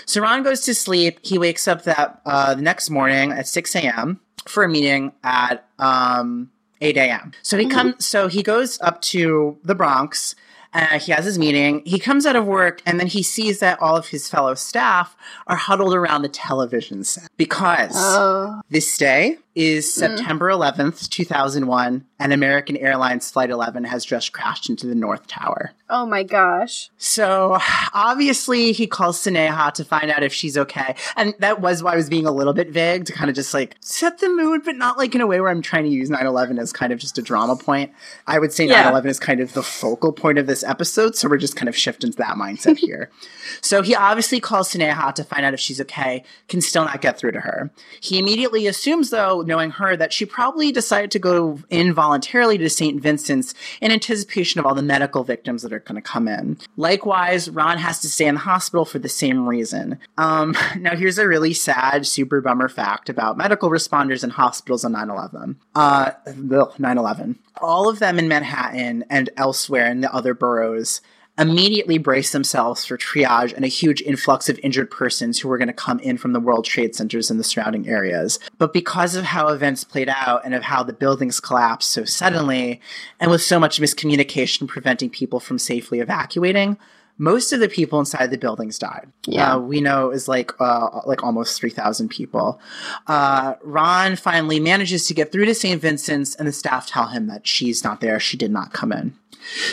So 0.05 0.21
Ron 0.21 0.43
goes 0.43 0.61
to 0.61 0.75
sleep. 0.75 1.19
He 1.23 1.37
wakes 1.37 1.67
up 1.67 1.83
that 1.83 2.21
uh, 2.25 2.53
the 2.53 2.61
next 2.61 2.89
morning 2.89 3.31
at 3.31 3.47
6 3.47 3.75
a.m. 3.75 4.19
for 4.45 4.63
a 4.63 4.69
meeting 4.69 5.13
at 5.23 5.65
um, 5.79 6.51
8 6.81 6.97
a.m. 6.97 7.31
So 7.43 7.57
he 7.57 7.65
mm-hmm. 7.65 7.73
comes. 7.73 8.05
So 8.05 8.27
he 8.27 8.43
goes 8.43 8.79
up 8.81 9.01
to 9.03 9.57
the 9.63 9.75
Bronx 9.75 10.35
uh, 10.73 10.99
he 10.99 11.11
has 11.11 11.25
his 11.25 11.37
meeting. 11.37 11.81
He 11.85 11.99
comes 11.99 12.25
out 12.25 12.35
of 12.35 12.45
work 12.45 12.81
and 12.85 12.99
then 12.99 13.07
he 13.07 13.23
sees 13.23 13.59
that 13.59 13.81
all 13.81 13.97
of 13.97 14.07
his 14.07 14.29
fellow 14.29 14.53
staff 14.55 15.15
are 15.47 15.55
huddled 15.55 15.93
around 15.93 16.21
the 16.21 16.29
television 16.29 17.03
set 17.03 17.29
because 17.37 17.93
oh. 17.95 18.61
this 18.69 18.97
day 18.97 19.37
is 19.55 19.85
mm. 19.85 19.89
September 19.89 20.49
11th, 20.49 21.09
2001, 21.09 22.05
and 22.19 22.33
American 22.33 22.77
Airlines 22.77 23.29
Flight 23.29 23.49
11 23.49 23.83
has 23.85 24.05
just 24.05 24.31
crashed 24.31 24.69
into 24.69 24.87
the 24.87 24.95
North 24.95 25.27
Tower. 25.27 25.71
Oh 25.89 26.05
my 26.05 26.23
gosh. 26.23 26.89
So 26.97 27.57
obviously 27.93 28.71
he 28.71 28.87
calls 28.87 29.21
Sneha 29.21 29.73
to 29.73 29.83
find 29.83 30.09
out 30.09 30.23
if 30.23 30.33
she's 30.33 30.57
okay. 30.57 30.95
And 31.17 31.33
that 31.39 31.59
was 31.59 31.83
why 31.83 31.93
I 31.93 31.95
was 31.97 32.09
being 32.09 32.25
a 32.25 32.31
little 32.31 32.53
bit 32.53 32.69
vague 32.69 33.05
to 33.05 33.13
kind 33.13 33.29
of 33.29 33.35
just 33.35 33.53
like 33.53 33.75
set 33.81 34.19
the 34.19 34.29
mood, 34.29 34.63
but 34.63 34.77
not 34.77 34.97
like 34.97 35.13
in 35.15 35.19
a 35.19 35.27
way 35.27 35.41
where 35.41 35.49
I'm 35.49 35.61
trying 35.61 35.83
to 35.83 35.89
use 35.89 36.09
9 36.09 36.25
11 36.25 36.59
as 36.59 36.71
kind 36.71 36.93
of 36.93 36.99
just 36.99 37.17
a 37.17 37.21
drama 37.21 37.57
point. 37.57 37.91
I 38.25 38.39
would 38.39 38.53
say 38.53 38.67
9 38.67 38.71
yeah. 38.71 38.89
11 38.89 39.11
is 39.11 39.19
kind 39.19 39.41
of 39.41 39.51
the 39.51 39.63
focal 39.63 40.13
point 40.13 40.37
of 40.37 40.47
this 40.47 40.63
episode. 40.63 41.17
So 41.17 41.27
we're 41.27 41.37
just 41.37 41.57
kind 41.57 41.67
of 41.67 41.75
shifting 41.75 42.11
to 42.11 42.17
that 42.19 42.37
mindset 42.37 42.77
here. 42.77 43.11
so 43.59 43.81
he 43.81 43.93
obviously 43.93 44.39
calls 44.39 44.71
Sneha 44.73 45.13
to 45.15 45.25
find 45.25 45.45
out 45.45 45.53
if 45.53 45.59
she's 45.59 45.81
okay, 45.81 46.23
can 46.47 46.61
still 46.61 46.85
not 46.85 47.01
get 47.01 47.17
through 47.17 47.31
to 47.31 47.41
her. 47.41 47.69
He 47.99 48.17
immediately 48.17 48.65
assumes, 48.67 49.09
though, 49.09 49.40
knowing 49.47 49.71
her, 49.71 49.95
that 49.95 50.13
she 50.13 50.25
probably 50.25 50.71
decided 50.71 51.11
to 51.11 51.19
go 51.19 51.59
involuntarily 51.69 52.57
to 52.57 52.69
St. 52.69 53.01
Vincent's 53.01 53.53
in 53.81 53.91
anticipation 53.91 54.59
of 54.59 54.65
all 54.65 54.75
the 54.75 54.81
medical 54.81 55.23
victims 55.23 55.61
that 55.61 55.73
are 55.73 55.79
going 55.79 55.95
to 55.95 56.01
come 56.01 56.27
in. 56.27 56.57
Likewise, 56.77 57.49
Ron 57.49 57.77
has 57.77 57.99
to 58.01 58.09
stay 58.09 58.27
in 58.27 58.35
the 58.35 58.41
hospital 58.41 58.85
for 58.85 58.99
the 58.99 59.09
same 59.09 59.47
reason. 59.47 59.99
Um, 60.17 60.55
now, 60.77 60.95
here's 60.95 61.17
a 61.17 61.27
really 61.27 61.53
sad, 61.53 62.05
super 62.07 62.41
bummer 62.41 62.69
fact 62.69 63.09
about 63.09 63.37
medical 63.37 63.69
responders 63.69 64.23
in 64.23 64.29
hospitals 64.29 64.85
on 64.85 64.93
9 64.93 65.09
11. 65.09 65.59
Uh, 65.75 66.11
9 66.35 66.97
11. 66.97 67.39
All 67.61 67.89
of 67.89 67.99
them 67.99 68.17
in 68.17 68.27
Manhattan 68.27 69.05
and 69.09 69.29
elsewhere 69.37 69.87
in 69.87 70.01
the 70.01 70.13
other 70.13 70.33
boroughs 70.33 71.01
immediately 71.37 71.97
braced 71.97 72.33
themselves 72.33 72.85
for 72.85 72.97
triage 72.97 73.53
and 73.53 73.63
a 73.63 73.69
huge 73.69 74.01
influx 74.01 74.49
of 74.49 74.59
injured 74.61 74.91
persons 74.91 75.39
who 75.39 75.47
were 75.47 75.57
going 75.57 75.67
to 75.67 75.73
come 75.73 75.99
in 75.99 76.17
from 76.17 76.33
the 76.33 76.39
World 76.39 76.65
Trade 76.65 76.95
Centers 76.95 77.31
and 77.31 77.39
the 77.39 77.43
surrounding 77.43 77.87
areas. 77.87 78.39
But 78.57 78.73
because 78.73 79.15
of 79.15 79.23
how 79.23 79.47
events 79.47 79.83
played 79.83 80.09
out 80.09 80.41
and 80.45 80.53
of 80.53 80.63
how 80.63 80.83
the 80.83 80.93
buildings 80.93 81.39
collapsed 81.39 81.89
so 81.91 82.05
suddenly, 82.05 82.81
and 83.19 83.31
with 83.31 83.41
so 83.41 83.59
much 83.59 83.79
miscommunication 83.79 84.67
preventing 84.67 85.09
people 85.09 85.39
from 85.39 85.57
safely 85.57 85.99
evacuating, 85.99 86.77
most 87.17 87.53
of 87.53 87.59
the 87.59 87.69
people 87.69 87.99
inside 87.99 88.31
the 88.31 88.37
buildings 88.37 88.79
died. 88.79 89.07
Yeah, 89.27 89.53
uh, 89.53 89.59
we 89.59 89.79
know 89.79 90.09
is 90.09 90.27
like 90.27 90.51
uh, 90.59 91.01
like 91.05 91.23
almost 91.23 91.59
three 91.59 91.69
thousand 91.69 92.09
people. 92.09 92.59
Uh, 93.05 93.55
Ron 93.61 94.15
finally 94.15 94.59
manages 94.59 95.05
to 95.07 95.13
get 95.13 95.31
through 95.31 95.45
to 95.45 95.53
St. 95.53 95.79
Vincent's, 95.79 96.35
and 96.35 96.47
the 96.47 96.51
staff 96.51 96.87
tell 96.87 97.07
him 97.07 97.27
that 97.27 97.45
she's 97.45 97.83
not 97.83 98.01
there. 98.01 98.19
She 98.19 98.37
did 98.37 98.49
not 98.49 98.73
come 98.73 98.91
in. 98.91 99.13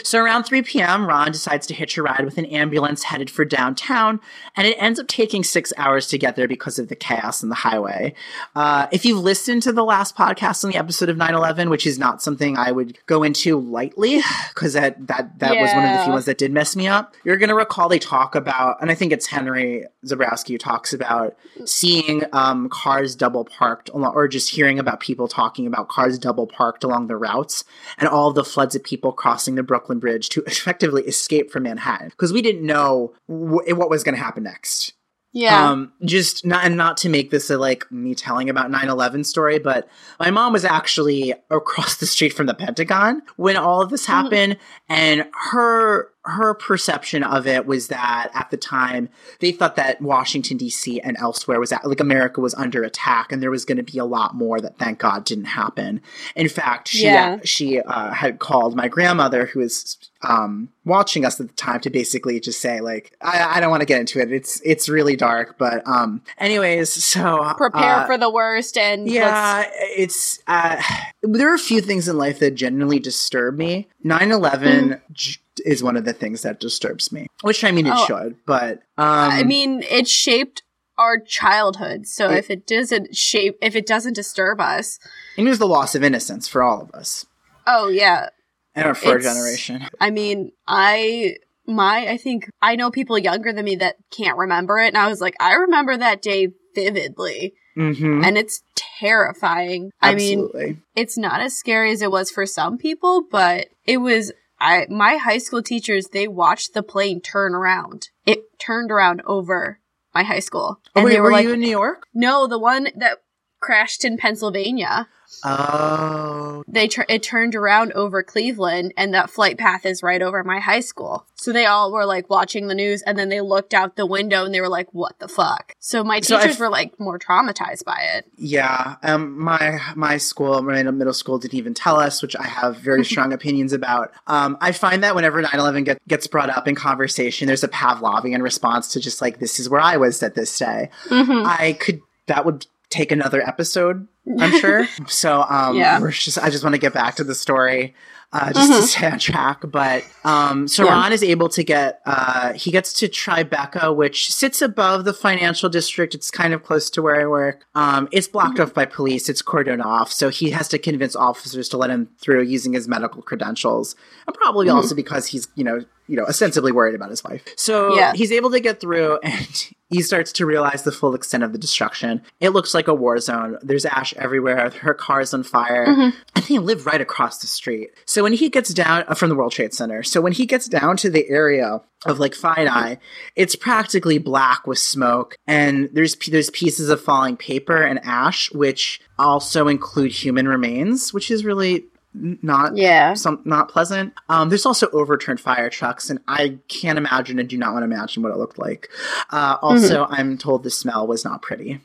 So 0.02 0.22
around 0.22 0.44
3 0.44 0.62
p.m., 0.62 1.06
Ron 1.06 1.32
decides 1.32 1.66
to 1.68 1.74
hitch 1.74 1.96
a 1.96 2.02
ride 2.02 2.24
with 2.24 2.38
an 2.38 2.46
ambulance 2.46 3.04
headed 3.04 3.30
for 3.30 3.44
downtown, 3.44 4.20
and 4.56 4.66
it 4.66 4.76
ends 4.78 4.98
up 4.98 5.06
taking 5.08 5.44
six 5.44 5.72
hours 5.76 6.06
to 6.08 6.18
get 6.18 6.36
there 6.36 6.48
because 6.48 6.78
of 6.78 6.88
the 6.88 6.96
chaos 6.96 7.42
on 7.42 7.48
the 7.48 7.54
highway. 7.54 8.14
Uh, 8.54 8.86
if 8.92 9.04
you've 9.04 9.22
listened 9.22 9.62
to 9.62 9.72
the 9.72 9.84
last 9.84 10.16
podcast 10.16 10.64
on 10.64 10.70
the 10.70 10.76
episode 10.76 11.08
of 11.08 11.16
9/11, 11.16 11.70
which 11.70 11.86
is 11.86 11.98
not 11.98 12.22
something 12.22 12.56
I 12.56 12.72
would 12.72 12.98
go 13.06 13.22
into 13.22 13.58
lightly, 13.58 14.20
because 14.54 14.72
that 14.72 15.06
that 15.06 15.38
that 15.38 15.54
yeah. 15.54 15.62
was 15.62 15.72
one 15.72 15.84
of 15.84 15.98
the 15.98 16.04
few 16.04 16.12
ones 16.12 16.24
that 16.26 16.38
did 16.38 16.52
mess 16.52 16.76
me 16.76 16.86
up. 16.86 17.14
You're 17.24 17.36
gonna 17.36 17.54
recall 17.54 17.88
they 17.88 17.98
talk 17.98 18.34
about, 18.34 18.80
and 18.80 18.90
I 18.90 18.94
think 18.94 19.12
it's 19.12 19.26
Henry 19.26 19.84
Zebrowski 20.04 20.50
who 20.50 20.58
talks 20.58 20.92
about 20.92 21.36
seeing 21.64 22.24
um, 22.32 22.68
cars 22.68 23.14
double 23.14 23.44
parked, 23.44 23.90
or 23.92 24.28
just 24.28 24.50
hearing 24.50 24.78
about 24.78 25.00
people 25.00 25.28
talking 25.28 25.66
about 25.66 25.88
cars 25.88 26.18
double 26.18 26.46
parked 26.46 26.84
along 26.84 27.06
the 27.06 27.16
routes, 27.16 27.64
and 27.98 28.08
all 28.08 28.32
the 28.32 28.44
floods 28.44 28.74
of 28.74 28.82
people 28.82 29.12
crossing 29.12 29.57
the 29.58 29.62
Brooklyn 29.62 29.98
Bridge 29.98 30.28
to 30.30 30.42
effectively 30.46 31.02
escape 31.02 31.50
from 31.50 31.64
Manhattan 31.64 32.08
because 32.08 32.32
we 32.32 32.42
didn't 32.42 32.64
know 32.64 33.14
w- 33.28 33.74
what 33.74 33.90
was 33.90 34.02
going 34.02 34.16
to 34.16 34.22
happen 34.22 34.44
next. 34.44 34.94
Yeah. 35.32 35.70
Um, 35.70 35.92
just 36.04 36.46
not, 36.46 36.64
and 36.64 36.76
not 36.76 36.96
to 36.98 37.08
make 37.08 37.30
this 37.30 37.50
a 37.50 37.58
like 37.58 37.90
me 37.92 38.14
telling 38.14 38.48
about 38.48 38.70
9 38.70 38.88
11 38.88 39.24
story, 39.24 39.58
but 39.58 39.86
my 40.18 40.30
mom 40.30 40.52
was 40.54 40.64
actually 40.64 41.34
across 41.50 41.96
the 41.96 42.06
street 42.06 42.32
from 42.32 42.46
the 42.46 42.54
Pentagon 42.54 43.22
when 43.36 43.56
all 43.56 43.82
of 43.82 43.90
this 43.90 44.04
mm-hmm. 44.04 44.12
happened. 44.12 44.52
Mm-hmm. 44.54 44.92
And 44.92 45.24
her 45.50 46.10
her 46.28 46.54
perception 46.54 47.22
of 47.22 47.46
it 47.46 47.66
was 47.66 47.88
that 47.88 48.30
at 48.34 48.50
the 48.50 48.56
time 48.56 49.08
they 49.40 49.52
thought 49.52 49.76
that 49.76 50.00
Washington 50.00 50.56
D.C. 50.56 51.00
and 51.00 51.16
elsewhere 51.18 51.58
was 51.58 51.72
at, 51.72 51.86
like 51.86 52.00
America 52.00 52.40
was 52.40 52.54
under 52.54 52.82
attack, 52.84 53.32
and 53.32 53.42
there 53.42 53.50
was 53.50 53.64
going 53.64 53.78
to 53.78 53.82
be 53.82 53.98
a 53.98 54.04
lot 54.04 54.34
more 54.34 54.60
that 54.60 54.78
thank 54.78 54.98
God 54.98 55.24
didn't 55.24 55.46
happen. 55.46 56.00
In 56.36 56.48
fact, 56.48 56.88
she 56.88 57.04
yeah. 57.04 57.38
she 57.44 57.80
uh, 57.80 58.12
had 58.12 58.38
called 58.38 58.76
my 58.76 58.88
grandmother, 58.88 59.46
who 59.46 59.60
was 59.60 59.96
um, 60.22 60.68
watching 60.84 61.24
us 61.24 61.40
at 61.40 61.48
the 61.48 61.54
time, 61.54 61.80
to 61.80 61.90
basically 61.90 62.40
just 62.40 62.60
say 62.60 62.80
like, 62.80 63.16
I, 63.20 63.56
I 63.56 63.60
don't 63.60 63.70
want 63.70 63.80
to 63.80 63.86
get 63.86 64.00
into 64.00 64.20
it. 64.20 64.30
It's 64.32 64.60
it's 64.64 64.88
really 64.88 65.16
dark, 65.16 65.56
but 65.58 65.86
um, 65.86 66.22
anyways, 66.38 66.92
so 66.92 67.52
prepare 67.56 67.96
uh, 67.96 68.06
for 68.06 68.18
the 68.18 68.30
worst. 68.30 68.76
And 68.76 69.08
yeah, 69.08 69.64
it's 69.72 70.40
uh, 70.46 70.82
there 71.22 71.50
are 71.50 71.54
a 71.54 71.58
few 71.58 71.80
things 71.80 72.08
in 72.08 72.18
life 72.18 72.38
that 72.40 72.52
genuinely 72.52 72.98
disturb 72.98 73.56
me. 73.56 73.88
9-11 74.04 75.00
mm 75.10 75.38
is 75.60 75.82
one 75.82 75.96
of 75.96 76.04
the 76.04 76.12
things 76.12 76.42
that 76.42 76.60
disturbs 76.60 77.12
me. 77.12 77.26
Which 77.42 77.64
I 77.64 77.70
mean, 77.70 77.86
it 77.86 77.94
oh, 77.94 78.06
should, 78.06 78.36
but 78.46 78.78
um, 78.96 79.30
I 79.30 79.42
mean, 79.42 79.82
it 79.88 80.08
shaped 80.08 80.62
our 80.96 81.18
childhood. 81.18 82.06
So 82.06 82.30
it, 82.30 82.38
if 82.38 82.50
it 82.50 82.66
doesn't 82.66 83.16
shape, 83.16 83.56
if 83.62 83.76
it 83.76 83.86
doesn't 83.86 84.14
disturb 84.14 84.60
us, 84.60 84.98
it 85.36 85.44
was 85.44 85.58
the 85.58 85.66
loss 85.66 85.94
of 85.94 86.02
innocence 86.02 86.48
for 86.48 86.62
all 86.62 86.82
of 86.82 86.90
us. 86.92 87.26
Oh 87.66 87.88
yeah, 87.88 88.28
and 88.74 88.96
for 88.96 89.10
our 89.10 89.18
generation. 89.18 89.86
I 90.00 90.10
mean, 90.10 90.52
I 90.66 91.36
my 91.66 92.08
I 92.08 92.16
think 92.16 92.48
I 92.60 92.76
know 92.76 92.90
people 92.90 93.18
younger 93.18 93.52
than 93.52 93.64
me 93.64 93.76
that 93.76 93.96
can't 94.10 94.38
remember 94.38 94.78
it, 94.78 94.88
and 94.88 94.98
I 94.98 95.08
was 95.08 95.20
like, 95.20 95.36
I 95.40 95.54
remember 95.54 95.96
that 95.96 96.22
day 96.22 96.48
vividly. 96.74 97.54
Mm-hmm. 97.76 98.24
And 98.24 98.36
it's 98.36 98.60
terrifying. 98.74 99.92
Absolutely. 100.02 100.62
I 100.62 100.66
mean, 100.66 100.82
it's 100.96 101.16
not 101.16 101.40
as 101.40 101.56
scary 101.56 101.92
as 101.92 102.02
it 102.02 102.10
was 102.10 102.28
for 102.28 102.44
some 102.44 102.76
people, 102.76 103.24
but 103.30 103.68
it 103.84 103.98
was 103.98 104.32
I 104.60 104.86
my 104.88 105.16
high 105.16 105.38
school 105.38 105.62
teachers 105.62 106.08
they 106.08 106.28
watched 106.28 106.74
the 106.74 106.82
plane 106.82 107.20
turn 107.20 107.54
around. 107.54 108.10
It 108.26 108.58
turned 108.58 108.90
around 108.90 109.22
over 109.24 109.80
my 110.14 110.22
high 110.22 110.40
school. 110.40 110.80
Oh, 110.86 110.90
and 110.96 111.04
wait, 111.04 111.12
they 111.12 111.20
were, 111.20 111.26
were 111.26 111.32
like, 111.32 111.44
you 111.44 111.52
in 111.52 111.60
New 111.60 111.70
York? 111.70 112.06
No, 112.12 112.46
the 112.46 112.58
one 112.58 112.88
that 112.96 113.18
crashed 113.60 114.04
in 114.04 114.16
Pennsylvania. 114.16 115.08
Oh. 115.44 116.62
They 116.66 116.88
tur- 116.88 117.06
it 117.08 117.22
turned 117.22 117.54
around 117.54 117.92
over 117.92 118.22
Cleveland, 118.22 118.92
and 118.96 119.14
that 119.14 119.30
flight 119.30 119.58
path 119.58 119.86
is 119.86 120.02
right 120.02 120.20
over 120.20 120.42
my 120.44 120.58
high 120.60 120.80
school. 120.80 121.26
So 121.36 121.52
they 121.52 121.66
all 121.66 121.92
were 121.92 122.04
like 122.04 122.28
watching 122.28 122.66
the 122.66 122.74
news, 122.74 123.02
and 123.02 123.18
then 123.18 123.28
they 123.28 123.40
looked 123.40 123.72
out 123.74 123.96
the 123.96 124.06
window 124.06 124.44
and 124.44 124.52
they 124.54 124.60
were 124.60 124.68
like, 124.68 124.92
"What 124.92 125.18
the 125.18 125.28
fuck?" 125.28 125.74
So 125.78 126.02
my 126.04 126.20
So 126.20 126.36
teachers 126.38 126.54
I've- 126.56 126.60
were 126.62 126.68
like 126.68 126.98
more 126.98 127.18
traumatized 127.18 127.84
by 127.84 127.98
it. 128.14 128.26
Yeah, 128.36 128.96
um, 129.02 129.38
my 129.38 129.78
my 129.94 130.16
school, 130.16 130.60
my 130.62 130.82
middle 130.82 131.12
school, 131.14 131.38
didn't 131.38 131.54
even 131.58 131.74
tell 131.74 131.98
us, 131.98 132.20
which 132.22 132.34
I 132.36 132.46
have 132.46 132.76
very 132.78 133.04
strong 133.12 133.32
opinions 133.32 133.72
about. 133.72 134.12
Um, 134.26 134.56
I 134.60 134.72
find 134.72 135.02
that 135.04 135.14
whenever 135.14 135.42
9-11 135.42 135.84
get, 135.84 135.98
gets 136.08 136.26
brought 136.26 136.50
up 136.50 136.66
in 136.68 136.74
conversation, 136.74 137.46
there's 137.46 137.64
a 137.64 137.68
Pavlovian 137.68 138.42
response 138.42 138.88
to 138.92 139.00
just 139.00 139.20
like, 139.22 139.38
"This 139.38 139.60
is 139.60 139.68
where 139.68 139.80
I 139.80 139.96
was 139.96 140.22
at 140.22 140.34
this 140.34 140.56
day." 140.58 140.90
Mm-hmm. 141.06 141.46
I 141.46 141.76
could 141.78 142.00
that 142.26 142.44
would 142.44 142.66
take 142.90 143.12
another 143.12 143.46
episode, 143.46 144.08
I'm 144.38 144.52
sure. 144.60 144.86
so 145.06 145.42
um, 145.48 145.76
Yeah. 145.76 146.00
we're 146.00 146.10
just 146.10 146.38
I 146.38 146.50
just 146.50 146.62
want 146.64 146.74
to 146.74 146.80
get 146.80 146.92
back 146.92 147.16
to 147.16 147.24
the 147.24 147.34
story. 147.34 147.94
Uh, 148.30 148.52
just 148.52 148.70
to 148.70 148.78
Mhm. 148.78 148.82
stay 148.98 149.06
on 149.10 149.18
track, 149.18 149.62
but 149.64 150.04
um, 150.22 150.68
so 150.68 150.84
Yeah. 150.84 150.90
Ron 150.90 151.14
is 151.14 151.22
able 151.22 151.48
to 151.48 151.64
get 151.64 152.00
uh, 152.04 152.52
he 152.52 152.70
gets 152.70 152.92
to 152.94 153.08
Tribeca, 153.08 153.96
which 153.96 154.30
sits 154.30 154.60
above 154.60 155.06
the 155.06 155.14
financial 155.14 155.70
district. 155.70 156.14
It's 156.14 156.30
kind 156.30 156.52
of 156.52 156.62
close 156.62 156.90
to 156.90 157.00
where 157.00 157.18
I 157.18 157.26
work. 157.26 157.64
Um, 157.74 158.06
it's 158.12 158.28
blocked 158.28 158.60
off 158.60 158.74
by 158.74 158.84
police. 158.84 159.30
It's 159.30 159.40
cordoned 159.40 159.82
off, 159.82 160.12
so 160.12 160.28
he 160.28 160.50
has 160.50 160.68
to 160.68 160.78
convince 160.78 161.16
officers 161.16 161.70
to 161.70 161.78
let 161.78 161.88
him 161.88 162.10
through 162.20 162.42
using 162.42 162.74
his 162.74 162.86
medical 162.86 163.22
credentials, 163.22 163.96
and 164.26 164.36
probably 164.36 164.66
Mhm. 164.66 164.74
also 164.74 164.94
because 164.94 165.26
he's 165.28 165.48
you 165.54 165.64
know 165.64 165.82
you 166.06 166.16
know 166.16 166.24
ostensibly 166.24 166.70
worried 166.72 166.94
about 166.94 167.08
his 167.08 167.24
wife. 167.24 167.42
So 167.56 167.94
Yeah. 167.96 168.12
he's 168.14 168.30
able 168.32 168.50
to 168.50 168.60
get 168.60 168.78
through, 168.78 169.20
and 169.22 169.68
he 169.88 170.02
starts 170.02 170.32
to 170.32 170.44
realize 170.44 170.82
the 170.82 170.92
full 170.92 171.14
extent 171.14 171.44
of 171.44 171.52
the 171.52 171.58
destruction. 171.58 172.20
It 172.40 172.50
looks 172.50 172.74
like 172.74 172.88
a 172.88 172.94
war 172.94 173.16
zone. 173.20 173.56
There's 173.62 173.86
ash 173.86 174.12
everywhere. 174.18 174.70
Her 174.80 174.94
car's 174.94 175.32
on 175.32 175.42
fire. 175.42 175.86
Mhm. 175.86 176.12
And 176.36 176.44
they 176.44 176.58
live 176.58 176.86
right 176.86 177.00
across 177.00 177.38
the 177.38 177.46
street. 177.46 177.90
So 178.06 178.22
when 178.22 178.32
he 178.32 178.48
gets 178.48 178.72
down 178.74 179.04
uh, 179.08 179.14
from 179.14 179.28
the 179.28 179.34
World 179.34 179.52
Trade 179.52 179.74
Center, 179.74 180.02
so 180.02 180.20
when 180.20 180.32
he 180.32 180.46
gets 180.46 180.68
down 180.68 180.96
to 180.98 181.10
the 181.10 181.28
area 181.28 181.80
of 182.06 182.18
like 182.18 182.32
FiDi, 182.34 182.98
it's 183.36 183.56
practically 183.56 184.18
black 184.18 184.66
with 184.66 184.78
smoke, 184.78 185.36
and 185.46 185.88
there's 185.92 186.14
there's 186.28 186.50
pieces 186.50 186.88
of 186.88 187.00
falling 187.00 187.36
paper 187.36 187.82
and 187.82 187.98
ash, 188.04 188.50
which 188.52 189.00
also 189.18 189.66
include 189.68 190.12
human 190.12 190.46
remains, 190.46 191.12
which 191.12 191.30
is 191.30 191.44
really 191.44 191.84
not 192.14 192.76
Yeah. 192.76 193.14
some 193.14 193.40
not 193.44 193.68
pleasant. 193.68 194.12
Um, 194.28 194.48
there's 194.48 194.64
also 194.66 194.88
overturned 194.90 195.40
fire 195.40 195.68
trucks, 195.70 196.08
and 196.10 196.18
I 196.26 196.58
can't 196.68 196.98
imagine 196.98 197.38
and 197.38 197.48
do 197.48 197.56
not 197.58 197.72
want 197.74 197.82
to 197.82 197.94
imagine 197.94 198.22
what 198.22 198.32
it 198.32 198.38
looked 198.38 198.58
like. 198.58 198.88
Uh, 199.30 199.56
also, 199.60 200.06
I'm 200.08 200.38
told 200.38 200.62
the 200.62 200.70
smell 200.70 201.06
was 201.06 201.24
not 201.24 201.42
pretty. 201.42 201.80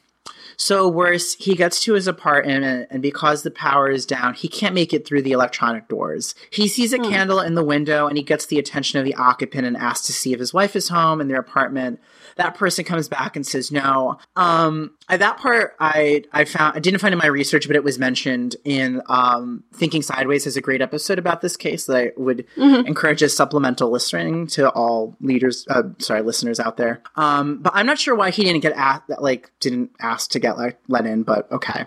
So 0.58 0.88
worse, 0.88 1.34
he 1.36 1.56
gets 1.56 1.82
to 1.82 1.94
his 1.94 2.08
apartment, 2.08 2.88
and 2.90 3.02
because 3.02 3.44
the 3.44 3.52
power 3.52 3.90
is 3.90 4.06
down, 4.06 4.34
he 4.34 4.48
can't 4.48 4.76
make 4.76 4.94
it 4.94 5.06
through 5.06 5.24
the 5.24 5.32
electronic 5.32 5.88
doors. 5.88 6.36
He 6.50 6.68
sees 6.68 6.94
a 6.94 6.98
Hmm. 6.98 7.10
candle 7.10 7.40
in 7.40 7.56
the 7.56 7.64
window, 7.64 8.08
and 8.08 8.18
he 8.18 8.24
gets 8.24 8.46
the 8.46 8.60
attention 8.60 9.00
of 9.00 9.06
the 9.06 9.16
occupant 9.16 9.66
and 9.66 9.78
asks 9.78 10.08
to 10.08 10.14
see 10.14 10.34
if 10.34 10.40
his 10.40 10.54
wife 10.54 10.76
is 10.76 10.90
home 10.90 11.20
in 11.22 11.28
their 11.28 11.40
apartment. 11.40 12.00
That 12.38 12.56
person 12.56 12.84
comes 12.86 13.08
back 13.08 13.36
and 13.36 13.46
says 13.46 13.72
no. 13.72 14.18
Um, 14.36 14.92
at 15.10 15.20
that 15.20 15.38
part, 15.38 15.76
I 15.80 16.24
I 16.32 16.46
found 16.46 16.76
I 16.76 16.80
didn't 16.80 17.00
find 17.00 17.14
in 17.14 17.20
my 17.20 17.28
research, 17.28 17.68
but 17.68 17.76
it 17.76 17.84
was 17.84 18.00
mentioned 18.00 18.56
in 18.64 19.02
um, 19.08 19.64
Thinking 19.74 20.02
Sideways 20.02 20.46
has 20.46 20.56
a 20.58 20.62
great 20.62 20.82
episode 20.82 21.20
about 21.20 21.42
this 21.42 21.58
case 21.58 21.86
that 21.86 21.98
I 21.98 22.12
would 22.18 22.46
Mhm. 22.58 22.88
encourage 22.88 23.22
as 23.24 23.36
supplemental 23.36 23.90
listening 23.92 24.48
to 24.48 24.70
all 24.72 25.16
leaders, 25.22 25.66
uh, 25.70 25.84
sorry, 26.00 26.22
listeners 26.22 26.60
out 26.60 26.78
there. 26.78 27.02
Um, 27.16 27.58
but 27.62 27.74
I'm 27.76 27.86
not 27.86 28.00
sure 28.00 28.16
why 28.16 28.30
he 28.32 28.44
didn't 28.44 28.62
get 28.62 28.74
asked, 28.74 29.04
like, 29.20 29.52
didn't 29.60 29.92
ask 30.00 30.32
to 30.32 30.40
get 30.40 30.58
let, 30.58 30.80
let 30.88 31.06
in, 31.06 31.24
but 31.24 31.52
okay. 31.52 31.86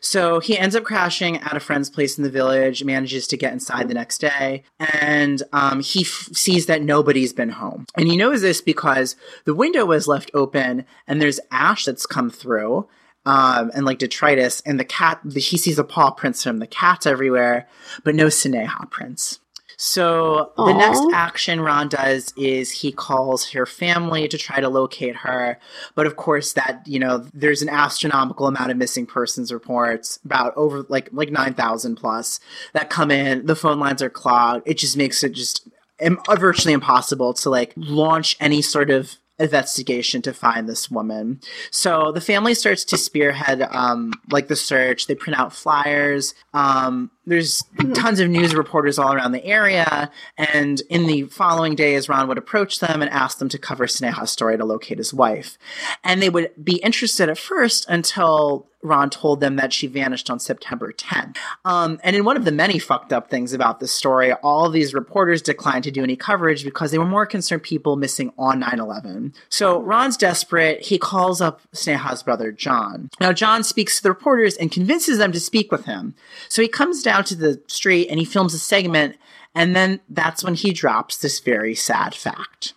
So 0.00 0.40
he 0.40 0.58
ends 0.58 0.76
up 0.76 0.84
crashing 0.84 1.38
at 1.38 1.56
a 1.56 1.60
friend's 1.60 1.90
place 1.90 2.18
in 2.18 2.24
the 2.24 2.30
village, 2.30 2.84
manages 2.84 3.26
to 3.28 3.36
get 3.36 3.52
inside 3.52 3.88
the 3.88 3.94
next 3.94 4.18
day, 4.20 4.64
and 4.78 5.42
um, 5.52 5.80
he 5.80 6.02
f- 6.02 6.28
sees 6.32 6.66
that 6.66 6.82
nobody's 6.82 7.32
been 7.32 7.50
home. 7.50 7.86
And 7.96 8.06
he 8.08 8.16
knows 8.16 8.42
this 8.42 8.60
because 8.60 9.16
the 9.44 9.54
window 9.54 9.86
was 9.88 10.06
left 10.06 10.30
open 10.34 10.84
and 11.06 11.20
there's 11.20 11.40
ash 11.50 11.84
that's 11.84 12.06
come 12.06 12.30
through 12.30 12.86
um, 13.28 13.70
and 13.74 13.84
like 13.84 13.98
detritus, 13.98 14.62
and 14.64 14.80
the 14.80 14.86
cat, 14.86 15.20
the, 15.22 15.38
he 15.38 15.58
sees 15.58 15.76
the 15.76 15.84
paw 15.84 16.10
prints 16.10 16.42
from 16.42 16.60
the 16.60 16.66
cats 16.66 17.06
everywhere, 17.06 17.68
but 18.02 18.14
no 18.14 18.26
Sneha 18.26 18.90
prints. 18.90 19.40
So 19.76 20.50
the 20.56 20.72
next 20.72 21.02
action 21.12 21.60
Ron 21.60 21.88
does 21.88 22.32
is 22.36 22.72
he 22.72 22.90
calls 22.90 23.50
her 23.50 23.64
family 23.64 24.26
to 24.26 24.36
try 24.36 24.60
to 24.60 24.68
locate 24.68 25.14
her. 25.14 25.60
But 25.94 26.06
of 26.06 26.16
course, 26.16 26.54
that 26.54 26.82
you 26.86 26.98
know, 26.98 27.18
there's 27.32 27.62
an 27.62 27.68
astronomical 27.68 28.48
amount 28.48 28.72
of 28.72 28.76
missing 28.76 29.06
persons 29.06 29.52
reports, 29.52 30.18
about 30.24 30.56
over 30.56 30.84
like 30.88 31.10
like 31.12 31.30
nine 31.30 31.54
thousand 31.54 31.96
plus 31.96 32.40
that 32.72 32.90
come 32.90 33.10
in. 33.10 33.46
The 33.46 33.54
phone 33.54 33.78
lines 33.78 34.02
are 34.02 34.10
clogged. 34.10 34.66
It 34.66 34.78
just 34.78 34.96
makes 34.96 35.22
it 35.22 35.32
just 35.32 35.68
virtually 36.00 36.72
impossible 36.72 37.34
to 37.34 37.50
like 37.50 37.72
launch 37.76 38.36
any 38.40 38.62
sort 38.62 38.90
of 38.90 39.16
investigation 39.38 40.22
to 40.22 40.34
find 40.34 40.68
this 40.68 40.90
woman. 40.90 41.40
So 41.70 42.12
the 42.12 42.20
family 42.20 42.54
starts 42.54 42.84
to 42.86 42.98
spearhead 42.98 43.62
um, 43.70 44.12
like 44.30 44.48
the 44.48 44.56
search. 44.56 45.06
They 45.06 45.14
print 45.14 45.38
out 45.38 45.52
flyers. 45.52 46.34
Um, 46.54 47.10
there's 47.28 47.62
tons 47.94 48.20
of 48.20 48.28
news 48.28 48.54
reporters 48.54 48.98
all 48.98 49.12
around 49.12 49.32
the 49.32 49.44
area, 49.44 50.10
and 50.36 50.80
in 50.88 51.06
the 51.06 51.24
following 51.24 51.74
days, 51.74 52.08
Ron 52.08 52.28
would 52.28 52.38
approach 52.38 52.80
them 52.80 53.02
and 53.02 53.10
ask 53.10 53.38
them 53.38 53.48
to 53.50 53.58
cover 53.58 53.86
Sneha's 53.86 54.30
story 54.30 54.56
to 54.56 54.64
locate 54.64 54.98
his 54.98 55.12
wife. 55.12 55.58
And 56.02 56.22
they 56.22 56.30
would 56.30 56.52
be 56.62 56.76
interested 56.76 57.28
at 57.28 57.38
first 57.38 57.88
until 57.88 58.68
Ron 58.82 59.10
told 59.10 59.40
them 59.40 59.56
that 59.56 59.72
she 59.72 59.86
vanished 59.86 60.30
on 60.30 60.38
September 60.38 60.92
10th. 60.92 61.36
Um, 61.64 61.98
and 62.04 62.14
in 62.14 62.24
one 62.24 62.36
of 62.36 62.44
the 62.44 62.52
many 62.52 62.78
fucked 62.78 63.12
up 63.12 63.28
things 63.28 63.52
about 63.52 63.80
this 63.80 63.92
story, 63.92 64.32
all 64.34 64.70
these 64.70 64.94
reporters 64.94 65.42
declined 65.42 65.84
to 65.84 65.90
do 65.90 66.02
any 66.02 66.16
coverage 66.16 66.64
because 66.64 66.90
they 66.90 66.98
were 66.98 67.04
more 67.04 67.26
concerned 67.26 67.62
people 67.62 67.96
missing 67.96 68.32
on 68.38 68.60
9 68.60 68.78
11. 68.78 69.34
So 69.48 69.82
Ron's 69.82 70.16
desperate. 70.16 70.82
He 70.82 70.98
calls 70.98 71.40
up 71.40 71.60
Sneha's 71.72 72.22
brother, 72.22 72.52
John. 72.52 73.10
Now, 73.20 73.32
John 73.32 73.64
speaks 73.64 73.96
to 73.96 74.02
the 74.02 74.10
reporters 74.10 74.56
and 74.56 74.70
convinces 74.70 75.18
them 75.18 75.32
to 75.32 75.40
speak 75.40 75.72
with 75.72 75.84
him. 75.84 76.14
So 76.48 76.62
he 76.62 76.68
comes 76.68 77.02
down 77.02 77.17
to 77.26 77.36
the 77.36 77.62
street 77.66 78.08
and 78.08 78.18
he 78.18 78.24
films 78.24 78.54
a 78.54 78.58
segment. 78.58 79.16
And 79.54 79.74
then 79.74 80.00
that's 80.08 80.44
when 80.44 80.54
he 80.54 80.72
drops 80.72 81.16
this 81.16 81.40
very 81.40 81.74
sad 81.74 82.14
fact. 82.14 82.74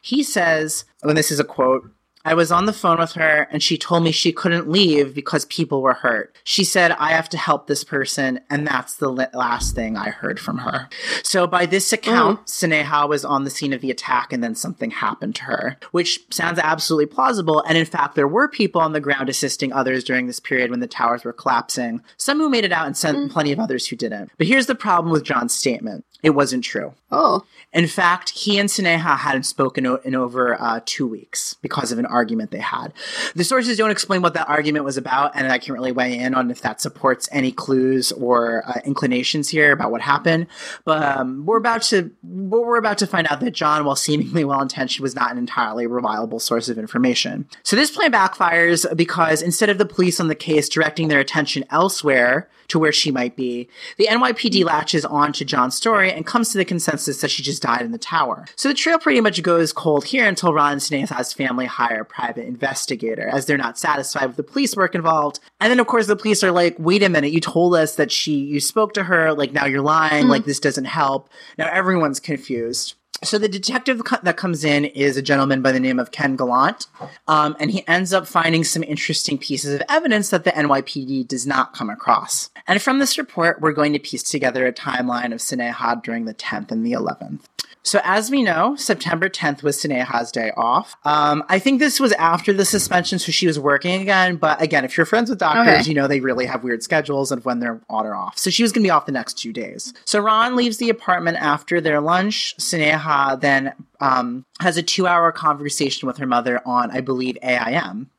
He 0.00 0.22
says, 0.22 0.84
and 1.02 1.16
this 1.16 1.30
is 1.30 1.40
a 1.40 1.44
quote 1.44 1.90
I 2.28 2.34
was 2.34 2.52
on 2.52 2.66
the 2.66 2.74
phone 2.74 2.98
with 2.98 3.12
her 3.12 3.48
and 3.50 3.62
she 3.62 3.78
told 3.78 4.04
me 4.04 4.12
she 4.12 4.32
couldn't 4.32 4.68
leave 4.68 5.14
because 5.14 5.46
people 5.46 5.80
were 5.80 5.94
hurt. 5.94 6.36
She 6.44 6.62
said, 6.62 6.92
I 6.92 7.12
have 7.12 7.30
to 7.30 7.38
help 7.38 7.66
this 7.66 7.84
person. 7.84 8.40
And 8.50 8.66
that's 8.66 8.96
the 8.96 9.08
last 9.08 9.74
thing 9.74 9.96
I 9.96 10.10
heard 10.10 10.38
from 10.38 10.58
her. 10.58 10.90
So, 11.22 11.46
by 11.46 11.64
this 11.64 11.90
account, 11.90 12.40
mm. 12.40 12.84
Sneha 12.84 13.08
was 13.08 13.24
on 13.24 13.44
the 13.44 13.50
scene 13.50 13.72
of 13.72 13.80
the 13.80 13.90
attack 13.90 14.30
and 14.30 14.44
then 14.44 14.54
something 14.54 14.90
happened 14.90 15.36
to 15.36 15.44
her, 15.44 15.78
which 15.92 16.20
sounds 16.30 16.58
absolutely 16.58 17.06
plausible. 17.06 17.64
And 17.66 17.78
in 17.78 17.86
fact, 17.86 18.14
there 18.14 18.28
were 18.28 18.46
people 18.46 18.82
on 18.82 18.92
the 18.92 19.00
ground 19.00 19.30
assisting 19.30 19.72
others 19.72 20.04
during 20.04 20.26
this 20.26 20.38
period 20.38 20.70
when 20.70 20.80
the 20.80 20.86
towers 20.86 21.24
were 21.24 21.32
collapsing, 21.32 22.02
some 22.18 22.36
who 22.40 22.50
made 22.50 22.66
it 22.66 22.72
out 22.72 22.86
and 22.86 22.96
some, 22.96 23.16
mm. 23.16 23.30
plenty 23.30 23.52
of 23.52 23.58
others 23.58 23.86
who 23.86 23.96
didn't. 23.96 24.30
But 24.36 24.48
here's 24.48 24.66
the 24.66 24.74
problem 24.74 25.10
with 25.10 25.24
John's 25.24 25.54
statement 25.54 26.04
it 26.22 26.30
wasn't 26.30 26.64
true. 26.64 26.94
Oh. 27.12 27.44
In 27.72 27.86
fact, 27.86 28.30
he 28.30 28.58
and 28.58 28.68
Sneha 28.68 29.18
hadn't 29.18 29.44
spoken 29.44 29.86
o- 29.86 30.00
in 30.04 30.14
over 30.14 30.60
uh, 30.60 30.80
two 30.84 31.06
weeks 31.06 31.54
because 31.62 31.92
of 31.92 31.98
an 31.98 32.06
argument 32.06 32.50
they 32.50 32.58
had. 32.58 32.92
The 33.34 33.44
sources 33.44 33.76
don't 33.76 33.90
explain 33.90 34.22
what 34.22 34.34
that 34.34 34.48
argument 34.48 34.84
was 34.84 34.96
about, 34.96 35.36
and 35.36 35.46
I 35.52 35.58
can't 35.58 35.78
really 35.78 35.92
weigh 35.92 36.18
in 36.18 36.34
on 36.34 36.50
if 36.50 36.62
that 36.62 36.80
supports 36.80 37.28
any 37.30 37.52
clues 37.52 38.10
or 38.10 38.64
uh, 38.66 38.80
inclinations 38.84 39.48
here 39.48 39.70
about 39.70 39.92
what 39.92 40.00
happened. 40.00 40.46
But 40.84 41.02
um, 41.02 41.44
we're 41.46 41.58
about 41.58 41.82
to 41.82 42.10
we're 42.22 42.78
about 42.78 42.98
to 42.98 43.06
find 43.06 43.28
out 43.30 43.40
that 43.40 43.52
John, 43.52 43.84
while 43.84 43.96
seemingly 43.96 44.44
well 44.44 44.62
intentioned, 44.62 45.02
was 45.02 45.14
not 45.14 45.30
an 45.30 45.38
entirely 45.38 45.86
reliable 45.86 46.40
source 46.40 46.68
of 46.68 46.78
information. 46.78 47.46
So 47.62 47.76
this 47.76 47.90
plan 47.90 48.10
backfires 48.12 48.96
because 48.96 49.42
instead 49.42 49.68
of 49.68 49.78
the 49.78 49.86
police 49.86 50.18
on 50.20 50.28
the 50.28 50.34
case 50.34 50.68
directing 50.68 51.08
their 51.08 51.20
attention 51.20 51.64
elsewhere 51.70 52.48
to 52.68 52.78
where 52.78 52.92
she 52.92 53.10
might 53.10 53.36
be, 53.36 53.68
the 53.96 54.06
NYPD 54.06 54.60
hmm. 54.60 54.66
latches 54.66 55.04
on 55.04 55.32
to 55.32 55.44
John's 55.44 55.74
story 55.74 56.12
and 56.12 56.26
comes 56.26 56.50
to 56.50 56.58
the 56.58 56.64
consensus 56.64 57.20
that 57.20 57.30
she 57.30 57.42
just 57.42 57.62
died 57.62 57.82
in 57.82 57.92
the 57.92 57.98
tower. 57.98 58.44
So 58.56 58.68
the 58.68 58.74
trail 58.74 58.98
pretty 58.98 59.20
much 59.20 59.42
goes 59.42 59.72
cold 59.72 60.04
here 60.04 60.26
until 60.26 60.52
Ron 60.52 60.72
and 60.72 60.82
Sneha's 60.82 61.32
family 61.32 61.66
hire 61.66 62.02
a 62.02 62.04
private 62.04 62.46
investigator, 62.46 63.28
as 63.28 63.46
they're 63.46 63.56
not 63.56 63.78
satisfied 63.78 64.26
with 64.26 64.36
the 64.36 64.42
police 64.42 64.76
work 64.76 64.94
involved. 64.94 65.40
And 65.60 65.70
then, 65.70 65.80
of 65.80 65.86
course, 65.86 66.06
the 66.06 66.16
police 66.16 66.44
are 66.44 66.52
like, 66.52 66.76
wait 66.78 67.02
a 67.02 67.08
minute, 67.08 67.32
you 67.32 67.40
told 67.40 67.74
us 67.74 67.96
that 67.96 68.12
she, 68.12 68.34
you 68.34 68.60
spoke 68.60 68.94
to 68.94 69.04
her, 69.04 69.32
like 69.32 69.52
now 69.52 69.66
you're 69.66 69.82
lying, 69.82 70.24
hmm. 70.24 70.30
like 70.30 70.44
this 70.44 70.60
doesn't 70.60 70.84
help. 70.84 71.28
Now 71.56 71.68
everyone's 71.70 72.20
confused. 72.20 72.94
So 73.22 73.38
the 73.38 73.48
detective 73.48 74.02
that 74.22 74.36
comes 74.36 74.64
in 74.64 74.84
is 74.84 75.16
a 75.16 75.22
gentleman 75.22 75.60
by 75.60 75.72
the 75.72 75.80
name 75.80 75.98
of 75.98 76.12
Ken 76.12 76.36
Gallant, 76.36 76.86
um, 77.26 77.56
and 77.58 77.70
he 77.70 77.86
ends 77.88 78.12
up 78.12 78.26
finding 78.26 78.64
some 78.64 78.82
interesting 78.84 79.38
pieces 79.38 79.74
of 79.74 79.82
evidence 79.88 80.30
that 80.30 80.44
the 80.44 80.50
NYPD 80.50 81.26
does 81.26 81.46
not 81.46 81.74
come 81.74 81.90
across. 81.90 82.50
And 82.66 82.80
from 82.80 82.98
this 82.98 83.18
report, 83.18 83.60
we're 83.60 83.72
going 83.72 83.92
to 83.92 83.98
piece 83.98 84.22
together 84.22 84.66
a 84.66 84.72
timeline 84.72 85.32
of 85.32 85.40
Sneha 85.40 86.02
during 86.02 86.26
the 86.26 86.34
10th 86.34 86.70
and 86.70 86.86
the 86.86 86.92
11th. 86.92 87.40
So, 87.84 88.00
as 88.04 88.30
we 88.30 88.42
know, 88.42 88.76
September 88.76 89.28
10th 89.30 89.62
was 89.62 89.82
Sneha's 89.82 90.30
day 90.30 90.50
off. 90.56 90.94
Um, 91.04 91.42
I 91.48 91.58
think 91.58 91.78
this 91.78 91.98
was 91.98 92.12
after 92.12 92.52
the 92.52 92.64
suspension, 92.66 93.18
so 93.18 93.32
she 93.32 93.46
was 93.46 93.58
working 93.58 94.02
again. 94.02 94.36
But 94.36 94.60
again, 94.60 94.84
if 94.84 94.96
you're 94.96 95.06
friends 95.06 95.30
with 95.30 95.38
doctors, 95.38 95.68
Okay. 95.82 95.88
you 95.88 95.94
know 95.94 96.06
they 96.06 96.20
really 96.20 96.44
have 96.46 96.64
weird 96.64 96.82
schedules 96.82 97.32
of 97.32 97.44
when 97.46 97.60
they're 97.60 97.80
on 97.88 98.04
or 98.04 98.14
off. 98.14 98.36
So, 98.36 98.50
she 98.50 98.62
was 98.62 98.72
going 98.72 98.82
to 98.82 98.86
be 98.86 98.90
off 98.90 99.06
the 99.06 99.12
next 99.12 99.34
two 99.38 99.52
days. 99.52 99.94
So, 100.04 100.20
Ron 100.20 100.54
leaves 100.56 100.76
the 100.76 100.90
apartment 100.90 101.38
after 101.38 101.80
their 101.80 102.00
lunch. 102.00 102.54
Sneha 102.58 103.40
then 103.40 103.72
um, 104.00 104.44
has 104.60 104.76
a 104.76 104.82
two 104.82 105.06
hour 105.06 105.32
conversation 105.32 106.06
with 106.06 106.18
her 106.18 106.26
mother 106.26 106.60
on, 106.66 106.90
I 106.90 107.00
believe, 107.00 107.38
AIM. 107.42 108.10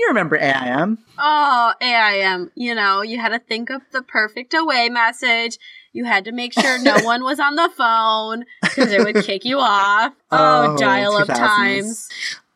You 0.00 0.06
remember 0.08 0.36
AIM? 0.38 0.96
Oh, 1.18 1.74
AIM. 1.82 2.50
You 2.54 2.74
know, 2.74 3.02
you 3.02 3.18
had 3.20 3.28
to 3.30 3.38
think 3.38 3.68
of 3.68 3.82
the 3.92 4.02
perfect 4.02 4.54
away 4.54 4.88
message. 4.88 5.58
You 5.92 6.06
had 6.06 6.24
to 6.24 6.32
make 6.32 6.54
sure 6.54 6.78
no 6.82 6.98
one 7.04 7.22
was 7.22 7.38
on 7.38 7.54
the 7.56 7.68
phone 7.76 8.44
because 8.62 8.90
it 8.92 9.04
would 9.04 9.22
kick 9.26 9.44
you 9.44 9.58
off. 9.58 10.14
Oh, 10.32 10.72
Oh, 10.74 10.76
dial 10.78 11.16
up 11.16 11.28
2000s. 11.28 11.36
times. 11.36 12.08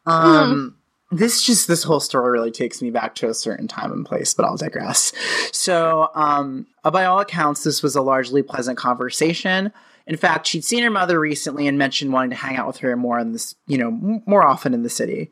Um, 0.07 0.77
this 1.11 1.43
just 1.45 1.69
this 1.69 1.83
whole 1.83 2.01
story 2.01 2.31
really 2.31 2.51
takes 2.51 2.81
me 2.81 2.91
back 2.91 3.15
to 3.17 3.29
a 3.29 3.35
certain 3.35 3.69
time 3.69 3.93
and 3.93 4.07
place, 4.07 4.33
but 4.33 4.47
I'll 4.47 4.57
digress. 4.57 5.13
So, 5.53 6.09
um, 6.15 6.67
uh, 6.85 6.91
by 6.91 7.05
all 7.05 7.19
accounts, 7.21 7.63
this 7.65 7.83
was 7.83 7.95
a 7.97 8.01
largely 8.03 8.43
pleasant 8.43 8.79
conversation. 8.79 9.73
In 10.07 10.17
fact, 10.17 10.47
she'd 10.47 10.65
seen 10.65 10.83
her 10.85 10.91
mother 10.91 11.19
recently 11.21 11.67
and 11.67 11.77
mentioned 11.79 12.13
wanting 12.13 12.31
to 12.31 12.37
hang 12.37 12.57
out 12.57 12.67
with 12.67 12.77
her 12.79 12.97
more 12.97 13.19
in 13.19 13.33
this, 13.33 13.55
you 13.67 13.77
know, 13.79 13.89
m- 13.89 14.23
more 14.27 14.47
often 14.47 14.73
in 14.73 14.83
the 14.83 14.91
city. 14.91 15.31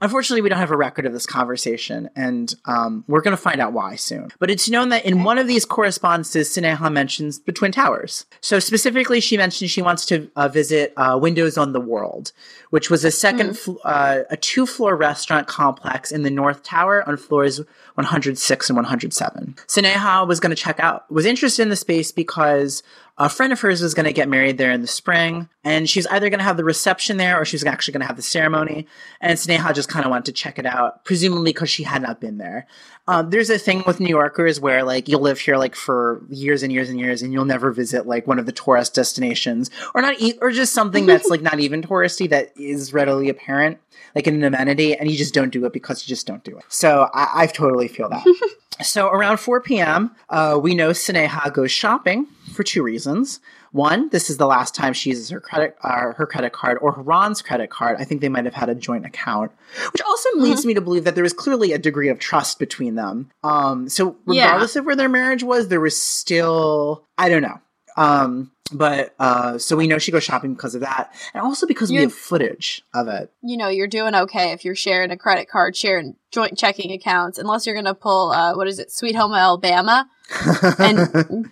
Unfortunately, 0.00 0.42
we 0.42 0.48
don't 0.48 0.58
have 0.58 0.70
a 0.70 0.76
record 0.76 1.06
of 1.06 1.12
this 1.12 1.26
conversation, 1.26 2.08
and 2.14 2.54
um, 2.66 3.04
we're 3.08 3.20
going 3.20 3.36
to 3.36 3.42
find 3.42 3.60
out 3.60 3.72
why 3.72 3.96
soon. 3.96 4.28
But 4.38 4.50
it's 4.50 4.68
known 4.68 4.90
that 4.90 5.04
in 5.04 5.24
one 5.24 5.38
of 5.38 5.48
these 5.48 5.64
correspondences, 5.64 6.48
Sneha 6.50 6.92
mentions 6.92 7.40
the 7.40 7.52
Twin 7.52 7.72
Towers. 7.72 8.24
So 8.40 8.60
specifically, 8.60 9.20
she 9.20 9.36
mentions 9.36 9.70
she 9.70 9.82
wants 9.82 10.06
to 10.06 10.30
uh, 10.36 10.48
visit 10.48 10.92
uh, 10.96 11.18
Windows 11.20 11.58
on 11.58 11.72
the 11.72 11.80
World, 11.80 12.32
which 12.70 12.90
was 12.90 13.04
a 13.04 13.10
second, 13.10 13.58
fl- 13.58 13.76
uh, 13.84 14.20
a 14.30 14.36
two-floor 14.36 14.96
restaurant 14.96 15.48
complex 15.48 16.12
in 16.12 16.22
the 16.22 16.30
North 16.30 16.62
Tower 16.62 17.06
on 17.08 17.16
floors 17.16 17.60
106 17.94 18.70
and 18.70 18.76
107. 18.76 19.56
Sneha 19.66 20.28
was 20.28 20.38
going 20.38 20.50
to 20.50 20.56
check 20.56 20.78
out, 20.78 21.10
was 21.10 21.26
interested 21.26 21.62
in 21.62 21.70
the 21.70 21.76
space 21.76 22.12
because 22.12 22.84
a 23.18 23.28
friend 23.28 23.52
of 23.52 23.60
hers 23.60 23.82
is 23.82 23.94
going 23.94 24.06
to 24.06 24.12
get 24.12 24.28
married 24.28 24.58
there 24.58 24.70
in 24.70 24.80
the 24.80 24.86
spring, 24.86 25.48
and 25.64 25.90
she's 25.90 26.06
either 26.06 26.30
going 26.30 26.38
to 26.38 26.44
have 26.44 26.56
the 26.56 26.64
reception 26.64 27.16
there 27.16 27.40
or 27.40 27.44
she's 27.44 27.64
actually 27.64 27.92
going 27.92 28.02
to 28.02 28.06
have 28.06 28.16
the 28.16 28.22
ceremony. 28.22 28.86
And 29.20 29.36
Sneha 29.36 29.74
just 29.74 29.88
kind 29.88 30.04
of 30.04 30.10
wanted 30.10 30.26
to 30.26 30.32
check 30.32 30.58
it 30.58 30.66
out, 30.66 31.04
presumably 31.04 31.52
because 31.52 31.68
she 31.68 31.82
had 31.82 32.00
not 32.00 32.20
been 32.20 32.38
there. 32.38 32.68
Um, 33.08 33.30
there's 33.30 33.50
a 33.50 33.58
thing 33.58 33.82
with 33.86 33.98
New 33.98 34.08
Yorkers 34.08 34.60
where 34.60 34.84
like 34.84 35.08
you'll 35.08 35.20
live 35.20 35.40
here 35.40 35.56
like 35.56 35.74
for 35.74 36.22
years 36.30 36.62
and 36.62 36.72
years 36.72 36.88
and 36.90 37.00
years, 37.00 37.20
and 37.20 37.32
you'll 37.32 37.44
never 37.44 37.72
visit 37.72 38.06
like 38.06 38.28
one 38.28 38.38
of 38.38 38.46
the 38.46 38.52
tourist 38.52 38.94
destinations, 38.94 39.68
or 39.94 40.02
not, 40.02 40.20
e- 40.20 40.38
or 40.40 40.52
just 40.52 40.72
something 40.72 41.06
that's 41.06 41.26
like 41.30 41.42
not 41.42 41.58
even 41.58 41.82
touristy 41.82 42.30
that 42.30 42.52
is 42.56 42.92
readily 42.92 43.28
apparent, 43.28 43.78
like 44.14 44.28
an 44.28 44.44
amenity, 44.44 44.94
and 44.94 45.10
you 45.10 45.16
just 45.16 45.34
don't 45.34 45.50
do 45.50 45.64
it 45.64 45.72
because 45.72 46.06
you 46.06 46.08
just 46.08 46.26
don't 46.26 46.44
do 46.44 46.56
it. 46.56 46.64
So 46.68 47.08
I, 47.12 47.42
I 47.42 47.46
totally 47.46 47.88
feel 47.88 48.08
that. 48.10 48.24
So 48.80 49.08
around 49.08 49.38
4 49.38 49.60
p.m., 49.62 50.14
uh, 50.28 50.56
we 50.62 50.76
know 50.76 50.90
Sneha 50.90 51.52
goes 51.52 51.72
shopping 51.72 52.28
for 52.52 52.62
two 52.62 52.82
reasons. 52.82 53.40
One, 53.72 54.08
this 54.08 54.30
is 54.30 54.38
the 54.38 54.46
last 54.46 54.74
time 54.74 54.92
she 54.94 55.10
uses 55.10 55.28
her 55.28 55.40
credit, 55.40 55.76
uh, 55.82 56.12
her 56.14 56.26
credit 56.26 56.52
card 56.52 56.78
or 56.80 56.92
Ron's 56.92 57.42
credit 57.42 57.68
card. 57.70 57.96
I 58.00 58.04
think 58.04 58.20
they 58.22 58.28
might 58.30 58.46
have 58.46 58.54
had 58.54 58.68
a 58.70 58.74
joint 58.74 59.04
account, 59.04 59.52
which 59.92 60.00
also 60.02 60.28
leads 60.36 60.64
me 60.64 60.72
to 60.74 60.80
believe 60.80 61.04
that 61.04 61.14
there 61.14 61.22
was 61.24 61.34
clearly 61.34 61.72
a 61.72 61.78
degree 61.78 62.08
of 62.08 62.18
trust 62.18 62.58
between 62.58 62.94
them. 62.94 63.30
Um, 63.44 63.88
so 63.88 64.16
Yeah. 64.26 64.44
regardless 64.44 64.76
of 64.76 64.86
where 64.86 64.96
their 64.96 65.08
marriage 65.08 65.42
was, 65.42 65.68
there 65.68 65.80
was 65.80 66.00
still, 66.00 67.04
I 67.18 67.28
don't 67.28 67.42
know. 67.42 67.60
Um, 67.96 68.52
but 68.72 69.14
uh, 69.18 69.58
so 69.58 69.76
we 69.76 69.86
know 69.86 69.98
she 69.98 70.12
goes 70.12 70.22
shopping 70.24 70.52
because 70.54 70.74
of 70.74 70.82
that, 70.82 71.12
and 71.32 71.42
also 71.42 71.66
because 71.66 71.90
we 71.90 71.96
have 72.02 72.12
footage 72.12 72.82
of 72.94 73.08
it. 73.08 73.32
You 73.42 73.56
know, 73.56 73.68
you're 73.68 73.86
doing 73.86 74.14
okay 74.14 74.52
if 74.52 74.62
you're 74.64 74.74
sharing 74.74 75.10
a 75.10 75.16
credit 75.16 75.48
card, 75.48 75.74
sharing 75.74 76.16
joint 76.30 76.58
checking 76.58 76.92
accounts, 76.92 77.38
unless 77.38 77.64
you're 77.66 77.74
going 77.74 77.86
to 77.86 77.94
pull, 77.94 78.30
uh, 78.30 78.54
what 78.54 78.68
is 78.68 78.78
it, 78.78 78.92
Sweet 78.92 79.16
Home 79.16 79.32
Alabama, 79.32 80.06
and 80.78 81.50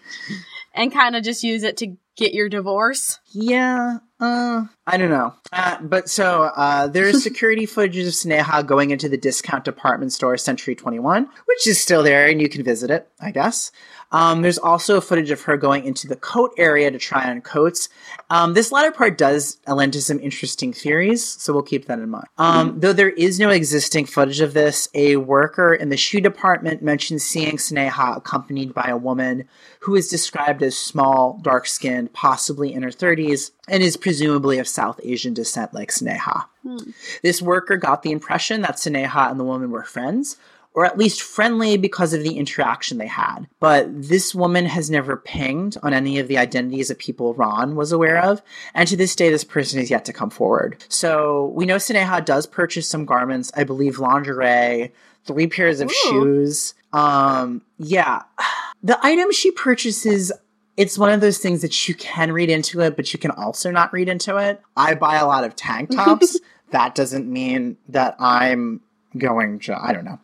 and 0.76 0.92
kind 0.92 1.16
of 1.16 1.24
just 1.24 1.42
use 1.42 1.62
it 1.62 1.78
to 1.78 1.96
get 2.16 2.32
your 2.32 2.48
divorce. 2.48 3.18
Yeah, 3.32 3.98
uh, 4.20 4.64
I 4.86 4.96
don't 4.96 5.10
know. 5.10 5.34
Uh, 5.52 5.78
but 5.82 6.08
so 6.08 6.44
uh, 6.56 6.86
there's 6.86 7.22
security 7.24 7.66
footage 7.66 7.98
of 7.98 8.06
Sneha 8.06 8.66
going 8.66 8.90
into 8.90 9.08
the 9.08 9.16
discount 9.16 9.64
department 9.64 10.12
store 10.12 10.36
Century 10.36 10.74
21, 10.74 11.28
which 11.46 11.66
is 11.66 11.80
still 11.80 12.02
there 12.02 12.28
and 12.28 12.40
you 12.40 12.48
can 12.48 12.62
visit 12.62 12.90
it, 12.90 13.08
I 13.20 13.30
guess. 13.30 13.72
Um, 14.12 14.42
there's 14.42 14.58
also 14.58 15.00
footage 15.00 15.30
of 15.30 15.42
her 15.42 15.56
going 15.56 15.84
into 15.84 16.06
the 16.06 16.16
coat 16.16 16.52
area 16.56 16.90
to 16.90 16.98
try 16.98 17.28
on 17.28 17.40
coats. 17.40 17.88
Um, 18.30 18.54
this 18.54 18.72
latter 18.72 18.92
part 18.92 19.18
does 19.18 19.58
lend 19.66 19.92
to 19.94 20.02
some 20.02 20.20
interesting 20.20 20.72
theories, 20.72 21.24
so 21.24 21.52
we'll 21.52 21.62
keep 21.62 21.86
that 21.86 21.98
in 21.98 22.10
mind. 22.10 22.26
Um, 22.38 22.80
Though 22.80 22.92
there 22.92 23.10
is 23.10 23.38
no 23.38 23.50
existing 23.50 24.06
footage 24.06 24.40
of 24.40 24.54
this, 24.54 24.88
a 24.94 25.16
worker 25.16 25.74
in 25.74 25.88
the 25.88 25.96
shoe 25.96 26.20
department 26.20 26.82
mentioned 26.82 27.22
seeing 27.22 27.56
Sneha 27.56 28.16
accompanied 28.16 28.72
by 28.74 28.88
a 28.88 28.96
woman 28.96 29.48
who 29.80 29.94
is 29.94 30.08
described 30.08 30.62
as 30.62 30.76
small, 30.76 31.38
dark 31.42 31.66
skinned, 31.66 32.12
possibly 32.12 32.72
in 32.72 32.82
her 32.82 32.90
30s, 32.90 33.50
and 33.68 33.82
is 33.82 33.96
presumably 33.96 34.58
of 34.58 34.68
South 34.68 35.00
Asian 35.02 35.34
descent 35.34 35.74
like 35.74 35.90
Sneha. 35.90 36.44
This 37.22 37.40
worker 37.40 37.76
got 37.76 38.02
the 38.02 38.10
impression 38.10 38.60
that 38.62 38.76
Sneha 38.76 39.30
and 39.30 39.38
the 39.38 39.44
woman 39.44 39.70
were 39.70 39.84
friends, 39.84 40.36
or 40.76 40.84
at 40.84 40.98
least 40.98 41.22
friendly 41.22 41.78
because 41.78 42.12
of 42.12 42.22
the 42.22 42.36
interaction 42.36 42.98
they 42.98 43.06
had. 43.06 43.48
But 43.60 43.86
this 43.90 44.34
woman 44.34 44.66
has 44.66 44.90
never 44.90 45.16
pinged 45.16 45.78
on 45.82 45.94
any 45.94 46.18
of 46.18 46.28
the 46.28 46.36
identities 46.36 46.90
of 46.90 46.98
people 46.98 47.32
Ron 47.32 47.74
was 47.74 47.92
aware 47.92 48.22
of, 48.22 48.42
and 48.74 48.86
to 48.86 48.96
this 48.96 49.16
day, 49.16 49.30
this 49.30 49.42
person 49.42 49.80
is 49.80 49.90
yet 49.90 50.04
to 50.04 50.12
come 50.12 50.28
forward. 50.28 50.84
So 50.88 51.46
we 51.54 51.64
know 51.64 51.76
Sneha 51.76 52.22
does 52.24 52.46
purchase 52.46 52.86
some 52.88 53.06
garments, 53.06 53.50
I 53.56 53.64
believe 53.64 53.98
lingerie, 53.98 54.92
three 55.24 55.46
pairs 55.46 55.80
of 55.80 55.88
Ooh. 55.88 55.94
shoes. 56.10 56.74
Um, 56.92 57.62
yeah. 57.78 58.22
The 58.82 58.98
items 59.04 59.34
she 59.34 59.50
purchases 59.50 60.30
it's 60.76 60.98
one 60.98 61.10
of 61.10 61.22
those 61.22 61.38
things 61.38 61.62
that 61.62 61.88
you 61.88 61.94
can 61.94 62.32
read 62.32 62.50
into 62.50 62.82
it, 62.82 62.96
but 62.96 63.10
you 63.10 63.18
can 63.18 63.30
also 63.30 63.70
not 63.70 63.94
read 63.94 64.10
into 64.10 64.36
it. 64.36 64.60
I 64.76 64.94
buy 64.94 65.16
a 65.16 65.26
lot 65.26 65.42
of 65.44 65.56
tank 65.56 65.90
tops. 65.94 66.38
that 66.70 66.94
doesn't 66.94 67.26
mean 67.26 67.78
that 67.88 68.14
I'm 68.18 68.82
going 69.18 69.58
to, 69.60 69.80
I 69.80 69.92
don't 69.92 70.04
know. 70.04 70.18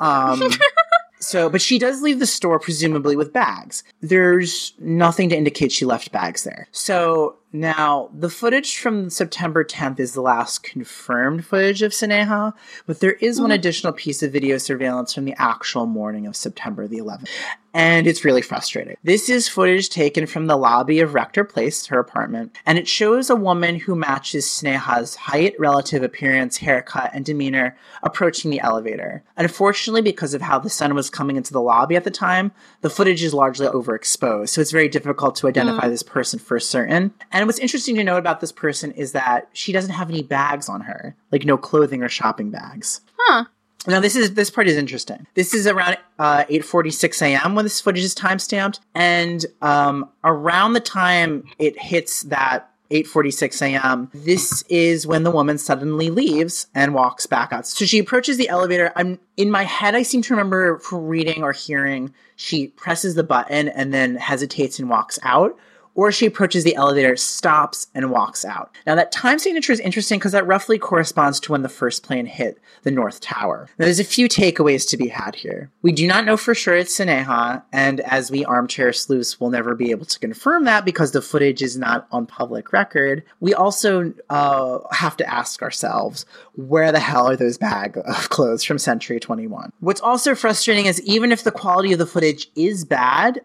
Um, 0.00 0.50
so, 1.20 1.48
but 1.48 1.62
she 1.62 1.78
does 1.78 2.02
leave 2.02 2.18
the 2.18 2.26
store 2.26 2.58
presumably 2.58 3.16
with 3.16 3.32
bags. 3.32 3.84
There's 4.00 4.74
nothing 4.78 5.28
to 5.30 5.36
indicate 5.36 5.72
she 5.72 5.84
left 5.84 6.12
bags 6.12 6.44
there. 6.44 6.68
So 6.72 7.36
now 7.54 8.10
the 8.12 8.28
footage 8.28 8.76
from 8.78 9.08
September 9.08 9.64
10th 9.64 10.00
is 10.00 10.12
the 10.12 10.20
last 10.20 10.64
confirmed 10.64 11.46
footage 11.46 11.82
of 11.82 11.92
Sneha, 11.92 12.52
but 12.86 13.00
there 13.00 13.12
is 13.12 13.40
one 13.40 13.50
mm-hmm. 13.50 13.54
additional 13.54 13.92
piece 13.92 14.22
of 14.22 14.32
video 14.32 14.58
surveillance 14.58 15.14
from 15.14 15.24
the 15.24 15.34
actual 15.38 15.86
morning 15.86 16.26
of 16.26 16.34
September 16.34 16.88
the 16.88 16.98
11th. 16.98 17.28
And 17.76 18.06
it's 18.06 18.24
really 18.24 18.40
frustrating. 18.40 18.96
This 19.02 19.28
is 19.28 19.48
footage 19.48 19.88
taken 19.88 20.26
from 20.26 20.46
the 20.46 20.56
lobby 20.56 21.00
of 21.00 21.12
Rector 21.12 21.42
Place, 21.42 21.86
her 21.86 21.98
apartment, 21.98 22.56
and 22.64 22.78
it 22.78 22.86
shows 22.86 23.28
a 23.28 23.34
woman 23.34 23.80
who 23.80 23.96
matches 23.96 24.46
Sneha's 24.46 25.16
height, 25.16 25.56
relative 25.58 26.04
appearance, 26.04 26.56
haircut, 26.58 27.10
and 27.12 27.24
demeanor 27.24 27.76
approaching 28.04 28.52
the 28.52 28.60
elevator. 28.60 29.24
Unfortunately, 29.36 30.02
because 30.02 30.34
of 30.34 30.42
how 30.42 30.60
the 30.60 30.70
sun 30.70 30.94
was 30.94 31.10
coming 31.10 31.34
into 31.34 31.52
the 31.52 31.60
lobby 31.60 31.96
at 31.96 32.04
the 32.04 32.12
time, 32.12 32.52
the 32.82 32.90
footage 32.90 33.24
is 33.24 33.34
largely 33.34 33.66
overexposed, 33.66 34.50
so 34.50 34.60
it's 34.60 34.70
very 34.70 34.88
difficult 34.88 35.34
to 35.36 35.48
identify 35.48 35.86
mm. 35.86 35.90
this 35.90 36.04
person 36.04 36.38
for 36.38 36.60
certain. 36.60 37.12
And 37.32 37.43
what's 37.46 37.58
interesting 37.58 37.96
to 37.96 38.04
note 38.04 38.18
about 38.18 38.40
this 38.40 38.52
person 38.52 38.92
is 38.92 39.12
that 39.12 39.48
she 39.52 39.72
doesn't 39.72 39.92
have 39.92 40.10
any 40.10 40.22
bags 40.22 40.68
on 40.68 40.82
her, 40.82 41.16
like 41.32 41.44
no 41.44 41.56
clothing 41.56 42.02
or 42.02 42.08
shopping 42.08 42.50
bags. 42.50 43.00
Huh. 43.18 43.44
Now 43.86 44.00
this 44.00 44.16
is 44.16 44.34
this 44.34 44.50
part 44.50 44.66
is 44.66 44.76
interesting. 44.76 45.26
This 45.34 45.52
is 45.52 45.66
around 45.66 45.98
uh, 46.18 46.44
8:46 46.44 47.22
a.m. 47.22 47.54
when 47.54 47.64
this 47.64 47.80
footage 47.80 48.04
is 48.04 48.14
timestamped, 48.14 48.80
and 48.94 49.44
um, 49.60 50.08
around 50.22 50.72
the 50.72 50.80
time 50.80 51.44
it 51.58 51.78
hits 51.78 52.22
that 52.24 52.70
8:46 52.90 53.62
a.m. 53.62 54.10
This 54.14 54.62
is 54.68 55.06
when 55.06 55.24
the 55.24 55.30
woman 55.30 55.58
suddenly 55.58 56.10
leaves 56.10 56.66
and 56.74 56.94
walks 56.94 57.26
back 57.26 57.52
out. 57.52 57.66
So 57.66 57.84
she 57.84 57.98
approaches 57.98 58.36
the 58.36 58.48
elevator. 58.48 58.92
I'm 58.96 59.18
in 59.36 59.50
my 59.50 59.64
head. 59.64 59.94
I 59.94 60.02
seem 60.02 60.22
to 60.22 60.34
remember 60.34 60.78
from 60.78 61.06
reading 61.06 61.42
or 61.42 61.52
hearing 61.52 62.14
she 62.36 62.68
presses 62.68 63.14
the 63.14 63.24
button 63.24 63.68
and 63.68 63.92
then 63.92 64.16
hesitates 64.16 64.78
and 64.78 64.88
walks 64.88 65.18
out. 65.22 65.58
Or 65.94 66.10
she 66.10 66.26
approaches 66.26 66.64
the 66.64 66.74
elevator, 66.74 67.16
stops, 67.16 67.86
and 67.94 68.10
walks 68.10 68.44
out. 68.44 68.74
Now, 68.86 68.94
that 68.96 69.12
time 69.12 69.38
signature 69.38 69.72
is 69.72 69.80
interesting 69.80 70.18
because 70.18 70.32
that 70.32 70.46
roughly 70.46 70.78
corresponds 70.78 71.38
to 71.40 71.52
when 71.52 71.62
the 71.62 71.68
first 71.68 72.02
plane 72.02 72.26
hit 72.26 72.58
the 72.82 72.90
North 72.90 73.20
Tower. 73.20 73.68
Now, 73.78 73.84
there's 73.84 74.00
a 74.00 74.04
few 74.04 74.28
takeaways 74.28 74.88
to 74.90 74.96
be 74.96 75.08
had 75.08 75.34
here. 75.36 75.70
We 75.82 75.92
do 75.92 76.06
not 76.06 76.24
know 76.24 76.36
for 76.36 76.54
sure 76.54 76.76
it's 76.76 76.98
Sneha, 76.98 77.62
and 77.72 78.00
as 78.00 78.30
we 78.30 78.44
armchair 78.44 78.92
sleuths 78.92 79.40
we'll 79.40 79.50
never 79.50 79.74
be 79.74 79.90
able 79.90 80.06
to 80.06 80.18
confirm 80.18 80.64
that 80.64 80.84
because 80.84 81.12
the 81.12 81.22
footage 81.22 81.62
is 81.62 81.76
not 81.76 82.06
on 82.10 82.26
public 82.26 82.72
record. 82.72 83.22
We 83.40 83.54
also 83.54 84.14
uh, 84.30 84.78
have 84.92 85.16
to 85.18 85.28
ask 85.32 85.62
ourselves 85.62 86.26
where 86.54 86.92
the 86.92 87.00
hell 87.00 87.28
are 87.28 87.36
those 87.36 87.58
bag 87.58 87.98
of 88.04 88.28
clothes 88.30 88.64
from 88.64 88.78
Century 88.78 89.20
21? 89.20 89.72
What's 89.80 90.00
also 90.00 90.34
frustrating 90.34 90.86
is 90.86 91.00
even 91.02 91.32
if 91.32 91.44
the 91.44 91.50
quality 91.50 91.92
of 91.92 91.98
the 91.98 92.06
footage 92.06 92.48
is 92.54 92.84
bad, 92.84 93.40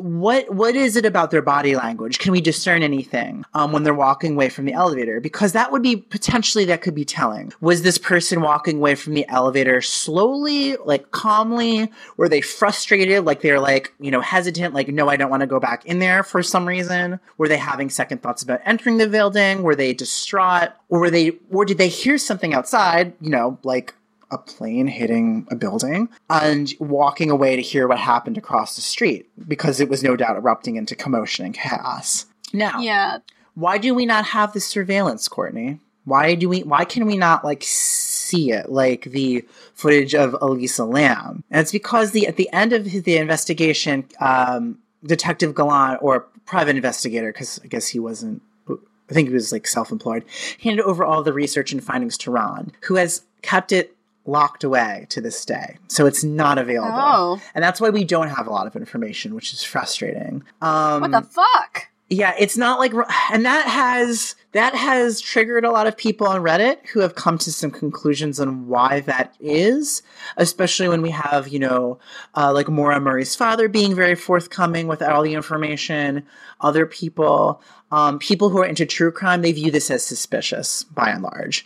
what 0.00 0.52
what 0.54 0.74
is 0.74 0.96
it 0.96 1.04
about 1.04 1.30
their 1.30 1.42
body 1.42 1.76
language? 1.76 2.18
Can 2.18 2.32
we 2.32 2.40
discern 2.40 2.82
anything 2.82 3.44
um, 3.54 3.72
when 3.72 3.82
they're 3.82 3.94
walking 3.94 4.34
away 4.34 4.48
from 4.48 4.64
the 4.64 4.72
elevator? 4.72 5.20
Because 5.20 5.52
that 5.52 5.72
would 5.72 5.82
be 5.82 5.96
potentially 5.96 6.64
that 6.66 6.82
could 6.82 6.94
be 6.94 7.04
telling. 7.04 7.52
Was 7.60 7.82
this 7.82 7.98
person 7.98 8.40
walking 8.40 8.78
away 8.78 8.94
from 8.94 9.14
the 9.14 9.26
elevator 9.28 9.80
slowly, 9.80 10.76
like 10.84 11.10
calmly? 11.10 11.90
Were 12.16 12.28
they 12.28 12.40
frustrated, 12.40 13.24
like 13.24 13.42
they're 13.42 13.60
like 13.60 13.92
you 14.00 14.10
know 14.10 14.20
hesitant, 14.20 14.74
like 14.74 14.88
no, 14.88 15.08
I 15.08 15.16
don't 15.16 15.30
want 15.30 15.42
to 15.42 15.46
go 15.46 15.60
back 15.60 15.84
in 15.86 15.98
there 15.98 16.22
for 16.22 16.42
some 16.42 16.66
reason? 16.66 17.20
Were 17.38 17.48
they 17.48 17.58
having 17.58 17.90
second 17.90 18.22
thoughts 18.22 18.42
about 18.42 18.60
entering 18.64 18.98
the 18.98 19.08
building? 19.08 19.62
Were 19.62 19.76
they 19.76 19.92
distraught, 19.92 20.70
or 20.88 21.00
were 21.00 21.10
they, 21.10 21.38
or 21.50 21.64
did 21.64 21.78
they 21.78 21.88
hear 21.88 22.18
something 22.18 22.54
outside? 22.54 23.12
You 23.20 23.30
know, 23.30 23.58
like 23.62 23.94
a 24.30 24.38
plane 24.38 24.86
hitting 24.86 25.46
a 25.50 25.56
building 25.56 26.08
and 26.28 26.72
walking 26.78 27.30
away 27.30 27.56
to 27.56 27.62
hear 27.62 27.88
what 27.88 27.98
happened 27.98 28.38
across 28.38 28.76
the 28.76 28.80
street 28.82 29.28
because 29.48 29.80
it 29.80 29.88
was 29.88 30.02
no 30.02 30.16
doubt 30.16 30.36
erupting 30.36 30.76
into 30.76 30.94
commotion 30.94 31.44
and 31.44 31.54
chaos. 31.54 32.26
Now, 32.52 32.80
Yeah. 32.80 33.18
why 33.54 33.78
do 33.78 33.94
we 33.94 34.06
not 34.06 34.26
have 34.26 34.52
this 34.52 34.66
surveillance, 34.66 35.26
Courtney? 35.28 35.78
Why 36.04 36.34
do 36.34 36.48
we? 36.48 36.62
Why 36.62 36.84
can 36.84 37.06
we 37.06 37.16
not 37.18 37.44
like 37.44 37.62
see 37.62 38.50
it 38.52 38.70
like 38.72 39.04
the 39.04 39.44
footage 39.74 40.14
of 40.14 40.34
Elisa 40.40 40.84
Lam? 40.84 41.44
And 41.50 41.60
it's 41.60 41.72
because 41.72 42.12
the 42.12 42.26
at 42.26 42.36
the 42.36 42.50
end 42.52 42.72
of 42.72 42.84
the 42.84 43.16
investigation, 43.18 44.06
um, 44.20 44.78
Detective 45.04 45.54
Gallant 45.54 45.98
or 46.02 46.26
private 46.46 46.76
investigator, 46.76 47.32
because 47.32 47.60
I 47.62 47.66
guess 47.68 47.88
he 47.88 47.98
wasn't. 47.98 48.42
I 48.68 49.12
think 49.12 49.28
he 49.28 49.34
was 49.34 49.50
like 49.52 49.66
self-employed. 49.66 50.24
Handed 50.62 50.84
over 50.84 51.04
all 51.04 51.22
the 51.22 51.32
research 51.32 51.72
and 51.72 51.82
findings 51.84 52.16
to 52.18 52.30
Ron, 52.30 52.72
who 52.82 52.94
has 52.94 53.22
kept 53.42 53.72
it 53.72 53.94
locked 54.30 54.64
away 54.64 55.06
to 55.10 55.20
this 55.20 55.44
day. 55.44 55.76
So 55.88 56.06
it's 56.06 56.24
not 56.24 56.58
available. 56.58 56.92
Oh. 56.92 57.42
And 57.54 57.62
that's 57.62 57.80
why 57.80 57.90
we 57.90 58.04
don't 58.04 58.28
have 58.28 58.46
a 58.46 58.50
lot 58.50 58.66
of 58.66 58.76
information, 58.76 59.34
which 59.34 59.52
is 59.52 59.62
frustrating. 59.62 60.44
Um, 60.62 61.02
What 61.02 61.10
the 61.10 61.22
fuck? 61.22 61.88
yeah, 62.12 62.34
it's 62.36 62.56
not 62.56 62.80
like, 62.80 62.92
and 63.32 63.44
that 63.44 63.66
has 63.66 64.34
that 64.52 64.74
has 64.74 65.20
triggered 65.20 65.64
a 65.64 65.70
lot 65.70 65.86
of 65.86 65.96
people 65.96 66.26
on 66.26 66.42
Reddit 66.42 66.84
who 66.88 66.98
have 66.98 67.14
come 67.14 67.38
to 67.38 67.52
some 67.52 67.70
conclusions 67.70 68.40
on 68.40 68.66
why 68.66 68.98
that 69.00 69.36
is. 69.38 70.02
Especially 70.36 70.88
when 70.88 71.02
we 71.02 71.10
have, 71.10 71.46
you 71.46 71.60
know, 71.60 72.00
uh, 72.36 72.52
like 72.52 72.68
Maura 72.68 72.98
Murray's 72.98 73.36
father 73.36 73.68
being 73.68 73.94
very 73.94 74.16
forthcoming 74.16 74.88
with 74.88 75.02
all 75.02 75.22
the 75.22 75.34
information. 75.34 76.26
Other 76.60 76.84
people, 76.84 77.62
um, 77.92 78.18
people 78.18 78.48
who 78.48 78.58
are 78.58 78.66
into 78.66 78.86
true 78.86 79.12
crime, 79.12 79.42
they 79.42 79.52
view 79.52 79.70
this 79.70 79.88
as 79.88 80.04
suspicious 80.04 80.82
by 80.82 81.10
and 81.10 81.22
large. 81.22 81.64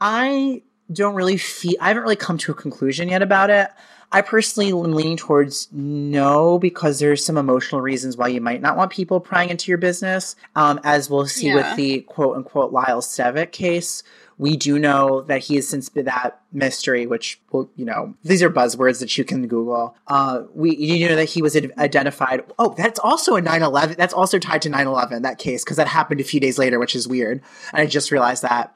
I 0.00 0.62
don't 0.92 1.14
really 1.14 1.36
feel 1.36 1.74
I 1.80 1.88
haven't 1.88 2.02
really 2.02 2.16
come 2.16 2.38
to 2.38 2.52
a 2.52 2.54
conclusion 2.54 3.08
yet 3.08 3.22
about 3.22 3.50
it. 3.50 3.70
I 4.12 4.20
personally 4.20 4.68
am 4.68 4.92
leaning 4.92 5.16
towards 5.16 5.68
no 5.72 6.58
because 6.60 7.00
there's 7.00 7.24
some 7.24 7.36
emotional 7.36 7.80
reasons 7.80 8.16
why 8.16 8.28
you 8.28 8.40
might 8.40 8.60
not 8.62 8.76
want 8.76 8.92
people 8.92 9.18
prying 9.18 9.48
into 9.50 9.70
your 9.72 9.78
business. 9.78 10.36
Um, 10.54 10.78
as 10.84 11.10
we'll 11.10 11.26
see 11.26 11.48
Yeah. 11.48 11.56
with 11.56 11.76
the 11.76 12.00
quote 12.02 12.36
unquote 12.36 12.70
Lyle 12.72 13.00
Stevik 13.00 13.50
case, 13.50 14.04
we 14.38 14.56
do 14.56 14.78
know 14.78 15.22
that 15.22 15.40
he 15.42 15.56
has 15.56 15.66
since 15.66 15.88
been 15.88 16.04
that 16.04 16.40
mystery, 16.52 17.06
which 17.06 17.40
well, 17.50 17.68
you 17.76 17.84
know, 17.84 18.14
these 18.24 18.42
are 18.42 18.50
buzzwords 18.50 19.00
that 19.00 19.16
you 19.18 19.24
can 19.24 19.48
Google. 19.48 19.96
Uh, 20.06 20.42
we 20.54 20.76
you 20.76 21.08
know 21.08 21.16
that 21.16 21.24
he 21.30 21.42
was 21.42 21.56
identified. 21.78 22.44
Oh, 22.58 22.74
that's 22.76 23.00
also 23.00 23.34
a 23.36 23.42
9/11. 23.42 23.96
That's 23.96 24.14
also 24.14 24.38
tied 24.38 24.62
to 24.62 24.70
9/11 24.70 25.22
that 25.22 25.38
case 25.38 25.64
because 25.64 25.76
that 25.76 25.88
happened 25.88 26.20
a 26.20 26.24
few 26.24 26.38
days 26.40 26.58
later, 26.58 26.78
which 26.78 26.94
is 26.94 27.08
weird. 27.08 27.40
And 27.72 27.82
I 27.82 27.86
just 27.86 28.12
realized 28.12 28.42
that. 28.42 28.73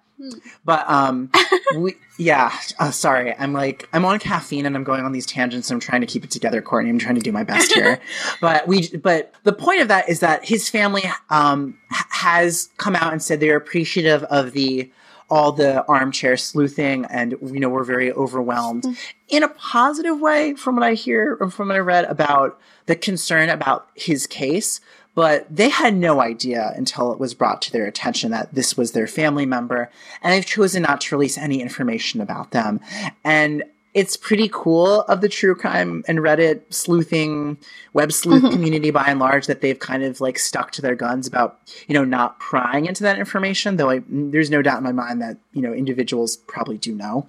But 0.64 0.88
um, 0.88 1.30
we, 1.76 1.96
yeah. 2.18 2.52
Uh, 2.78 2.90
sorry, 2.90 3.34
I'm 3.38 3.52
like 3.52 3.88
I'm 3.92 4.04
on 4.04 4.18
caffeine 4.18 4.66
and 4.66 4.76
I'm 4.76 4.84
going 4.84 5.04
on 5.04 5.12
these 5.12 5.26
tangents. 5.26 5.70
and 5.70 5.76
I'm 5.76 5.80
trying 5.80 6.00
to 6.00 6.06
keep 6.06 6.24
it 6.24 6.30
together, 6.30 6.60
Courtney. 6.60 6.90
I'm 6.90 6.98
trying 6.98 7.14
to 7.16 7.20
do 7.20 7.32
my 7.32 7.44
best 7.44 7.72
here. 7.72 8.00
but 8.40 8.66
we, 8.66 8.88
but 8.96 9.32
the 9.44 9.52
point 9.52 9.82
of 9.82 9.88
that 9.88 10.08
is 10.08 10.20
that 10.20 10.44
his 10.44 10.68
family 10.68 11.04
um 11.30 11.78
has 11.88 12.70
come 12.76 12.96
out 12.96 13.12
and 13.12 13.22
said 13.22 13.40
they're 13.40 13.56
appreciative 13.56 14.22
of 14.24 14.52
the 14.52 14.90
all 15.30 15.52
the 15.52 15.84
armchair 15.86 16.36
sleuthing 16.36 17.04
and 17.10 17.36
you 17.42 17.60
know 17.60 17.68
we're 17.68 17.84
very 17.84 18.10
overwhelmed 18.12 18.86
in 19.28 19.42
a 19.42 19.48
positive 19.48 20.18
way 20.20 20.54
from 20.54 20.74
what 20.74 20.84
i 20.84 20.94
hear 20.94 21.36
or 21.40 21.50
from 21.50 21.68
what 21.68 21.76
i 21.76 21.80
read 21.80 22.04
about 22.06 22.58
the 22.86 22.96
concern 22.96 23.50
about 23.50 23.88
his 23.94 24.26
case 24.26 24.80
but 25.18 25.44
they 25.50 25.68
had 25.68 25.96
no 25.96 26.20
idea 26.20 26.72
until 26.76 27.10
it 27.12 27.18
was 27.18 27.34
brought 27.34 27.60
to 27.60 27.72
their 27.72 27.86
attention 27.86 28.30
that 28.30 28.54
this 28.54 28.76
was 28.76 28.92
their 28.92 29.08
family 29.08 29.44
member 29.44 29.90
and 30.22 30.32
they've 30.32 30.46
chosen 30.46 30.80
not 30.82 31.00
to 31.00 31.16
release 31.16 31.36
any 31.36 31.60
information 31.60 32.20
about 32.20 32.52
them 32.52 32.78
and 33.24 33.64
it's 33.94 34.16
pretty 34.16 34.48
cool 34.52 35.00
of 35.12 35.20
the 35.22 35.28
true 35.28 35.56
crime 35.56 36.04
and 36.06 36.20
reddit 36.20 36.60
sleuthing 36.72 37.56
web 37.94 38.12
sleuth 38.12 38.44
Mhm. 38.44 38.52
community 38.52 38.90
by 38.92 39.06
and 39.08 39.18
large 39.18 39.46
that 39.48 39.60
they've 39.60 39.78
kind 39.90 40.04
of 40.04 40.20
like 40.20 40.38
stuck 40.38 40.70
to 40.72 40.82
their 40.82 40.94
guns 40.94 41.26
about 41.26 41.58
you 41.88 41.94
know 41.94 42.04
not 42.04 42.38
prying 42.38 42.86
into 42.86 43.02
that 43.02 43.18
information 43.18 43.76
though 43.76 43.90
I, 43.90 44.02
there's 44.08 44.50
no 44.50 44.62
doubt 44.62 44.78
in 44.78 44.84
my 44.84 44.92
mind 44.92 45.20
that 45.20 45.36
you 45.52 45.62
know 45.62 45.72
individuals 45.72 46.36
probably 46.36 46.78
do 46.78 46.94
know 46.94 47.26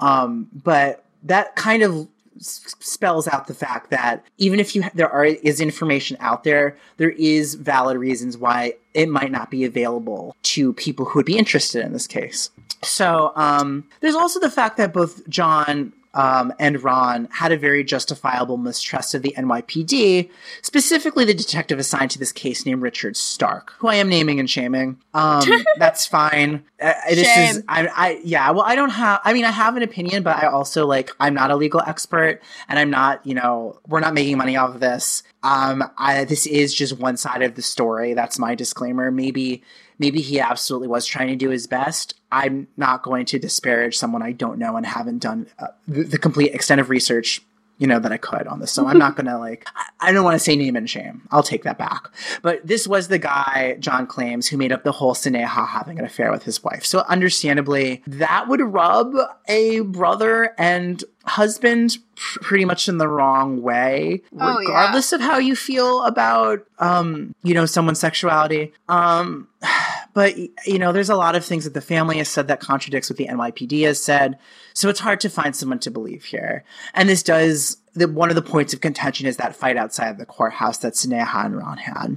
um, 0.00 0.48
but 0.52 1.04
that 1.22 1.56
kind 1.56 1.82
of 1.82 2.06
spells 2.40 3.28
out 3.28 3.46
the 3.46 3.54
fact 3.54 3.90
that 3.90 4.24
even 4.38 4.58
if 4.60 4.74
you 4.74 4.82
there 4.94 5.10
are 5.10 5.24
is 5.24 5.60
information 5.60 6.16
out 6.20 6.42
there 6.42 6.76
there 6.96 7.10
is 7.10 7.54
valid 7.54 7.98
reasons 7.98 8.38
why 8.38 8.74
it 8.94 9.08
might 9.08 9.30
not 9.30 9.50
be 9.50 9.64
available 9.64 10.34
to 10.42 10.72
people 10.72 11.04
who 11.04 11.18
would 11.18 11.26
be 11.26 11.38
interested 11.38 11.84
in 11.84 11.92
this 11.92 12.06
case. 12.06 12.50
So 12.82 13.32
um, 13.36 13.84
there's 14.00 14.14
also 14.14 14.40
the 14.40 14.50
fact 14.50 14.78
that 14.78 14.92
both 14.92 15.28
john 15.28 15.92
um, 16.14 16.52
and 16.58 16.82
Ron 16.82 17.28
had 17.30 17.52
a 17.52 17.56
very 17.56 17.84
justifiable 17.84 18.56
mistrust 18.56 19.14
of 19.14 19.22
the 19.22 19.34
NYPD, 19.36 20.28
specifically 20.62 21.24
the 21.24 21.34
detective 21.34 21.78
assigned 21.78 22.10
to 22.12 22.18
this 22.18 22.32
case 22.32 22.66
named 22.66 22.82
Richard 22.82 23.16
Stark, 23.16 23.74
who 23.78 23.88
I 23.88 23.96
am 23.96 24.08
naming 24.08 24.40
and 24.40 24.50
shaming. 24.50 24.98
Um, 25.14 25.44
that's 25.78 26.06
fine. 26.06 26.64
Uh, 26.80 26.94
this 27.08 27.56
is, 27.56 27.62
I, 27.68 27.86
I, 27.88 28.20
yeah. 28.24 28.50
Well, 28.50 28.64
I 28.66 28.74
don't 28.74 28.90
have. 28.90 29.20
I 29.24 29.32
mean, 29.32 29.44
I 29.44 29.50
have 29.50 29.76
an 29.76 29.82
opinion, 29.82 30.22
but 30.22 30.42
I 30.42 30.48
also 30.48 30.86
like. 30.86 31.10
I'm 31.20 31.34
not 31.34 31.50
a 31.50 31.56
legal 31.56 31.80
expert, 31.86 32.40
and 32.68 32.78
I'm 32.78 32.90
not. 32.90 33.24
You 33.24 33.34
know, 33.34 33.78
we're 33.86 34.00
not 34.00 34.14
making 34.14 34.36
money 34.36 34.56
off 34.56 34.74
of 34.74 34.80
this. 34.80 35.22
Um, 35.42 35.84
I, 35.96 36.24
this 36.24 36.46
is 36.46 36.74
just 36.74 36.98
one 36.98 37.16
side 37.16 37.42
of 37.42 37.54
the 37.54 37.62
story. 37.62 38.14
That's 38.14 38.38
my 38.38 38.54
disclaimer. 38.54 39.10
Maybe 39.10 39.62
maybe 40.00 40.20
he 40.22 40.40
absolutely 40.40 40.88
was 40.88 41.06
trying 41.06 41.28
to 41.28 41.36
do 41.36 41.50
his 41.50 41.66
best. 41.68 42.14
I'm 42.32 42.66
not 42.76 43.02
going 43.02 43.26
to 43.26 43.38
disparage 43.38 43.96
someone 43.96 44.22
I 44.22 44.32
don't 44.32 44.58
know 44.58 44.76
and 44.76 44.84
haven't 44.84 45.18
done 45.18 45.46
uh, 45.58 45.68
the, 45.86 46.02
the 46.02 46.18
complete 46.18 46.54
extent 46.54 46.80
of 46.80 46.88
research, 46.88 47.42
you 47.76 47.86
know, 47.86 47.98
that 47.98 48.10
I 48.10 48.16
could 48.16 48.46
on 48.46 48.60
this. 48.60 48.72
So 48.72 48.86
I'm 48.86 48.98
not 48.98 49.14
going 49.16 49.26
to 49.26 49.36
like, 49.36 49.68
I, 49.76 50.08
I 50.08 50.12
don't 50.12 50.24
want 50.24 50.36
to 50.36 50.38
say 50.38 50.56
name 50.56 50.74
and 50.74 50.88
shame. 50.88 51.28
I'll 51.30 51.42
take 51.42 51.64
that 51.64 51.76
back. 51.76 52.08
But 52.40 52.66
this 52.66 52.88
was 52.88 53.08
the 53.08 53.18
guy, 53.18 53.76
John 53.78 54.06
claims, 54.06 54.48
who 54.48 54.56
made 54.56 54.72
up 54.72 54.84
the 54.84 54.92
whole 54.92 55.14
Sneha 55.14 55.68
having 55.68 55.98
an 55.98 56.06
affair 56.06 56.32
with 56.32 56.44
his 56.44 56.64
wife. 56.64 56.84
So 56.86 57.00
understandably, 57.00 58.02
that 58.06 58.48
would 58.48 58.62
rub 58.62 59.14
a 59.48 59.80
brother 59.80 60.54
and 60.58 61.04
husband 61.24 61.98
pr- 62.16 62.38
pretty 62.40 62.64
much 62.64 62.88
in 62.88 62.98
the 62.98 63.08
wrong 63.08 63.62
way, 63.62 64.22
Oh, 64.38 64.48
yeah. 64.48 64.58
regardless 64.58 65.12
of 65.12 65.20
how 65.20 65.38
you 65.38 65.54
feel 65.54 66.02
about, 66.04 66.66
um, 66.78 67.34
you 67.42 67.54
know, 67.54 67.66
someone's 67.66 68.00
sexuality. 68.00 68.72
Um, 68.88 69.48
but 70.12 70.36
you 70.66 70.76
know 70.78 70.90
there's 70.90 71.08
a 71.08 71.14
lot 71.14 71.36
of 71.36 71.44
things 71.44 71.62
that 71.62 71.72
the 71.72 71.80
family 71.80 72.18
has 72.18 72.28
said 72.28 72.48
that 72.48 72.58
contradicts 72.58 73.08
what 73.08 73.16
the 73.16 73.28
NYPD 73.28 73.82
has 73.86 74.02
said 74.02 74.36
so 74.74 74.88
it's 74.88 74.98
hard 74.98 75.20
to 75.20 75.28
find 75.30 75.54
someone 75.54 75.78
to 75.78 75.88
believe 75.90 76.24
here 76.24 76.64
and 76.94 77.08
this 77.08 77.22
does 77.22 77.76
the, 77.94 78.08
one 78.08 78.28
of 78.28 78.34
the 78.34 78.42
points 78.42 78.74
of 78.74 78.80
contention 78.80 79.28
is 79.28 79.36
that 79.36 79.54
fight 79.54 79.76
outside 79.76 80.08
of 80.08 80.18
the 80.18 80.26
courthouse 80.26 80.78
that 80.78 80.94
Sneha 80.94 81.46
and 81.46 81.56
Ron 81.56 81.78
had 81.78 82.16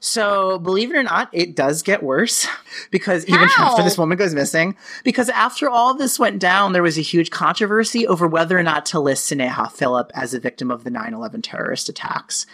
so 0.00 0.58
believe 0.58 0.90
it 0.90 0.96
or 0.96 1.02
not 1.02 1.28
it 1.32 1.54
does 1.54 1.82
get 1.82 2.02
worse 2.02 2.46
because 2.90 3.26
even 3.26 3.48
How? 3.48 3.70
after 3.70 3.82
this 3.82 3.98
woman 3.98 4.18
goes 4.18 4.34
missing 4.34 4.76
because 5.04 5.28
after 5.30 5.68
all 5.68 5.94
this 5.94 6.18
went 6.18 6.38
down 6.38 6.72
there 6.72 6.82
was 6.82 6.98
a 6.98 7.02
huge 7.02 7.30
controversy 7.30 8.06
over 8.06 8.26
whether 8.26 8.58
or 8.58 8.62
not 8.62 8.86
to 8.86 9.00
list 9.00 9.30
Sneha 9.32 9.70
Philip 9.70 10.10
as 10.14 10.34
a 10.34 10.40
victim 10.40 10.70
of 10.70 10.84
the 10.84 10.90
9-11 10.90 11.40
terrorist 11.42 11.88
attacks 11.88 12.46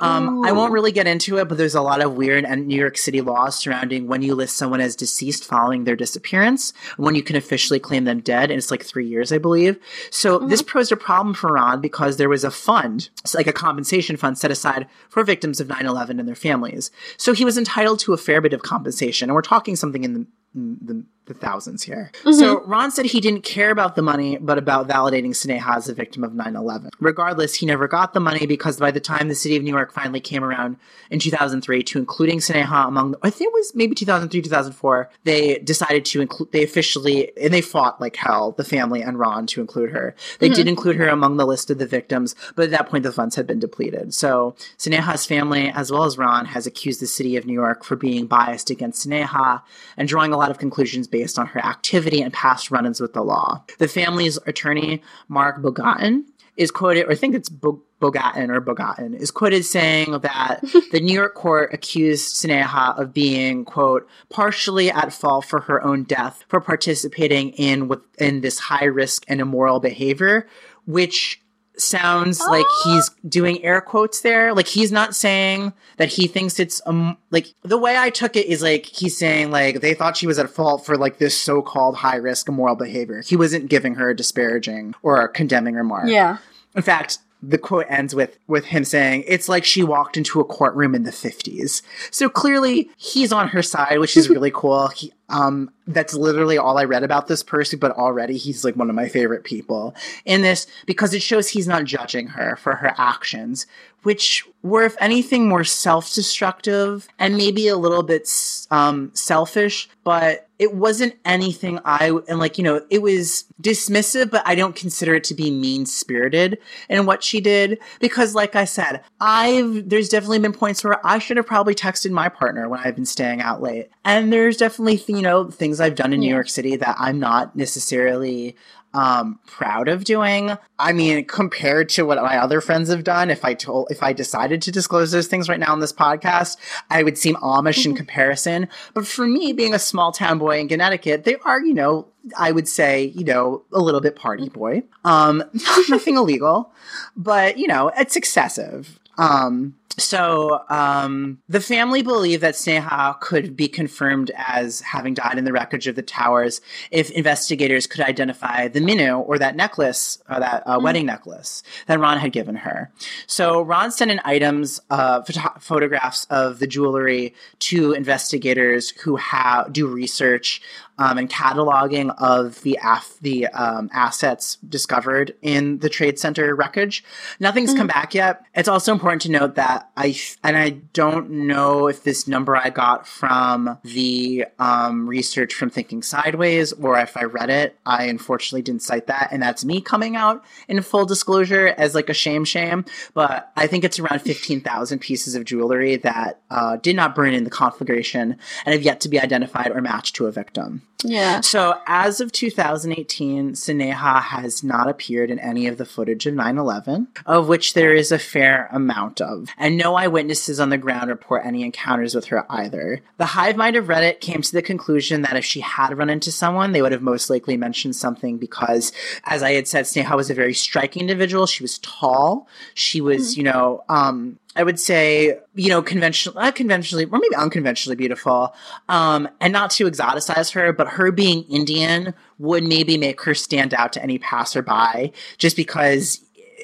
um, 0.00 0.44
I 0.44 0.52
won't 0.52 0.72
really 0.72 0.92
get 0.92 1.06
into 1.06 1.38
it, 1.38 1.48
but 1.48 1.58
there's 1.58 1.74
a 1.74 1.82
lot 1.82 2.02
of 2.02 2.14
weird 2.14 2.44
and 2.44 2.66
New 2.66 2.76
York 2.76 2.96
City 2.96 3.20
laws 3.20 3.56
surrounding 3.56 4.06
when 4.06 4.22
you 4.22 4.34
list 4.34 4.56
someone 4.56 4.80
as 4.80 4.96
deceased 4.96 5.44
following 5.44 5.84
their 5.84 5.96
disappearance, 5.96 6.72
when 6.96 7.14
you 7.14 7.22
can 7.22 7.36
officially 7.36 7.78
claim 7.78 8.04
them 8.04 8.20
dead, 8.20 8.50
and 8.50 8.58
it's 8.58 8.70
like 8.70 8.84
three 8.84 9.06
years, 9.06 9.32
I 9.32 9.38
believe. 9.38 9.78
So 10.10 10.38
this 10.38 10.62
posed 10.62 10.92
a 10.92 10.96
problem 10.96 11.34
for 11.34 11.52
Ron 11.52 11.80
because 11.80 12.16
there 12.16 12.28
was 12.28 12.44
a 12.44 12.50
fund, 12.50 13.10
like 13.34 13.46
a 13.46 13.52
compensation 13.52 14.16
fund 14.16 14.38
set 14.38 14.50
aside 14.50 14.86
for 15.08 15.22
victims 15.24 15.60
of 15.60 15.68
9/11 15.68 16.19
and 16.20 16.28
their 16.28 16.36
families. 16.36 16.90
So 17.16 17.32
he 17.32 17.44
was 17.44 17.58
entitled 17.58 17.98
to 18.00 18.12
a 18.12 18.16
fair 18.16 18.40
bit 18.40 18.52
of 18.52 18.62
compensation. 18.62 19.28
And 19.28 19.34
we're 19.34 19.42
talking 19.42 19.74
something 19.74 20.04
in 20.04 20.14
the 20.14 20.26
the, 20.54 21.04
the 21.30 21.38
thousands 21.38 21.82
here. 21.82 22.10
Mm-hmm. 22.24 22.32
So 22.32 22.62
Ron 22.64 22.90
said 22.90 23.06
he 23.06 23.20
didn't 23.20 23.42
care 23.42 23.70
about 23.70 23.94
the 23.94 24.02
money, 24.02 24.36
but 24.38 24.58
about 24.58 24.88
validating 24.88 25.30
Sneha 25.30 25.76
as 25.76 25.88
a 25.88 25.94
victim 25.94 26.24
of 26.24 26.34
9 26.34 26.56
11. 26.56 26.90
Regardless, 26.98 27.54
he 27.54 27.66
never 27.66 27.86
got 27.86 28.12
the 28.12 28.20
money 28.20 28.46
because 28.46 28.78
by 28.78 28.90
the 28.90 29.00
time 29.00 29.28
the 29.28 29.34
city 29.34 29.56
of 29.56 29.62
New 29.62 29.72
York 29.72 29.92
finally 29.92 30.20
came 30.20 30.42
around 30.42 30.76
in 31.10 31.18
2003 31.20 31.82
to 31.84 31.98
including 31.98 32.38
Sneha 32.38 32.88
among, 32.88 33.12
the, 33.12 33.18
I 33.22 33.30
think 33.30 33.48
it 33.48 33.54
was 33.54 33.74
maybe 33.74 33.94
2003, 33.94 34.42
2004, 34.42 35.10
they 35.24 35.58
decided 35.58 36.04
to 36.06 36.20
include, 36.20 36.50
they 36.52 36.64
officially, 36.64 37.30
and 37.38 37.54
they 37.54 37.60
fought 37.60 38.00
like 38.00 38.16
hell, 38.16 38.52
the 38.52 38.64
family 38.64 39.02
and 39.02 39.18
Ron 39.18 39.46
to 39.48 39.60
include 39.60 39.90
her. 39.90 40.14
They 40.40 40.48
mm-hmm. 40.48 40.54
did 40.56 40.68
include 40.68 40.96
her 40.96 41.08
among 41.08 41.36
the 41.36 41.46
list 41.46 41.70
of 41.70 41.78
the 41.78 41.86
victims, 41.86 42.34
but 42.56 42.64
at 42.64 42.70
that 42.72 42.88
point 42.88 43.04
the 43.04 43.12
funds 43.12 43.36
had 43.36 43.46
been 43.46 43.60
depleted. 43.60 44.12
So 44.14 44.56
Sneha's 44.78 45.26
family, 45.26 45.70
as 45.70 45.92
well 45.92 46.04
as 46.04 46.18
Ron, 46.18 46.46
has 46.46 46.66
accused 46.66 47.00
the 47.00 47.06
city 47.06 47.36
of 47.36 47.46
New 47.46 47.54
York 47.54 47.84
for 47.84 47.94
being 47.94 48.26
biased 48.26 48.70
against 48.70 49.06
Sneha 49.06 49.62
and 49.96 50.08
drawing 50.08 50.32
a 50.32 50.36
lot 50.36 50.50
of 50.50 50.58
conclusions 50.58 51.06
based 51.06 51.19
on 51.38 51.46
her 51.46 51.64
activity 51.64 52.22
and 52.22 52.32
past 52.32 52.70
run 52.70 52.86
ins 52.86 53.00
with 53.00 53.12
the 53.12 53.22
law. 53.22 53.64
The 53.78 53.88
family's 53.88 54.38
attorney, 54.46 55.02
Mark 55.28 55.62
Bogatin, 55.62 56.24
is 56.56 56.70
quoted, 56.70 57.06
or 57.06 57.12
I 57.12 57.14
think 57.14 57.34
it's 57.34 57.48
Bo- 57.48 57.82
Bogatin 58.00 58.54
or 58.54 58.60
Bogatin, 58.60 59.18
is 59.18 59.30
quoted 59.30 59.64
saying 59.64 60.12
that 60.20 60.60
the 60.92 61.00
New 61.00 61.14
York 61.14 61.34
court 61.34 61.72
accused 61.72 62.36
Sneha 62.36 62.98
of 62.98 63.14
being, 63.14 63.64
quote, 63.64 64.08
partially 64.28 64.90
at 64.90 65.12
fault 65.12 65.46
for 65.46 65.60
her 65.60 65.82
own 65.82 66.04
death 66.04 66.44
for 66.48 66.60
participating 66.60 67.50
in 67.50 67.88
with 67.88 68.00
in 68.18 68.40
this 68.40 68.58
high 68.58 68.84
risk 68.84 69.24
and 69.28 69.40
immoral 69.40 69.80
behavior, 69.80 70.46
which 70.86 71.40
sounds 71.80 72.40
like 72.40 72.66
he's 72.84 73.10
doing 73.28 73.62
air 73.64 73.80
quotes 73.80 74.20
there. 74.20 74.54
Like 74.54 74.66
he's 74.66 74.92
not 74.92 75.14
saying 75.14 75.72
that 75.96 76.08
he 76.08 76.26
thinks 76.26 76.58
it's 76.58 76.80
um 76.86 77.16
like 77.30 77.48
the 77.62 77.78
way 77.78 77.96
I 77.96 78.10
took 78.10 78.36
it 78.36 78.46
is 78.46 78.62
like 78.62 78.86
he's 78.86 79.16
saying 79.16 79.50
like 79.50 79.80
they 79.80 79.94
thought 79.94 80.16
she 80.16 80.26
was 80.26 80.38
at 80.38 80.50
fault 80.50 80.84
for 80.84 80.96
like 80.96 81.18
this 81.18 81.38
so-called 81.38 81.96
high 81.96 82.16
risk 82.16 82.48
immoral 82.48 82.76
behavior. 82.76 83.22
He 83.22 83.36
wasn't 83.36 83.68
giving 83.68 83.94
her 83.96 84.10
a 84.10 84.16
disparaging 84.16 84.94
or 85.02 85.20
a 85.20 85.28
condemning 85.28 85.74
remark. 85.74 86.08
Yeah. 86.08 86.38
In 86.74 86.82
fact, 86.82 87.18
the 87.42 87.58
quote 87.58 87.86
ends 87.88 88.14
with 88.14 88.38
with 88.46 88.66
him 88.66 88.84
saying 88.84 89.24
it's 89.26 89.48
like 89.48 89.64
she 89.64 89.82
walked 89.82 90.16
into 90.16 90.40
a 90.40 90.44
courtroom 90.44 90.94
in 90.94 91.04
the 91.04 91.10
50s 91.10 91.82
so 92.10 92.28
clearly 92.28 92.90
he's 92.96 93.32
on 93.32 93.48
her 93.48 93.62
side 93.62 93.98
which 93.98 94.16
is 94.16 94.28
really 94.30 94.50
cool 94.50 94.88
he 94.88 95.12
um 95.30 95.70
that's 95.86 96.14
literally 96.14 96.58
all 96.58 96.78
i 96.78 96.84
read 96.84 97.02
about 97.02 97.26
this 97.26 97.42
person 97.42 97.78
but 97.78 97.92
already 97.92 98.36
he's 98.36 98.64
like 98.64 98.76
one 98.76 98.90
of 98.90 98.96
my 98.96 99.08
favorite 99.08 99.44
people 99.44 99.94
in 100.24 100.42
this 100.42 100.66
because 100.86 101.14
it 101.14 101.22
shows 101.22 101.48
he's 101.48 101.68
not 101.68 101.84
judging 101.84 102.28
her 102.28 102.56
for 102.56 102.76
her 102.76 102.92
actions 102.98 103.66
which 104.02 104.46
were, 104.62 104.84
if 104.84 104.96
anything, 105.00 105.48
more 105.48 105.64
self 105.64 106.12
destructive 106.12 107.08
and 107.18 107.36
maybe 107.36 107.68
a 107.68 107.76
little 107.76 108.02
bit 108.02 108.28
um, 108.70 109.10
selfish, 109.14 109.88
but 110.04 110.48
it 110.58 110.74
wasn't 110.74 111.14
anything 111.24 111.78
I, 111.86 112.18
and 112.28 112.38
like, 112.38 112.58
you 112.58 112.64
know, 112.64 112.82
it 112.90 113.00
was 113.00 113.46
dismissive, 113.62 114.30
but 114.30 114.42
I 114.44 114.54
don't 114.54 114.76
consider 114.76 115.14
it 115.14 115.24
to 115.24 115.34
be 115.34 115.50
mean 115.50 115.86
spirited 115.86 116.58
in 116.90 117.06
what 117.06 117.24
she 117.24 117.40
did. 117.40 117.78
Because, 117.98 118.34
like 118.34 118.54
I 118.56 118.66
said, 118.66 119.02
I've, 119.20 119.88
there's 119.88 120.10
definitely 120.10 120.40
been 120.40 120.52
points 120.52 120.84
where 120.84 121.04
I 121.06 121.18
should 121.18 121.38
have 121.38 121.46
probably 121.46 121.74
texted 121.74 122.10
my 122.10 122.28
partner 122.28 122.68
when 122.68 122.80
I've 122.80 122.94
been 122.94 123.06
staying 123.06 123.40
out 123.40 123.62
late. 123.62 123.88
And 124.04 124.32
there's 124.32 124.58
definitely, 124.58 124.98
you 125.20 125.24
know, 125.24 125.50
things 125.50 125.80
I've 125.80 125.96
done 125.96 126.14
in 126.14 126.22
yeah. 126.22 126.28
New 126.28 126.34
York 126.34 126.48
City 126.48 126.76
that 126.76 126.96
I'm 126.98 127.18
not 127.18 127.54
necessarily 127.54 128.56
um 128.94 129.38
proud 129.46 129.86
of 129.86 130.04
doing. 130.04 130.56
I 130.78 130.92
mean, 130.94 131.26
compared 131.26 131.90
to 131.90 132.06
what 132.06 132.16
my 132.22 132.38
other 132.38 132.62
friends 132.62 132.88
have 132.88 133.04
done, 133.04 133.28
if 133.28 133.44
I 133.44 133.52
told 133.52 133.88
if 133.90 134.02
I 134.02 134.14
decided 134.14 134.62
to 134.62 134.72
disclose 134.72 135.12
those 135.12 135.26
things 135.26 135.46
right 135.46 135.60
now 135.60 135.72
on 135.72 135.80
this 135.80 135.92
podcast, 135.92 136.56
I 136.88 137.02
would 137.02 137.18
seem 137.18 137.34
Amish 137.36 137.84
in 137.84 137.92
mm-hmm. 137.92 137.98
comparison. 137.98 138.68
But 138.94 139.06
for 139.06 139.26
me, 139.26 139.52
being 139.52 139.74
a 139.74 139.78
small 139.78 140.10
town 140.10 140.38
boy 140.38 140.58
in 140.58 140.68
Connecticut, 140.68 141.24
they 141.24 141.36
are, 141.44 141.60
you 141.60 141.74
know, 141.74 142.08
I 142.38 142.50
would 142.50 142.66
say, 142.66 143.12
you 143.14 143.24
know, 143.24 143.62
a 143.74 143.78
little 143.78 144.00
bit 144.00 144.16
party 144.16 144.48
boy. 144.48 144.84
Um 145.04 145.44
nothing 145.90 146.16
illegal, 146.16 146.72
but 147.14 147.58
you 147.58 147.66
know, 147.66 147.92
it's 147.94 148.16
excessive. 148.16 148.98
Um 149.18 149.74
so 149.98 150.64
um, 150.68 151.38
the 151.48 151.60
family 151.60 152.02
believed 152.02 152.42
that 152.42 152.54
Sneha 152.54 153.18
could 153.20 153.56
be 153.56 153.68
confirmed 153.68 154.30
as 154.36 154.80
having 154.80 155.14
died 155.14 155.36
in 155.36 155.44
the 155.44 155.52
wreckage 155.52 155.86
of 155.86 155.96
the 155.96 156.02
towers 156.02 156.60
if 156.90 157.10
investigators 157.10 157.86
could 157.86 158.00
identify 158.00 158.68
the 158.68 158.80
minnu 158.80 159.26
or 159.26 159.38
that 159.38 159.56
necklace, 159.56 160.22
uh, 160.28 160.38
that 160.40 160.62
uh, 160.66 160.78
mm. 160.78 160.82
wedding 160.82 161.06
necklace 161.06 161.62
that 161.86 161.98
Ron 161.98 162.18
had 162.18 162.32
given 162.32 162.54
her. 162.56 162.90
So 163.26 163.62
Ron 163.62 163.90
sent 163.90 164.10
in 164.10 164.20
items, 164.24 164.80
uh, 164.90 165.22
phot- 165.22 165.60
photographs 165.60 166.24
of 166.30 166.60
the 166.60 166.66
jewelry 166.66 167.34
to 167.60 167.92
investigators 167.92 168.90
who 168.90 169.16
have 169.16 169.72
do 169.72 169.86
research 169.86 170.62
um, 171.00 171.16
and 171.16 171.30
cataloging 171.30 172.14
of 172.18 172.60
the 172.60 172.78
af- 172.84 173.16
the 173.22 173.46
um, 173.48 173.88
assets 173.92 174.56
discovered 174.68 175.34
in 175.40 175.78
the 175.78 175.88
Trade 175.88 176.18
Center 176.18 176.54
wreckage. 176.54 177.02
Nothing's 177.40 177.70
mm-hmm. 177.70 177.78
come 177.78 177.86
back 177.86 178.14
yet. 178.14 178.44
It's 178.54 178.68
also 178.68 178.92
important 178.92 179.22
to 179.22 179.30
note 179.30 179.54
that 179.54 179.90
I 179.96 180.14
and 180.44 180.56
I 180.58 180.70
don't 180.92 181.30
know 181.30 181.88
if 181.88 182.04
this 182.04 182.28
number 182.28 182.54
I 182.54 182.68
got 182.68 183.06
from 183.06 183.78
the 183.82 184.44
um, 184.58 185.08
research 185.08 185.54
from 185.54 185.70
Thinking 185.70 186.02
Sideways 186.02 186.74
or 186.74 186.98
if 186.98 187.16
I 187.16 187.24
read 187.24 187.48
it. 187.48 187.78
I 187.86 188.04
unfortunately 188.04 188.62
didn't 188.62 188.82
cite 188.82 189.06
that, 189.06 189.30
and 189.32 189.42
that's 189.42 189.64
me 189.64 189.80
coming 189.80 190.16
out 190.16 190.44
in 190.68 190.80
full 190.82 191.06
disclosure 191.06 191.68
as 191.78 191.94
like 191.94 192.10
a 192.10 192.14
shame 192.14 192.44
shame. 192.44 192.84
But 193.14 193.50
I 193.56 193.66
think 193.66 193.84
it's 193.84 193.98
around 193.98 194.20
fifteen 194.20 194.60
thousand 194.60 194.98
pieces 194.98 195.34
of 195.34 195.46
jewelry 195.46 195.96
that 195.96 196.42
uh, 196.50 196.76
did 196.76 196.94
not 196.94 197.14
burn 197.14 197.32
in 197.32 197.44
the 197.44 197.50
conflagration 197.50 198.36
and 198.66 198.72
have 198.74 198.82
yet 198.82 199.00
to 199.00 199.08
be 199.08 199.18
identified 199.18 199.70
or 199.70 199.80
matched 199.80 200.16
to 200.16 200.26
a 200.26 200.32
victim. 200.32 200.82
Yeah. 201.04 201.40
So 201.40 201.78
as 201.86 202.20
of 202.20 202.32
2018, 202.32 203.52
Sneha 203.52 204.22
has 204.22 204.62
not 204.62 204.88
appeared 204.88 205.30
in 205.30 205.38
any 205.38 205.66
of 205.66 205.78
the 205.78 205.84
footage 205.84 206.26
of 206.26 206.34
9 206.34 206.58
11, 206.58 207.08
of 207.26 207.48
which 207.48 207.74
there 207.74 207.94
is 207.94 208.12
a 208.12 208.18
fair 208.18 208.68
amount 208.72 209.20
of. 209.20 209.48
And 209.56 209.76
no 209.76 209.94
eyewitnesses 209.94 210.60
on 210.60 210.70
the 210.70 210.78
ground 210.78 211.08
report 211.08 211.44
any 211.44 211.62
encounters 211.62 212.14
with 212.14 212.26
her 212.26 212.44
either. 212.50 213.00
The 213.16 213.26
hive 213.26 213.56
mind 213.56 213.76
of 213.76 213.86
Reddit 213.86 214.20
came 214.20 214.42
to 214.42 214.52
the 214.52 214.62
conclusion 214.62 215.22
that 215.22 215.36
if 215.36 215.44
she 215.44 215.60
had 215.60 215.96
run 215.96 216.10
into 216.10 216.32
someone, 216.32 216.72
they 216.72 216.82
would 216.82 216.92
have 216.92 217.02
most 217.02 217.30
likely 217.30 217.56
mentioned 217.56 217.96
something 217.96 218.38
because, 218.38 218.92
as 219.24 219.42
I 219.42 219.52
had 219.52 219.68
said, 219.68 219.84
Sneha 219.84 220.16
was 220.16 220.30
a 220.30 220.34
very 220.34 220.54
striking 220.54 221.02
individual. 221.02 221.46
She 221.46 221.64
was 221.64 221.78
tall. 221.78 222.48
She 222.74 223.00
was, 223.00 223.32
mm-hmm. 223.32 223.40
you 223.40 223.44
know, 223.44 223.84
um, 223.88 224.38
I 224.56 224.64
would 224.64 224.80
say, 224.80 225.38
you 225.54 225.68
know, 225.68 225.80
conventional, 225.80 226.34
not 226.34 226.56
conventionally, 226.56 227.04
or 227.04 227.18
maybe 227.18 227.36
unconventionally 227.36 227.94
beautiful, 227.94 228.54
um, 228.88 229.28
and 229.40 229.52
not 229.52 229.70
to 229.72 229.84
exoticize 229.84 230.52
her, 230.52 230.72
but 230.72 230.88
her 230.88 231.12
being 231.12 231.44
Indian 231.44 232.14
would 232.38 232.64
maybe 232.64 232.98
make 232.98 233.20
her 233.22 233.34
stand 233.34 233.72
out 233.74 233.92
to 233.92 234.02
any 234.02 234.18
passerby, 234.18 235.12
just 235.38 235.56
because 235.56 236.20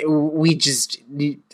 we 0.06 0.54
just 0.54 0.98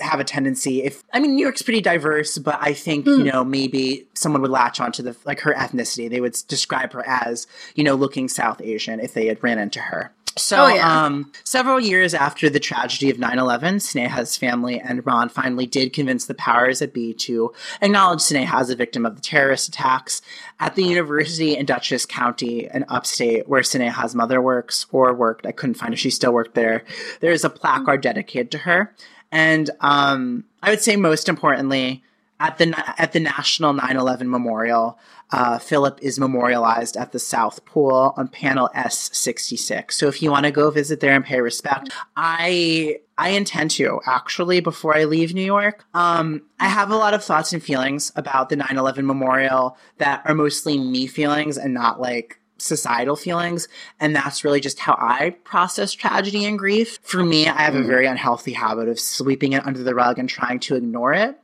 have 0.01 0.20
a 0.20 0.24
tendency. 0.24 0.83
If 0.83 1.05
I 1.12 1.20
mean, 1.20 1.35
New 1.35 1.43
York's 1.43 1.62
pretty 1.62 1.80
diverse, 1.80 2.39
but 2.39 2.59
I 2.61 2.72
think 2.72 3.07
mm. 3.07 3.11
you 3.11 3.18
hmm. 3.18 3.28
know 3.28 3.45
maybe 3.45 4.07
someone 4.14 4.43
would 4.43 4.51
latch 4.51 4.80
onto 4.80 5.03
the 5.03 5.16
like 5.24 5.41
her 5.41 5.55
ethnicity. 5.55 6.09
They 6.09 6.20
would 6.20 6.37
describe 6.49 6.93
her 6.93 7.07
as 7.07 7.47
you 7.74 7.85
know 7.85 7.95
looking 7.95 8.28
South 8.28 8.61
Asian 8.61 9.01
if 9.01 9.14
they 9.14 9.26
had 9.26 9.43
ran 9.43 9.59
into 9.59 9.80
her. 9.80 10.12
So, 10.37 10.64
oh, 10.64 10.68
yeah. 10.68 11.05
um, 11.05 11.30
several 11.45 11.78
years 11.78 12.14
after 12.14 12.49
the 12.49 12.61
tragedy 12.61 13.11
of 13.11 13.18
9 13.18 13.39
11, 13.39 13.76
Sneha's 13.76 14.37
family 14.37 14.80
and 14.80 15.05
Ron 15.05 15.28
finally 15.28 15.66
did 15.66 15.93
convince 15.93 16.26
the 16.26 16.35
powers 16.35 16.78
that 16.78 16.95
be 16.95 17.12
to 17.14 17.53
acknowledge 17.83 18.20
Sneha 18.20 18.61
as 18.61 18.70
a 18.70 18.76
victim 18.76 19.05
of 19.05 19.14
the 19.14 19.20
terrorist 19.20 19.68
attacks 19.68 20.22
at 20.59 20.74
the 20.74 20.85
university 20.85 21.57
in 21.57 21.66
Dutchess 21.66 22.07
County 22.07 22.68
in 22.72 22.85
upstate, 22.89 23.49
where 23.49 23.62
Sneha's 23.62 24.14
mother 24.14 24.41
works 24.41 24.87
or 24.91 25.12
worked. 25.12 25.47
I 25.47 25.53
couldn't 25.53 25.74
find 25.74 25.93
if 25.93 26.01
she 26.01 26.11
still 26.11 26.33
worked 26.33 26.55
there. 26.55 26.85
There 27.20 27.33
is 27.33 27.45
a 27.45 27.51
placard 27.51 28.01
dedicated 28.01 28.51
to 28.53 28.59
her. 28.59 28.95
And 29.30 29.70
um, 29.80 30.45
I 30.62 30.70
would 30.70 30.83
say, 30.83 30.97
most 30.97 31.28
importantly, 31.28 32.03
at 32.43 32.59
the 32.59 32.74
at 32.99 33.12
the 33.12 33.20
National 33.20 33.72
9/11 33.72 34.28
Memorial, 34.28 34.99
uh, 35.30 35.59
Philip 35.59 36.01
is 36.03 36.18
memorialized 36.18 36.97
at 36.97 37.12
the 37.12 37.20
South 37.20 37.64
Pool 37.64 38.12
on 38.16 38.26
panel 38.26 38.68
S66. 38.74 39.93
So 39.93 40.09
if 40.09 40.20
you 40.20 40.30
want 40.32 40.47
to 40.47 40.51
go 40.51 40.68
visit 40.70 40.99
there 40.99 41.14
and 41.14 41.24
pay 41.24 41.40
respect, 41.40 41.90
I 42.16 42.99
I 43.16 43.28
intend 43.30 43.70
to 43.72 44.01
actually 44.07 44.59
before 44.59 44.97
I 44.97 45.05
leave 45.05 45.32
New 45.34 45.45
York. 45.45 45.84
Um, 45.95 46.43
I 46.59 46.66
have 46.66 46.90
a 46.90 46.97
lot 46.97 47.14
of 47.14 47.22
thoughts 47.22 47.53
and 47.53 47.62
feelings 47.62 48.11
about 48.16 48.49
the 48.49 48.57
9/11 48.57 49.07
Memorial 49.07 49.76
that 49.99 50.22
are 50.24 50.34
mostly 50.34 50.78
me 50.78 51.07
feelings 51.07 51.57
and 51.57 51.72
not 51.72 52.01
like 52.01 52.40
societal 52.59 53.16
feelings 53.16 53.66
and 53.99 54.14
that's 54.14 54.45
really 54.45 54.61
just 54.61 54.78
how 54.78 54.97
i 55.01 55.30
process 55.43 55.90
tragedy 55.93 56.45
and 56.45 56.61
grief 56.61 57.01
for 57.03 57.24
me 57.24 57.49
i 57.49 57.62
have 57.62 57.74
a 57.74 57.78
mm-hmm. 57.78 57.88
very 57.88 58.07
unhealthy 58.07 58.53
habit 58.53 58.88
of 58.88 59.01
sweeping 59.01 59.53
it 59.53 59.66
under 59.66 59.82
the 59.82 59.97
rug 59.97 60.16
and 60.16 60.28
trying 60.28 60.61
to 60.61 60.76
ignore 60.76 61.12
it 61.12 61.41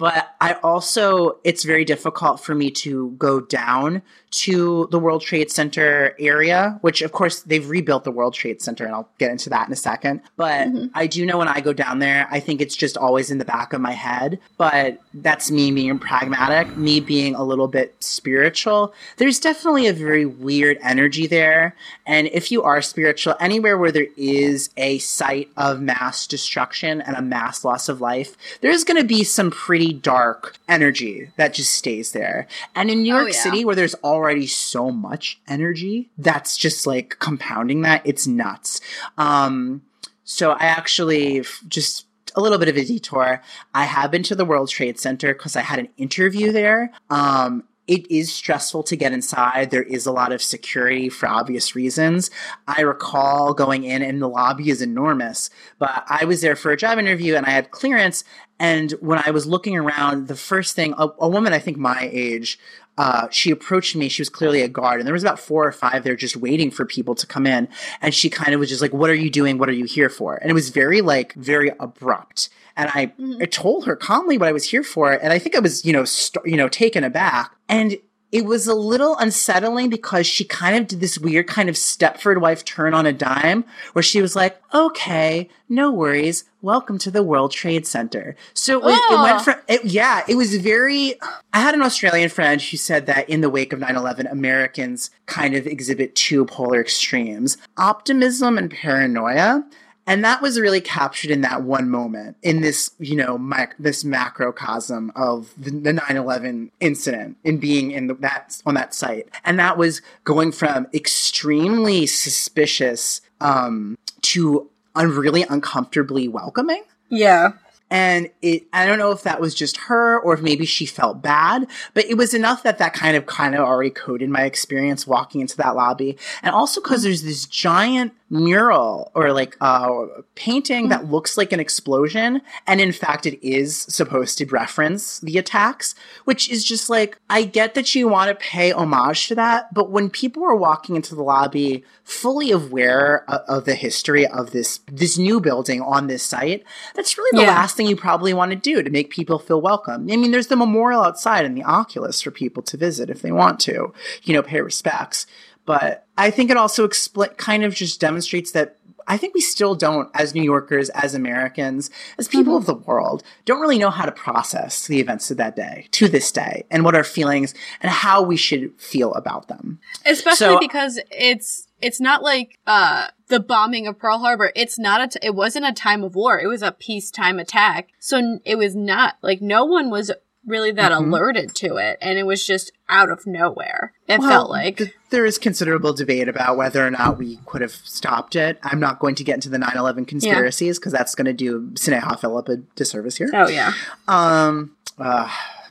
But 0.00 0.34
I 0.40 0.54
also, 0.62 1.36
it's 1.44 1.62
very 1.62 1.84
difficult 1.84 2.40
for 2.40 2.54
me 2.54 2.70
to 2.70 3.10
go 3.18 3.38
down 3.38 4.00
to 4.30 4.88
the 4.90 4.98
World 4.98 5.20
Trade 5.20 5.50
Center 5.50 6.14
area, 6.18 6.78
which 6.80 7.02
of 7.02 7.12
course 7.12 7.40
they've 7.42 7.68
rebuilt 7.68 8.04
the 8.04 8.10
World 8.10 8.32
Trade 8.32 8.62
Center, 8.62 8.86
and 8.86 8.94
I'll 8.94 9.10
get 9.18 9.30
into 9.30 9.50
that 9.50 9.66
in 9.66 9.72
a 9.72 9.76
second. 9.76 10.22
But 10.36 10.68
mm-hmm. 10.68 10.86
I 10.94 11.06
do 11.06 11.26
know 11.26 11.36
when 11.36 11.48
I 11.48 11.60
go 11.60 11.74
down 11.74 11.98
there, 11.98 12.26
I 12.30 12.40
think 12.40 12.62
it's 12.62 12.76
just 12.76 12.96
always 12.96 13.30
in 13.30 13.38
the 13.38 13.44
back 13.44 13.74
of 13.74 13.82
my 13.82 13.92
head. 13.92 14.38
But 14.56 15.00
that's 15.12 15.50
me 15.50 15.70
being 15.70 15.98
pragmatic, 15.98 16.76
me 16.78 17.00
being 17.00 17.34
a 17.34 17.44
little 17.44 17.68
bit 17.68 17.94
spiritual. 18.02 18.94
There's 19.18 19.38
definitely 19.38 19.86
a 19.88 19.92
very 19.92 20.24
weird 20.24 20.78
energy 20.82 21.26
there. 21.26 21.76
And 22.06 22.28
if 22.28 22.50
you 22.50 22.62
are 22.62 22.80
spiritual, 22.80 23.34
anywhere 23.38 23.76
where 23.76 23.92
there 23.92 24.06
is 24.16 24.70
a 24.76 24.98
site 24.98 25.50
of 25.58 25.82
mass 25.82 26.26
destruction 26.26 27.00
and 27.00 27.16
a 27.16 27.22
mass 27.22 27.64
loss 27.64 27.88
of 27.88 28.00
life, 28.00 28.36
there's 28.60 28.84
going 28.84 29.00
to 29.00 29.06
be 29.06 29.24
some 29.24 29.50
pretty 29.50 29.89
dark 29.92 30.56
energy 30.68 31.30
that 31.36 31.54
just 31.54 31.72
stays 31.72 32.12
there. 32.12 32.46
And 32.74 32.90
in 32.90 33.02
New 33.02 33.12
oh, 33.14 33.18
York 33.18 33.32
oh, 33.32 33.36
yeah. 33.36 33.42
City, 33.42 33.64
where 33.64 33.76
there's 33.76 33.94
already 33.96 34.46
so 34.46 34.90
much 34.90 35.40
energy 35.48 36.10
that's 36.18 36.56
just 36.56 36.86
like 36.86 37.16
compounding 37.18 37.82
that. 37.82 38.02
It's 38.04 38.26
nuts. 38.26 38.80
Um, 39.18 39.82
so 40.24 40.52
I 40.52 40.66
actually 40.66 41.42
just 41.68 42.06
a 42.36 42.40
little 42.40 42.58
bit 42.58 42.68
of 42.68 42.76
a 42.76 42.84
detour. 42.84 43.42
I 43.74 43.84
have 43.84 44.10
been 44.10 44.22
to 44.24 44.34
the 44.34 44.44
World 44.44 44.68
Trade 44.68 44.98
Center 44.98 45.34
because 45.34 45.56
I 45.56 45.62
had 45.62 45.78
an 45.78 45.88
interview 45.96 46.52
there. 46.52 46.92
Um, 47.08 47.64
it 47.86 48.10
is 48.10 48.32
stressful 48.32 48.84
to 48.84 48.96
get 48.96 49.12
inside. 49.12 49.70
There 49.70 49.82
is 49.82 50.06
a 50.06 50.12
lot 50.12 50.32
of 50.32 50.42
security 50.42 51.08
for 51.08 51.28
obvious 51.28 51.74
reasons. 51.74 52.30
I 52.66 52.82
recall 52.82 53.52
going 53.52 53.84
in, 53.84 54.02
and 54.02 54.22
the 54.22 54.28
lobby 54.28 54.70
is 54.70 54.80
enormous, 54.80 55.50
but 55.78 56.04
I 56.08 56.24
was 56.24 56.40
there 56.40 56.56
for 56.56 56.70
a 56.70 56.76
job 56.76 56.98
interview 56.98 57.34
and 57.34 57.46
I 57.46 57.50
had 57.50 57.70
clearance. 57.70 58.22
And 58.58 58.92
when 59.00 59.20
I 59.24 59.30
was 59.30 59.46
looking 59.46 59.76
around, 59.76 60.28
the 60.28 60.36
first 60.36 60.76
thing, 60.76 60.94
a, 60.98 61.08
a 61.18 61.28
woman, 61.28 61.52
I 61.52 61.58
think 61.58 61.78
my 61.78 62.08
age, 62.12 62.58
uh, 63.00 63.26
she 63.30 63.50
approached 63.50 63.96
me. 63.96 64.10
She 64.10 64.20
was 64.20 64.28
clearly 64.28 64.60
a 64.60 64.68
guard, 64.68 65.00
and 65.00 65.06
there 65.06 65.14
was 65.14 65.22
about 65.22 65.40
four 65.40 65.66
or 65.66 65.72
five 65.72 66.04
there 66.04 66.14
just 66.14 66.36
waiting 66.36 66.70
for 66.70 66.84
people 66.84 67.14
to 67.14 67.26
come 67.26 67.46
in. 67.46 67.66
And 68.02 68.12
she 68.14 68.28
kind 68.28 68.52
of 68.52 68.60
was 68.60 68.68
just 68.68 68.82
like, 68.82 68.92
"What 68.92 69.08
are 69.08 69.14
you 69.14 69.30
doing? 69.30 69.56
What 69.56 69.70
are 69.70 69.72
you 69.72 69.86
here 69.86 70.10
for?" 70.10 70.36
And 70.36 70.50
it 70.50 70.52
was 70.52 70.68
very 70.68 71.00
like 71.00 71.32
very 71.32 71.72
abrupt. 71.80 72.50
And 72.76 72.90
I, 72.92 73.06
mm-hmm. 73.06 73.40
I 73.40 73.46
told 73.46 73.86
her 73.86 73.96
calmly 73.96 74.36
what 74.36 74.48
I 74.48 74.52
was 74.52 74.68
here 74.68 74.82
for, 74.82 75.12
and 75.12 75.32
I 75.32 75.38
think 75.38 75.56
I 75.56 75.60
was, 75.60 75.82
you 75.82 75.94
know, 75.94 76.04
st- 76.04 76.44
you 76.44 76.58
know, 76.58 76.68
taken 76.68 77.02
aback. 77.02 77.50
And 77.70 77.96
it 78.32 78.44
was 78.44 78.66
a 78.66 78.74
little 78.74 79.16
unsettling 79.16 79.90
because 79.90 80.26
she 80.26 80.44
kind 80.44 80.76
of 80.76 80.86
did 80.86 81.00
this 81.00 81.18
weird 81.18 81.48
kind 81.48 81.68
of 81.68 81.74
Stepford 81.74 82.40
wife 82.40 82.64
turn 82.64 82.94
on 82.94 83.06
a 83.06 83.12
dime 83.12 83.64
where 83.92 84.02
she 84.02 84.22
was 84.22 84.36
like, 84.36 84.60
okay, 84.72 85.48
no 85.68 85.90
worries. 85.90 86.44
Welcome 86.62 86.98
to 86.98 87.10
the 87.10 87.22
World 87.22 87.50
Trade 87.50 87.86
Center. 87.86 88.36
So 88.54 88.78
it, 88.86 88.96
oh. 88.96 89.14
it 89.14 89.22
went 89.22 89.40
oh. 89.40 89.42
from, 89.42 89.54
it, 89.66 89.84
yeah, 89.84 90.22
it 90.28 90.36
was 90.36 90.56
very, 90.58 91.14
I 91.52 91.60
had 91.60 91.74
an 91.74 91.82
Australian 91.82 92.28
friend 92.28 92.60
who 92.62 92.76
said 92.76 93.06
that 93.06 93.28
in 93.28 93.40
the 93.40 93.50
wake 93.50 93.72
of 93.72 93.80
9 93.80 93.96
11, 93.96 94.28
Americans 94.28 95.10
kind 95.26 95.56
of 95.56 95.66
exhibit 95.66 96.14
two 96.14 96.44
polar 96.44 96.80
extremes 96.80 97.56
optimism 97.76 98.58
and 98.58 98.70
paranoia. 98.70 99.64
And 100.06 100.24
that 100.24 100.42
was 100.42 100.58
really 100.58 100.80
captured 100.80 101.30
in 101.30 101.42
that 101.42 101.62
one 101.62 101.88
moment 101.88 102.36
in 102.42 102.62
this, 102.62 102.92
you 102.98 103.14
know, 103.14 103.38
mic- 103.38 103.76
this 103.78 104.02
macrocosm 104.02 105.12
of 105.14 105.52
the, 105.56 105.70
9/11 105.70 106.70
incident 106.80 107.36
in 107.44 107.58
being 107.58 107.90
in 107.90 108.06
the, 108.08 108.14
that 108.14 108.60
on 108.66 108.74
that 108.74 108.94
site. 108.94 109.28
And 109.44 109.58
that 109.58 109.78
was 109.78 110.02
going 110.24 110.52
from 110.52 110.88
extremely 110.92 112.06
suspicious 112.06 113.20
um, 113.40 113.96
to 114.22 114.68
un- 114.94 115.10
really 115.10 115.42
uncomfortably 115.42 116.28
welcoming. 116.28 116.82
Yeah. 117.08 117.52
And 117.90 118.30
it, 118.40 118.64
I 118.72 118.86
don't 118.86 118.98
know 118.98 119.10
if 119.10 119.24
that 119.24 119.40
was 119.40 119.52
just 119.54 119.76
her 119.78 120.20
or 120.20 120.34
if 120.34 120.40
maybe 120.40 120.64
she 120.64 120.86
felt 120.86 121.22
bad, 121.22 121.66
but 121.92 122.04
it 122.04 122.16
was 122.16 122.34
enough 122.34 122.62
that 122.62 122.78
that 122.78 122.94
kind 122.94 123.16
of, 123.16 123.26
kind 123.26 123.54
of 123.54 123.62
already 123.62 123.90
coded 123.90 124.30
my 124.30 124.44
experience 124.44 125.08
walking 125.08 125.40
into 125.40 125.56
that 125.56 125.74
lobby. 125.74 126.16
And 126.42 126.54
also 126.54 126.80
because 126.80 127.02
there's 127.02 127.22
this 127.22 127.46
giant 127.46 128.12
mural 128.30 129.10
or 129.14 129.32
like 129.32 129.56
a 129.60 130.06
painting 130.34 130.88
that 130.88 131.10
looks 131.10 131.36
like 131.36 131.52
an 131.52 131.60
explosion 131.60 132.40
and 132.66 132.80
in 132.80 132.92
fact 132.92 133.26
it 133.26 133.44
is 133.46 133.76
supposed 133.76 134.38
to 134.38 134.46
reference 134.46 135.18
the 135.20 135.36
attacks 135.36 135.94
which 136.24 136.48
is 136.48 136.64
just 136.64 136.88
like 136.88 137.18
i 137.28 137.42
get 137.42 137.74
that 137.74 137.94
you 137.94 138.08
want 138.08 138.28
to 138.28 138.34
pay 138.36 138.72
homage 138.72 139.26
to 139.26 139.34
that 139.34 139.72
but 139.74 139.90
when 139.90 140.08
people 140.08 140.44
are 140.44 140.56
walking 140.56 140.96
into 140.96 141.14
the 141.14 141.22
lobby 141.22 141.84
fully 142.04 142.50
aware 142.50 143.24
of, 143.28 143.40
of 143.48 143.64
the 143.64 143.74
history 143.74 144.26
of 144.26 144.52
this 144.52 144.80
this 144.86 145.18
new 145.18 145.40
building 145.40 145.80
on 145.82 146.06
this 146.06 146.22
site 146.22 146.64
that's 146.94 147.18
really 147.18 147.38
the 147.38 147.46
yeah. 147.46 147.54
last 147.54 147.76
thing 147.76 147.86
you 147.86 147.96
probably 147.96 148.32
want 148.32 148.50
to 148.50 148.56
do 148.56 148.82
to 148.82 148.90
make 148.90 149.10
people 149.10 149.38
feel 149.38 149.60
welcome. 149.60 150.08
I 150.10 150.16
mean 150.16 150.30
there's 150.30 150.48
the 150.48 150.56
memorial 150.56 151.02
outside 151.02 151.44
and 151.44 151.56
the 151.56 151.62
oculus 151.62 152.20
for 152.20 152.30
people 152.30 152.62
to 152.64 152.76
visit 152.76 153.10
if 153.10 153.22
they 153.22 153.32
want 153.32 153.60
to 153.60 153.92
you 154.22 154.34
know 154.34 154.42
pay 154.42 154.60
respects 154.60 155.26
but 155.70 156.04
I 156.18 156.32
think 156.32 156.50
it 156.50 156.56
also 156.56 156.84
expl- 156.84 157.36
kind 157.36 157.62
of 157.62 157.76
just 157.76 158.00
demonstrates 158.00 158.50
that 158.50 158.78
I 159.06 159.16
think 159.16 159.34
we 159.34 159.40
still 159.40 159.76
don't, 159.76 160.10
as 160.14 160.34
New 160.34 160.42
Yorkers, 160.42 160.88
as 160.90 161.14
Americans, 161.14 161.92
as 162.18 162.26
people 162.26 162.54
mm-hmm. 162.54 162.62
of 162.62 162.66
the 162.66 162.74
world, 162.74 163.22
don't 163.44 163.60
really 163.60 163.78
know 163.78 163.90
how 163.90 164.04
to 164.04 164.10
process 164.10 164.88
the 164.88 164.98
events 164.98 165.30
of 165.30 165.36
that 165.36 165.54
day 165.54 165.86
to 165.92 166.08
this 166.08 166.32
day 166.32 166.64
and 166.72 166.84
what 166.84 166.96
our 166.96 167.04
feelings 167.04 167.54
and 167.80 167.88
how 167.88 168.20
we 168.20 168.36
should 168.36 168.72
feel 168.80 169.14
about 169.14 169.46
them. 169.46 169.78
Especially 170.04 170.34
so, 170.34 170.58
because 170.58 170.98
it's 171.12 171.68
it's 171.80 172.00
not 172.00 172.24
like 172.24 172.58
uh 172.66 173.06
the 173.28 173.38
bombing 173.38 173.86
of 173.86 173.96
Pearl 173.96 174.18
Harbor. 174.18 174.50
It's 174.56 174.76
not 174.76 175.00
a. 175.00 175.06
T- 175.06 175.26
it 175.26 175.36
wasn't 175.36 175.66
a 175.66 175.72
time 175.72 176.02
of 176.02 176.16
war. 176.16 176.40
It 176.40 176.48
was 176.48 176.62
a 176.62 176.72
peacetime 176.72 177.38
attack. 177.38 177.90
So 178.00 178.40
it 178.44 178.56
was 178.56 178.74
not 178.74 179.18
like 179.22 179.40
no 179.40 179.64
one 179.66 179.88
was 179.88 180.10
really 180.46 180.72
that 180.72 180.92
mm-hmm. 180.92 181.12
alerted 181.12 181.54
to 181.54 181.76
it 181.76 181.98
and 182.00 182.18
it 182.18 182.24
was 182.24 182.46
just 182.46 182.72
out 182.88 183.10
of 183.10 183.26
nowhere 183.26 183.92
it 184.08 184.20
well, 184.20 184.28
felt 184.28 184.50
like 184.50 184.78
th- 184.78 184.94
there 185.10 185.24
is 185.26 185.38
considerable 185.38 185.92
debate 185.92 186.28
about 186.28 186.56
whether 186.56 186.84
or 186.84 186.90
not 186.90 187.18
we 187.18 187.38
could 187.46 187.60
have 187.60 187.72
stopped 187.72 188.34
it 188.34 188.58
i'm 188.62 188.80
not 188.80 188.98
going 188.98 189.14
to 189.14 189.22
get 189.22 189.34
into 189.34 189.48
the 189.48 189.58
9-11 189.58 190.06
conspiracies 190.06 190.78
because 190.78 190.92
yeah. 190.92 190.98
that's 190.98 191.14
going 191.14 191.26
to 191.26 191.32
do 191.32 191.70
Sneha 191.74 192.18
Philip 192.18 192.48
a 192.48 192.56
disservice 192.76 193.16
here 193.16 193.30
oh 193.34 193.48
yeah 193.48 193.72
um 194.08 194.74
uh, 194.98 195.30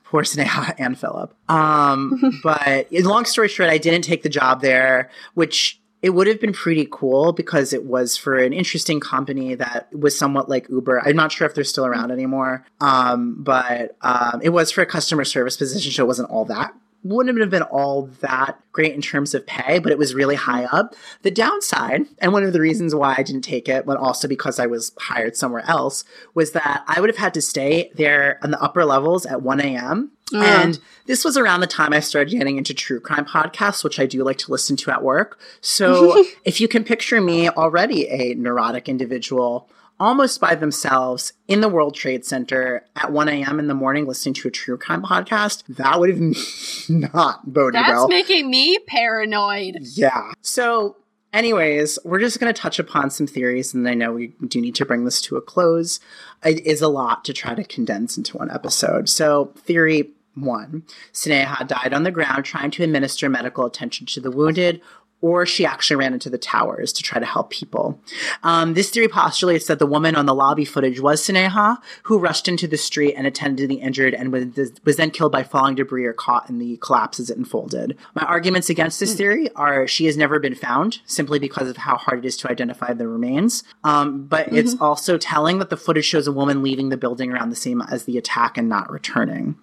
poor 0.09 0.23
Sneha 0.23 0.73
and 0.77 0.97
Philip. 0.97 1.33
Um, 1.49 2.39
but 2.43 2.91
long 2.91 3.25
story 3.25 3.47
short, 3.47 3.69
I 3.69 3.77
didn't 3.77 4.01
take 4.01 4.23
the 4.23 4.29
job 4.29 4.61
there, 4.61 5.09
which 5.35 5.78
it 6.01 6.11
would 6.11 6.27
have 6.27 6.39
been 6.39 6.53
pretty 6.53 6.87
cool 6.89 7.33
because 7.33 7.73
it 7.73 7.85
was 7.85 8.15
for 8.15 8.37
an 8.37 8.53
interesting 8.53 8.99
company 8.99 9.55
that 9.55 9.87
was 9.93 10.17
somewhat 10.17 10.49
like 10.49 10.69
Uber. 10.69 11.01
I'm 11.05 11.15
not 11.15 11.31
sure 11.31 11.45
if 11.45 11.55
they're 11.55 11.63
still 11.63 11.85
around 11.85 12.11
anymore, 12.11 12.65
um, 12.79 13.35
but 13.39 13.97
um, 14.01 14.41
it 14.41 14.49
was 14.49 14.71
for 14.71 14.81
a 14.81 14.85
customer 14.85 15.25
service 15.25 15.57
position, 15.57 15.91
so 15.91 16.03
it 16.03 16.07
wasn't 16.07 16.29
all 16.29 16.45
that 16.45 16.73
wouldn't 17.03 17.39
have 17.39 17.49
been 17.49 17.63
all 17.63 18.07
that 18.19 18.59
great 18.71 18.93
in 18.93 19.01
terms 19.01 19.33
of 19.33 19.45
pay, 19.45 19.79
but 19.79 19.91
it 19.91 19.97
was 19.97 20.13
really 20.13 20.35
high 20.35 20.65
up. 20.65 20.95
The 21.21 21.31
downside, 21.31 22.05
and 22.19 22.33
one 22.33 22.43
of 22.43 22.53
the 22.53 22.59
reasons 22.59 22.93
why 22.93 23.15
I 23.17 23.23
didn't 23.23 23.43
take 23.43 23.69
it, 23.69 23.85
but 23.85 23.97
also 23.97 24.27
because 24.27 24.59
I 24.59 24.65
was 24.65 24.91
hired 24.99 25.37
somewhere 25.37 25.63
else, 25.67 26.03
was 26.33 26.51
that 26.51 26.83
I 26.87 26.99
would 26.99 27.09
have 27.09 27.17
had 27.17 27.33
to 27.35 27.41
stay 27.41 27.91
there 27.95 28.39
on 28.43 28.51
the 28.51 28.61
upper 28.61 28.83
levels 28.83 29.25
at 29.25 29.41
1 29.41 29.61
a.m. 29.61 30.11
Mm. 30.31 30.43
And 30.43 30.79
this 31.05 31.25
was 31.25 31.37
around 31.37 31.61
the 31.61 31.67
time 31.67 31.93
I 31.93 31.99
started 31.99 32.31
getting 32.31 32.57
into 32.57 32.73
true 32.73 32.99
crime 32.99 33.25
podcasts, 33.25 33.83
which 33.83 33.99
I 33.99 34.05
do 34.05 34.23
like 34.23 34.37
to 34.39 34.51
listen 34.51 34.75
to 34.77 34.91
at 34.91 35.03
work. 35.03 35.39
So 35.61 36.23
if 36.45 36.61
you 36.61 36.67
can 36.67 36.83
picture 36.83 37.19
me 37.19 37.49
already 37.49 38.07
a 38.09 38.35
neurotic 38.35 38.87
individual, 38.87 39.69
almost 39.99 40.39
by 40.39 40.55
themselves 40.55 41.33
in 41.47 41.61
the 41.61 41.69
World 41.69 41.95
Trade 41.95 42.25
Center 42.25 42.85
at 42.95 43.11
1 43.11 43.27
a.m. 43.27 43.59
in 43.59 43.67
the 43.67 43.73
morning 43.73 44.05
listening 44.05 44.33
to 44.35 44.47
a 44.47 44.51
true 44.51 44.77
crime 44.77 45.03
podcast, 45.03 45.63
that 45.67 45.99
would 45.99 46.09
have 46.09 46.19
not 46.89 47.51
boded 47.51 47.75
That's 47.75 47.89
well. 47.89 48.07
That's 48.07 48.29
making 48.29 48.49
me 48.49 48.77
paranoid. 48.87 49.77
Yeah. 49.81 50.31
So, 50.41 50.95
anyways, 51.33 51.99
we're 52.05 52.19
just 52.19 52.39
going 52.39 52.53
to 52.53 52.59
touch 52.59 52.79
upon 52.79 53.09
some 53.09 53.27
theories, 53.27 53.73
and 53.73 53.87
I 53.87 53.93
know 53.93 54.13
we 54.13 54.33
do 54.47 54.61
need 54.61 54.75
to 54.75 54.85
bring 54.85 55.05
this 55.05 55.21
to 55.23 55.35
a 55.35 55.41
close. 55.41 55.99
It 56.45 56.65
is 56.65 56.81
a 56.81 56.87
lot 56.87 57.25
to 57.25 57.33
try 57.33 57.53
to 57.53 57.63
condense 57.63 58.17
into 58.17 58.37
one 58.37 58.49
episode. 58.49 59.09
So, 59.09 59.53
theory 59.57 60.11
one 60.35 60.83
Sneha 61.13 61.67
died 61.67 61.93
on 61.93 62.03
the 62.03 62.11
ground 62.11 62.45
trying 62.45 62.71
to 62.71 62.83
administer 62.83 63.29
medical 63.29 63.65
attention 63.65 64.05
to 64.07 64.21
the 64.21 64.31
wounded 64.31 64.81
or 65.21 65.45
she 65.45 65.65
actually 65.65 65.97
ran 65.97 66.13
into 66.13 66.29
the 66.29 66.37
towers 66.37 66.93
to 66.93 67.03
try 67.03 67.19
to 67.19 67.25
help 67.25 67.49
people. 67.49 68.01
Um, 68.43 68.73
this 68.73 68.89
theory 68.89 69.07
postulates 69.07 69.67
that 69.67 69.79
the 69.79 69.85
woman 69.85 70.15
on 70.15 70.25
the 70.25 70.33
lobby 70.33 70.65
footage 70.65 70.99
was 70.99 71.21
Sneha, 71.21 71.77
who 72.03 72.19
rushed 72.19 72.47
into 72.47 72.67
the 72.67 72.77
street 72.77 73.15
and 73.15 73.27
attended 73.27 73.57
to 73.63 73.67
the 73.67 73.81
injured 73.81 74.13
and 74.13 74.31
was, 74.31 74.71
was 74.85 74.97
then 74.97 75.11
killed 75.11 75.31
by 75.31 75.43
falling 75.43 75.75
debris 75.75 76.05
or 76.05 76.13
caught 76.13 76.49
in 76.49 76.59
the 76.59 76.77
collapse 76.77 77.19
as 77.19 77.29
it 77.29 77.37
unfolded. 77.37 77.97
My 78.15 78.23
arguments 78.23 78.69
against 78.69 78.99
this 78.99 79.13
theory 79.13 79.49
are 79.55 79.87
she 79.87 80.05
has 80.05 80.15
never 80.15 80.39
been 80.39 80.55
found, 80.55 80.99
simply 81.05 81.39
because 81.39 81.69
of 81.69 81.77
how 81.77 81.97
hard 81.97 82.19
it 82.19 82.27
is 82.27 82.37
to 82.37 82.49
identify 82.49 82.93
the 82.93 83.07
remains. 83.07 83.63
Um, 83.83 84.25
but 84.25 84.47
mm-hmm. 84.47 84.57
it's 84.57 84.79
also 84.79 85.17
telling 85.17 85.59
that 85.59 85.69
the 85.69 85.77
footage 85.77 86.05
shows 86.05 86.27
a 86.27 86.31
woman 86.31 86.63
leaving 86.63 86.89
the 86.89 86.97
building 86.97 87.31
around 87.31 87.49
the 87.49 87.55
same 87.55 87.81
as 87.81 88.05
the 88.05 88.17
attack 88.17 88.57
and 88.57 88.69
not 88.69 88.89
returning. 88.89 89.57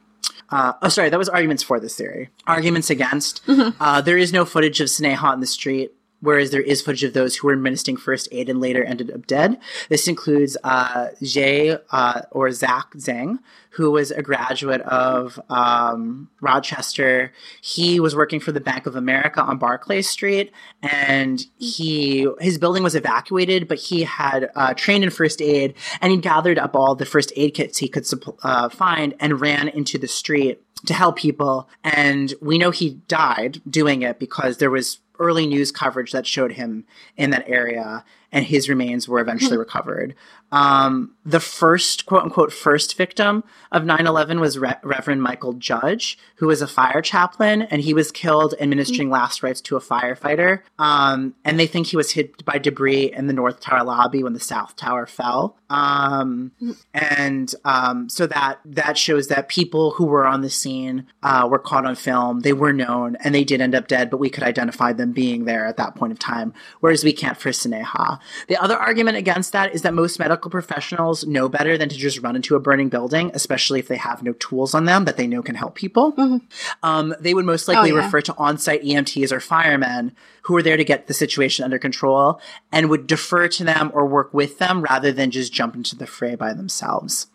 Uh, 0.50 0.74
oh, 0.82 0.88
sorry, 0.88 1.08
that 1.10 1.18
was 1.18 1.28
arguments 1.28 1.62
for 1.62 1.80
this 1.80 1.96
theory. 1.96 2.30
Arguments 2.46 2.90
against. 2.90 3.44
Mm-hmm. 3.46 3.82
Uh, 3.82 4.00
there 4.00 4.18
is 4.18 4.32
no 4.32 4.44
footage 4.44 4.80
of 4.80 4.88
Sneha 4.88 5.34
in 5.34 5.40
the 5.40 5.46
street. 5.46 5.92
Whereas 6.20 6.50
there 6.50 6.62
is 6.62 6.82
footage 6.82 7.04
of 7.04 7.12
those 7.12 7.36
who 7.36 7.46
were 7.46 7.52
administering 7.52 7.96
first 7.96 8.28
aid 8.32 8.48
and 8.48 8.60
later 8.60 8.84
ended 8.84 9.10
up 9.10 9.26
dead. 9.26 9.58
This 9.88 10.08
includes 10.08 10.56
uh, 10.64 11.08
Jay 11.22 11.76
uh, 11.90 12.22
or 12.30 12.50
Zach 12.52 12.92
Zhang, 12.96 13.38
who 13.70 13.90
was 13.90 14.10
a 14.10 14.22
graduate 14.22 14.80
of 14.82 15.38
um, 15.50 16.30
Rochester. 16.40 17.32
He 17.60 18.00
was 18.00 18.16
working 18.16 18.40
for 18.40 18.50
the 18.50 18.60
Bank 18.60 18.86
of 18.86 18.96
America 18.96 19.42
on 19.42 19.58
Barclay 19.58 20.02
Street, 20.02 20.50
and 20.82 21.44
he 21.58 22.26
his 22.40 22.56
building 22.58 22.82
was 22.82 22.94
evacuated, 22.94 23.68
but 23.68 23.78
he 23.78 24.04
had 24.04 24.50
uh, 24.54 24.72
trained 24.74 25.04
in 25.04 25.10
first 25.10 25.42
aid, 25.42 25.74
and 26.00 26.10
he 26.10 26.18
gathered 26.18 26.58
up 26.58 26.74
all 26.74 26.94
the 26.94 27.04
first 27.04 27.32
aid 27.36 27.54
kits 27.54 27.78
he 27.78 27.88
could 27.88 28.06
uh, 28.42 28.68
find 28.70 29.14
and 29.20 29.40
ran 29.40 29.68
into 29.68 29.98
the 29.98 30.08
street 30.08 30.62
to 30.86 30.94
help 30.94 31.16
people. 31.16 31.68
And 31.84 32.34
we 32.40 32.58
know 32.58 32.70
he 32.70 33.00
died 33.08 33.60
doing 33.68 34.02
it 34.02 34.18
because 34.18 34.58
there 34.58 34.70
was 34.70 34.98
early 35.18 35.46
news 35.46 35.72
coverage 35.72 36.12
that 36.12 36.26
showed 36.26 36.52
him 36.52 36.84
in 37.16 37.30
that 37.30 37.48
area, 37.48 38.04
and 38.36 38.44
his 38.44 38.68
remains 38.68 39.08
were 39.08 39.18
eventually 39.18 39.52
mm-hmm. 39.52 39.60
recovered. 39.60 40.14
Um, 40.52 41.16
the 41.24 41.40
first, 41.40 42.04
quote 42.04 42.22
unquote, 42.22 42.52
first 42.52 42.94
victim 42.96 43.42
of 43.72 43.86
9 43.86 44.06
11 44.06 44.40
was 44.40 44.58
Re- 44.58 44.76
Reverend 44.84 45.22
Michael 45.22 45.54
Judge, 45.54 46.18
who 46.36 46.46
was 46.46 46.60
a 46.60 46.66
fire 46.66 47.00
chaplain, 47.00 47.62
and 47.62 47.80
he 47.80 47.94
was 47.94 48.12
killed 48.12 48.54
administering 48.60 49.08
mm-hmm. 49.08 49.14
last 49.14 49.42
rites 49.42 49.62
to 49.62 49.76
a 49.76 49.80
firefighter. 49.80 50.60
Um, 50.78 51.34
and 51.46 51.58
they 51.58 51.66
think 51.66 51.86
he 51.86 51.96
was 51.96 52.12
hit 52.12 52.44
by 52.44 52.58
debris 52.58 53.10
in 53.10 53.26
the 53.26 53.32
North 53.32 53.60
Tower 53.60 53.82
lobby 53.84 54.22
when 54.22 54.34
the 54.34 54.40
South 54.40 54.76
Tower 54.76 55.06
fell. 55.06 55.56
Um, 55.70 56.52
mm-hmm. 56.62 56.72
and 56.92 57.52
um, 57.64 58.08
so 58.10 58.26
that 58.26 58.60
that 58.66 58.98
shows 58.98 59.28
that 59.28 59.48
people 59.48 59.92
who 59.92 60.04
were 60.04 60.26
on 60.26 60.42
the 60.42 60.50
scene 60.50 61.06
uh, 61.22 61.48
were 61.50 61.58
caught 61.58 61.86
on 61.86 61.96
film. 61.96 62.40
They 62.40 62.52
were 62.52 62.74
known, 62.74 63.16
and 63.16 63.34
they 63.34 63.44
did 63.44 63.62
end 63.62 63.74
up 63.74 63.88
dead, 63.88 64.10
but 64.10 64.18
we 64.18 64.28
could 64.28 64.44
identify 64.44 64.92
them 64.92 65.12
being 65.12 65.46
there 65.46 65.64
at 65.66 65.78
that 65.78 65.96
point 65.96 66.12
of 66.12 66.18
time, 66.18 66.52
whereas 66.80 67.02
we 67.02 67.14
can't 67.14 67.38
for 67.38 67.48
Sneha. 67.48 68.20
The 68.48 68.56
other 68.56 68.76
argument 68.76 69.16
against 69.16 69.52
that 69.52 69.74
is 69.74 69.82
that 69.82 69.94
most 69.94 70.18
medical 70.18 70.50
professionals 70.50 71.26
know 71.26 71.48
better 71.48 71.76
than 71.78 71.88
to 71.88 71.96
just 71.96 72.20
run 72.20 72.36
into 72.36 72.56
a 72.56 72.60
burning 72.60 72.88
building, 72.88 73.30
especially 73.34 73.78
if 73.78 73.88
they 73.88 73.96
have 73.96 74.22
no 74.22 74.32
tools 74.34 74.74
on 74.74 74.84
them 74.84 75.04
that 75.04 75.16
they 75.16 75.26
know 75.26 75.42
can 75.42 75.54
help 75.54 75.74
people. 75.74 76.12
Mm-hmm. 76.12 76.46
Um, 76.82 77.14
they 77.20 77.34
would 77.34 77.44
most 77.44 77.68
likely 77.68 77.92
oh, 77.92 77.96
yeah. 77.96 78.04
refer 78.04 78.20
to 78.22 78.36
on 78.36 78.58
site 78.58 78.82
EMTs 78.82 79.32
or 79.32 79.40
firemen 79.40 80.14
who 80.42 80.56
are 80.56 80.62
there 80.62 80.76
to 80.76 80.84
get 80.84 81.06
the 81.06 81.14
situation 81.14 81.64
under 81.64 81.78
control 81.78 82.40
and 82.72 82.88
would 82.88 83.06
defer 83.06 83.48
to 83.48 83.64
them 83.64 83.90
or 83.94 84.06
work 84.06 84.32
with 84.32 84.58
them 84.58 84.82
rather 84.82 85.12
than 85.12 85.30
just 85.30 85.52
jump 85.52 85.74
into 85.74 85.96
the 85.96 86.06
fray 86.06 86.34
by 86.34 86.52
themselves. 86.52 87.28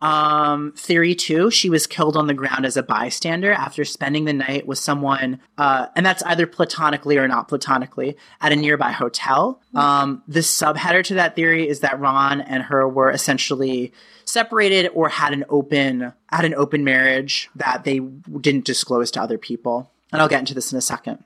Um, 0.00 0.72
theory 0.76 1.14
two, 1.14 1.50
she 1.50 1.68
was 1.68 1.86
killed 1.86 2.16
on 2.16 2.26
the 2.26 2.34
ground 2.34 2.64
as 2.64 2.76
a 2.76 2.82
bystander 2.82 3.52
after 3.52 3.84
spending 3.84 4.24
the 4.24 4.32
night 4.32 4.66
with 4.66 4.78
someone, 4.78 5.40
uh, 5.58 5.86
and 5.94 6.04
that's 6.06 6.22
either 6.22 6.46
platonically 6.46 7.18
or 7.18 7.28
not 7.28 7.48
platonically, 7.48 8.16
at 8.40 8.52
a 8.52 8.56
nearby 8.56 8.92
hotel. 8.92 9.60
Um, 9.74 10.22
the 10.26 10.40
subheader 10.40 11.04
to 11.04 11.14
that 11.14 11.36
theory 11.36 11.68
is 11.68 11.80
that 11.80 12.00
Ron 12.00 12.40
and 12.40 12.62
her 12.64 12.88
were 12.88 13.10
essentially 13.10 13.92
separated 14.24 14.88
or 14.94 15.08
had 15.08 15.32
an 15.32 15.44
open 15.48 16.12
had 16.30 16.44
an 16.44 16.54
open 16.54 16.84
marriage 16.84 17.50
that 17.56 17.84
they 17.84 17.98
didn't 17.98 18.64
disclose 18.64 19.10
to 19.10 19.20
other 19.20 19.38
people 19.38 19.90
and 20.12 20.20
I'll 20.20 20.28
get 20.28 20.40
into 20.40 20.54
this 20.54 20.72
in 20.72 20.78
a 20.78 20.82
second. 20.82 21.24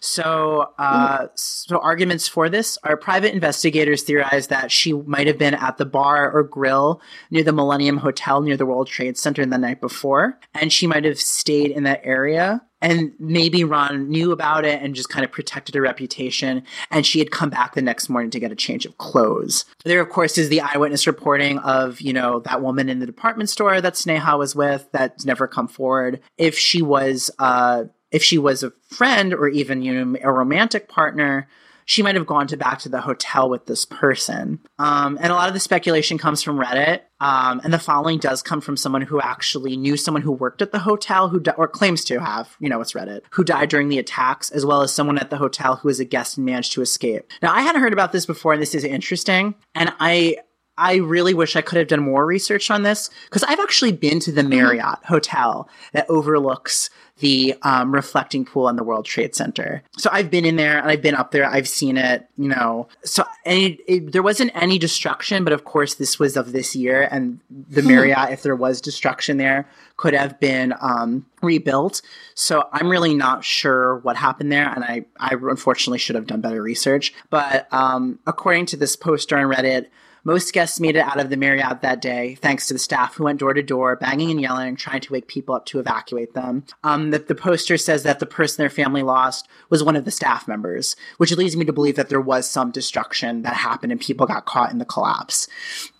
So, 0.00 0.72
uh, 0.78 1.28
so 1.34 1.78
arguments 1.78 2.28
for 2.28 2.48
this 2.48 2.78
are 2.82 2.96
private 2.96 3.32
investigators 3.32 4.02
theorize 4.02 4.48
that 4.48 4.70
she 4.70 4.92
might 4.92 5.26
have 5.26 5.38
been 5.38 5.54
at 5.54 5.78
the 5.78 5.86
bar 5.86 6.30
or 6.30 6.42
grill 6.42 7.00
near 7.30 7.42
the 7.42 7.52
Millennium 7.52 7.98
Hotel 7.98 8.40
near 8.40 8.56
the 8.56 8.66
World 8.66 8.88
Trade 8.88 9.16
Center 9.16 9.44
the 9.46 9.58
night 9.58 9.80
before, 9.80 10.38
and 10.54 10.72
she 10.72 10.86
might 10.86 11.04
have 11.04 11.18
stayed 11.18 11.70
in 11.70 11.84
that 11.84 12.00
area. 12.04 12.62
And 12.82 13.12
maybe 13.18 13.64
Ron 13.64 14.10
knew 14.10 14.32
about 14.32 14.66
it 14.66 14.82
and 14.82 14.94
just 14.94 15.08
kind 15.08 15.24
of 15.24 15.32
protected 15.32 15.74
her 15.74 15.80
reputation. 15.80 16.62
And 16.90 17.06
she 17.06 17.18
had 17.18 17.30
come 17.30 17.48
back 17.48 17.74
the 17.74 17.80
next 17.80 18.10
morning 18.10 18.30
to 18.32 18.38
get 18.38 18.52
a 18.52 18.54
change 18.54 18.84
of 18.84 18.98
clothes. 18.98 19.64
There, 19.84 20.00
of 20.00 20.10
course, 20.10 20.36
is 20.36 20.50
the 20.50 20.60
eyewitness 20.60 21.06
reporting 21.06 21.58
of, 21.60 22.02
you 22.02 22.12
know, 22.12 22.40
that 22.40 22.60
woman 22.60 22.90
in 22.90 22.98
the 22.98 23.06
department 23.06 23.48
store 23.48 23.80
that 23.80 23.94
Sneha 23.94 24.38
was 24.38 24.54
with 24.54 24.88
that's 24.92 25.24
never 25.24 25.48
come 25.48 25.68
forward. 25.68 26.20
If 26.36 26.56
she 26.56 26.82
was, 26.82 27.30
uh, 27.38 27.84
if 28.16 28.22
she 28.22 28.38
was 28.38 28.62
a 28.62 28.72
friend 28.88 29.34
or 29.34 29.46
even 29.46 29.82
you 29.82 29.92
know 29.92 30.18
a 30.22 30.32
romantic 30.32 30.88
partner 30.88 31.46
she 31.88 32.02
might 32.02 32.16
have 32.16 32.26
gone 32.26 32.48
to 32.48 32.56
back 32.56 32.80
to 32.80 32.88
the 32.88 33.00
hotel 33.00 33.48
with 33.48 33.66
this 33.66 33.84
person. 33.84 34.58
Um, 34.80 35.16
and 35.20 35.30
a 35.30 35.36
lot 35.36 35.46
of 35.46 35.54
the 35.54 35.60
speculation 35.60 36.18
comes 36.18 36.42
from 36.42 36.58
reddit. 36.58 37.02
Um, 37.20 37.60
and 37.62 37.72
the 37.72 37.78
following 37.78 38.18
does 38.18 38.42
come 38.42 38.60
from 38.60 38.76
someone 38.76 39.02
who 39.02 39.20
actually 39.20 39.76
knew 39.76 39.96
someone 39.96 40.22
who 40.22 40.32
worked 40.32 40.62
at 40.62 40.72
the 40.72 40.80
hotel 40.80 41.28
who 41.28 41.38
di- 41.38 41.54
or 41.56 41.68
claims 41.68 42.04
to 42.06 42.18
have 42.18 42.56
you 42.58 42.68
know 42.68 42.80
it's 42.80 42.92
reddit 42.92 43.20
who 43.30 43.44
died 43.44 43.68
during 43.68 43.88
the 43.88 44.00
attacks 44.00 44.50
as 44.50 44.66
well 44.66 44.82
as 44.82 44.92
someone 44.92 45.16
at 45.16 45.30
the 45.30 45.38
hotel 45.38 45.76
who 45.76 45.86
was 45.86 46.00
a 46.00 46.04
guest 46.04 46.36
and 46.36 46.44
managed 46.44 46.72
to 46.72 46.82
escape. 46.82 47.30
Now 47.40 47.54
i 47.54 47.62
hadn't 47.62 47.80
heard 47.80 47.92
about 47.92 48.12
this 48.12 48.26
before 48.26 48.52
and 48.52 48.60
this 48.60 48.74
is 48.74 48.84
interesting. 48.84 49.54
And 49.74 49.94
i 50.00 50.36
I 50.78 50.96
really 50.96 51.32
wish 51.32 51.56
I 51.56 51.62
could 51.62 51.78
have 51.78 51.88
done 51.88 52.02
more 52.02 52.26
research 52.26 52.70
on 52.70 52.82
this 52.82 53.08
because 53.24 53.42
I've 53.44 53.60
actually 53.60 53.92
been 53.92 54.20
to 54.20 54.32
the 54.32 54.42
mm-hmm. 54.42 54.50
Marriott 54.50 54.98
hotel 55.04 55.68
that 55.92 56.08
overlooks 56.10 56.90
the 57.18 57.54
um, 57.62 57.94
reflecting 57.94 58.44
pool 58.44 58.66
on 58.66 58.76
the 58.76 58.84
World 58.84 59.06
Trade 59.06 59.34
Center. 59.34 59.82
So 59.96 60.10
I've 60.12 60.30
been 60.30 60.44
in 60.44 60.56
there 60.56 60.78
and 60.78 60.90
I've 60.90 61.00
been 61.00 61.14
up 61.14 61.30
there. 61.30 61.46
I've 61.46 61.68
seen 61.68 61.96
it, 61.96 62.28
you 62.36 62.48
know. 62.48 62.88
So 63.04 63.24
it, 63.46 63.80
it, 63.88 64.12
there 64.12 64.22
wasn't 64.22 64.52
any 64.54 64.78
destruction, 64.78 65.42
but 65.42 65.52
of 65.52 65.64
course 65.64 65.94
this 65.94 66.18
was 66.18 66.36
of 66.36 66.52
this 66.52 66.76
year, 66.76 67.08
and 67.10 67.40
the 67.70 67.80
hmm. 67.80 67.88
Marriott, 67.88 68.32
if 68.32 68.42
there 68.42 68.56
was 68.56 68.80
destruction 68.80 69.38
there, 69.38 69.66
could 69.96 70.12
have 70.12 70.38
been 70.40 70.74
um, 70.80 71.24
rebuilt. 71.40 72.02
So 72.34 72.68
I'm 72.72 72.88
really 72.88 73.14
not 73.14 73.44
sure 73.44 73.96
what 73.98 74.16
happened 74.16 74.52
there, 74.52 74.68
and 74.68 74.84
I 74.84 75.06
I 75.18 75.34
unfortunately 75.34 75.98
should 75.98 76.16
have 76.16 76.26
done 76.26 76.42
better 76.42 76.62
research. 76.62 77.14
But 77.30 77.72
um, 77.72 78.18
according 78.26 78.66
to 78.66 78.76
this 78.76 78.96
poster 78.96 79.38
on 79.38 79.46
Reddit. 79.46 79.86
Most 80.26 80.52
guests 80.52 80.80
made 80.80 80.96
it 80.96 81.04
out 81.06 81.20
of 81.20 81.30
the 81.30 81.36
Marriott 81.36 81.82
that 81.82 82.02
day, 82.02 82.34
thanks 82.40 82.66
to 82.66 82.72
the 82.72 82.80
staff 82.80 83.14
who 83.14 83.22
went 83.22 83.38
door 83.38 83.54
to 83.54 83.62
door, 83.62 83.94
banging 83.94 84.32
and 84.32 84.40
yelling, 84.40 84.74
trying 84.74 85.00
to 85.02 85.12
wake 85.12 85.28
people 85.28 85.54
up 85.54 85.66
to 85.66 85.78
evacuate 85.78 86.34
them. 86.34 86.64
Um, 86.82 87.12
the, 87.12 87.20
the 87.20 87.36
poster 87.36 87.76
says 87.76 88.02
that 88.02 88.18
the 88.18 88.26
person 88.26 88.60
their 88.60 88.68
family 88.68 89.04
lost 89.04 89.46
was 89.70 89.84
one 89.84 89.94
of 89.94 90.04
the 90.04 90.10
staff 90.10 90.48
members, 90.48 90.96
which 91.18 91.30
leads 91.36 91.56
me 91.56 91.64
to 91.64 91.72
believe 91.72 91.94
that 91.94 92.08
there 92.08 92.20
was 92.20 92.50
some 92.50 92.72
destruction 92.72 93.42
that 93.42 93.54
happened 93.54 93.92
and 93.92 94.00
people 94.00 94.26
got 94.26 94.46
caught 94.46 94.72
in 94.72 94.78
the 94.78 94.84
collapse. 94.84 95.46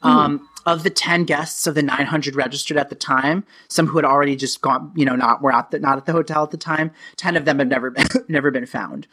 Mm. 0.03 0.09
Um, 0.09 0.49
of 0.67 0.83
the 0.83 0.91
10 0.91 1.23
guests 1.23 1.69
of 1.69 1.77
the 1.77 1.83
900 1.85 2.35
registered 2.35 2.77
at 2.77 2.89
the 2.89 2.97
time, 2.97 3.45
some 3.69 3.87
who 3.87 3.97
had 3.99 4.05
already 4.05 4.35
just 4.35 4.61
gone, 4.61 4.91
you 4.97 5.05
know, 5.05 5.15
not 5.15 5.41
were 5.41 5.55
at 5.55 5.71
the, 5.71 5.79
not 5.79 5.99
at 5.99 6.07
the 6.07 6.13
hotel 6.13 6.43
at 6.43 6.51
the 6.51 6.57
time, 6.57 6.91
10 7.15 7.37
of 7.37 7.45
them 7.45 7.61
have 7.61 7.69
never 7.69 7.93
been, 7.93 8.07
never 8.29 8.51
been 8.51 8.67
found 8.67 9.07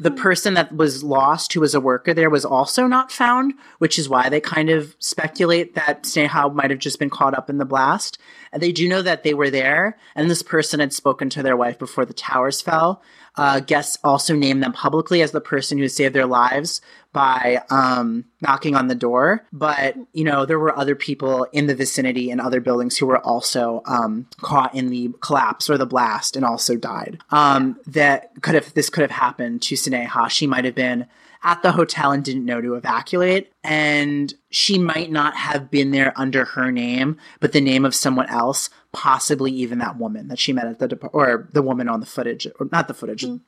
the 0.00 0.10
hmm. 0.10 0.16
person 0.16 0.54
that 0.54 0.74
was 0.74 1.04
lost 1.04 1.52
who 1.52 1.60
was 1.60 1.74
a 1.74 1.80
worker 1.80 2.14
there 2.14 2.30
was 2.30 2.44
also 2.44 2.86
not 2.86 3.12
found, 3.12 3.54
which 3.78 3.98
is 3.98 4.08
why 4.08 4.28
they 4.28 4.40
kind 4.40 4.70
of 4.70 4.96
speculate 4.98 5.74
that 5.74 6.04
Sneha 6.04 6.52
might 6.52 6.70
have 6.70 6.78
just 6.78 6.98
been 6.98 7.10
caught 7.10 7.36
up 7.36 7.50
in 7.50 7.58
the 7.58 7.64
blast. 7.64 8.18
And 8.52 8.60
they 8.62 8.72
do 8.72 8.88
know 8.88 9.02
that 9.02 9.22
they 9.22 9.34
were 9.34 9.50
there, 9.50 9.96
and 10.16 10.28
this 10.28 10.42
person 10.42 10.80
had 10.80 10.92
spoken 10.92 11.30
to 11.30 11.42
their 11.42 11.56
wife 11.56 11.78
before 11.78 12.04
the 12.04 12.14
towers 12.14 12.60
fell. 12.60 13.02
Uh, 13.40 13.58
guests 13.58 13.96
also 14.04 14.34
named 14.34 14.62
them 14.62 14.72
publicly 14.72 15.22
as 15.22 15.32
the 15.32 15.40
person 15.40 15.78
who 15.78 15.88
saved 15.88 16.14
their 16.14 16.26
lives 16.26 16.82
by 17.14 17.62
um, 17.70 18.26
knocking 18.42 18.76
on 18.76 18.88
the 18.88 18.94
door. 18.94 19.46
But, 19.50 19.96
you 20.12 20.24
know, 20.24 20.44
there 20.44 20.58
were 20.58 20.78
other 20.78 20.94
people 20.94 21.44
in 21.50 21.66
the 21.66 21.74
vicinity 21.74 22.30
and 22.30 22.38
other 22.38 22.60
buildings 22.60 22.98
who 22.98 23.06
were 23.06 23.18
also 23.18 23.82
um, 23.86 24.26
caught 24.42 24.74
in 24.74 24.90
the 24.90 25.14
collapse 25.22 25.70
or 25.70 25.78
the 25.78 25.86
blast 25.86 26.36
and 26.36 26.44
also 26.44 26.76
died. 26.76 27.18
Um, 27.30 27.80
that 27.86 28.42
could 28.42 28.56
have, 28.56 28.74
this 28.74 28.90
could 28.90 29.02
have 29.02 29.10
happened 29.10 29.62
to 29.62 29.74
Sneha. 29.74 30.28
She 30.28 30.46
might 30.46 30.66
have 30.66 30.74
been 30.74 31.06
at 31.42 31.62
the 31.62 31.72
hotel 31.72 32.12
and 32.12 32.22
didn't 32.22 32.44
know 32.44 32.60
to 32.60 32.74
evacuate. 32.74 33.50
And 33.64 34.34
she 34.50 34.78
might 34.78 35.10
not 35.10 35.34
have 35.34 35.70
been 35.70 35.92
there 35.92 36.12
under 36.16 36.44
her 36.44 36.70
name, 36.70 37.16
but 37.40 37.52
the 37.52 37.60
name 37.62 37.86
of 37.86 37.94
someone 37.94 38.28
else, 38.28 38.68
possibly 38.92 39.52
even 39.52 39.78
that 39.78 39.98
woman 39.98 40.28
that 40.28 40.38
she 40.38 40.52
met 40.52 40.66
at 40.66 40.78
the 40.78 40.88
dep- 40.88 41.14
or 41.14 41.48
the 41.52 41.62
woman 41.62 41.88
on 41.88 42.00
the 42.00 42.06
footage, 42.06 42.46
or 42.58 42.68
not 42.72 42.88
the 42.88 42.94
footage, 42.94 43.24
mm. 43.24 43.40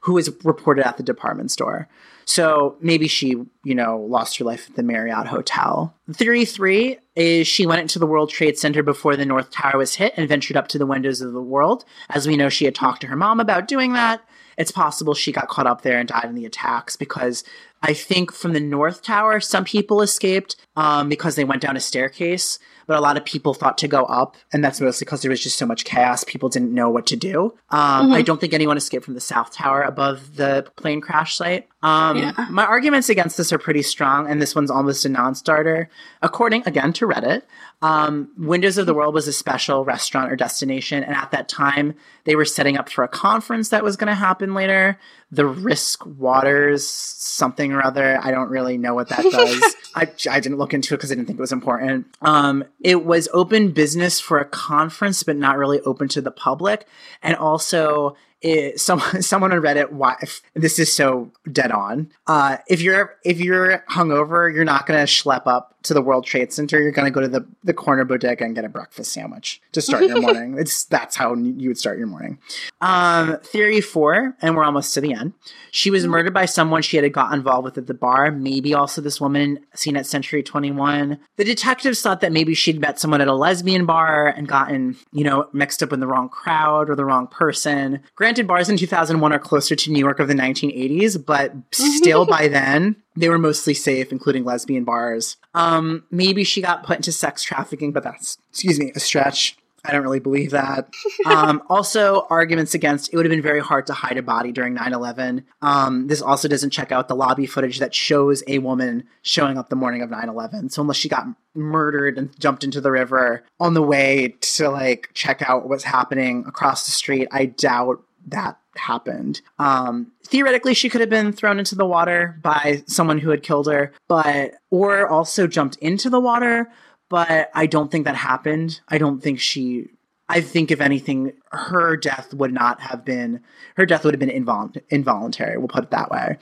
who 0.00 0.14
was 0.14 0.30
reported 0.44 0.86
at 0.86 0.96
the 0.96 1.02
department 1.02 1.50
store. 1.50 1.88
So 2.24 2.76
maybe 2.80 3.06
she, 3.06 3.36
you 3.62 3.74
know, 3.74 4.00
lost 4.00 4.38
her 4.38 4.44
life 4.44 4.68
at 4.68 4.76
the 4.76 4.82
Marriott 4.82 5.26
Hotel. 5.26 5.94
Theory 6.12 6.44
three 6.44 6.98
is 7.14 7.46
she 7.46 7.66
went 7.66 7.82
into 7.82 7.98
the 7.98 8.06
World 8.06 8.30
Trade 8.30 8.58
Center 8.58 8.82
before 8.82 9.16
the 9.16 9.26
North 9.26 9.50
Tower 9.50 9.78
was 9.78 9.94
hit 9.94 10.14
and 10.16 10.28
ventured 10.28 10.56
up 10.56 10.68
to 10.68 10.78
the 10.78 10.86
windows 10.86 11.20
of 11.20 11.32
the 11.32 11.42
world. 11.42 11.84
As 12.10 12.26
we 12.26 12.36
know, 12.36 12.48
she 12.48 12.64
had 12.64 12.74
talked 12.74 13.02
to 13.02 13.06
her 13.06 13.16
mom 13.16 13.38
about 13.38 13.68
doing 13.68 13.92
that 13.92 14.22
it's 14.56 14.70
possible 14.70 15.14
she 15.14 15.32
got 15.32 15.48
caught 15.48 15.66
up 15.66 15.82
there 15.82 15.98
and 15.98 16.08
died 16.08 16.24
in 16.24 16.34
the 16.34 16.46
attacks 16.46 16.96
because 16.96 17.44
I 17.82 17.92
think 17.92 18.32
from 18.32 18.52
the 18.52 18.60
North 18.60 19.02
Tower, 19.02 19.40
some 19.40 19.64
people 19.64 20.02
escaped 20.02 20.56
um, 20.76 21.08
because 21.08 21.36
they 21.36 21.44
went 21.44 21.62
down 21.62 21.76
a 21.76 21.80
staircase 21.80 22.58
but 22.86 22.96
a 22.96 23.00
lot 23.00 23.16
of 23.16 23.24
people 23.24 23.54
thought 23.54 23.78
to 23.78 23.88
go 23.88 24.04
up, 24.04 24.36
and 24.52 24.64
that's 24.64 24.80
mostly 24.80 25.04
because 25.04 25.22
there 25.22 25.30
was 25.30 25.42
just 25.42 25.58
so 25.58 25.66
much 25.66 25.84
chaos. 25.84 26.24
People 26.24 26.48
didn't 26.48 26.72
know 26.72 26.88
what 26.90 27.06
to 27.06 27.16
do. 27.16 27.54
Um, 27.70 28.06
mm-hmm. 28.06 28.12
I 28.12 28.22
don't 28.22 28.40
think 28.40 28.54
anyone 28.54 28.76
escaped 28.76 29.04
from 29.04 29.14
the 29.14 29.20
South 29.20 29.52
Tower 29.52 29.82
above 29.82 30.36
the 30.36 30.66
plane 30.76 31.00
crash 31.00 31.36
site. 31.36 31.68
Um, 31.86 32.16
yeah. 32.16 32.46
My 32.50 32.64
arguments 32.64 33.08
against 33.08 33.36
this 33.36 33.52
are 33.52 33.58
pretty 33.58 33.82
strong, 33.82 34.28
and 34.28 34.42
this 34.42 34.56
one's 34.56 34.72
almost 34.72 35.04
a 35.04 35.08
non 35.08 35.36
starter. 35.36 35.88
According, 36.20 36.66
again, 36.66 36.92
to 36.94 37.06
Reddit, 37.06 37.42
um, 37.80 38.28
Windows 38.36 38.76
of 38.76 38.86
the 38.86 38.94
World 38.94 39.14
was 39.14 39.28
a 39.28 39.32
special 39.32 39.84
restaurant 39.84 40.32
or 40.32 40.34
destination, 40.34 41.04
and 41.04 41.14
at 41.14 41.30
that 41.30 41.48
time, 41.48 41.94
they 42.24 42.34
were 42.34 42.44
setting 42.44 42.76
up 42.76 42.90
for 42.90 43.04
a 43.04 43.08
conference 43.08 43.68
that 43.68 43.84
was 43.84 43.96
going 43.96 44.08
to 44.08 44.16
happen 44.16 44.52
later. 44.52 44.98
The 45.30 45.46
Risk 45.46 46.04
Waters 46.04 46.84
something 46.88 47.72
or 47.72 47.84
other. 47.84 48.18
I 48.20 48.32
don't 48.32 48.50
really 48.50 48.78
know 48.78 48.94
what 48.96 49.08
that 49.10 49.22
does. 49.30 49.76
I, 49.94 50.10
I 50.28 50.40
didn't 50.40 50.58
look 50.58 50.74
into 50.74 50.94
it 50.94 50.96
because 50.96 51.12
I 51.12 51.14
didn't 51.14 51.28
think 51.28 51.38
it 51.38 51.42
was 51.42 51.52
important. 51.52 52.08
Um, 52.20 52.64
it 52.80 53.04
was 53.04 53.28
open 53.32 53.70
business 53.70 54.18
for 54.18 54.40
a 54.40 54.44
conference, 54.44 55.22
but 55.22 55.36
not 55.36 55.56
really 55.56 55.80
open 55.82 56.08
to 56.08 56.20
the 56.20 56.32
public. 56.32 56.88
And 57.22 57.36
also, 57.36 58.16
it, 58.46 58.80
someone 58.80 59.22
someone 59.22 59.52
on 59.52 59.60
Reddit. 59.60 59.90
Why 59.90 60.16
this 60.54 60.78
is 60.78 60.92
so 60.92 61.30
dead 61.50 61.70
on. 61.70 62.10
Uh, 62.26 62.58
if 62.68 62.80
you're 62.80 63.16
if 63.24 63.40
you're 63.40 63.84
hungover, 63.90 64.52
you're 64.52 64.64
not 64.64 64.86
going 64.86 65.04
to 65.04 65.10
schlep 65.10 65.46
up 65.46 65.75
to 65.86 65.94
the 65.94 66.02
World 66.02 66.24
Trade 66.24 66.52
Center. 66.52 66.80
You're 66.80 66.92
going 66.92 67.06
to 67.06 67.10
go 67.10 67.20
to 67.20 67.28
the 67.28 67.46
the 67.64 67.74
corner 67.74 68.04
bodega 68.04 68.44
and 68.44 68.54
get 68.54 68.64
a 68.64 68.68
breakfast 68.68 69.12
sandwich 69.12 69.60
to 69.72 69.80
start 69.80 70.04
your 70.04 70.20
morning. 70.20 70.56
It's 70.58 70.84
that's 70.84 71.16
how 71.16 71.34
you 71.34 71.68
would 71.68 71.78
start 71.78 71.98
your 71.98 72.06
morning. 72.06 72.38
Um, 72.80 73.38
theory 73.40 73.80
four, 73.80 74.36
and 74.42 74.56
we're 74.56 74.64
almost 74.64 74.94
to 74.94 75.00
the 75.00 75.12
end. 75.12 75.32
She 75.70 75.90
was 75.90 76.06
murdered 76.06 76.34
by 76.34 76.46
someone 76.46 76.82
she 76.82 76.96
had 76.96 77.12
got 77.12 77.32
involved 77.32 77.64
with 77.64 77.78
at 77.78 77.86
the 77.86 77.94
bar. 77.94 78.30
Maybe 78.30 78.74
also 78.74 79.00
this 79.00 79.20
woman 79.20 79.60
seen 79.74 79.96
at 79.96 80.06
Century 80.06 80.42
Twenty 80.42 80.70
One. 80.70 81.18
The 81.36 81.44
detectives 81.44 82.00
thought 82.02 82.20
that 82.20 82.32
maybe 82.32 82.54
she'd 82.54 82.80
met 82.80 82.98
someone 82.98 83.20
at 83.20 83.28
a 83.28 83.34
lesbian 83.34 83.86
bar 83.86 84.28
and 84.28 84.48
gotten 84.48 84.96
you 85.12 85.24
know 85.24 85.48
mixed 85.52 85.82
up 85.82 85.92
in 85.92 86.00
the 86.00 86.06
wrong 86.06 86.28
crowd 86.28 86.90
or 86.90 86.96
the 86.96 87.04
wrong 87.04 87.26
person. 87.26 88.00
Granted, 88.14 88.46
bars 88.46 88.68
in 88.68 88.76
2001 88.76 89.32
are 89.32 89.38
closer 89.38 89.76
to 89.76 89.90
New 89.90 89.98
York 89.98 90.20
of 90.20 90.28
the 90.28 90.34
1980s, 90.34 91.24
but 91.24 91.52
still 91.72 92.26
by 92.26 92.48
then, 92.48 92.96
they 93.16 93.28
were 93.28 93.38
mostly 93.38 93.74
safe, 93.74 94.12
including 94.12 94.44
lesbian 94.44 94.84
bars. 94.84 95.36
Um, 95.54 96.04
maybe 96.10 96.44
she 96.44 96.60
got 96.62 96.84
put 96.84 96.96
into 96.96 97.12
sex 97.12 97.42
trafficking, 97.42 97.92
but 97.92 98.02
that's, 98.02 98.38
excuse 98.50 98.78
me, 98.78 98.92
a 98.94 99.00
stretch. 99.00 99.56
I 99.84 99.92
don't 99.92 100.02
really 100.02 100.20
believe 100.20 100.50
that. 100.50 100.92
Um, 101.26 101.60
also, 101.68 102.24
arguments 102.30 102.74
against 102.74 103.12
it 103.12 103.16
would 103.16 103.26
have 103.26 103.30
been 103.30 103.42
very 103.42 103.58
hard 103.58 103.86
to 103.88 103.92
hide 103.92 104.16
a 104.16 104.22
body 104.22 104.52
during 104.52 104.74
9 104.74 104.92
11. 104.92 105.44
Um, 105.60 106.06
this 106.06 106.22
also 106.22 106.46
doesn't 106.46 106.70
check 106.70 106.92
out 106.92 107.08
the 107.08 107.16
lobby 107.16 107.46
footage 107.46 107.80
that 107.80 107.94
shows 107.94 108.44
a 108.46 108.58
woman 108.58 109.04
showing 109.22 109.58
up 109.58 109.68
the 109.68 109.76
morning 109.76 110.02
of 110.02 110.10
9 110.10 110.28
11. 110.28 110.68
So, 110.70 110.82
unless 110.82 110.98
she 110.98 111.08
got 111.08 111.26
murdered 111.54 112.16
and 112.16 112.38
jumped 112.38 112.62
into 112.62 112.80
the 112.80 112.92
river 112.92 113.44
on 113.58 113.74
the 113.74 113.82
way 113.82 114.36
to 114.40 114.68
like 114.68 115.10
check 115.14 115.42
out 115.42 115.68
what's 115.68 115.82
happening 115.82 116.44
across 116.46 116.86
the 116.86 116.92
street, 116.92 117.26
I 117.32 117.46
doubt 117.46 118.02
that 118.26 118.58
happened. 118.76 119.40
Um, 119.58 120.12
theoretically, 120.24 120.74
she 120.74 120.88
could 120.88 121.00
have 121.00 121.10
been 121.10 121.32
thrown 121.32 121.58
into 121.58 121.74
the 121.74 121.86
water 121.86 122.38
by 122.42 122.82
someone 122.86 123.18
who 123.18 123.30
had 123.30 123.42
killed 123.42 123.66
her, 123.66 123.92
but 124.08 124.54
or 124.70 125.08
also 125.08 125.46
jumped 125.46 125.76
into 125.76 126.10
the 126.10 126.20
water. 126.20 126.70
But 127.08 127.50
I 127.54 127.66
don't 127.66 127.90
think 127.90 128.04
that 128.04 128.16
happened. 128.16 128.80
I 128.88 128.98
don't 128.98 129.22
think 129.22 129.40
she. 129.40 129.88
I 130.28 130.40
think 130.40 130.72
if 130.72 130.80
anything, 130.80 131.34
her 131.52 131.96
death 131.96 132.34
would 132.34 132.52
not 132.52 132.80
have 132.80 133.04
been. 133.04 133.42
Her 133.76 133.86
death 133.86 134.04
would 134.04 134.12
have 134.12 134.18
been 134.18 134.28
invol- 134.28 134.76
involuntary. 134.88 135.56
We'll 135.56 135.68
put 135.68 135.84
it 135.84 135.90
that 135.92 136.10
way. 136.10 136.38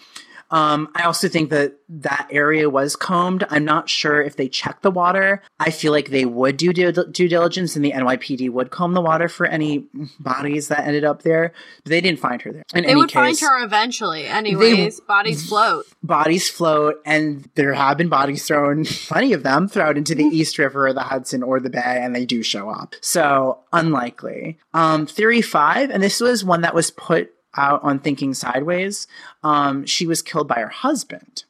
Um, 0.50 0.88
I 0.94 1.04
also 1.04 1.28
think 1.28 1.50
that 1.50 1.74
that 1.88 2.28
area 2.30 2.70
was 2.70 2.96
combed. 2.96 3.44
I'm 3.50 3.64
not 3.64 3.88
sure 3.88 4.22
if 4.22 4.36
they 4.36 4.48
checked 4.48 4.82
the 4.82 4.90
water. 4.90 5.42
I 5.58 5.70
feel 5.70 5.92
like 5.92 6.10
they 6.10 6.24
would 6.24 6.56
do 6.56 6.72
due, 6.72 6.92
due 6.92 7.28
diligence 7.28 7.76
and 7.76 7.84
the 7.84 7.92
NYPD 7.92 8.50
would 8.50 8.70
comb 8.70 8.94
the 8.94 9.00
water 9.00 9.28
for 9.28 9.46
any 9.46 9.86
bodies 10.18 10.68
that 10.68 10.86
ended 10.86 11.04
up 11.04 11.22
there. 11.22 11.52
But 11.82 11.90
they 11.90 12.00
didn't 12.00 12.20
find 12.20 12.40
her 12.42 12.52
there. 12.52 12.62
In 12.74 12.84
they 12.84 12.94
would 12.94 13.08
case, 13.08 13.40
find 13.40 13.50
her 13.50 13.64
eventually. 13.64 14.26
Anyways, 14.26 14.98
they, 14.98 15.04
bodies 15.06 15.48
float. 15.48 15.86
Bodies 16.02 16.48
float, 16.48 17.00
and 17.04 17.48
there 17.54 17.74
have 17.74 17.98
been 17.98 18.08
bodies 18.08 18.46
thrown, 18.46 18.84
plenty 19.08 19.32
of 19.32 19.42
them, 19.42 19.68
thrown 19.68 19.96
into 19.96 20.14
the 20.14 20.24
East 20.24 20.58
River 20.58 20.88
or 20.88 20.92
the 20.92 21.00
Hudson 21.00 21.42
or 21.42 21.60
the 21.60 21.70
Bay, 21.70 22.00
and 22.02 22.14
they 22.14 22.24
do 22.24 22.42
show 22.42 22.70
up. 22.70 22.94
So 23.00 23.60
unlikely. 23.72 24.58
Um, 24.72 25.06
theory 25.06 25.42
five, 25.42 25.90
and 25.90 26.02
this 26.02 26.20
was 26.20 26.44
one 26.44 26.62
that 26.62 26.74
was 26.74 26.90
put 26.90 27.32
out 27.56 27.82
on 27.82 27.98
Thinking 27.98 28.34
Sideways, 28.34 29.06
um, 29.42 29.86
she 29.86 30.06
was 30.06 30.22
killed 30.22 30.48
by 30.48 30.60
her 30.60 30.68
husband. 30.68 31.44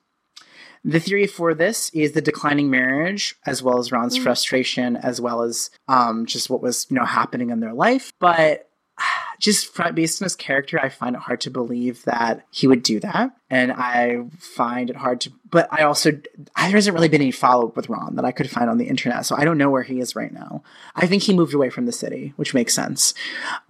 The 0.84 1.00
theory 1.00 1.26
for 1.26 1.55
this 1.55 1.88
is 1.94 2.12
the 2.12 2.20
declining 2.20 2.70
marriage, 2.70 3.36
as 3.46 3.62
well 3.62 3.78
as 3.78 3.90
Ron's 3.90 4.18
mm. 4.18 4.22
frustration, 4.22 4.96
as 4.96 5.18
well 5.18 5.42
as 5.42 5.70
um, 5.88 6.26
just 6.26 6.50
what 6.50 6.61
was 6.61 6.86
you 6.90 6.96
know 6.96 7.07
happening 7.07 7.48
in 7.48 7.61
their 7.61 7.72
life. 7.72 8.12
But 8.18 8.68
just 9.40 9.74
based 9.94 10.20
on 10.20 10.26
his 10.26 10.36
character, 10.36 10.78
I 10.78 10.90
find 10.90 11.16
it 11.16 11.22
hard 11.22 11.40
to 11.42 11.50
believe 11.50 12.05
that 12.05 12.44
he 12.50 12.66
would 12.66 12.82
do 12.82 13.00
that, 13.00 13.34
and 13.48 13.72
I 13.72 14.24
find 14.38 14.90
it 14.90 14.96
hard 14.96 15.22
to. 15.22 15.32
But 15.50 15.68
I 15.72 15.84
also 15.84 16.11
there 16.11 16.22
hasn't 16.57 16.94
really 16.94 17.09
been 17.09 17.22
any 17.22 17.30
follow 17.30 17.68
up 17.68 17.76
with 17.76 17.88
Ron 17.88 18.16
that 18.16 18.26
I 18.26 18.32
could 18.32 18.50
find 18.50 18.68
on 18.68 18.76
the 18.76 18.88
internet, 18.88 19.24
so 19.24 19.36
I 19.36 19.46
don't 19.46 19.59
know 19.59 19.70
where 19.70 19.84
he 19.84 20.00
is 20.00 20.14
right 20.14 20.32
now. 20.32 20.62
I 20.94 21.07
think 21.07 21.22
he 21.22 21.32
moved 21.32 21.55
away 21.55 21.70
from 21.70 21.86
the 21.86 21.92
city, 21.92 22.34
which 22.36 22.52
makes 22.52 22.74
sense. 22.74 23.14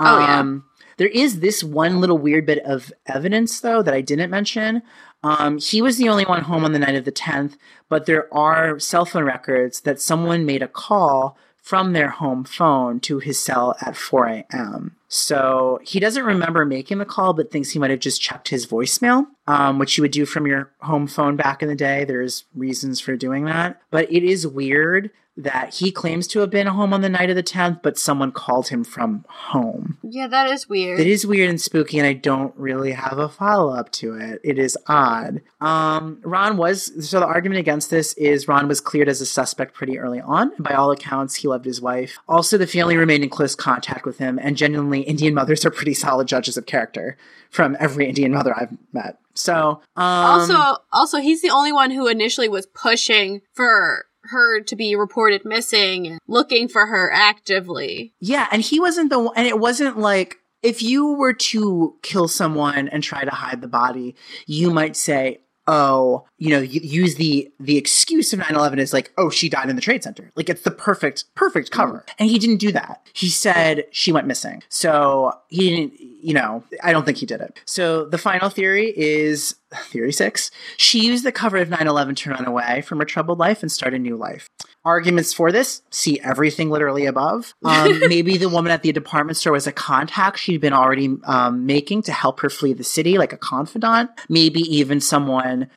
Oh 0.01 0.19
yeah 0.19 0.41
um, 0.41 0.65
there 0.97 1.09
is 1.09 1.41
this 1.41 1.65
one 1.65 2.01
little 2.01 2.19
weird 2.19 2.47
bit 2.47 2.65
of 2.65 2.93
evidence, 3.07 3.61
though, 3.61 3.83
that 3.83 3.95
I 3.95 4.01
didn't 4.01 4.31
mention. 4.31 4.83
Um, 5.23 5.59
he 5.59 5.81
was 5.81 5.97
the 5.97 6.09
only 6.09 6.25
one 6.25 6.43
home 6.43 6.65
on 6.65 6.73
the 6.73 6.79
night 6.79 6.97
of 6.97 7.05
the 7.05 7.13
10th, 7.13 7.57
but 7.89 8.07
there 8.07 8.33
are 8.33 8.79
cell 8.79 9.07
phone 9.07 9.25
records 9.25 9.81
that 9.81 10.01
someone 10.01 10.45
made 10.45 10.63
a 10.63 10.69
call 10.69 11.39
from 11.65 11.95
their 11.95 12.11
home 12.11 12.45
phone 12.45 13.01
to 13.01 13.19
his 13.21 13.43
cell 13.43 13.75
at 13.81 13.97
4 13.97 14.27
a.m. 14.27 14.95
So 15.09 15.81
he 15.83 15.99
doesn't 15.99 16.25
remember 16.25 16.67
making 16.67 16.99
the 16.99 17.07
call, 17.07 17.33
but 17.33 17.51
thinks 17.51 17.71
he 17.71 17.79
might 17.79 17.91
have 17.91 18.01
just 18.01 18.21
checked 18.21 18.49
his 18.49 18.67
voicemail, 18.67 19.27
um, 19.47 19.79
which 19.79 19.97
you 19.97 20.03
would 20.03 20.11
do 20.11 20.27
from 20.27 20.47
your 20.47 20.71
home 20.81 21.07
phone 21.07 21.37
back 21.37 21.63
in 21.63 21.71
the 21.71 21.75
day. 21.75 22.05
There's 22.05 22.45
reasons 22.55 23.01
for 23.01 23.17
doing 23.17 23.47
that. 23.47 23.81
But 23.91 24.13
it 24.13 24.23
is 24.23 24.47
weird 24.47 25.11
that 25.37 25.75
he 25.75 25.91
claims 25.91 26.27
to 26.29 26.41
have 26.41 26.51
been 26.51 26.69
home 26.69 26.93
on 26.93 27.01
the 27.01 27.09
night 27.09 27.29
of 27.29 27.37
the 27.37 27.43
10th, 27.43 27.83
but 27.83 27.99
someone 27.99 28.31
called 28.31 28.69
him 28.69 28.85
from 28.85 29.25
home. 29.29 29.99
Yeah, 30.03 30.29
that 30.29 30.51
is 30.51 30.69
weird. 30.69 31.01
It 31.01 31.09
is 31.09 31.27
weird 31.27 31.51
and 31.51 31.61
spooky, 31.61 31.99
and 31.99 32.07
I 32.07 32.13
don't 32.13 32.55
really 32.57 32.93
have 32.93 33.19
a 33.19 33.29
follow 33.29 33.75
up 33.75 33.91
to 33.93 34.15
it. 34.15 34.41
It 34.45 34.59
is 34.59 34.79
odd. 34.87 35.41
Um, 35.61 36.21
Ron 36.23 36.57
was, 36.57 37.09
so 37.09 37.19
the 37.19 37.27
argument 37.27 37.59
against 37.59 37.91
this 37.91 38.13
is 38.15 38.47
Ron 38.47 38.69
was 38.69 38.81
cleared 38.81 39.09
as 39.09 39.21
a 39.21 39.27
suspect 39.27 39.75
pretty 39.75 39.99
early 39.99 40.21
on. 40.21 40.53
By 40.59 40.75
all 40.75 40.93
accounts, 40.93 41.35
he 41.35 41.49
loved 41.49 41.65
his 41.65 41.81
wife. 41.81 42.17
Also, 42.29 42.57
the 42.57 42.67
family 42.67 42.97
remained 42.97 43.25
in 43.25 43.31
close 43.31 43.57
contact 43.57 44.07
with 44.07 44.19
him, 44.19 44.39
and 44.41 44.57
genuinely, 44.57 45.01
Indian 45.01 45.35
mothers 45.35 45.65
are 45.65 45.71
pretty 45.71 45.95
solid 45.95 46.29
judges 46.29 46.57
of 46.57 46.67
character 46.67 47.17
from 47.51 47.77
every 47.81 48.09
Indian 48.09 48.33
mother 48.33 48.55
I've 48.57 48.77
met. 48.93 49.19
So, 49.35 49.81
um, 49.97 50.05
also, 50.07 50.77
also, 50.93 51.19
he's 51.19 51.43
the 51.43 51.51
only 51.51 51.73
one 51.73 51.91
who 51.91 52.07
initially 52.07 52.49
was 52.49 52.67
pushing 52.67 53.43
for 53.53 54.07
her 54.31 54.61
to 54.63 54.77
be 54.77 54.97
reported 54.97 55.45
missing, 55.45 56.19
looking 56.27 56.69
for 56.69 56.87
her 56.87 57.11
actively. 57.13 58.15
Yeah, 58.21 58.47
and 58.51 58.63
he 58.63 58.81
wasn't 58.81 59.11
the 59.11 59.19
one, 59.19 59.35
and 59.37 59.47
it 59.47 59.59
wasn't 59.59 59.99
like 59.99 60.39
if 60.63 60.83
you 60.83 61.13
were 61.13 61.35
to 61.35 61.97
kill 62.03 62.27
someone 62.27 62.89
and 62.89 63.03
try 63.03 63.25
to 63.25 63.31
hide 63.31 63.61
the 63.61 63.69
body, 63.69 64.17
you 64.47 64.71
might 64.71 64.97
say, 64.97 65.41
oh, 65.67 66.25
you 66.39 66.51
know, 66.51 66.61
use 66.61 67.17
the 67.17 67.53
the 67.59 67.77
excuse 67.77 68.33
of 68.33 68.41
9/11 68.41 68.79
is 68.79 68.93
like, 68.93 69.13
oh, 69.17 69.31
she 69.31 69.49
died 69.49 69.71
in 69.71 69.77
the 69.77 69.83
trade 69.83 70.03
center. 70.03 70.31
Like 70.37 70.49
it's 70.49 70.63
the 70.63 70.71
perfect 70.71 71.25
perfect 71.35 71.71
cover. 71.71 72.05
Mm. 72.07 72.15
And 72.19 72.31
he 72.31 72.39
didn't 72.39 72.59
do 72.59 72.73
that. 72.73 73.07
He 73.13 73.29
said 73.29 73.85
she 73.91 74.13
went 74.13 74.27
missing. 74.27 74.63
So 74.69 75.33
he 75.49 75.71
didn't, 75.71 76.01
you 76.01 76.35
know, 76.35 76.65
I 76.83 76.93
don't 76.93 77.05
think 77.05 77.19
he 77.19 77.27
did 77.27 77.41
it. 77.41 77.59
So 77.65 78.05
the 78.07 78.19
final 78.19 78.51
theory 78.51 78.93
is 78.97 79.57
theory 79.91 80.13
6. 80.13 80.51
She 80.77 81.07
used 81.07 81.25
the 81.25 81.33
cover 81.33 81.57
of 81.59 81.69
9/11 81.69 82.17
to 82.17 82.31
run 82.31 82.47
away 82.47 82.83
from 82.83 82.99
her 82.99 83.05
troubled 83.05 83.39
life 83.39 83.63
and 83.63 83.71
start 83.71 83.95
a 83.95 83.99
new 83.99 84.17
life. 84.17 84.49
Arguments 84.85 85.33
for 85.33 85.51
this, 85.51 85.83
see 85.91 86.21
everything 86.21 86.71
literally 86.71 87.07
above. 87.07 87.55
Um, 87.65 88.01
maybe 88.09 88.37
the 88.37 88.49
woman 88.49 88.71
at 88.71 88.83
the 88.83 88.93
department 88.93 89.37
store 89.37 89.53
was 89.53 89.67
a 89.67 89.73
contact 89.73 90.39
she'd 90.39 90.61
been 90.61 90.73
already 90.73 91.17
um, 91.25 91.67
making 91.67 92.03
to 92.03 92.13
help 92.13 92.41
her 92.41 92.51
flee 92.51 92.73
the 92.75 92.85
city, 92.85 93.17
like 93.17 93.33
a 93.33 93.39
confidant. 93.39 94.11
Maybe 94.29 94.61
even 94.61 95.01
someone. 95.01 95.71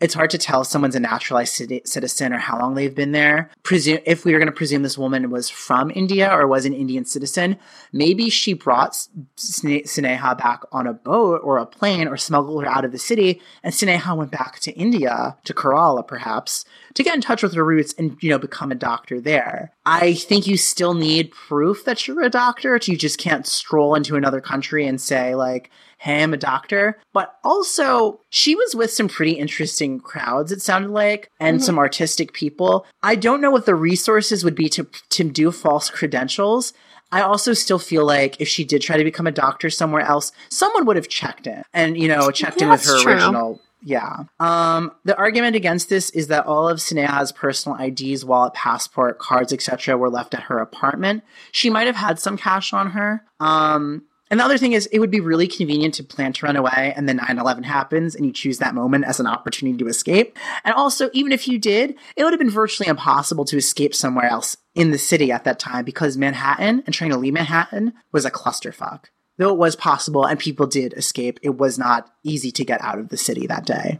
It's 0.00 0.14
hard 0.14 0.30
to 0.30 0.38
tell 0.38 0.62
if 0.62 0.66
someone's 0.66 0.94
a 0.94 1.00
naturalized 1.00 1.54
citizen 1.84 2.32
or 2.32 2.38
how 2.38 2.58
long 2.58 2.74
they've 2.74 2.94
been 2.94 3.12
there. 3.12 3.50
Presume 3.62 3.98
if 4.06 4.24
we 4.24 4.32
were 4.32 4.38
going 4.38 4.46
to 4.46 4.52
presume 4.52 4.82
this 4.82 4.96
woman 4.96 5.30
was 5.30 5.50
from 5.50 5.90
India 5.94 6.30
or 6.32 6.46
was 6.46 6.64
an 6.64 6.72
Indian 6.72 7.04
citizen, 7.04 7.58
maybe 7.92 8.30
she 8.30 8.52
brought 8.52 9.06
Sneha 9.36 10.38
back 10.38 10.62
on 10.72 10.86
a 10.86 10.94
boat 10.94 11.40
or 11.44 11.58
a 11.58 11.66
plane 11.66 12.08
or 12.08 12.16
smuggled 12.16 12.64
her 12.64 12.70
out 12.70 12.84
of 12.84 12.92
the 12.92 12.98
city, 12.98 13.40
and 13.62 13.74
Sneha 13.74 14.16
went 14.16 14.30
back 14.30 14.60
to 14.60 14.72
India 14.72 15.36
to 15.44 15.54
Kerala, 15.54 16.06
perhaps 16.06 16.64
to 16.94 17.02
get 17.02 17.14
in 17.14 17.20
touch 17.20 17.42
with 17.42 17.54
her 17.54 17.64
roots 17.64 17.94
and, 17.98 18.16
you 18.20 18.30
know, 18.30 18.38
become 18.38 18.72
a 18.72 18.76
doctor 18.76 19.20
there. 19.20 19.72
I 19.84 20.14
think 20.14 20.46
you 20.46 20.56
still 20.56 20.94
need 20.94 21.30
proof 21.30 21.84
that 21.84 22.08
you're 22.08 22.22
a 22.22 22.30
doctor. 22.30 22.78
You 22.82 22.96
just 22.96 23.18
can't 23.18 23.46
stroll 23.46 23.94
into 23.94 24.16
another 24.16 24.40
country 24.40 24.86
and 24.86 25.00
say, 25.00 25.34
like, 25.34 25.70
hey, 26.00 26.22
I'm 26.22 26.32
a 26.32 26.38
doctor. 26.38 26.98
But 27.12 27.38
also, 27.44 28.20
she 28.30 28.54
was 28.54 28.74
with 28.74 28.90
some 28.90 29.06
pretty 29.06 29.32
interesting 29.32 30.00
crowds, 30.00 30.50
it 30.50 30.62
sounded 30.62 30.90
like, 30.92 31.30
and 31.38 31.58
mm-hmm. 31.58 31.64
some 31.64 31.78
artistic 31.78 32.32
people. 32.32 32.86
I 33.02 33.16
don't 33.16 33.42
know 33.42 33.50
what 33.50 33.66
the 33.66 33.74
resources 33.74 34.42
would 34.42 34.54
be 34.54 34.70
to, 34.70 34.84
to 35.10 35.24
do 35.24 35.52
false 35.52 35.90
credentials. 35.90 36.72
I 37.12 37.20
also 37.20 37.52
still 37.52 37.78
feel 37.78 38.06
like 38.06 38.40
if 38.40 38.48
she 38.48 38.64
did 38.64 38.80
try 38.80 38.96
to 38.96 39.04
become 39.04 39.26
a 39.26 39.32
doctor 39.32 39.68
somewhere 39.68 40.02
else, 40.02 40.32
someone 40.48 40.86
would 40.86 40.96
have 40.96 41.08
checked 41.08 41.46
in 41.46 41.64
and, 41.74 41.98
you 41.98 42.08
know, 42.08 42.30
checked 42.30 42.62
in 42.62 42.70
with 42.70 42.84
her 42.84 43.02
true. 43.02 43.12
original 43.12 43.60
yeah. 43.82 44.24
Um, 44.38 44.92
the 45.04 45.16
argument 45.16 45.56
against 45.56 45.88
this 45.88 46.10
is 46.10 46.26
that 46.26 46.46
all 46.46 46.68
of 46.68 46.80
Sneha's 46.80 47.32
personal 47.32 47.78
IDs, 47.80 48.24
wallet, 48.24 48.54
passport, 48.54 49.18
cards, 49.18 49.52
etc., 49.52 49.96
were 49.96 50.10
left 50.10 50.34
at 50.34 50.44
her 50.44 50.58
apartment. 50.58 51.24
She 51.52 51.70
might 51.70 51.86
have 51.86 51.96
had 51.96 52.18
some 52.18 52.36
cash 52.36 52.72
on 52.72 52.90
her. 52.90 53.24
Um, 53.38 54.02
and 54.30 54.38
the 54.38 54.44
other 54.44 54.58
thing 54.58 54.72
is, 54.72 54.86
it 54.86 55.00
would 55.00 55.10
be 55.10 55.20
really 55.20 55.48
convenient 55.48 55.94
to 55.94 56.04
plan 56.04 56.32
to 56.34 56.46
run 56.46 56.56
away 56.56 56.94
and 56.96 57.08
then 57.08 57.16
9 57.16 57.38
11 57.38 57.64
happens 57.64 58.14
and 58.14 58.24
you 58.24 58.32
choose 58.32 58.58
that 58.58 58.74
moment 58.74 59.04
as 59.04 59.18
an 59.18 59.26
opportunity 59.26 59.76
to 59.78 59.88
escape. 59.88 60.38
And 60.64 60.72
also, 60.74 61.10
even 61.12 61.32
if 61.32 61.48
you 61.48 61.58
did, 61.58 61.96
it 62.16 62.22
would 62.22 62.32
have 62.32 62.38
been 62.38 62.50
virtually 62.50 62.88
impossible 62.88 63.44
to 63.46 63.56
escape 63.56 63.94
somewhere 63.94 64.26
else 64.26 64.56
in 64.74 64.92
the 64.92 64.98
city 64.98 65.32
at 65.32 65.44
that 65.44 65.58
time 65.58 65.84
because 65.84 66.16
Manhattan 66.16 66.84
and 66.86 66.94
trying 66.94 67.10
to 67.10 67.16
leave 67.16 67.32
Manhattan 67.32 67.92
was 68.12 68.24
a 68.24 68.30
clusterfuck. 68.30 69.06
Though 69.36 69.52
it 69.52 69.58
was 69.58 69.74
possible 69.74 70.26
and 70.26 70.38
people 70.38 70.66
did 70.66 70.92
escape, 70.92 71.40
it 71.42 71.56
was 71.56 71.78
not 71.78 72.12
easy 72.22 72.52
to 72.52 72.64
get 72.64 72.82
out 72.82 72.98
of 72.98 73.08
the 73.08 73.16
city 73.16 73.46
that 73.46 73.64
day. 73.64 73.98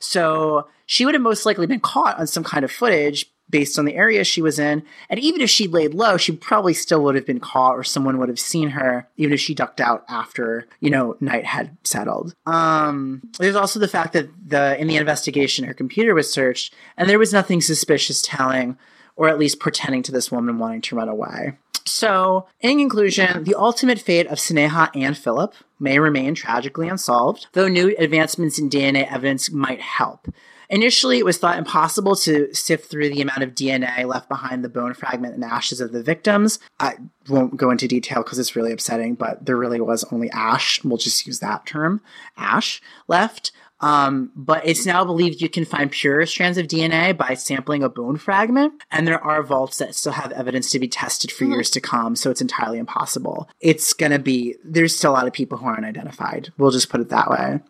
So 0.00 0.66
she 0.84 1.06
would 1.06 1.14
have 1.14 1.22
most 1.22 1.46
likely 1.46 1.66
been 1.66 1.80
caught 1.80 2.18
on 2.18 2.26
some 2.26 2.42
kind 2.44 2.64
of 2.64 2.72
footage 2.72 3.26
based 3.50 3.78
on 3.78 3.84
the 3.84 3.94
area 3.94 4.24
she 4.24 4.42
was 4.42 4.58
in. 4.58 4.82
And 5.08 5.20
even 5.20 5.40
if 5.40 5.50
she 5.50 5.68
laid 5.68 5.94
low, 5.94 6.16
she 6.16 6.32
probably 6.32 6.74
still 6.74 7.02
would 7.04 7.14
have 7.14 7.26
been 7.26 7.40
caught 7.40 7.76
or 7.76 7.84
someone 7.84 8.18
would 8.18 8.28
have 8.28 8.40
seen 8.40 8.70
her, 8.70 9.08
even 9.16 9.32
if 9.32 9.40
she 9.40 9.54
ducked 9.54 9.80
out 9.80 10.04
after, 10.08 10.66
you 10.80 10.90
know, 10.90 11.16
night 11.20 11.44
had 11.44 11.76
settled. 11.84 12.34
Um, 12.46 13.22
there's 13.38 13.56
also 13.56 13.78
the 13.78 13.88
fact 13.88 14.12
that 14.12 14.28
the 14.46 14.80
in 14.80 14.86
the 14.86 14.96
investigation 14.96 15.64
her 15.64 15.74
computer 15.74 16.14
was 16.14 16.32
searched 16.32 16.74
and 16.96 17.08
there 17.08 17.18
was 17.18 17.32
nothing 17.32 17.60
suspicious 17.60 18.22
telling 18.22 18.78
or 19.16 19.28
at 19.28 19.38
least 19.38 19.60
pretending 19.60 20.02
to 20.02 20.12
this 20.12 20.30
woman 20.30 20.58
wanting 20.58 20.80
to 20.80 20.96
run 20.96 21.08
away. 21.08 21.52
So, 21.86 22.46
in 22.60 22.78
conclusion, 22.78 23.44
the 23.44 23.54
ultimate 23.54 23.98
fate 23.98 24.26
of 24.28 24.38
Sneha 24.38 24.94
Anne 24.94 25.14
Philip 25.14 25.54
may 25.78 25.98
remain 25.98 26.34
tragically 26.34 26.88
unsolved, 26.88 27.48
though 27.52 27.68
new 27.68 27.94
advancements 27.98 28.58
in 28.58 28.70
DNA 28.70 29.10
evidence 29.10 29.50
might 29.50 29.80
help. 29.80 30.28
Initially, 30.70 31.18
it 31.18 31.24
was 31.24 31.36
thought 31.36 31.58
impossible 31.58 32.14
to 32.16 32.54
sift 32.54 32.90
through 32.90 33.10
the 33.10 33.20
amount 33.20 33.42
of 33.42 33.54
DNA 33.54 34.06
left 34.06 34.28
behind 34.28 34.64
the 34.64 34.68
bone 34.68 34.94
fragment 34.94 35.34
and 35.34 35.44
ashes 35.44 35.80
of 35.80 35.90
the 35.90 36.02
victims. 36.02 36.60
I 36.78 36.94
won't 37.28 37.56
go 37.56 37.70
into 37.70 37.88
detail 37.88 38.22
because 38.22 38.38
it's 38.38 38.54
really 38.54 38.72
upsetting, 38.72 39.16
but 39.16 39.44
there 39.44 39.56
really 39.56 39.80
was 39.80 40.04
only 40.12 40.30
ash. 40.30 40.82
We'll 40.84 40.96
just 40.96 41.26
use 41.26 41.40
that 41.40 41.66
term, 41.66 42.00
ash, 42.36 42.80
left. 43.08 43.50
Um, 43.80 44.30
but 44.36 44.66
it's 44.66 44.86
now 44.86 45.04
believed 45.04 45.40
you 45.40 45.48
can 45.48 45.64
find 45.64 45.90
pure 45.90 46.24
strands 46.26 46.58
of 46.58 46.66
DNA 46.66 47.16
by 47.16 47.34
sampling 47.34 47.82
a 47.82 47.88
bone 47.88 48.18
fragment, 48.18 48.74
and 48.90 49.08
there 49.08 49.22
are 49.24 49.42
vaults 49.42 49.78
that 49.78 49.94
still 49.94 50.12
have 50.12 50.32
evidence 50.32 50.70
to 50.70 50.78
be 50.78 50.86
tested 50.86 51.32
for 51.32 51.44
mm-hmm. 51.44 51.54
years 51.54 51.70
to 51.70 51.80
come, 51.80 52.14
so 52.14 52.30
it's 52.30 52.42
entirely 52.42 52.78
impossible. 52.78 53.48
It's 53.60 53.92
gonna 53.94 54.18
be, 54.18 54.56
there's 54.62 54.94
still 54.94 55.12
a 55.12 55.14
lot 55.14 55.26
of 55.26 55.32
people 55.32 55.58
who 55.58 55.66
aren't 55.66 55.86
identified. 55.86 56.52
We'll 56.58 56.70
just 56.70 56.90
put 56.90 57.00
it 57.00 57.08
that 57.08 57.30
way. 57.30 57.60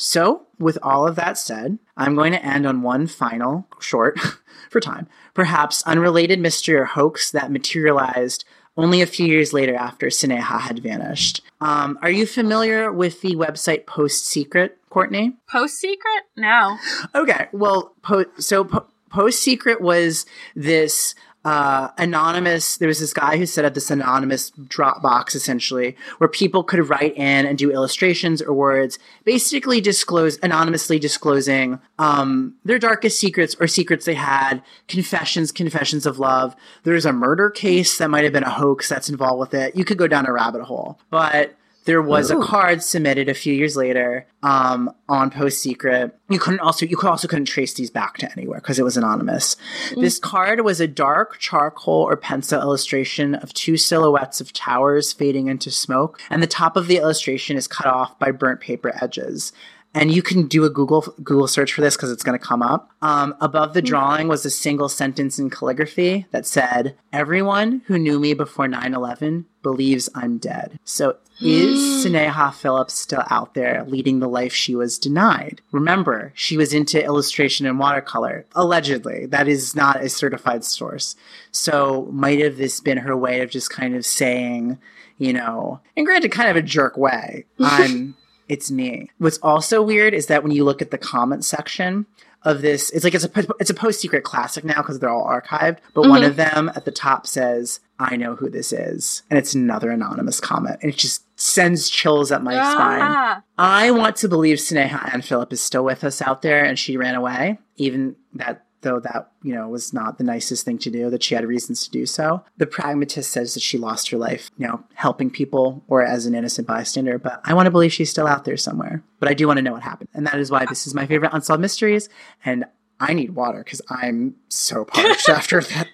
So, 0.00 0.46
with 0.60 0.78
all 0.80 1.08
of 1.08 1.16
that 1.16 1.36
said, 1.36 1.78
I'm 1.96 2.14
going 2.14 2.30
to 2.32 2.44
end 2.44 2.66
on 2.66 2.82
one 2.82 3.08
final, 3.08 3.66
short 3.80 4.16
for 4.70 4.80
time, 4.80 5.08
perhaps 5.34 5.82
unrelated 5.82 6.38
mystery 6.38 6.76
or 6.76 6.84
hoax 6.84 7.32
that 7.32 7.50
materialized 7.50 8.44
only 8.76 9.02
a 9.02 9.06
few 9.06 9.26
years 9.26 9.52
later 9.52 9.74
after 9.74 10.06
Sneha 10.06 10.60
had 10.60 10.78
vanished. 10.78 11.42
Um, 11.60 11.98
are 12.00 12.10
you 12.10 12.26
familiar 12.26 12.92
with 12.92 13.22
the 13.22 13.34
website 13.34 13.86
Post 13.86 14.24
Secret, 14.24 14.78
Courtney? 14.88 15.36
Post 15.50 15.78
Secret? 15.80 16.22
No. 16.36 16.78
Okay, 17.12 17.48
well, 17.52 17.92
po- 18.02 18.26
so 18.38 18.62
po- 18.62 18.86
Post 19.10 19.40
Secret 19.40 19.80
was 19.80 20.26
this 20.54 21.16
uh, 21.48 21.90
anonymous. 21.96 22.76
There 22.76 22.88
was 22.88 23.00
this 23.00 23.14
guy 23.14 23.38
who 23.38 23.46
set 23.46 23.64
up 23.64 23.72
this 23.72 23.90
anonymous 23.90 24.50
Dropbox 24.50 25.34
essentially, 25.34 25.96
where 26.18 26.28
people 26.28 26.62
could 26.62 26.86
write 26.90 27.16
in 27.16 27.46
and 27.46 27.56
do 27.56 27.72
illustrations 27.72 28.42
or 28.42 28.52
words, 28.52 28.98
basically 29.24 29.80
disclose 29.80 30.38
anonymously 30.42 30.98
disclosing 30.98 31.80
um, 31.98 32.54
their 32.66 32.78
darkest 32.78 33.18
secrets 33.18 33.56
or 33.58 33.66
secrets 33.66 34.04
they 34.04 34.12
had, 34.12 34.62
confessions, 34.88 35.50
confessions 35.50 36.04
of 36.04 36.18
love. 36.18 36.54
There's 36.82 37.06
a 37.06 37.14
murder 37.14 37.48
case 37.48 37.96
that 37.96 38.10
might 38.10 38.24
have 38.24 38.34
been 38.34 38.42
a 38.42 38.50
hoax 38.50 38.86
that's 38.86 39.08
involved 39.08 39.40
with 39.40 39.54
it. 39.54 39.74
You 39.74 39.86
could 39.86 39.96
go 39.96 40.06
down 40.06 40.26
a 40.26 40.32
rabbit 40.34 40.64
hole, 40.64 41.00
but 41.08 41.57
there 41.88 42.02
was 42.02 42.30
Ooh. 42.30 42.38
a 42.38 42.44
card 42.44 42.82
submitted 42.82 43.30
a 43.30 43.34
few 43.34 43.54
years 43.54 43.74
later 43.74 44.26
um, 44.42 44.92
on 45.08 45.30
Post 45.30 45.62
Secret. 45.62 46.14
You 46.28 46.38
couldn't 46.38 46.60
also 46.60 46.84
you 46.84 46.98
could 46.98 47.08
also 47.08 47.26
couldn't 47.26 47.46
trace 47.46 47.72
these 47.72 47.90
back 47.90 48.18
to 48.18 48.30
anywhere 48.32 48.60
because 48.60 48.78
it 48.78 48.82
was 48.82 48.98
anonymous. 48.98 49.56
Mm. 49.92 50.02
This 50.02 50.18
card 50.18 50.60
was 50.60 50.82
a 50.82 50.86
dark 50.86 51.38
charcoal 51.38 52.02
or 52.02 52.14
pencil 52.14 52.60
illustration 52.60 53.36
of 53.36 53.54
two 53.54 53.78
silhouettes 53.78 54.38
of 54.38 54.52
towers 54.52 55.14
fading 55.14 55.46
into 55.46 55.70
smoke, 55.70 56.20
and 56.28 56.42
the 56.42 56.46
top 56.46 56.76
of 56.76 56.88
the 56.88 56.98
illustration 56.98 57.56
is 57.56 57.66
cut 57.66 57.86
off 57.86 58.18
by 58.18 58.32
burnt 58.32 58.60
paper 58.60 58.92
edges 59.00 59.54
and 59.98 60.12
you 60.12 60.22
can 60.22 60.46
do 60.46 60.64
a 60.64 60.70
Google 60.70 61.02
Google 61.22 61.48
search 61.48 61.72
for 61.72 61.80
this 61.80 61.96
because 61.96 62.10
it's 62.10 62.22
going 62.22 62.38
to 62.38 62.44
come 62.44 62.62
up. 62.62 62.90
Um, 63.02 63.34
above 63.40 63.74
the 63.74 63.80
hmm. 63.80 63.86
drawing 63.86 64.28
was 64.28 64.44
a 64.44 64.50
single 64.50 64.88
sentence 64.88 65.38
in 65.38 65.50
calligraphy 65.50 66.26
that 66.30 66.46
said, 66.46 66.96
"Everyone 67.12 67.82
who 67.86 67.98
knew 67.98 68.18
me 68.18 68.34
before 68.34 68.68
9/11 68.68 69.44
believes 69.62 70.08
I'm 70.14 70.38
dead." 70.38 70.78
So 70.84 71.16
is 71.40 72.04
hmm. 72.04 72.14
Sneha 72.14 72.52
Phillips 72.52 72.94
still 72.94 73.24
out 73.30 73.54
there 73.54 73.84
leading 73.86 74.18
the 74.18 74.28
life 74.28 74.52
she 74.52 74.74
was 74.74 74.98
denied? 74.98 75.60
Remember, 75.72 76.32
she 76.34 76.56
was 76.56 76.72
into 76.72 77.02
illustration 77.02 77.66
and 77.66 77.78
watercolor. 77.78 78.46
Allegedly, 78.54 79.26
that 79.26 79.48
is 79.48 79.74
not 79.74 80.02
a 80.02 80.08
certified 80.08 80.64
source. 80.64 81.14
So 81.50 82.08
might 82.10 82.40
have 82.40 82.56
this 82.56 82.80
been 82.80 82.98
her 82.98 83.16
way 83.16 83.40
of 83.40 83.50
just 83.50 83.70
kind 83.70 83.94
of 83.94 84.04
saying, 84.04 84.78
you 85.18 85.32
know, 85.32 85.80
and 85.96 86.06
granted, 86.06 86.32
kind 86.32 86.48
of 86.50 86.56
a 86.56 86.62
jerk 86.62 86.96
way. 86.96 87.44
I'm 87.60 88.16
it's 88.48 88.70
me. 88.70 89.10
What's 89.18 89.38
also 89.38 89.82
weird 89.82 90.14
is 90.14 90.26
that 90.26 90.42
when 90.42 90.52
you 90.52 90.64
look 90.64 90.82
at 90.82 90.90
the 90.90 90.98
comment 90.98 91.44
section 91.44 92.06
of 92.42 92.62
this, 92.62 92.90
it's 92.90 93.04
like 93.04 93.14
it's 93.14 93.24
a 93.24 93.46
it's 93.58 93.70
a 93.70 93.74
post 93.74 94.00
secret 94.00 94.24
classic 94.24 94.64
now 94.64 94.76
because 94.76 94.98
they're 94.98 95.10
all 95.10 95.26
archived. 95.26 95.78
But 95.94 96.02
mm-hmm. 96.02 96.10
one 96.10 96.24
of 96.24 96.36
them 96.36 96.70
at 96.74 96.84
the 96.84 96.90
top 96.90 97.26
says, 97.26 97.80
"I 97.98 98.16
know 98.16 98.36
who 98.36 98.48
this 98.48 98.72
is," 98.72 99.22
and 99.28 99.38
it's 99.38 99.54
another 99.54 99.90
anonymous 99.90 100.40
comment, 100.40 100.78
and 100.82 100.92
it 100.92 100.96
just 100.96 101.24
sends 101.38 101.88
chills 101.88 102.32
up 102.32 102.42
my 102.42 102.56
ah. 102.56 102.72
spine. 102.72 103.42
I 103.58 103.90
want 103.90 104.16
to 104.16 104.28
believe 104.28 104.58
Sneha 104.58 105.12
Anne 105.12 105.22
Philip 105.22 105.52
is 105.52 105.60
still 105.60 105.84
with 105.84 106.04
us 106.04 106.22
out 106.22 106.42
there, 106.42 106.64
and 106.64 106.78
she 106.78 106.96
ran 106.96 107.14
away. 107.14 107.58
Even 107.76 108.16
that 108.34 108.64
though 108.82 109.00
that 109.00 109.30
you 109.42 109.54
know 109.54 109.68
was 109.68 109.92
not 109.92 110.18
the 110.18 110.24
nicest 110.24 110.64
thing 110.64 110.78
to 110.78 110.90
do 110.90 111.10
that 111.10 111.22
she 111.22 111.34
had 111.34 111.44
reasons 111.44 111.84
to 111.84 111.90
do 111.90 112.06
so. 112.06 112.44
The 112.56 112.66
pragmatist 112.66 113.30
says 113.30 113.54
that 113.54 113.60
she 113.60 113.78
lost 113.78 114.10
her 114.10 114.16
life 114.16 114.50
you 114.56 114.66
know 114.66 114.84
helping 114.94 115.30
people 115.30 115.82
or 115.88 116.02
as 116.02 116.26
an 116.26 116.34
innocent 116.34 116.66
bystander 116.66 117.18
but 117.18 117.40
i 117.44 117.54
want 117.54 117.66
to 117.66 117.70
believe 117.70 117.92
she's 117.92 118.10
still 118.10 118.26
out 118.26 118.44
there 118.44 118.56
somewhere. 118.56 119.02
But 119.20 119.28
i 119.28 119.34
do 119.34 119.46
want 119.46 119.58
to 119.58 119.62
know 119.62 119.72
what 119.72 119.82
happened. 119.82 120.08
And 120.14 120.26
that 120.26 120.38
is 120.38 120.50
why 120.50 120.64
this 120.66 120.86
is 120.86 120.94
my 120.94 121.06
favorite 121.06 121.32
unsolved 121.32 121.60
mysteries 121.60 122.08
and 122.44 122.64
i 123.00 123.12
need 123.12 123.30
water 123.30 123.62
because 123.64 123.82
i'm 123.90 124.36
so 124.48 124.84
parched 124.84 125.28
after 125.28 125.60
that. 125.60 125.88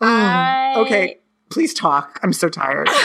Um, 0.00 0.08
I... 0.08 0.74
okay 0.78 1.18
please 1.50 1.72
talk. 1.72 2.20
I'm 2.22 2.32
so 2.32 2.48
tired. 2.48 2.88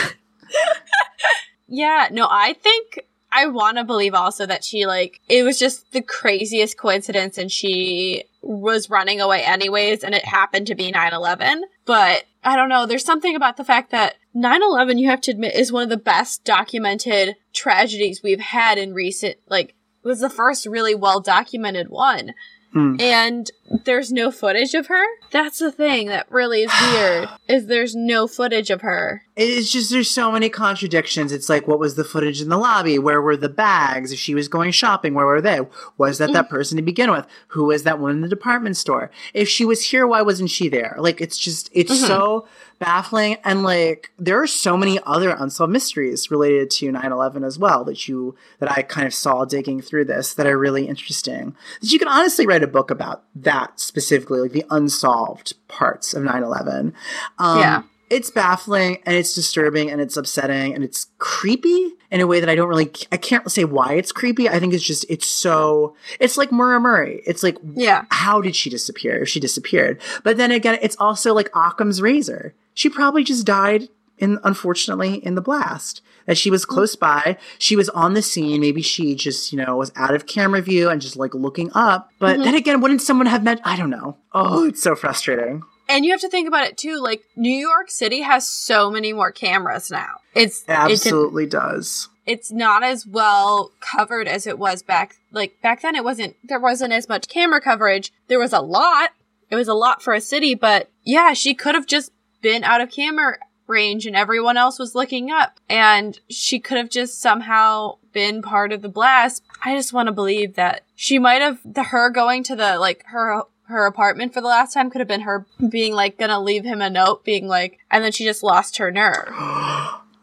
Yeah 1.66 2.08
no 2.12 2.28
i 2.30 2.52
think 2.52 3.00
I 3.34 3.46
want 3.46 3.78
to 3.78 3.84
believe 3.84 4.14
also 4.14 4.46
that 4.46 4.64
she 4.64 4.86
like 4.86 5.20
it 5.28 5.42
was 5.42 5.58
just 5.58 5.90
the 5.92 6.00
craziest 6.00 6.78
coincidence 6.78 7.36
and 7.36 7.50
she 7.50 8.24
was 8.42 8.88
running 8.88 9.20
away 9.20 9.42
anyways 9.42 10.04
and 10.04 10.14
it 10.14 10.24
happened 10.24 10.68
to 10.68 10.76
be 10.76 10.92
9/11 10.92 11.62
but 11.84 12.24
I 12.44 12.54
don't 12.54 12.68
know 12.68 12.86
there's 12.86 13.04
something 13.04 13.34
about 13.34 13.56
the 13.56 13.64
fact 13.64 13.90
that 13.90 14.14
9/11 14.36 15.00
you 15.00 15.08
have 15.08 15.20
to 15.22 15.32
admit 15.32 15.56
is 15.56 15.72
one 15.72 15.82
of 15.82 15.88
the 15.88 15.96
best 15.96 16.44
documented 16.44 17.34
tragedies 17.52 18.22
we've 18.22 18.40
had 18.40 18.78
in 18.78 18.94
recent 18.94 19.36
like 19.48 19.70
it 20.04 20.08
was 20.08 20.20
the 20.20 20.30
first 20.30 20.66
really 20.66 20.94
well 20.94 21.20
documented 21.20 21.88
one 21.88 22.34
Hmm. 22.74 22.96
And 22.98 23.50
there's 23.84 24.12
no 24.12 24.32
footage 24.32 24.74
of 24.74 24.88
her. 24.88 25.04
That's 25.30 25.60
the 25.60 25.70
thing 25.70 26.08
that 26.08 26.26
really 26.28 26.64
is 26.64 26.72
weird. 26.82 27.28
is 27.48 27.66
there's 27.66 27.94
no 27.94 28.26
footage 28.26 28.68
of 28.68 28.80
her. 28.80 29.22
It's 29.36 29.70
just 29.70 29.90
there's 29.90 30.10
so 30.10 30.32
many 30.32 30.48
contradictions. 30.48 31.30
It's 31.30 31.48
like 31.48 31.68
what 31.68 31.78
was 31.78 31.94
the 31.94 32.02
footage 32.02 32.42
in 32.42 32.48
the 32.48 32.58
lobby? 32.58 32.98
Where 32.98 33.22
were 33.22 33.36
the 33.36 33.48
bags? 33.48 34.10
If 34.10 34.18
she 34.18 34.34
was 34.34 34.48
going 34.48 34.72
shopping, 34.72 35.14
where 35.14 35.24
were 35.24 35.40
they? 35.40 35.60
Was 35.98 36.18
that 36.18 36.32
that 36.32 36.46
mm. 36.46 36.50
person 36.50 36.76
to 36.76 36.82
begin 36.82 37.12
with? 37.12 37.26
Who 37.48 37.64
was 37.64 37.84
that 37.84 38.00
one 38.00 38.10
in 38.10 38.20
the 38.22 38.28
department 38.28 38.76
store? 38.76 39.10
If 39.32 39.48
she 39.48 39.64
was 39.64 39.84
here, 39.84 40.06
why 40.06 40.22
wasn't 40.22 40.50
she 40.50 40.68
there? 40.68 40.96
Like 40.98 41.20
it's 41.20 41.38
just 41.38 41.70
it's 41.72 41.92
mm-hmm. 41.92 42.06
so 42.06 42.48
baffling 42.78 43.36
and 43.44 43.62
like 43.62 44.10
there 44.18 44.40
are 44.40 44.46
so 44.46 44.76
many 44.76 44.98
other 45.06 45.30
unsolved 45.38 45.72
mysteries 45.72 46.30
related 46.30 46.70
to 46.70 46.90
9-11 46.92 47.44
as 47.46 47.58
well 47.58 47.84
that 47.84 48.08
you 48.08 48.34
that 48.58 48.70
i 48.70 48.82
kind 48.82 49.06
of 49.06 49.14
saw 49.14 49.44
digging 49.44 49.80
through 49.80 50.04
this 50.04 50.34
that 50.34 50.46
are 50.46 50.58
really 50.58 50.86
interesting 50.88 51.54
that 51.80 51.90
you 51.92 51.98
can 51.98 52.08
honestly 52.08 52.46
write 52.46 52.62
a 52.62 52.66
book 52.66 52.90
about 52.90 53.24
that 53.34 53.78
specifically, 53.80 54.40
like 54.40 54.52
the 54.52 54.64
unsolved 54.70 55.54
parts 55.68 56.14
of 56.14 56.22
9/11. 56.22 56.92
Um, 57.38 57.58
Yeah. 57.58 57.82
It's 58.10 58.30
baffling 58.30 58.98
and 59.06 59.16
it's 59.16 59.32
disturbing 59.32 59.90
and 59.90 60.00
it's 60.00 60.16
upsetting 60.16 60.74
and 60.74 60.84
it's 60.84 61.06
creepy 61.18 61.92
in 62.10 62.20
a 62.20 62.26
way 62.26 62.40
that 62.40 62.48
I 62.48 62.54
don't 62.54 62.68
really 62.68 62.90
I 63.10 63.16
can't 63.16 63.50
say 63.50 63.64
why 63.64 63.94
it's 63.94 64.12
creepy. 64.12 64.48
I 64.48 64.60
think 64.60 64.74
it's 64.74 64.84
just 64.84 65.04
it's 65.08 65.26
so 65.26 65.96
it's 66.20 66.36
like 66.36 66.52
Maura 66.52 66.80
Murray. 66.80 67.22
It's 67.26 67.42
like 67.42 67.56
Yeah. 67.74 68.04
how 68.10 68.40
did 68.40 68.54
she 68.54 68.70
disappear 68.70 69.22
if 69.22 69.28
she 69.28 69.40
disappeared? 69.40 70.00
But 70.22 70.36
then 70.36 70.52
again, 70.52 70.78
it's 70.82 70.96
also 70.98 71.34
like 71.34 71.50
Occam's 71.54 72.00
razor. 72.00 72.54
She 72.74 72.88
probably 72.88 73.24
just 73.24 73.46
died 73.46 73.88
in 74.18 74.38
unfortunately 74.44 75.14
in 75.16 75.34
the 75.34 75.42
blast. 75.42 76.02
That 76.26 76.38
she 76.38 76.50
was 76.50 76.64
mm. 76.64 76.68
close 76.68 76.96
by, 76.96 77.36
she 77.58 77.76
was 77.76 77.90
on 77.90 78.14
the 78.14 78.22
scene. 78.22 78.60
Maybe 78.60 78.80
she 78.80 79.14
just 79.14 79.52
you 79.52 79.58
know 79.58 79.76
was 79.76 79.92
out 79.96 80.14
of 80.14 80.26
camera 80.26 80.62
view 80.62 80.88
and 80.88 81.00
just 81.00 81.16
like 81.16 81.34
looking 81.34 81.70
up. 81.74 82.10
But 82.18 82.36
mm-hmm. 82.36 82.44
then 82.44 82.54
again, 82.54 82.80
wouldn't 82.80 83.02
someone 83.02 83.26
have 83.26 83.44
met? 83.44 83.60
I 83.64 83.76
don't 83.76 83.90
know. 83.90 84.16
Oh, 84.32 84.66
it's 84.66 84.82
so 84.82 84.94
frustrating. 84.94 85.62
And 85.94 86.04
you 86.04 86.10
have 86.10 86.20
to 86.22 86.28
think 86.28 86.48
about 86.48 86.66
it 86.66 86.76
too. 86.76 87.00
Like 87.00 87.22
New 87.36 87.56
York 87.56 87.90
City 87.90 88.22
has 88.22 88.48
so 88.48 88.90
many 88.90 89.12
more 89.12 89.30
cameras 89.32 89.90
now. 89.90 90.16
It's 90.34 90.62
It 90.62 90.72
it's 90.90 91.06
absolutely 91.06 91.46
does. 91.46 92.08
it's 92.26 92.50
not 92.50 92.82
as 92.82 93.06
well 93.06 93.70
covered 93.80 94.26
as 94.26 94.46
it 94.46 94.58
was 94.58 94.82
back 94.82 95.16
like 95.30 95.60
back 95.62 95.82
then 95.82 95.94
it 95.94 96.02
wasn't 96.04 96.34
there 96.42 96.58
wasn't 96.60 96.92
as 96.92 97.08
much 97.08 97.28
camera 97.28 97.60
coverage 97.60 98.12
there 98.28 98.38
was 98.38 98.52
a 98.52 98.60
lot 98.60 99.10
it 99.50 99.56
was 99.56 99.68
a 99.68 99.74
lot 99.74 100.02
for 100.02 100.14
a 100.14 100.20
city 100.20 100.54
but 100.54 100.88
yeah 101.04 101.32
she 101.34 101.54
could 101.54 101.74
have 101.74 101.86
just 101.86 102.10
been 102.40 102.64
out 102.64 102.80
of 102.80 102.90
camera 102.90 103.36
range 103.66 104.06
and 104.06 104.16
everyone 104.16 104.56
else 104.56 104.78
was 104.78 104.94
looking 104.94 105.30
up 105.30 105.60
and 105.68 106.18
she 106.30 106.58
could 106.58 106.78
have 106.78 106.88
just 106.90 107.20
somehow 107.20 107.96
been 108.12 108.40
part 108.42 108.72
of 108.72 108.80
the 108.82 108.88
blast 108.88 109.42
i 109.64 109.74
just 109.76 109.92
want 109.92 110.06
to 110.06 110.12
believe 110.12 110.54
that 110.54 110.82
she 110.94 111.18
might 111.18 111.42
have 111.42 111.58
the 111.64 111.84
her 111.84 112.08
going 112.10 112.42
to 112.42 112.56
the 112.56 112.78
like 112.78 113.02
her 113.06 113.42
her 113.66 113.86
apartment 113.86 114.32
for 114.34 114.40
the 114.40 114.46
last 114.48 114.72
time 114.74 114.90
could 114.90 115.00
have 115.00 115.08
been 115.08 115.22
her 115.22 115.46
being 115.70 115.94
like 115.94 116.18
gonna 116.18 116.40
leave 116.40 116.64
him 116.64 116.80
a 116.80 116.90
note 116.90 117.24
being 117.24 117.46
like 117.48 117.78
and 117.90 118.04
then 118.04 118.12
she 118.12 118.24
just 118.24 118.42
lost 118.42 118.76
her 118.78 118.90
nerve 118.90 119.28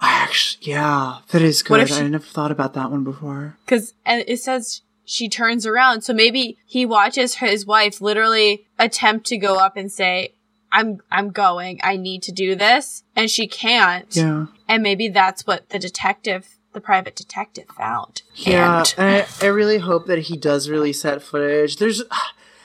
I 0.04 0.24
actually, 0.24 0.72
yeah, 0.72 1.20
that 1.30 1.42
is 1.44 1.62
good. 1.62 1.88
she- 1.88 1.94
I 1.96 2.08
never 2.08 2.24
thought 2.24 2.52
about 2.52 2.74
that 2.74 2.90
one 2.90 3.04
before. 3.04 3.58
because 3.66 3.94
and 4.06 4.24
it 4.28 4.40
says 4.40 4.82
she 5.06 5.28
turns 5.30 5.66
around 5.66 6.02
so 6.02 6.14
maybe 6.14 6.58
he 6.66 6.86
watches 6.86 7.36
his 7.36 7.66
wife 7.66 8.02
literally 8.02 8.66
attempt 8.80 9.26
to 9.28 9.38
go 9.38 9.56
up 9.58 9.76
and 9.78 9.92
say 9.92 10.34
i'm 10.72 11.02
i'm 11.12 11.32
going 11.32 11.80
i 11.84 11.98
need 11.98 12.24
to 12.24 12.32
do 12.32 12.56
this 12.56 13.04
and 13.16 13.30
she 13.30 13.46
can't 13.48 14.16
Yeah, 14.16 14.46
and 14.70 14.82
maybe 14.82 15.10
that's 15.10 15.46
what 15.46 15.70
the 15.70 15.80
detective 15.80 16.48
the 16.74 16.80
private 16.82 17.16
detective 17.16 17.66
found 17.78 18.22
yeah. 18.36 18.80
and 18.80 18.96
And 18.98 19.26
I, 19.42 19.46
I 19.46 19.50
really 19.50 19.80
hope 19.80 20.06
that 20.08 20.20
he 20.20 20.38
does 20.38 20.70
release 20.70 21.02
that 21.02 21.22
footage. 21.22 21.76
There's, 21.76 22.02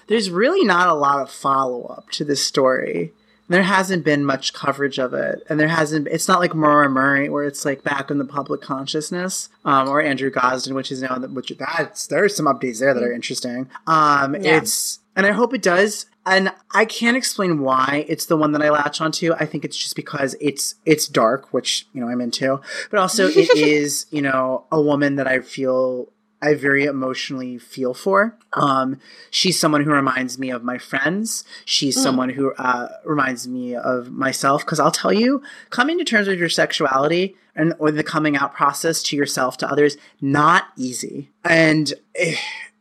there's 0.08 0.30
really 0.30 0.64
not 0.64 0.88
a 0.88 0.94
lot 0.94 1.20
of 1.20 1.30
follow 1.30 1.84
up 1.84 2.10
to 2.12 2.24
this 2.24 2.44
story. 2.44 3.12
There 3.48 3.62
hasn't 3.62 4.04
been 4.04 4.24
much 4.24 4.52
coverage 4.52 4.98
of 4.98 5.14
it, 5.14 5.44
and 5.48 5.60
there 5.60 5.68
hasn't. 5.68 6.08
It's 6.08 6.26
not 6.26 6.40
like 6.40 6.52
Maura 6.54 6.88
Murray, 6.88 7.28
where 7.28 7.44
it's 7.44 7.64
like 7.64 7.84
back 7.84 8.10
in 8.10 8.18
the 8.18 8.24
public 8.24 8.60
consciousness, 8.60 9.48
um, 9.64 9.88
or 9.88 10.00
Andrew 10.00 10.32
Gosden, 10.32 10.74
which 10.74 10.90
is 10.90 11.00
now 11.00 11.14
in 11.14 11.22
the, 11.22 11.28
which 11.28 11.52
that's 11.56 12.08
there's 12.08 12.34
some 12.34 12.46
updates 12.46 12.80
there 12.80 12.92
that 12.92 13.02
are 13.04 13.12
interesting. 13.12 13.68
Um, 13.86 14.34
Yeah. 14.34 14.56
it's 14.58 14.98
and 15.14 15.26
I 15.26 15.30
hope 15.32 15.54
it 15.54 15.62
does. 15.62 16.06
And 16.28 16.52
I 16.74 16.86
can't 16.86 17.16
explain 17.16 17.60
why 17.60 18.04
it's 18.08 18.26
the 18.26 18.36
one 18.36 18.50
that 18.50 18.60
I 18.62 18.70
latch 18.70 19.00
onto. 19.00 19.32
I 19.34 19.46
think 19.46 19.64
it's 19.64 19.76
just 19.76 19.94
because 19.94 20.34
it's 20.40 20.74
it's 20.84 21.06
dark, 21.06 21.52
which 21.54 21.86
you 21.92 22.00
know 22.00 22.08
I'm 22.08 22.20
into, 22.20 22.60
but 22.90 22.98
also 22.98 23.28
it 23.28 23.48
is 23.56 24.06
you 24.10 24.22
know 24.22 24.64
a 24.72 24.82
woman 24.82 25.14
that 25.16 25.28
I 25.28 25.38
feel 25.38 26.08
I 26.42 26.54
very 26.54 26.84
emotionally 26.84 27.58
feel 27.58 27.94
for. 27.94 28.36
Um, 28.52 29.00
she's 29.30 29.58
someone 29.58 29.82
who 29.82 29.90
reminds 29.90 30.38
me 30.38 30.50
of 30.50 30.62
my 30.62 30.78
friends. 30.78 31.44
She's 31.64 32.00
someone 32.00 32.28
who 32.28 32.52
uh, 32.54 32.88
reminds 33.04 33.48
me 33.48 33.74
of 33.74 34.10
myself. 34.10 34.64
Because 34.64 34.78
I'll 34.78 34.90
tell 34.90 35.12
you, 35.12 35.42
coming 35.70 35.98
to 35.98 36.04
terms 36.04 36.28
with 36.28 36.38
your 36.38 36.50
sexuality 36.50 37.36
and 37.54 37.74
or 37.78 37.90
the 37.90 38.04
coming 38.04 38.36
out 38.36 38.54
process 38.54 39.02
to 39.04 39.16
yourself 39.16 39.56
to 39.58 39.70
others, 39.70 39.96
not 40.20 40.68
easy. 40.76 41.30
And 41.42 41.92
it, 42.14 42.38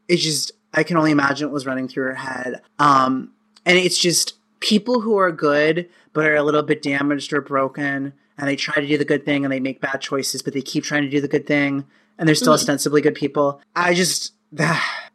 it 0.08 0.18
just 0.18 0.52
I 0.74 0.84
can 0.84 0.98
only 0.98 1.12
imagine 1.12 1.48
what 1.48 1.54
was 1.54 1.66
running 1.66 1.88
through 1.88 2.08
her 2.08 2.16
head. 2.16 2.62
Um, 2.78 3.32
and 3.66 3.78
it's 3.78 3.98
just 3.98 4.34
people 4.60 5.02
who 5.02 5.18
are 5.18 5.32
good 5.32 5.90
but 6.12 6.26
are 6.26 6.36
a 6.36 6.44
little 6.44 6.64
bit 6.64 6.82
damaged 6.82 7.34
or 7.34 7.42
broken, 7.42 8.14
and 8.38 8.48
they 8.48 8.56
try 8.56 8.76
to 8.76 8.88
do 8.88 8.98
the 8.98 9.06
good 9.06 9.26
thing 9.26 9.44
and 9.44 9.52
they 9.52 9.60
make 9.60 9.82
bad 9.82 10.00
choices, 10.02 10.42
but 10.42 10.54
they 10.54 10.62
keep 10.62 10.84
trying 10.84 11.04
to 11.04 11.10
do 11.10 11.20
the 11.20 11.28
good 11.28 11.46
thing 11.46 11.86
and 12.18 12.28
they're 12.28 12.36
still 12.36 12.54
mm-hmm. 12.54 12.62
ostensibly 12.62 13.02
good 13.02 13.16
people. 13.16 13.62
I 13.76 13.94
just, 13.94 14.34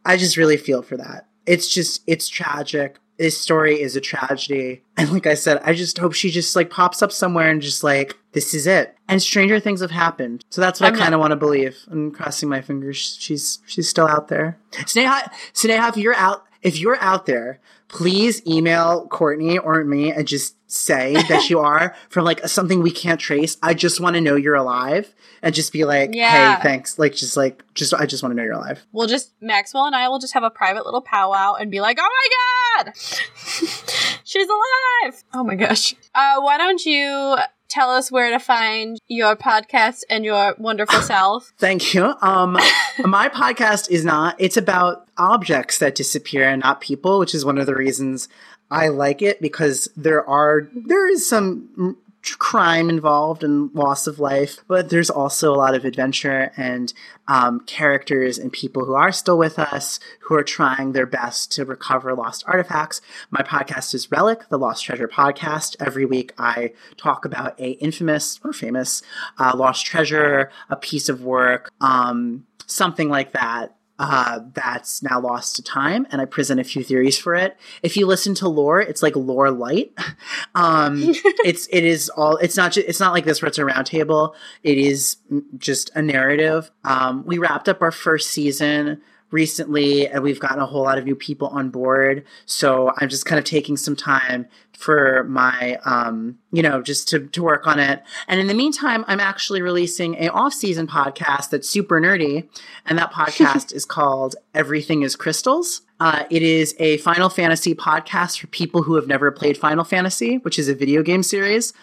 I 0.05 0.17
just 0.17 0.37
really 0.37 0.57
feel 0.57 0.83
for 0.83 0.97
that. 0.97 1.29
It's 1.47 1.73
just, 1.73 2.03
it's 2.07 2.29
tragic. 2.29 2.99
This 3.19 3.39
story 3.39 3.81
is 3.81 3.97
a 3.97 4.01
tragedy. 4.01 4.83
And 4.97 5.13
like 5.13 5.27
I 5.27 5.35
said, 5.35 5.61
I 5.65 5.75
just 5.75 5.99
hope 5.99 6.15
she 6.15 6.31
just 6.31 6.57
like 6.57 6.71
pops 6.71 7.03
up 7.03 7.13
somewhere 7.13 7.51
and 7.51 7.61
just 7.61 7.83
like, 7.83 8.17
this 8.33 8.55
is 8.55 8.67
it. 8.67 8.97
And 9.09 9.21
stranger 9.21 9.61
things 9.61 9.81
have 9.81 9.91
happened. 9.91 10.45
So 10.51 10.61
that's 10.61 10.81
what 10.81 10.89
I'm 10.89 10.95
I 10.95 10.99
kind 10.99 11.15
of 11.15 11.21
want 11.21 11.33
to 11.33 11.37
believe. 11.37 11.77
I'm 11.91 12.13
crossing 12.13 12.49
my 12.49 12.61
fingers. 12.61 13.19
She's, 13.21 13.59
she's 13.67 13.89
still 13.89 14.07
out 14.07 14.29
there. 14.29 14.59
Sneha, 14.73 15.31
Sneha, 15.53 15.89
if 15.91 15.97
you're 15.97 16.15
out, 16.15 16.45
if 16.63 16.79
you're 16.79 17.01
out 17.01 17.27
there, 17.27 17.61
please 17.89 18.47
email 18.47 19.07
Courtney 19.09 19.59
or 19.59 19.85
me 19.85 20.13
and 20.13 20.27
just 20.27 20.57
say 20.73 21.15
that 21.29 21.51
you 21.51 21.59
are 21.61 21.95
from 22.09 22.25
like 22.25 22.47
something 22.49 22.83
we 22.83 22.91
can't 22.91 23.21
trace. 23.21 23.57
I 23.63 23.75
just 23.75 24.01
want 24.01 24.15
to 24.15 24.21
know 24.21 24.37
you're 24.37 24.55
alive 24.55 25.13
and 25.43 25.55
just 25.55 25.73
be 25.73 25.85
like, 25.85 26.11
Yeah. 26.15 26.57
hey, 26.57 26.63
thanks. 26.63 26.99
Like, 26.99 27.15
just 27.15 27.37
like, 27.37 27.63
just, 27.75 27.95
I 27.95 28.07
just 28.07 28.23
want 28.23 28.33
to 28.33 28.37
know 28.37 28.43
you're 28.45 28.53
alive. 28.55 28.85
we'll 28.93 29.07
just 29.07 29.33
maxwell 29.41 29.87
and 29.87 29.95
i 29.97 30.09
will 30.09 30.19
just 30.19 30.35
have 30.35 30.43
a 30.43 30.51
private 30.51 30.85
little 30.85 31.01
powwow 31.01 31.55
and 31.55 31.71
be 31.71 31.81
like 31.81 31.99
oh 32.01 32.09
my 32.09 32.85
god 32.85 32.93
she's 34.25 34.49
alive 34.49 35.23
oh 35.35 35.45
my 35.45 35.55
gosh 35.55 35.95
uh 36.15 36.41
why 36.41 36.59
don't 36.59 36.85
you 36.85 37.37
tell 37.69 37.91
us 37.91 38.11
where 38.11 38.31
to 38.31 38.39
find 38.41 38.99
your 39.07 39.37
podcast 39.37 40.03
and 40.11 40.25
your 40.25 40.55
wonderful 40.59 41.01
self 41.01 41.53
Thank 41.59 41.95
you. 41.95 42.15
Um, 42.21 42.59
my 43.05 43.29
podcast 43.29 43.89
is 43.91 44.05
not, 44.05 44.35
it's 44.41 44.57
about 44.57 45.07
objects 45.17 45.79
that 45.79 45.95
disappear 45.95 46.49
and 46.49 46.63
not 46.63 46.81
people, 46.81 47.21
which 47.21 47.33
is 47.33 47.45
one 47.45 47.59
of 47.59 47.67
the 47.67 47.75
reasons 47.77 48.29
I 48.71 48.89
like 48.89 49.23
it 49.23 49.41
because 49.41 49.89
there 49.97 50.29
are, 50.29 50.69
there 50.75 51.09
is 51.09 51.29
some 51.29 51.97
crime 52.39 52.91
involved 52.91 53.43
and 53.43 53.75
loss 53.75 54.07
of 54.07 54.19
life, 54.19 54.59
but 54.69 54.91
there's 54.91 55.11
also 55.11 55.55
a 55.55 55.57
lot 55.57 55.75
of 55.75 55.85
adventure 55.85 56.53
and 56.57 56.93
um, 57.29 57.61
characters 57.61 58.39
and 58.39 58.53
people 58.53 58.85
who 58.85 58.95
are 58.95 59.13
still 59.13 59.39
with 59.39 59.59
us 59.59 59.99
who 60.21 60.35
are 60.35 60.43
trying 60.43 60.93
their 60.93 61.07
best 61.07 61.51
to 61.53 61.65
recover 61.65 62.15
lost 62.15 62.45
artifacts. 62.47 63.01
My 63.31 63.43
podcast 63.43 63.95
is 63.95 64.11
Relic, 64.11 64.49
the 64.49 64.59
Lost 64.59 64.85
Treasure 64.85 65.09
podcast. 65.09 65.77
Every 65.81 66.05
week 66.05 66.33
I 66.39 66.73
talk 66.97 67.25
about 67.25 67.59
a 67.59 67.71
infamous 67.73 68.39
or 68.45 68.53
famous 68.53 69.03
uh, 69.39 69.53
lost 69.57 69.87
treasure, 69.87 70.51
a 70.69 70.77
piece 70.77 71.09
of 71.09 71.23
work, 71.23 71.73
um, 71.81 72.47
something 72.67 73.09
like 73.09 73.33
that 73.33 73.77
uh, 74.01 74.41
that's 74.55 75.03
now 75.03 75.21
lost 75.21 75.57
to 75.57 75.63
time, 75.63 76.07
and 76.11 76.23
I 76.23 76.25
present 76.25 76.59
a 76.59 76.65
few 76.65 76.83
theories 76.83 77.19
for 77.19 77.35
it. 77.35 77.59
If 77.83 77.99
you 77.99 78.07
listen 78.07 78.35
to 78.37 78.49
lore, 78.49 78.81
it's 78.81 79.03
like 79.03 79.15
lore 79.15 79.51
light. 79.51 79.93
um, 80.55 80.97
it's 81.45 81.67
it 81.67 81.85
is 81.85 82.09
all. 82.09 82.39
It's 82.39 82.57
not 82.57 82.73
just. 82.73 82.89
It's 82.89 82.99
not 82.99 83.13
like 83.13 83.27
this 83.27 83.43
where 83.43 83.49
it's 83.49 83.59
a 83.59 83.63
roundtable. 83.63 84.33
It 84.63 84.79
is 84.79 85.19
just 85.59 85.91
a 85.95 86.01
narrative. 86.01 86.71
Um, 86.83 87.27
we 87.27 87.37
wrapped 87.37 87.69
up 87.69 87.83
our 87.83 87.93
first 87.93 88.31
season 88.31 89.03
recently, 89.31 90.09
and 90.09 90.23
we've 90.23 90.41
gotten 90.41 90.59
a 90.59 90.67
whole 90.67 90.83
lot 90.83 90.99
of 90.99 91.05
new 91.05 91.15
people 91.15 91.49
on 91.49 91.71
board. 91.71 92.25
So 92.47 92.93
I'm 92.99 93.09
just 93.09 93.27
kind 93.27 93.39
of 93.39 93.45
taking 93.45 93.77
some 93.77 93.97
time 93.97 94.47
for 94.81 95.25
my 95.25 95.79
um 95.85 96.39
you 96.53 96.63
know 96.63 96.81
just 96.81 97.07
to 97.07 97.27
to 97.29 97.43
work 97.43 97.67
on 97.67 97.79
it. 97.79 98.03
And 98.29 98.41
in 98.41 98.47
the 98.47 98.55
meantime 98.55 99.05
i'm 99.09 99.21
actually 99.21 99.61
releasing 99.61 100.15
a 100.15 100.31
off-season 100.31 100.87
podcast 100.87 101.51
that's 101.51 101.69
super 101.69 102.01
nerdy 102.01 102.49
and 102.87 102.99
that 102.99 103.13
podcast 103.13 103.73
is 103.75 103.85
called 103.85 104.37
everything 104.55 105.03
is 105.03 105.17
crystals. 105.17 105.83
Uh, 106.01 106.25
it 106.31 106.43
is 106.43 106.75
a 106.79 106.97
final 106.99 107.29
fantasy 107.29 107.75
podcast 107.75 108.41
for 108.41 108.47
people 108.47 108.83
who 108.83 108.95
have 108.95 109.07
never 109.07 109.31
played 109.31 109.59
final 109.59 109.85
fantasy 109.85 110.39
which 110.39 110.59
is 110.59 110.67
a 110.67 110.75
video 110.75 111.03
game 111.03 111.23
series. 111.23 111.75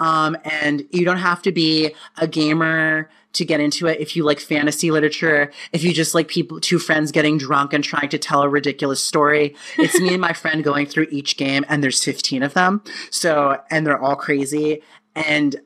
Um, 0.00 0.34
and 0.44 0.82
you 0.90 1.04
don't 1.04 1.18
have 1.18 1.42
to 1.42 1.52
be 1.52 1.94
a 2.16 2.26
gamer 2.26 3.10
to 3.36 3.44
get 3.44 3.60
into 3.60 3.86
it. 3.86 4.00
If 4.00 4.16
you 4.16 4.24
like 4.24 4.40
fantasy 4.40 4.90
literature 4.90 5.50
if 5.72 5.84
you 5.84 5.92
just 5.92 6.14
like 6.14 6.28
people 6.28 6.60
two 6.60 6.78
friends 6.78 7.12
getting 7.12 7.38
drunk 7.38 7.72
and 7.72 7.82
trying 7.82 8.08
to 8.10 8.18
tell 8.18 8.42
a 8.42 8.48
ridiculous 8.48 9.02
story 9.02 9.54
it's 9.78 9.98
me 10.00 10.12
and 10.12 10.20
my 10.20 10.32
friend 10.42 10.62
going 10.64 10.86
through 10.86 11.06
each 11.10 11.36
game 11.36 11.64
and 11.68 11.82
there's 11.82 12.02
15 12.02 12.42
of 12.42 12.54
them. 12.54 12.82
So 13.10 13.60
and 13.70 13.86
they're 13.86 14.00
all 14.00 14.16
crazy. 14.16 14.82
And 15.14 15.56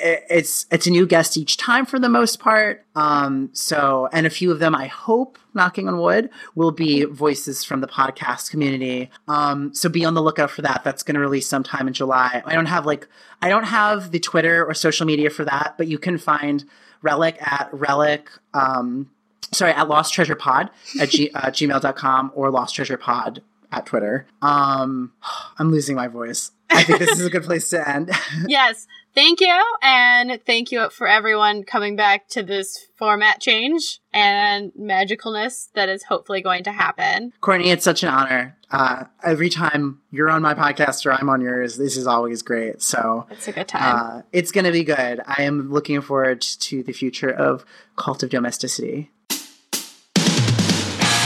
it's 0.00 0.66
it's 0.70 0.86
a 0.86 0.90
new 0.90 1.06
guest 1.06 1.36
each 1.36 1.56
time 1.56 1.86
for 1.86 1.98
the 1.98 2.08
most 2.08 2.38
part. 2.38 2.84
Um 2.94 3.50
so 3.52 4.08
and 4.12 4.26
a 4.26 4.30
few 4.30 4.50
of 4.52 4.58
them 4.58 4.74
i 4.74 4.86
hope 4.86 5.38
knocking 5.54 5.88
on 5.88 5.98
wood 5.98 6.28
will 6.54 6.72
be 6.72 7.04
voices 7.04 7.64
from 7.64 7.80
the 7.80 7.86
podcast 7.86 8.50
community. 8.50 9.10
Um 9.28 9.74
so 9.74 9.88
be 9.88 10.04
on 10.04 10.14
the 10.14 10.22
lookout 10.22 10.50
for 10.50 10.62
that. 10.62 10.82
That's 10.84 11.02
going 11.02 11.14
to 11.14 11.20
release 11.20 11.46
sometime 11.46 11.86
in 11.86 11.94
july. 11.94 12.42
I 12.44 12.54
don't 12.54 12.66
have 12.66 12.84
like 12.84 13.08
i 13.40 13.48
don't 13.48 13.64
have 13.64 14.10
the 14.10 14.20
twitter 14.20 14.64
or 14.64 14.74
social 14.74 15.06
media 15.06 15.30
for 15.30 15.44
that 15.44 15.74
but 15.78 15.88
you 15.88 15.98
can 15.98 16.18
find 16.18 16.64
relic 17.02 17.36
at 17.40 17.68
relic 17.72 18.30
um 18.54 19.10
sorry 19.52 19.72
at 19.72 19.88
lost 19.88 20.14
treasure 20.14 20.34
pod 20.34 20.70
at 21.00 21.10
g- 21.10 21.30
uh, 21.34 21.40
gmail.com 21.50 22.32
or 22.34 22.50
lost 22.50 22.74
treasure 22.74 22.96
pod 22.96 23.42
at 23.70 23.86
Twitter. 23.86 24.26
Um, 24.40 25.12
I'm 25.58 25.70
losing 25.70 25.96
my 25.96 26.08
voice. 26.08 26.52
I 26.70 26.82
think 26.84 26.98
this 27.00 27.18
is 27.18 27.26
a 27.26 27.30
good 27.30 27.44
place 27.44 27.68
to 27.70 27.86
end. 27.88 28.10
yes. 28.46 28.86
Thank 29.14 29.40
you. 29.40 29.62
And 29.82 30.40
thank 30.46 30.72
you 30.72 30.88
for 30.90 31.06
everyone 31.06 31.64
coming 31.64 31.96
back 31.96 32.28
to 32.28 32.42
this 32.42 32.86
format 32.96 33.40
change 33.40 34.00
and 34.12 34.72
magicalness 34.72 35.68
that 35.74 35.88
is 35.88 36.04
hopefully 36.04 36.40
going 36.40 36.64
to 36.64 36.72
happen. 36.72 37.32
Courtney, 37.40 37.70
it's 37.70 37.84
such 37.84 38.02
an 38.02 38.08
honor. 38.08 38.56
Uh, 38.70 39.04
every 39.22 39.50
time 39.50 40.00
you're 40.10 40.30
on 40.30 40.40
my 40.40 40.54
podcast 40.54 41.04
or 41.04 41.12
I'm 41.12 41.28
on 41.28 41.42
yours, 41.42 41.76
this 41.76 41.98
is 41.98 42.06
always 42.06 42.40
great. 42.40 42.80
So 42.80 43.26
it's 43.30 43.48
a 43.48 43.52
good 43.52 43.68
time. 43.68 43.96
Uh, 43.96 44.22
it's 44.32 44.50
going 44.50 44.64
to 44.64 44.72
be 44.72 44.84
good. 44.84 45.20
I 45.26 45.42
am 45.42 45.70
looking 45.70 46.00
forward 46.00 46.40
to 46.40 46.82
the 46.82 46.92
future 46.92 47.30
of 47.30 47.66
Cult 47.96 48.22
of 48.22 48.30
Domesticity. 48.30 49.10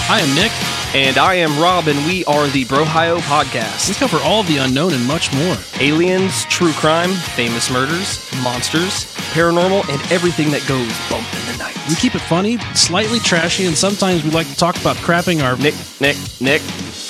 I 0.08 0.20
am 0.20 0.34
Nick. 0.34 0.75
And 0.94 1.18
I 1.18 1.34
am 1.34 1.58
Rob, 1.60 1.88
and 1.88 1.98
we 2.06 2.24
are 2.24 2.46
the 2.48 2.64
Brohio 2.64 3.18
Podcast. 3.20 3.88
We 3.88 3.94
cover 3.96 4.16
all 4.18 4.42
the 4.44 4.58
unknown 4.58 4.94
and 4.94 5.06
much 5.06 5.30
more 5.34 5.56
aliens, 5.78 6.44
true 6.44 6.72
crime, 6.72 7.10
famous 7.10 7.70
murders, 7.70 8.26
monsters, 8.42 9.04
paranormal, 9.34 9.86
and 9.90 10.12
everything 10.12 10.50
that 10.52 10.66
goes 10.66 10.90
bump 11.10 11.26
in 11.34 11.52
the 11.52 11.58
night. 11.58 11.76
We 11.88 11.96
keep 11.96 12.14
it 12.14 12.20
funny, 12.20 12.56
slightly 12.74 13.18
trashy, 13.18 13.66
and 13.66 13.76
sometimes 13.76 14.24
we 14.24 14.30
like 14.30 14.48
to 14.48 14.56
talk 14.56 14.80
about 14.80 14.96
crapping 14.96 15.42
our. 15.44 15.56
Nick, 15.58 15.74
Nick, 16.00 16.16
Nick. 16.40 16.62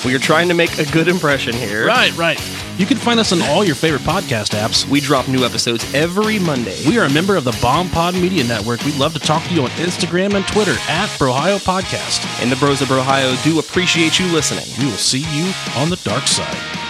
We 0.03 0.13
are 0.13 0.19
trying 0.19 0.49
to 0.49 0.53
make 0.53 0.77
a 0.79 0.85
good 0.91 1.07
impression 1.07 1.53
here. 1.53 1.85
Right, 1.85 2.15
right. 2.17 2.39
You 2.77 2.85
can 2.85 2.97
find 2.97 3.19
us 3.19 3.31
on 3.31 3.41
all 3.41 3.63
your 3.63 3.73
favorite 3.73 4.03
podcast 4.03 4.49
apps. 4.55 4.87
We 4.87 4.99
drop 4.99 5.27
new 5.27 5.43
episodes 5.43 5.91
every 5.95 6.37
Monday. 6.37 6.77
We 6.87 6.99
are 6.99 7.05
a 7.05 7.09
member 7.11 7.35
of 7.35 7.43
the 7.43 7.57
Bomb 7.59 7.89
Pod 7.89 8.13
Media 8.13 8.43
Network. 8.43 8.83
We'd 8.85 8.97
love 8.97 9.13
to 9.13 9.19
talk 9.19 9.43
to 9.45 9.53
you 9.55 9.63
on 9.63 9.69
Instagram 9.71 10.35
and 10.35 10.47
Twitter 10.47 10.75
at 10.87 11.09
Brohio 11.17 11.57
Podcast. 11.57 12.23
And 12.39 12.51
the 12.51 12.55
Bros 12.57 12.83
of 12.83 12.89
Brohio 12.89 13.43
do 13.43 13.57
appreciate 13.67 14.19
you 14.19 14.25
listening. 14.27 14.65
We 14.79 14.85
will 14.89 14.97
see 14.97 15.19
you 15.19 15.51
on 15.75 15.89
the 15.89 15.99
dark 16.03 16.27
side. 16.27 16.86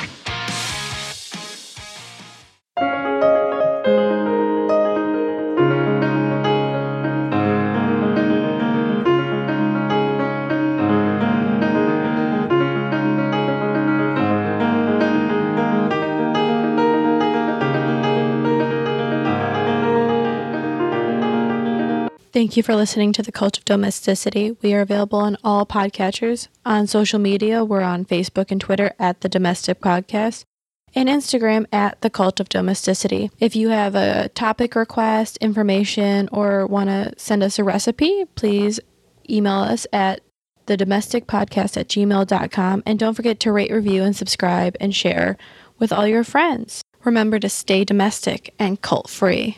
Thank 22.38 22.56
you 22.56 22.62
for 22.62 22.76
listening 22.76 23.14
to 23.14 23.24
The 23.24 23.32
Cult 23.32 23.58
of 23.58 23.66
Domesticity. 23.66 24.52
We 24.62 24.76
are 24.76 24.82
available 24.82 25.18
on 25.18 25.38
all 25.44 25.66
podcatchers. 25.66 26.50
On 26.68 26.86
social 26.86 27.18
media, 27.18 27.66
we're 27.66 27.82
on 27.82 28.06
Facebook 28.06 28.52
and 28.52 28.62
Twitter 28.62 28.94
at 29.00 29.22
The 29.22 29.28
Domestic 29.28 29.82
Podcast 29.82 30.44
and 30.94 31.10
Instagram 31.10 31.66
at 31.74 32.00
The 32.02 32.12
Cult 32.12 32.40
of 32.40 32.48
Domesticity. 32.48 33.32
If 33.40 33.56
you 33.56 33.70
have 33.70 33.96
a 33.96 34.30
topic 34.36 34.76
request, 34.76 35.38
information, 35.38 36.30
or 36.32 36.68
want 36.68 36.92
to 36.92 37.12
send 37.18 37.42
us 37.42 37.58
a 37.58 37.64
recipe, 37.64 38.26
please 38.36 38.80
email 39.28 39.62
us 39.62 39.88
at 39.92 40.22
the 40.68 40.78
domestic 40.78 41.26
podcast 41.26 41.76
at 41.76 41.88
gmail.com 41.88 42.84
and 42.86 43.00
don't 43.00 43.16
forget 43.16 43.40
to 43.40 43.52
rate, 43.52 43.72
review, 43.72 44.04
and 44.04 44.16
subscribe 44.16 44.78
and 44.80 44.94
share 44.94 45.38
with 45.80 45.92
all 45.92 46.06
your 46.06 46.24
friends. 46.24 46.84
Remember 47.04 47.40
to 47.40 47.50
stay 47.50 47.84
domestic 47.84 48.54
and 48.60 48.80
cult 48.80 49.10
free. 49.10 49.58